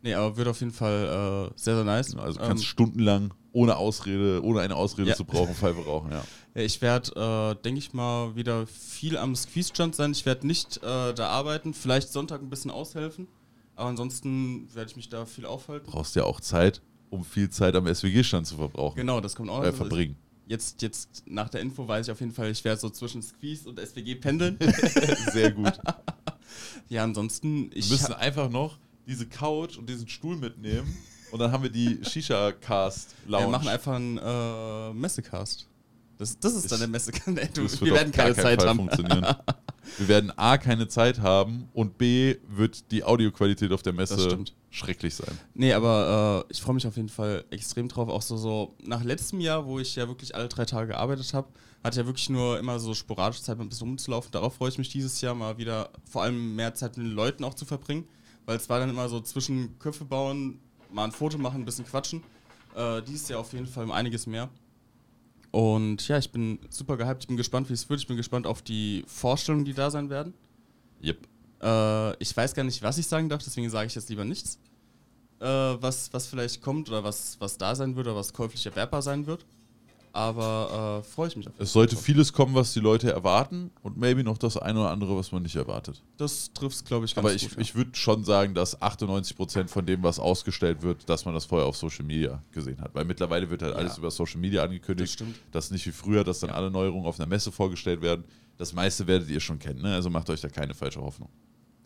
Nee, 0.00 0.14
aber 0.14 0.34
wird 0.38 0.48
auf 0.48 0.58
jeden 0.60 0.72
Fall 0.72 1.50
äh, 1.54 1.60
sehr, 1.60 1.74
sehr 1.74 1.84
nice. 1.84 2.16
Also 2.16 2.40
Ähm, 2.40 2.46
kannst 2.48 2.64
stundenlang 2.64 3.34
ohne 3.52 3.76
Ausrede, 3.76 4.42
ohne 4.42 4.60
eine 4.60 4.74
Ausrede 4.74 5.10
Ja. 5.10 5.16
zu 5.16 5.26
brauchen, 5.26 5.54
Pfeife 5.54 5.84
rauchen, 5.84 6.12
ja. 6.12 6.24
Ich 6.54 6.80
werde, 6.80 7.54
äh, 7.58 7.62
denke 7.62 7.78
ich 7.80 7.92
mal, 7.92 8.34
wieder 8.36 8.66
viel 8.66 9.18
am 9.18 9.36
Squeeze-Stand 9.36 9.94
sein. 9.94 10.12
Ich 10.12 10.24
werde 10.24 10.46
nicht 10.46 10.78
äh, 10.78 11.12
da 11.12 11.28
arbeiten, 11.28 11.74
vielleicht 11.74 12.08
Sonntag 12.10 12.40
ein 12.40 12.48
bisschen 12.48 12.70
aushelfen. 12.70 13.28
Aber 13.74 13.90
ansonsten 13.90 14.74
werde 14.74 14.88
ich 14.90 14.96
mich 14.96 15.10
da 15.10 15.26
viel 15.26 15.44
aufhalten. 15.44 15.90
Brauchst 15.90 16.16
ja 16.16 16.24
auch 16.24 16.40
Zeit, 16.40 16.80
um 17.10 17.24
viel 17.24 17.48
Zeit 17.50 17.74
am 17.74 17.86
SWG-Stand 17.92 18.46
zu 18.46 18.56
verbrauchen. 18.56 18.96
Genau, 18.96 19.20
das 19.20 19.34
kommt 19.34 19.50
auch 19.50 19.62
Äh, 19.64 19.72
verbringen. 19.72 20.16
Jetzt, 20.48 20.80
jetzt 20.82 21.24
nach 21.26 21.48
der 21.48 21.60
Info 21.60 21.86
weiß 21.88 22.06
ich 22.06 22.12
auf 22.12 22.20
jeden 22.20 22.32
Fall, 22.32 22.50
ich 22.50 22.62
werde 22.64 22.80
so 22.80 22.88
zwischen 22.90 23.20
Squeeze 23.22 23.68
und 23.68 23.80
SWG 23.80 24.14
pendeln. 24.14 24.56
Sehr 25.32 25.50
gut. 25.50 25.72
ja, 26.88 27.02
ansonsten, 27.02 27.70
Wir 27.70 27.78
ich 27.78 27.90
müssen 27.90 28.12
einfach 28.14 28.48
noch 28.48 28.78
diese 29.06 29.26
Couch 29.26 29.76
und 29.76 29.88
diesen 29.88 30.08
Stuhl 30.08 30.36
mitnehmen 30.36 30.96
und 31.32 31.38
dann 31.40 31.50
haben 31.50 31.62
wir 31.64 31.70
die 31.70 31.98
Shisha-Cast-Lounge. 32.04 33.44
wir 33.46 33.50
machen 33.50 33.68
einfach 33.68 33.94
einen 33.94 34.18
äh, 34.18 34.92
Messecast. 34.94 35.66
Das, 36.18 36.38
das 36.38 36.54
ist 36.54 36.70
dann 36.72 36.78
der 36.78 36.88
Messecast. 36.88 37.82
Wir 37.84 37.92
werden 37.94 38.12
keine 38.12 38.34
Zeit 38.34 38.64
haben. 38.64 38.88
Wir 39.98 40.08
werden 40.08 40.32
A, 40.36 40.58
keine 40.58 40.88
Zeit 40.88 41.20
haben 41.20 41.68
und 41.72 41.98
B, 41.98 42.36
wird 42.48 42.90
die 42.90 43.04
Audioqualität 43.04 43.72
auf 43.72 43.82
der 43.82 43.92
Messe 43.92 44.44
schrecklich 44.70 45.14
sein. 45.14 45.38
Nee, 45.54 45.72
aber 45.72 46.44
äh, 46.46 46.52
ich 46.52 46.60
freue 46.60 46.74
mich 46.74 46.86
auf 46.86 46.96
jeden 46.96 47.08
Fall 47.08 47.44
extrem 47.50 47.88
drauf. 47.88 48.08
Auch 48.08 48.22
so, 48.22 48.36
so 48.36 48.74
nach 48.84 49.02
letztem 49.02 49.40
Jahr, 49.40 49.66
wo 49.66 49.78
ich 49.78 49.96
ja 49.96 50.06
wirklich 50.08 50.34
alle 50.34 50.48
drei 50.48 50.64
Tage 50.64 50.88
gearbeitet 50.88 51.32
habe, 51.32 51.48
hatte 51.82 52.00
ja 52.00 52.06
wirklich 52.06 52.28
nur 52.28 52.58
immer 52.58 52.78
so 52.78 52.94
sporadische 52.94 53.42
Zeit, 53.42 53.56
mal 53.56 53.64
ein 53.64 53.68
bisschen 53.68 53.88
rumzulaufen. 53.88 54.32
Darauf 54.32 54.54
freue 54.56 54.68
ich 54.68 54.78
mich 54.78 54.88
dieses 54.88 55.20
Jahr 55.20 55.34
mal 55.34 55.56
wieder, 55.56 55.90
vor 56.04 56.22
allem 56.22 56.56
mehr 56.56 56.74
Zeit 56.74 56.96
mit 56.96 57.06
den 57.06 57.12
Leuten 57.12 57.44
auch 57.44 57.54
zu 57.54 57.64
verbringen. 57.64 58.06
Weil 58.44 58.56
es 58.56 58.68
war 58.68 58.78
dann 58.78 58.90
immer 58.90 59.08
so 59.08 59.20
zwischen 59.20 59.78
Köpfe 59.78 60.04
bauen, 60.04 60.60
mal 60.92 61.04
ein 61.04 61.12
Foto 61.12 61.38
machen, 61.38 61.62
ein 61.62 61.64
bisschen 61.64 61.86
quatschen. 61.86 62.22
Äh, 62.76 63.02
dieses 63.02 63.28
Jahr 63.28 63.40
auf 63.40 63.52
jeden 63.52 63.66
Fall 63.66 63.84
um 63.84 63.92
einiges 63.92 64.26
mehr. 64.26 64.50
Und 65.50 66.06
ja, 66.08 66.18
ich 66.18 66.30
bin 66.30 66.58
super 66.68 66.96
gehypt, 66.96 67.22
ich 67.22 67.28
bin 67.28 67.36
gespannt, 67.36 67.68
wie 67.68 67.74
es 67.74 67.88
wird. 67.88 68.00
Ich 68.00 68.06
bin 68.06 68.16
gespannt 68.16 68.46
auf 68.46 68.62
die 68.62 69.04
Vorstellungen, 69.06 69.64
die 69.64 69.74
da 69.74 69.90
sein 69.90 70.10
werden. 70.10 70.34
Yep. 71.02 71.18
Äh, 71.62 72.22
ich 72.22 72.36
weiß 72.36 72.54
gar 72.54 72.64
nicht, 72.64 72.82
was 72.82 72.98
ich 72.98 73.06
sagen 73.06 73.28
darf, 73.28 73.42
deswegen 73.42 73.70
sage 73.70 73.86
ich 73.86 73.94
jetzt 73.94 74.08
lieber 74.08 74.24
nichts. 74.24 74.58
Äh, 75.40 75.46
was, 75.46 76.12
was 76.12 76.26
vielleicht 76.26 76.62
kommt 76.62 76.88
oder 76.88 77.04
was, 77.04 77.36
was 77.40 77.58
da 77.58 77.74
sein 77.74 77.96
wird 77.96 78.06
oder 78.06 78.16
was 78.16 78.32
käuflich 78.32 78.64
erwerbbar 78.66 79.02
sein 79.02 79.26
wird. 79.26 79.44
Aber 80.16 81.02
äh, 81.04 81.08
freue 81.08 81.28
ich 81.28 81.36
mich 81.36 81.46
auf 81.46 81.52
Es 81.58 81.72
sollte 81.74 81.94
vieles 81.94 82.32
kommen, 82.32 82.54
was 82.54 82.72
die 82.72 82.80
Leute 82.80 83.12
erwarten 83.12 83.70
und 83.82 83.98
maybe 83.98 84.24
noch 84.24 84.38
das 84.38 84.56
eine 84.56 84.80
oder 84.80 84.90
andere, 84.90 85.14
was 85.14 85.30
man 85.30 85.42
nicht 85.42 85.56
erwartet. 85.56 86.02
Das 86.16 86.50
trifft 86.54 86.76
es, 86.76 86.84
glaube 86.84 87.04
ich, 87.04 87.14
ganz 87.14 87.24
Aber 87.26 87.34
ich, 87.34 87.50
gut. 87.50 87.58
ich 87.60 87.74
würde 87.74 87.90
schon 87.94 88.24
sagen, 88.24 88.54
dass 88.54 88.80
98% 88.80 89.68
von 89.68 89.84
dem, 89.84 90.02
was 90.02 90.18
ausgestellt 90.18 90.80
wird, 90.80 91.06
dass 91.10 91.26
man 91.26 91.34
das 91.34 91.44
vorher 91.44 91.66
auf 91.68 91.76
Social 91.76 92.06
Media 92.06 92.42
gesehen 92.52 92.80
hat. 92.80 92.94
Weil 92.94 93.04
mittlerweile 93.04 93.50
wird 93.50 93.60
halt 93.62 93.74
Ja. 93.74 93.78
alles 93.78 93.98
über 93.98 94.10
Social 94.10 94.40
Media 94.40 94.62
angekündigt. 94.64 95.08
Das 95.08 95.12
stimmt. 95.12 95.36
Das 95.52 95.64
ist 95.66 95.70
nicht 95.72 95.86
wie 95.86 95.92
früher, 95.92 96.24
dass 96.24 96.40
dann 96.40 96.48
Ja. 96.48 96.56
alle 96.56 96.70
Neuerungen 96.70 97.06
auf 97.06 97.20
einer 97.20 97.28
Messe 97.28 97.52
vorgestellt 97.52 98.00
werden. 98.00 98.24
Das 98.56 98.72
meiste 98.72 99.06
werdet 99.06 99.28
ihr 99.28 99.40
schon 99.40 99.58
kennen, 99.58 99.82
ne? 99.82 99.94
also 99.94 100.08
macht 100.08 100.30
euch 100.30 100.40
da 100.40 100.48
keine 100.48 100.72
falsche 100.72 101.02
Hoffnung. 101.02 101.28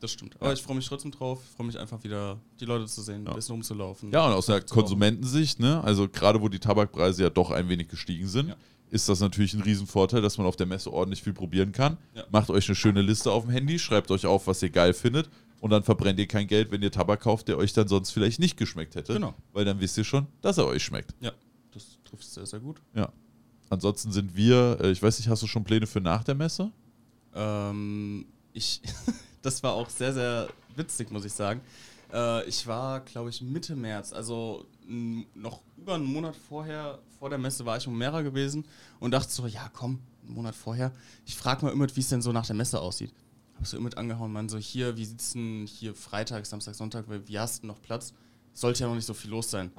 Das 0.00 0.10
stimmt. 0.12 0.34
Aber 0.40 0.52
ich 0.52 0.62
freue 0.62 0.76
mich 0.76 0.88
trotzdem 0.88 1.10
drauf. 1.10 1.40
Ich 1.44 1.54
freue 1.56 1.66
mich 1.66 1.78
einfach 1.78 2.02
wieder, 2.02 2.38
die 2.58 2.64
Leute 2.64 2.86
zu 2.86 3.02
sehen, 3.02 3.24
Ja. 3.24 3.30
ein 3.30 3.36
bisschen 3.36 3.52
rumzulaufen. 3.52 4.10
Ja, 4.12 4.26
und 4.26 4.32
aus 4.32 4.46
der. 4.46 4.62
Konsumentensicht, 4.62 5.60
ne, 5.60 5.82
also 5.84 6.08
gerade 6.08 6.40
wo 6.40 6.48
die 6.48 6.58
Tabakpreise 6.58 7.22
ja 7.22 7.30
doch 7.30 7.50
ein 7.50 7.68
wenig 7.68 7.88
gestiegen 7.88 8.26
sind, 8.26 8.48
Ja. 8.48 8.56
ist 8.90 9.08
das 9.10 9.20
natürlich 9.20 9.52
ein 9.54 9.60
Riesenvorteil, 9.60 10.22
dass 10.22 10.38
man 10.38 10.46
auf 10.46 10.56
der 10.56 10.66
Messe 10.66 10.90
ordentlich 10.92 11.22
viel 11.22 11.34
probieren 11.34 11.72
kann. 11.72 11.98
Ja. 12.14 12.24
Macht 12.30 12.48
euch 12.50 12.66
eine 12.68 12.74
schöne 12.76 13.02
Liste 13.02 13.30
auf 13.30 13.44
dem 13.44 13.50
Handy, 13.52 13.78
schreibt 13.78 14.10
euch 14.10 14.24
auf, 14.24 14.46
was 14.46 14.62
ihr 14.62 14.70
geil 14.70 14.94
findet 14.94 15.28
und 15.60 15.68
dann 15.70 15.82
verbrennt 15.82 16.18
ihr 16.18 16.26
kein 16.26 16.46
Geld, 16.46 16.70
wenn 16.70 16.80
ihr 16.82 16.90
Tabak 16.90 17.20
kauft, 17.20 17.48
der 17.48 17.58
euch 17.58 17.74
dann 17.74 17.86
sonst 17.86 18.10
vielleicht 18.10 18.40
nicht 18.40 18.56
geschmeckt 18.56 18.94
hätte. 18.94 19.12
Genau. 19.12 19.34
Weil 19.52 19.66
dann 19.66 19.80
wisst 19.80 19.98
ihr 19.98 20.04
schon, 20.04 20.26
dass 20.40 20.56
er 20.56 20.66
euch 20.66 20.82
schmeckt. 20.82 21.14
Ja, 21.20 21.32
das 21.74 21.98
trifft 22.04 22.24
sehr, 22.24 22.46
sehr 22.46 22.60
gut. 22.60 22.80
Ja. 22.94 23.12
Ansonsten 23.68 24.10
sind 24.12 24.34
wir, 24.34 24.78
äh, 24.80 24.90
ich 24.92 25.02
weiß 25.02 25.18
nicht, 25.18 25.28
hast 25.28 25.42
du 25.42 25.46
schon 25.46 25.62
Pläne 25.62 25.86
für 25.86 26.00
nach 26.00 26.24
der 26.24 26.34
Messe? 26.34 26.72
Ähm, 27.34 28.24
ich, 28.52 28.80
das 29.42 29.62
war 29.62 29.72
auch 29.74 29.88
sehr, 29.88 30.12
sehr 30.12 30.48
witzig, 30.76 31.10
muss 31.10 31.24
ich 31.24 31.32
sagen. 31.32 31.60
Äh, 32.12 32.48
ich 32.48 32.66
war, 32.66 33.00
glaube 33.00 33.30
ich, 33.30 33.40
Mitte 33.42 33.76
März, 33.76 34.12
also 34.12 34.66
noch 35.34 35.60
über 35.76 35.94
einen 35.94 36.04
Monat 36.04 36.34
vorher, 36.34 36.98
vor 37.18 37.30
der 37.30 37.38
Messe 37.38 37.64
war 37.64 37.76
ich 37.76 37.86
um 37.86 37.96
Mera 37.96 38.22
gewesen 38.22 38.66
und 38.98 39.12
dachte 39.12 39.30
so, 39.30 39.46
ja 39.46 39.70
komm, 39.72 40.00
einen 40.24 40.34
Monat 40.34 40.54
vorher, 40.54 40.92
ich 41.24 41.36
frage 41.36 41.64
mal 41.64 41.72
immer, 41.72 41.86
wie 41.94 42.00
es 42.00 42.08
denn 42.08 42.22
so 42.22 42.32
nach 42.32 42.46
der 42.46 42.56
Messe 42.56 42.80
aussieht. 42.80 43.12
Hab 43.56 43.66
so 43.66 43.76
immer 43.76 43.96
angehauen, 43.96 44.32
man 44.32 44.48
so, 44.48 44.58
hier, 44.58 44.96
wie 44.96 45.04
sieht's 45.04 45.32
denn 45.32 45.66
hier 45.66 45.94
Freitag, 45.94 46.46
Samstag, 46.46 46.74
Sonntag, 46.74 47.04
wie 47.08 47.38
hast 47.38 47.62
du 47.62 47.66
noch 47.66 47.80
Platz? 47.80 48.14
Sollte 48.52 48.80
ja 48.80 48.88
noch 48.88 48.94
nicht 48.94 49.06
so 49.06 49.14
viel 49.14 49.30
los 49.30 49.50
sein. 49.50 49.70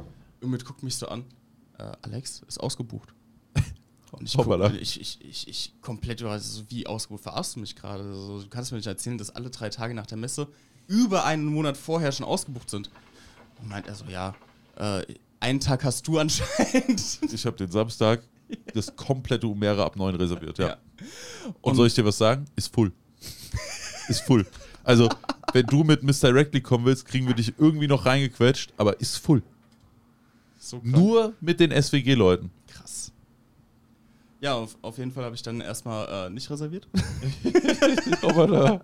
Ümit 0.42 0.64
guckt 0.66 0.84
mich 0.84 0.96
so 0.96 1.08
an, 1.08 1.26
äh, 1.78 1.92
Alex, 2.02 2.44
ist 2.48 2.60
ausgebucht. 2.60 3.14
Und 4.12 4.24
ich, 4.28 4.34
guck, 4.36 4.74
ich, 4.82 5.00
ich, 5.00 5.20
ich, 5.24 5.48
ich 5.48 5.74
komplett 5.82 6.20
überrascht, 6.22 6.44
so 6.46 6.64
wie 6.70 6.86
ausgebucht, 6.86 7.24
verarschst 7.24 7.56
du 7.56 7.62
mich 7.62 7.76
gerade? 7.76 8.14
So, 8.14 8.42
du 8.42 8.48
kannst 8.50 8.72
mir 8.72 8.78
nicht 8.78 8.88
erzählen, 8.88 9.18
dass 9.18 9.30
alle 9.30 9.50
drei 9.50 9.70
Tage 9.70 9.94
nach 9.94 10.06
der 10.06 10.18
Messe 10.18 10.48
über 10.88 11.24
einen 11.26 11.46
Monat 11.46 11.78
vorher 11.78 12.12
schon 12.12 12.26
ausgebucht 12.26 12.70
sind. 12.70 12.90
Und 13.62 13.70
meint 13.70 13.88
er 13.88 13.96
so, 13.96 14.06
ja, 14.06 14.36
äh, 14.76 15.04
einen 15.40 15.60
Tag 15.62 15.84
hast 15.86 16.08
du 16.08 16.20
anscheinend. 16.20 17.20
Ich 17.32 17.46
habe 17.46 17.56
den 17.56 17.72
Samstag 17.72 18.22
das 18.74 18.94
komplette 18.98 19.48
Umera 19.48 19.86
ab 19.86 19.96
9 19.96 20.14
reserviert, 20.16 20.58
ja. 20.58 20.68
Ja. 20.68 20.78
Und, 21.62 21.72
Und- 21.72 21.76
soll 21.76 21.88
ich 21.88 21.94
dir 21.94 22.04
was 22.04 22.18
sagen? 22.18 22.46
Ist 22.58 22.74
full. 22.74 22.92
ist 24.10 24.22
full. 24.22 24.46
Also, 24.84 25.08
wenn 25.54 25.66
du 25.68 25.84
mit 25.86 26.04
Miss 26.04 26.20
Directly 26.20 26.60
kommen 26.60 26.84
willst, 26.86 27.06
kriegen 27.06 27.28
wir 27.28 27.34
dich 27.36 27.54
irgendwie 27.58 27.88
noch 27.88 28.06
reingequetscht, 28.06 28.74
aber 28.76 29.00
ist 29.00 29.18
full. 29.18 29.42
So. 30.58 30.82
Nur 30.84 31.34
mit 31.40 31.60
den 31.60 31.72
SWG-Leuten. 31.72 32.52
krass. 32.68 33.12
Ja, 34.42 34.56
auf, 34.56 34.76
auf 34.82 34.98
jeden 34.98 35.12
Fall 35.12 35.24
habe 35.24 35.36
ich 35.36 35.44
dann 35.44 35.62
erstmal 35.62 36.28
äh, 36.28 36.30
nicht 36.32 36.50
reserviert. 36.50 36.88
Aber 38.24 38.48
da. 38.48 38.82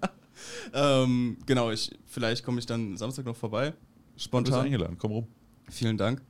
ähm, 1.03 1.37
genau, 1.47 1.71
ich, 1.71 1.91
vielleicht 2.05 2.45
komme 2.45 2.59
ich 2.59 2.67
dann 2.67 2.95
Samstag 2.95 3.25
noch 3.25 3.35
vorbei. 3.35 3.71
Du 3.71 3.75
bist 4.13 4.25
Spontan. 4.25 4.65
eingeladen, 4.65 4.97
komm 4.99 5.11
rum. 5.11 5.27
Vielen 5.69 5.97
Dank. 5.97 6.21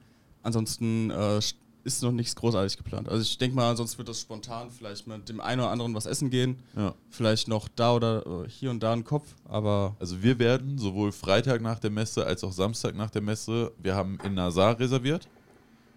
Ansonsten 0.43 1.11
äh, 1.11 1.39
ist 1.83 2.03
noch 2.03 2.13
nichts 2.13 2.35
großartig 2.35 2.77
geplant. 2.77 3.09
Also 3.09 3.21
ich 3.21 3.37
denke 3.37 3.55
mal, 3.55 3.75
sonst 3.75 3.97
wird 3.97 4.07
das 4.07 4.21
spontan 4.21 4.71
vielleicht 4.71 5.07
mit 5.07 5.27
dem 5.27 5.41
einen 5.41 5.61
oder 5.61 5.71
anderen 5.71 5.93
was 5.93 6.05
essen 6.05 6.29
gehen. 6.29 6.59
Ja. 6.75 6.93
Vielleicht 7.09 7.49
noch 7.49 7.67
da 7.67 7.95
oder 7.95 8.25
äh, 8.25 8.49
hier 8.49 8.71
und 8.71 8.81
da 8.81 8.93
ein 8.93 9.03
Kopf, 9.03 9.35
aber 9.45 9.95
Also 9.99 10.23
wir 10.23 10.39
werden 10.39 10.77
sowohl 10.77 11.11
Freitag 11.11 11.61
nach 11.61 11.79
der 11.79 11.89
Messe 11.89 12.25
als 12.25 12.43
auch 12.45 12.53
Samstag 12.53 12.95
nach 12.95 13.09
der 13.09 13.21
Messe, 13.21 13.73
wir 13.77 13.95
haben 13.95 14.19
in 14.23 14.35
Nazar 14.35 14.79
reserviert. 14.79 15.27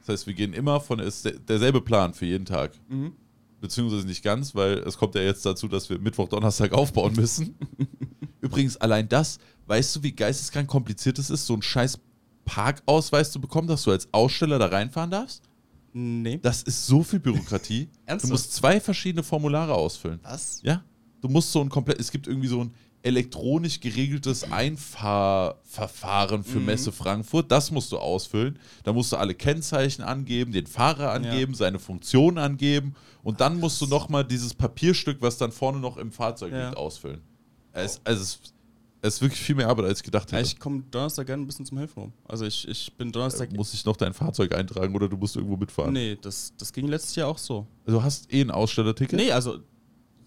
Das 0.01 0.09
heißt, 0.09 0.27
wir 0.27 0.35
gehen 0.35 0.53
immer 0.53 0.81
von, 0.81 0.99
ist 0.99 1.25
der- 1.25 1.39
derselbe 1.39 1.81
Plan 1.81 2.15
für 2.15 2.27
jeden 2.27 2.45
Tag. 2.45 2.73
Mhm. 2.89 3.13
Beziehungsweise 3.61 4.07
nicht 4.07 4.23
ganz, 4.25 4.55
weil 4.55 4.79
es 4.79 4.97
kommt 4.97 5.15
ja 5.15 5.21
jetzt 5.23 5.45
dazu, 5.45 5.69
dass 5.69 5.91
wir 5.91 5.99
Mittwoch, 5.99 6.29
Donnerstag 6.29 6.73
aufbauen 6.73 7.15
müssen. 7.15 7.55
Übrigens, 8.41 8.77
allein 8.79 9.09
das, 9.09 9.39
weißt 9.67 9.97
du, 9.97 10.03
wie 10.03 10.13
geisteskrank 10.13 10.67
kompliziert 10.69 11.19
es 11.19 11.29
ist, 11.29 11.45
so 11.47 11.53
einen 11.53 11.63
scheiß 11.63 11.99
Parkausweis 12.47 13.31
zu 13.31 13.41
bekommen, 13.41 13.69
dass 13.69 13.83
du 13.85 13.91
als 13.91 14.09
Aussteller 14.13 14.59
da 14.59 14.67
reinfahren 14.67 15.11
darfst? 15.11 15.43
nee. 15.93 16.39
Das 16.41 16.63
ist 16.63 16.87
so 16.87 17.03
viel 17.03 17.19
Bürokratie. 17.21 17.87
du 17.93 17.99
Ernsthaft? 18.07 18.31
musst 18.33 18.55
zwei 18.55 18.81
verschiedene 18.81 19.23
Formulare 19.23 19.75
ausfüllen. 19.75 20.21
Was? 20.23 20.61
Ja, 20.63 20.83
du 21.21 21.29
musst 21.29 21.51
so 21.53 21.61
ein 21.61 21.69
komplett, 21.69 21.99
es 22.01 22.11
gibt 22.11 22.27
irgendwie 22.29 22.49
so 22.49 22.63
ein 22.65 22.73
elektronisch 23.03 23.81
geregeltes 23.81 24.45
Einfahrverfahren 24.53 26.45
für 26.45 26.59
Mhm. 26.61 26.67
Messe 26.67 26.93
Frankfurt. 26.93 27.51
Das 27.51 27.71
musst 27.71 27.93
du 27.93 27.99
ausfüllen. 27.99 28.59
Da 28.85 28.93
musst 28.93 29.13
du 29.13 29.17
alle 29.17 29.35
Kennzeichen 29.35 30.03
angeben, 30.03 30.53
den 30.53 30.67
Fahrer 30.67 31.13
angeben, 31.13 31.55
seine 31.55 31.79
Funktion 31.79 32.39
angeben 32.39 32.95
und 33.23 33.41
dann 33.41 33.59
musst 33.59 33.81
du 33.81 33.87
nochmal 33.87 34.25
dieses 34.25 34.55
Papierstück, 34.55 35.19
was 35.21 35.39
dann 35.39 35.53
vorne 35.53 35.79
noch 35.79 35.97
im 35.97 36.13
Fahrzeug 36.13 36.53
Ja. 36.53 36.67
liegt, 36.67 36.77
ausfüllen. 36.77 37.21
Es, 37.73 38.01
also 38.05 38.23
es, 38.23 38.41
es 39.03 39.15
ist 39.15 39.23
wirklich 39.23 39.41
viel 39.41 39.55
mehr 39.55 39.69
Arbeit, 39.69 39.87
als 39.87 40.01
ich 40.01 40.05
gedacht 40.05 40.31
Ja, 40.33 40.39
hätte. 40.39 40.49
ich 40.49 40.59
komme 40.59 40.83
Donnerstag 40.91 41.27
gerne 41.27 41.43
ein 41.43 41.47
bisschen 41.47 41.65
zum 41.65 41.79
Helfen 41.79 42.01
rum. 42.03 42.13
Also 42.29 42.45
ich, 42.45 42.67
ich 42.69 42.93
bin 42.99 43.13
Donnerstag. 43.13 43.51
muss 43.53 43.73
ich 43.73 43.85
noch 43.85 43.97
dein 43.97 44.13
Fahrzeug 44.13 44.55
eintragen 44.55 44.95
oder 44.95 45.09
du 45.09 45.17
musst 45.17 45.37
irgendwo 45.37 45.57
mitfahren? 45.57 45.93
nee, 45.93 46.19
das, 46.21 46.53
das 46.59 46.73
ging 46.73 46.87
letztes 46.89 47.15
Jahr 47.17 47.29
auch 47.29 47.39
so. 47.39 47.67
Also 47.87 47.99
du 47.99 48.05
hast 48.05 48.31
eh 48.33 48.43
ein 48.43 48.51
Ausstellerticket? 48.51 49.19
Nee, 49.19 49.31
also. 49.33 49.61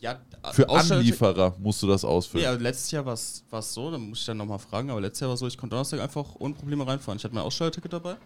Ja, 0.04 0.20
Für 0.52 0.68
Aussteller- 0.68 1.00
Anlieferer 1.00 1.56
musst 1.60 1.82
du 1.82 1.88
das 1.88 2.04
Nee, 2.04 2.10
ausfüllen. 2.10 2.46
also 2.46 2.62
letztes 2.62 2.92
Jahr 2.92 3.06
war 3.06 3.14
es 3.14 3.44
so, 3.74 3.90
dann 3.90 4.02
muss 4.10 4.20
ich 4.20 4.26
dann 4.26 4.36
nochmal 4.36 4.60
fragen, 4.60 4.90
aber 4.90 5.00
letztes 5.00 5.22
Jahr 5.22 5.30
war 5.30 5.36
es 5.36 5.40
so, 5.40 5.48
ich 5.48 5.58
konnte 5.58 5.76
Donnerstag 5.76 6.02
einfach 6.02 6.26
ohne 6.40 6.54
Probleme 6.54 6.86
reinfahren. 6.86 7.18
Ich 7.18 7.24
hatte 7.24 7.34
mein 7.34 7.44
Ausstellerticket 7.46 7.94
dabei. 7.94 8.18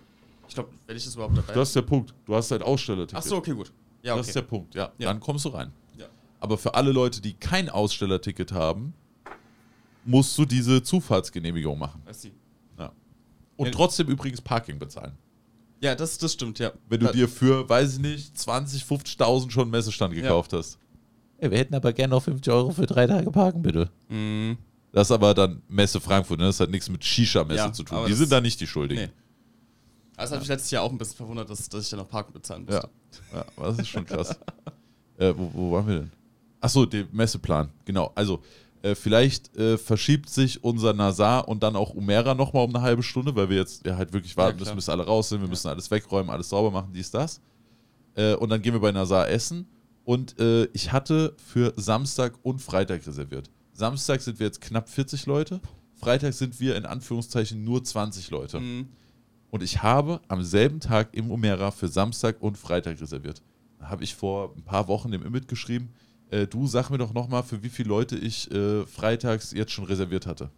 Ich 0.48 0.56
glaube, 0.56 0.70
wenn 0.88 0.98
ich 0.98 1.06
das 1.06 1.14
überhaupt 1.14 1.38
dabei 1.38 1.54
Das 1.54 1.70
ist 1.70 1.76
der 1.76 1.84
Punkt. 1.84 2.16
Du 2.26 2.34
hast 2.36 2.52
ein 2.52 2.64
Ausstellerticket. 2.64 3.16
Ach 3.24 3.28
so, 3.28 3.36
okay, 3.38 3.54
gut. 3.54 3.72
Ja, 4.02 4.14
okay. 4.14 4.20
Das 4.22 4.28
ist 4.30 4.36
der 4.36 4.42
Punkt, 4.42 4.74
ja. 4.74 4.92
Ja. 4.98 5.10
Dann 5.10 5.20
kommst 5.20 5.46
du 5.46 5.50
rein. 5.50 5.72
Ja. 5.98 6.08
Aber 6.40 6.58
für 6.58 6.74
alle 6.74 6.92
Leute, 6.92 7.22
die 7.22 7.34
kein 7.34 7.70
Ausstellerticket 7.70 8.52
haben, 8.52 8.94
musst 10.04 10.36
du 10.38 10.46
diese 10.46 10.82
Zufahrtsgenehmigung 10.82 11.78
machen. 11.78 12.02
Ja. 12.80 12.92
Und 13.56 13.68
Ja. 13.68 13.72
trotzdem 13.72 14.08
übrigens 14.08 14.42
Parking 14.42 14.80
bezahlen. 14.80 15.12
Ja, 15.82 15.94
das, 15.94 16.18
das 16.18 16.34
stimmt, 16.34 16.58
ja. 16.58 16.72
Wenn 16.90 17.02
du 17.02 17.06
Da- 17.08 17.12
dir 17.12 17.30
für, 17.30 17.70
weiß 17.70 17.94
ich 17.94 18.00
nicht, 18.00 18.36
20, 18.36 18.84
50.000 18.84 19.52
schon 19.52 19.64
einen 19.64 19.72
Messestand 19.72 20.16
gekauft 20.16 20.54
hast. 20.54 20.80
Ey, 21.40 21.52
wir 21.52 21.58
hätten 21.60 21.76
aber 21.76 21.94
gerne 21.94 22.12
noch 22.12 22.24
50 22.24 22.52
Euro 22.52 22.72
für 22.72 22.86
drei 22.86 23.06
Tage 23.08 23.30
parken, 23.32 23.62
bitte. 23.62 23.90
Mhm. 24.10 24.58
Das 24.92 25.08
ist 25.08 25.12
aber 25.12 25.34
dann 25.34 25.62
Messe 25.68 26.00
Frankfurt, 26.00 26.40
ne? 26.40 26.46
das 26.46 26.60
hat 26.60 26.70
nichts 26.72 26.90
mit 26.90 27.04
Shisha-Messe 27.04 27.58
Ja, 27.58 27.74
zu 27.74 27.84
tun. 27.84 28.06
Die 28.08 28.14
sind 28.14 28.32
da 28.32 28.42
nicht 28.42 28.60
die 28.60 28.66
Schuldigen. 28.68 29.04
Nee. 29.04 29.10
Das 30.16 30.32
hat 30.32 30.40
mich 30.40 30.48
letztes 30.48 30.72
Jahr 30.72 30.82
auch 30.84 30.92
ein 30.92 30.98
bisschen 30.98 31.18
verwundert, 31.18 31.50
dass, 31.50 31.70
dass 31.70 31.84
ich 31.84 31.90
dann 31.92 32.00
noch 32.00 32.10
Parken 32.10 32.34
bezahlen 32.34 32.66
Ja. 32.68 32.76
musste. 32.76 32.90
ja, 33.34 33.46
aber 33.56 33.68
das 33.68 33.80
ist 33.80 33.90
schon 33.90 34.06
krass. 34.06 34.32
äh, 35.20 35.34
wo, 35.38 35.52
wo 35.54 35.72
waren 35.74 35.88
wir 35.88 35.96
denn? 36.00 36.12
Achso, 36.60 36.86
der 36.88 37.06
Messeplan, 37.12 37.70
genau. 37.86 38.12
Also, 38.16 38.42
äh, 38.82 38.96
vielleicht 38.96 39.56
äh, 39.56 39.78
verschiebt 39.78 40.30
sich 40.30 40.64
unser 40.64 40.94
Nazar 40.94 41.48
und 41.48 41.62
dann 41.62 41.76
auch 41.76 41.94
Umera 41.94 42.34
nochmal 42.34 42.64
um 42.64 42.76
eine 42.76 42.84
halbe 42.84 43.04
Stunde, 43.04 43.36
weil 43.36 43.50
wir 43.50 43.58
jetzt 43.58 43.86
ja 43.86 43.96
halt 43.96 44.12
wirklich 44.14 44.36
warten 44.38 44.58
Ja, 44.58 44.64
müssen, 44.64 44.76
bis 44.76 44.90
alle 44.90 45.06
raus 45.06 45.30
sind. 45.30 45.40
Wir 45.42 45.46
Ja. 45.46 45.50
müssen 45.52 45.68
alles 45.68 45.92
wegräumen, 45.92 46.32
alles 46.32 46.50
sauber 46.50 46.72
machen, 46.72 46.92
dies, 46.94 47.12
das. 47.12 47.40
Äh, 48.16 48.34
und 48.36 48.50
dann 48.50 48.60
gehen 48.62 48.74
wir 48.74 48.80
bei 48.80 48.92
Nazar 48.92 49.30
essen. 49.30 49.68
Und 50.08 50.40
äh, 50.40 50.70
ich 50.72 50.94
hatte 50.94 51.36
für 51.36 51.74
Samstag 51.76 52.36
und 52.42 52.60
Freitag 52.60 53.06
reserviert. 53.06 53.50
Samstag 53.74 54.22
sind 54.22 54.40
wir 54.40 54.46
jetzt 54.46 54.62
knapp 54.62 54.88
40 54.88 55.26
Leute. 55.26 55.60
Freitag 55.96 56.34
sind 56.34 56.62
wir 56.62 56.78
in 56.78 56.86
Anführungszeichen 56.86 57.66
nur 57.66 57.84
20 57.84 58.32
Leute. 58.32 58.62
Mhm. 58.62 58.88
Und 59.50 59.64
ich 59.64 59.84
habe 59.84 60.22
am 60.30 60.44
selben 60.44 60.80
Tag 60.80 61.10
im 61.12 61.30
Umera 61.30 61.72
für 61.72 61.90
Samstag 61.90 62.42
und 62.42 62.58
Freitag 62.58 63.02
reserviert. 63.02 63.42
Da 63.80 63.90
habe 63.90 64.06
ich 64.06 64.16
vor 64.16 64.54
ein 64.56 64.64
paar 64.64 64.88
Wochen 64.88 65.12
dem 65.12 65.26
Imit 65.26 65.50
geschrieben, 65.50 65.90
äh, 66.30 66.48
du 66.48 66.68
sag 66.68 66.90
mir 66.90 67.00
doch 67.00 67.14
nochmal, 67.14 67.44
für 67.44 67.62
wie 67.62 67.70
viele 67.70 67.90
Leute 67.90 68.16
ich 68.16 68.50
äh, 68.50 68.86
freitags 68.86 69.52
jetzt 69.52 69.74
schon 69.74 69.84
reserviert 69.84 70.26
hatte. 70.26 70.52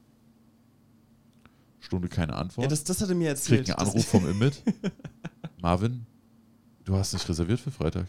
Stunde 1.80 2.08
keine 2.08 2.36
Antwort. 2.36 2.66
Ja, 2.66 2.70
das, 2.70 2.84
das 2.84 3.02
hat 3.02 3.10
er 3.10 3.16
mir 3.16 3.30
erzählt. 3.30 3.66
Krieg 3.66 3.80
einen 3.80 3.88
Anruf 3.88 4.06
vom 4.06 4.30
Imit. 4.30 4.62
Marvin, 5.60 6.06
du 6.84 6.96
hast 6.96 7.14
nicht 7.14 7.28
reserviert 7.28 7.60
für 7.60 7.72
Freitag. 7.72 8.06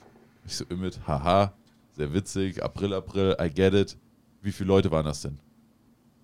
Ich 0.51 0.57
so, 0.57 0.65
Imit, 0.65 0.99
haha, 1.07 1.55
sehr 1.93 2.13
witzig, 2.13 2.61
April, 2.61 2.93
April, 2.93 3.37
I 3.41 3.49
get 3.49 3.73
it. 3.73 3.97
Wie 4.43 4.51
viele 4.51 4.67
Leute 4.67 4.91
waren 4.91 5.05
das 5.05 5.23
denn? 5.23 5.39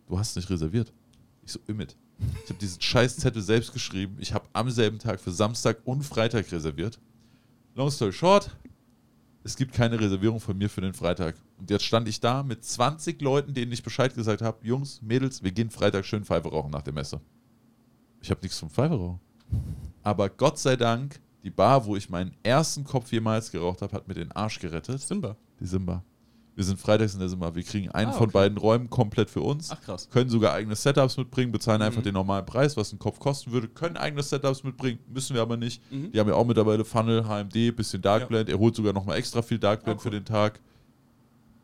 Du 0.09 0.19
hast 0.19 0.35
nicht 0.35 0.51
reserviert. 0.51 0.93
Ich 1.45 1.53
so, 1.53 1.61
Imit. 1.69 1.97
Ich 2.43 2.51
habe 2.51 2.59
diesen 2.59 2.81
scheiß 2.81 3.19
Zettel 3.19 3.41
selbst 3.41 3.73
geschrieben. 3.73 4.17
Ich 4.19 4.35
habe 4.35 4.49
am 4.53 4.69
selben 4.69 4.99
Tag 4.99 5.21
für 5.21 5.31
Samstag 5.31 5.79
und 5.85 6.03
Freitag 6.03 6.51
reserviert. 6.51 6.99
Long 7.77 7.89
story 7.89 8.13
short, 8.13 8.51
es 9.45 9.55
gibt 9.55 9.73
keine 9.73 10.01
Reservierung 10.01 10.41
von 10.41 10.59
mir 10.59 10.69
für 10.69 10.81
den 10.81 10.93
Freitag. 10.93 11.37
Und 11.57 11.71
jetzt 11.71 11.85
stand 11.85 12.09
ich 12.09 12.19
da 12.19 12.43
mit 12.43 12.65
20 12.65 13.23
Leuten, 13.23 13.55
denen 13.55 13.71
ich 13.71 13.85
Bescheid 13.85 14.13
gesagt 14.13 14.43
habe, 14.43 14.59
Jungs, 14.67 15.01
Mädels, 15.03 15.45
wir 15.45 15.53
gehen 15.53 15.71
Freitag 15.71 16.05
schön 16.05 16.25
Pfeife 16.25 16.49
rauchen 16.49 16.73
nach 16.73 16.83
der 16.83 16.95
Messe. 16.95 17.21
Ich 18.21 18.31
habe 18.33 18.41
nichts 18.43 18.59
zum 18.59 18.71
Pfeife 18.71 18.95
rauchen. 18.95 19.21
Aber 20.03 20.29
Gott 20.31 20.59
sei 20.59 20.75
Dank, 20.75 21.21
die 21.47 21.51
Bar, 21.51 21.87
wo 21.87 21.97
ich 21.97 22.11
meinen 22.11 22.35
ersten 22.43 22.85
Kopf 22.85 23.11
jemals 23.13 23.51
geraucht 23.51 23.81
habe, 23.81 23.95
hat 23.97 24.07
mir 24.09 24.15
den 24.15 24.33
Arsch 24.33 24.59
gerettet. 24.59 25.01
Simba. 25.01 25.37
Die 25.61 25.67
Simba. 25.67 26.03
Wir 26.57 26.65
sind 26.65 26.81
freitags 26.81 27.13
in 27.15 27.21
der 27.21 27.29
Simba. 27.29 27.55
Wir 27.55 27.63
kriegen 27.63 27.91
einen 27.91 28.11
Ah, 28.11 28.15
von 28.15 28.25
okay. 28.25 28.33
beiden 28.33 28.59
Räumen 28.59 28.89
komplett 28.91 29.31
für 29.31 29.43
uns. 29.43 29.71
Ach 29.71 29.81
krass. 29.81 30.09
Können 30.11 30.29
sogar 30.31 30.55
eigene 30.55 30.75
Setups 30.75 31.17
mitbringen, 31.19 31.53
bezahlen 31.53 31.83
einfach 31.83 32.01
Mhm. 32.01 32.05
den 32.05 32.15
normalen 32.15 32.47
Preis, 32.47 32.77
was 32.77 32.93
ein 32.93 32.99
Kopf 32.99 33.19
kosten 33.21 33.53
würde. 33.53 33.69
Können 33.69 33.97
eigene 33.97 34.23
Setups 34.23 34.65
mitbringen, 34.65 34.99
müssen 35.13 35.35
wir 35.35 35.43
aber 35.43 35.57
nicht. 35.57 35.81
Mhm. 35.93 36.11
Die 36.13 36.19
haben 36.19 36.29
ja 36.29 36.35
auch 36.35 36.47
mittlerweile 36.47 36.85
Funnel, 36.85 37.25
HMD, 37.29 37.71
bisschen 37.77 38.01
Darkblend. 38.03 38.49
Er 38.49 38.59
holt 38.59 38.75
sogar 38.75 38.93
nochmal 38.93 39.19
extra 39.19 39.43
viel 39.43 39.59
Darkblend 39.59 40.01
Ah, 40.01 40.03
für 40.03 40.11
den 40.11 40.25
Tag. 40.25 40.61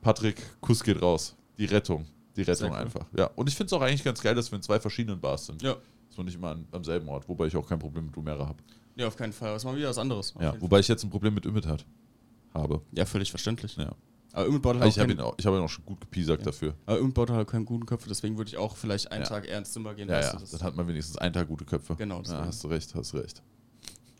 Patrick, 0.00 0.36
Kuss 0.60 0.82
geht 0.82 1.00
raus. 1.00 1.36
Die 1.59 1.64
Rettung. 1.66 2.06
Die 2.36 2.42
Rettung 2.42 2.70
cool. 2.70 2.76
einfach. 2.76 3.06
Ja. 3.16 3.30
Und 3.36 3.48
ich 3.48 3.54
finde 3.54 3.66
es 3.66 3.72
auch 3.72 3.82
eigentlich 3.82 4.04
ganz 4.04 4.20
geil, 4.20 4.34
dass 4.34 4.50
wir 4.50 4.56
in 4.56 4.62
zwei 4.62 4.80
verschiedenen 4.80 5.20
Bars 5.20 5.46
sind. 5.46 5.62
Ja. 5.62 5.76
Dass 6.09 6.18
wir 6.18 6.24
nicht 6.24 6.34
immer 6.34 6.50
an, 6.50 6.66
am 6.72 6.84
selben 6.84 7.09
Ort, 7.09 7.28
wobei 7.28 7.46
ich 7.46 7.56
auch 7.56 7.66
kein 7.66 7.78
Problem 7.78 8.06
mit 8.06 8.16
Umera 8.16 8.46
habe. 8.46 8.59
Ja, 8.97 9.06
auf 9.06 9.16
keinen 9.16 9.32
Fall. 9.32 9.52
Das 9.52 9.62
ist 9.62 9.66
mal 9.66 9.77
wieder 9.77 9.89
was 9.89 9.98
anderes. 9.98 10.35
Auf 10.36 10.43
Ja, 10.43 10.51
jeden 10.51 10.62
wobei 10.62 10.81
ich 10.81 10.89
jetzt 10.89 11.02
ein 11.05 11.10
Problem 11.10 11.35
mit 11.35 11.44
Ümit 11.47 11.66
hat. 11.66 11.85
Habe. 12.55 12.74
Fall. 12.77 12.82
ja, 12.93 13.06
völlig 13.06 13.31
verständlich. 13.31 13.77
Ja. 13.77 13.93
Aber 14.35 14.47
Ümit 14.47 14.62
baut 14.62 14.77
halt 14.78 14.86
Ich 14.89 14.94
auch 14.94 14.98
habe 15.01 15.09
keinen, 15.09 15.19
ihn, 15.19 15.24
auch- 15.24 15.35
ich 15.39 15.47
hab 15.47 15.55
ihn 15.55 15.60
auch 15.60 15.69
schon 15.69 15.85
gut 15.86 16.01
gepiesackt 16.01 16.40
Ja. 16.40 16.47
dafür. 16.47 16.74
aber 16.86 16.98
Ümit 17.01 17.14
baut 17.14 17.31
halt 17.31 17.48
keinen 17.48 17.64
guten 17.64 17.86
Köpfe, 17.86 18.09
deswegen 18.09 18.36
würde 18.36 18.48
ich 18.48 18.56
auch 18.59 18.77
vielleicht 18.77 19.10
einen 19.12 19.23
Ja. 19.24 19.28
Tag 19.28 19.47
eher 19.48 19.59
ins 19.59 19.73
Zimmer 19.73 19.94
gehen. 19.94 20.09
Ja, 20.09 20.16
weißt 20.16 20.28
ja, 20.28 20.35
du, 20.35 20.40
das- 20.40 20.51
dann 20.51 20.60
hat 20.62 20.77
man 20.77 20.86
wenigstens 20.89 21.16
einen 21.19 21.32
Tag 21.32 21.48
gute 21.48 21.64
Köpfe. 21.64 21.97
Genau, 21.97 22.16
Ja, 22.16 22.23
deswegen. 22.23 22.44
hast 22.47 22.64
du 22.64 22.69
recht, 22.69 22.94
hast 22.94 23.12
du 23.12 23.19
recht. 23.19 23.43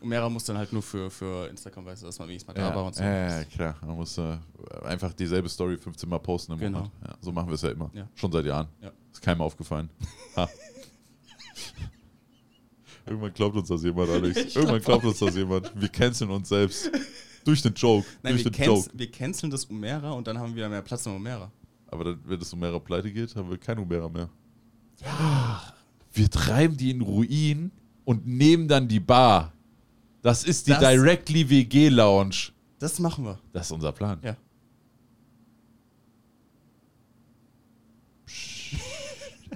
Umera 0.01 0.29
muss 0.29 0.43
dann 0.45 0.59
halt 0.59 0.73
nur 0.73 0.83
für, 0.83 1.11
für 1.11 1.49
Instagram, 1.49 1.87
weißt 1.87 2.03
du, 2.03 2.07
dass 2.07 2.19
man 2.19 2.27
wenigstens 2.29 2.53
mal 2.53 2.61
da 2.61 2.75
war 2.75 2.87
und 2.87 2.95
so. 2.97 3.03
ja, 3.05 3.39
ja, 3.39 3.45
klar. 3.45 3.77
Man 3.87 3.95
muss 3.97 4.19
äh, 4.19 4.37
einfach 4.83 5.13
dieselbe 5.13 5.49
Story 5.49 5.77
15 5.79 6.09
Mal 6.09 6.19
posten 6.19 6.53
im 6.53 6.59
Genau. 6.59 6.79
Monat. 6.79 6.93
Ja, 7.07 7.15
so 7.21 7.31
machen 7.31 7.47
wir 7.49 7.55
es 7.55 7.63
ja 7.63 7.71
immer. 7.71 7.89
Ja. 7.95 8.09
Schon 8.17 8.33
seit 8.33 8.45
Jahren. 8.45 8.67
Ja. 8.81 8.91
Ist 9.13 9.23
keinem 9.23 9.43
aufgefallen. 9.43 9.91
Ha. 10.37 10.49
Irgendwann 13.07 13.33
glaubt 13.33 13.57
uns 13.57 13.69
das 13.69 13.83
jemand, 13.83 14.11
Alex. 14.11 14.37
Ich 14.47 14.57
Irgendwann 14.57 14.81
glaub 14.81 15.01
glaubt 15.03 15.05
uns 15.05 15.19
das 15.19 15.37
jemand. 15.37 15.73
Wir 15.81 15.89
canceln 15.89 16.31
uns 16.31 16.49
selbst. 16.49 16.91
Durch 17.45 17.61
den 17.63 17.75
Joke. 17.75 18.07
Nein, 18.23 18.35
durch 18.35 18.45
wir, 18.45 18.51
den 18.53 18.65
Joke. 18.65 18.89
wir 18.95 19.11
canceln 19.11 19.51
das 19.51 19.65
Umera 19.65 20.13
und 20.13 20.27
dann 20.27 20.39
haben 20.39 20.51
wir 20.51 20.57
wieder 20.57 20.69
mehr 20.69 20.83
Platz 20.83 21.05
im 21.07 21.17
Umera. 21.17 21.51
Aber 21.89 22.05
dann, 22.05 22.21
wenn 22.25 22.39
das 22.39 22.53
Umera 22.53 22.79
pleite 22.79 23.13
geht, 23.13 23.35
haben 23.35 23.51
wir 23.51 23.59
kein 23.59 23.79
Umera 23.79 24.09
mehr. 24.09 24.29
Wir 26.13 26.31
treiben 26.31 26.77
die 26.77 26.91
in 26.91 27.01
Ruin 27.01 27.73
und 28.05 28.27
nehmen 28.27 28.69
dann 28.69 28.87
die 28.87 29.01
Bar. 29.01 29.53
Das 30.23 30.45
ist 30.45 30.69
die 30.69 30.71
Das- 30.71 30.81
Directly 30.81 31.51
WG 31.51 31.89
Lounge. 31.89 32.53
Das 32.79 32.99
machen 33.01 33.25
wir. 33.25 33.39
Das 33.53 33.67
ist 33.67 33.73
unser 33.73 33.91
Plan. 33.93 34.21
Ja. 34.23 34.37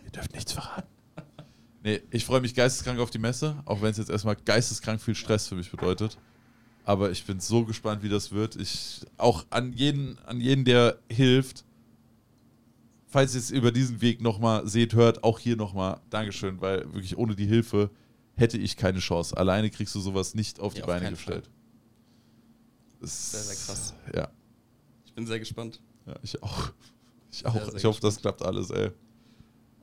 Ihr 0.05 0.11
dürft 0.11 0.33
nichts 0.35 0.53
verraten. 0.53 0.89
Nee, 1.87 2.03
ich 2.11 2.25
freue 2.25 2.41
mich 2.41 2.53
geisteskrank 2.53 2.99
auf 2.99 3.11
die 3.11 3.19
Messe, 3.21 3.63
auch 3.65 3.81
wenn 3.81 3.93
es 3.93 3.97
jetzt 3.99 4.11
erstmal 4.11 4.35
geisteskrank 4.35 5.01
viel 5.01 5.15
Stress 5.15 5.47
für 5.47 5.55
mich 5.55 5.71
bedeutet. 5.71 6.19
Aber 6.83 7.13
ich 7.13 7.25
bin 7.25 7.39
so 7.39 7.65
gespannt, 7.65 8.03
wie 8.03 8.09
das 8.09 8.33
wird. 8.33 8.57
Ich 8.57 9.03
auch 9.19 9.47
an 9.51 9.73
jeden, 9.73 10.19
an 10.27 10.41
jeden, 10.41 10.65
der 10.65 10.99
hilft. 11.09 11.65
Falls 13.07 13.35
ihr 13.35 13.39
es 13.41 13.53
über 13.53 13.71
diesen 13.71 14.01
Weg 14.01 14.21
nochmal 14.21 14.67
seht, 14.67 14.95
hört, 14.95 15.23
auch 15.23 15.39
hier 15.39 15.55
nochmal 15.55 16.01
Dankeschön, 16.11 16.61
weil 16.61 16.93
wirklich 16.93 17.17
ohne 17.19 17.37
die 17.37 17.47
Hilfe 17.47 17.91
hätte 18.35 18.59
ich 18.59 18.77
keine 18.77 18.99
Chance. 18.99 19.37
Alleine 19.37 19.71
kriegst 19.71 19.95
du 19.95 20.01
sowas 20.01 20.35
nicht 20.35 20.59
auf 20.59 20.75
die 20.75 20.81
Ja, 20.81 20.87
auf 20.87 20.89
Beine 20.91 21.11
gestellt. 21.11 21.49
Das- 23.01 23.31
Sehr, 23.31 23.41
sehr 23.43 23.57
krass. 23.65 23.95
Ja, 24.13 24.29
Ich 25.05 25.13
bin 25.15 25.25
sehr 25.25 25.39
gespannt. 25.39 25.81
ja 26.05 26.17
ich 26.21 26.43
auch. 26.43 26.73
Ich 27.31 27.47
auch. 27.47 27.55
Sehr, 27.55 27.65
sehr 27.67 27.77
ich 27.77 27.85
hoffe, 27.85 28.01
das 28.01 28.21
klappt 28.21 28.43
alles, 28.43 28.71
ey. 28.71 28.91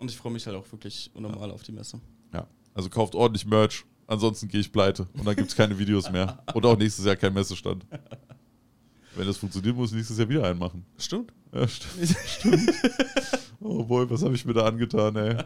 Und 0.04 0.12
ich 0.12 0.18
freue 0.18 0.34
mich 0.34 0.46
halt 0.46 0.58
auch 0.58 0.70
wirklich 0.70 1.10
unnormal 1.14 1.50
auf 1.50 1.64
die 1.64 1.72
Messe. 1.72 1.98
Ja. 2.34 2.46
Also 2.74 2.90
kauft 2.90 3.16
ordentlich 3.16 3.46
Merch, 3.46 3.86
ansonsten 4.06 4.50
gehe 4.50 4.60
ich 4.60 4.70
pleite 4.70 5.08
und 5.14 5.26
dann 5.26 5.34
gibt 5.34 5.48
es 5.48 5.56
keine 5.56 5.80
Videos 5.80 6.12
mehr. 6.12 6.44
Und 6.54 6.66
auch 6.66 6.78
nächstes 6.78 7.06
Jahr 7.06 7.16
kein 7.16 7.34
Messestand. 7.34 7.86
Wenn 9.16 9.26
das 9.26 9.38
funktioniert, 9.38 9.78
muss 9.78 9.92
ich 9.92 9.96
nächstes 9.96 10.18
Jahr 10.18 10.28
wieder 10.28 10.44
einen 10.44 10.60
machen. 10.60 10.86
Stimmt. 10.98 11.32
Ja, 11.54 11.66
stimmt. 11.70 12.18
stimmt. 12.28 12.74
Oh 13.62 13.82
boy, 13.86 14.10
was 14.10 14.22
habe 14.24 14.36
ich 14.36 14.44
mir 14.44 14.52
da 14.52 14.66
angetan, 14.66 15.16
ey. 15.16 15.38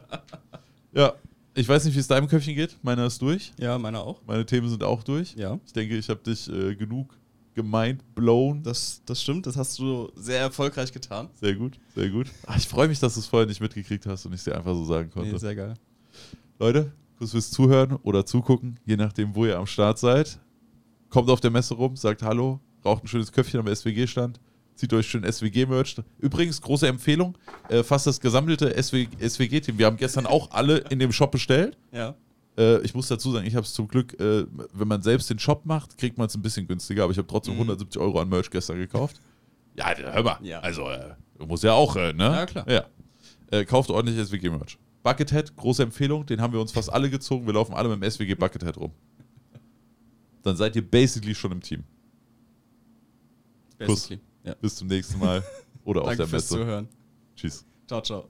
Ja, 0.92 1.14
ich 1.54 1.70
weiß 1.70 1.86
nicht, 1.86 1.94
wie 1.94 2.00
es 2.00 2.08
deinem 2.08 2.28
Köpfchen 2.28 2.56
geht. 2.56 2.80
Meiner 2.82 3.06
ist 3.06 3.22
durch. 3.22 3.54
Ja, 3.60 3.78
meiner 3.78 4.02
auch. 4.02 4.24
Meine 4.26 4.44
Themen 4.44 4.70
sind 4.70 4.84
auch 4.84 5.04
durch. 5.04 5.36
Ja. 5.36 5.60
Ich 5.68 5.74
denke, 5.74 5.96
ich 5.96 6.10
habe 6.10 6.22
dich 6.22 6.50
äh, 6.50 6.74
genug 6.76 7.16
gemeint, 7.58 8.04
blown. 8.14 8.62
Das, 8.62 9.02
das 9.06 9.22
stimmt, 9.22 9.48
das 9.48 9.58
hast 9.58 9.80
du 9.80 10.10
sehr 10.16 10.40
erfolgreich 10.40 10.94
getan. 10.94 11.28
Sehr 11.42 11.56
gut, 11.56 11.80
sehr 11.96 12.10
gut. 12.10 12.28
Ach, 12.46 12.56
ich 12.56 12.68
freue 12.68 12.88
mich, 12.88 13.00
dass 13.00 13.16
du 13.16 13.20
es 13.20 13.26
vorher 13.26 13.48
nicht 13.48 13.60
mitgekriegt 13.60 14.06
hast 14.06 14.26
und 14.28 14.34
ich 14.34 14.40
es 14.40 14.44
dir 14.46 14.56
einfach 14.56 14.76
so 14.76 14.86
sagen 14.86 15.10
konnte. 15.10 15.32
Nee, 15.32 15.38
sehr 15.40 15.56
geil. 15.56 15.74
Leute, 16.60 16.94
kurz 17.18 17.32
fürs 17.32 17.50
Zuhören 17.50 17.94
oder 18.04 18.26
Zugucken, 18.28 18.80
je 18.86 18.96
nachdem, 18.96 19.34
wo 19.36 19.46
ihr 19.46 19.58
am 19.58 19.66
Start 19.66 19.98
seid. 19.98 20.40
Kommt 21.10 21.30
auf 21.32 21.42
der 21.42 21.50
Messe 21.50 21.74
rum, 21.74 21.96
sagt 21.96 22.22
Hallo, 22.22 22.60
raucht 22.86 23.04
ein 23.04 23.08
schönes 23.08 23.32
Köpfchen 23.32 23.60
am 23.60 23.76
SWG-Stand, 23.76 24.40
zieht 24.76 24.94
euch 24.94 25.08
schön 25.08 25.24
SWG-Merch. 25.24 25.96
Übrigens, 26.20 26.62
große 26.62 26.88
Empfehlung, 26.88 27.38
äh, 27.70 27.82
fast 27.82 28.06
das 28.06 28.20
gesammelte 28.20 28.72
SWG-Team. 28.82 29.80
Wir 29.80 29.88
haben 29.88 29.98
gestern 29.98 30.28
auch 30.28 30.52
alle 30.52 30.78
in 30.90 31.00
dem 31.00 31.12
Shop 31.12 31.32
bestellt. 31.32 31.76
Ja. 31.92 32.14
Äh, 32.58 32.82
ich 32.82 32.94
muss 32.96 33.08
dazu 33.08 33.32
sagen, 33.32 33.46
ich 33.46 33.56
habe 33.56 33.66
es 33.66 33.74
zum 33.74 33.88
Glück, 33.88 34.20
äh, 34.20 34.46
wenn 34.74 34.88
man 34.88 35.02
selbst 35.02 35.30
den 35.30 35.40
Shop 35.40 35.66
macht, 35.66 35.98
kriegt 35.98 36.18
man 36.18 36.28
es 36.28 36.36
ein 36.36 36.42
bisschen 36.42 36.68
günstiger, 36.68 37.04
aber 37.04 37.12
ich 37.12 37.18
habe 37.18 37.28
trotzdem 37.28 37.54
Mhm. 37.56 37.60
170 37.62 38.02
Euro 38.02 38.20
an 38.20 38.30
Merch 38.30 38.50
gestern 38.50 38.78
gekauft. 38.78 39.22
Ja, 39.76 39.96
hör 39.96 40.24
mal. 40.24 40.38
Ja. 40.42 40.60
Also, 40.60 40.90
äh, 40.90 41.14
muss 41.46 41.62
ja 41.62 41.74
auch, 41.74 41.96
äh, 41.96 42.14
ne? 42.14 42.24
Ja, 42.24 42.46
klar. 42.46 42.70
Ja. 42.70 42.86
Äh, 43.52 43.64
kauft 43.66 43.90
ordentlich 43.92 44.18
SWG-Merch. 44.18 44.78
Buckethead, 45.04 45.56
große 45.56 45.84
Empfehlung, 45.84 46.26
den 46.26 46.42
haben 46.42 46.52
wir 46.52 46.60
uns 46.60 46.72
fast 46.72 46.92
alle 46.92 47.10
gezogen. 47.10 47.46
Wir 47.46 47.54
laufen 47.54 47.74
alle 47.74 47.88
mit 47.90 48.02
dem 48.02 48.10
SWG 48.12 48.36
Buckethead 48.36 48.76
rum. 48.78 48.92
Dann 50.42 50.56
seid 50.58 50.76
ihr 50.76 50.82
basically 50.90 51.36
schon 51.36 51.52
im 51.52 51.62
Team. 51.62 51.84
Kuss. 53.80 53.88
Basically. 53.88 54.20
Ja. 54.44 54.56
Bis 54.56 54.76
zum 54.76 54.88
nächsten 54.88 55.20
Mal 55.20 55.44
oder 55.84 56.02
auf 56.02 56.08
Danke 56.08 56.18
der 56.24 56.28
fürs 56.28 56.44
Messe. 56.52 56.56
Zuhören. 56.64 56.88
Tschüss. 57.36 57.66
Ciao, 57.88 58.02
ciao. 58.02 58.30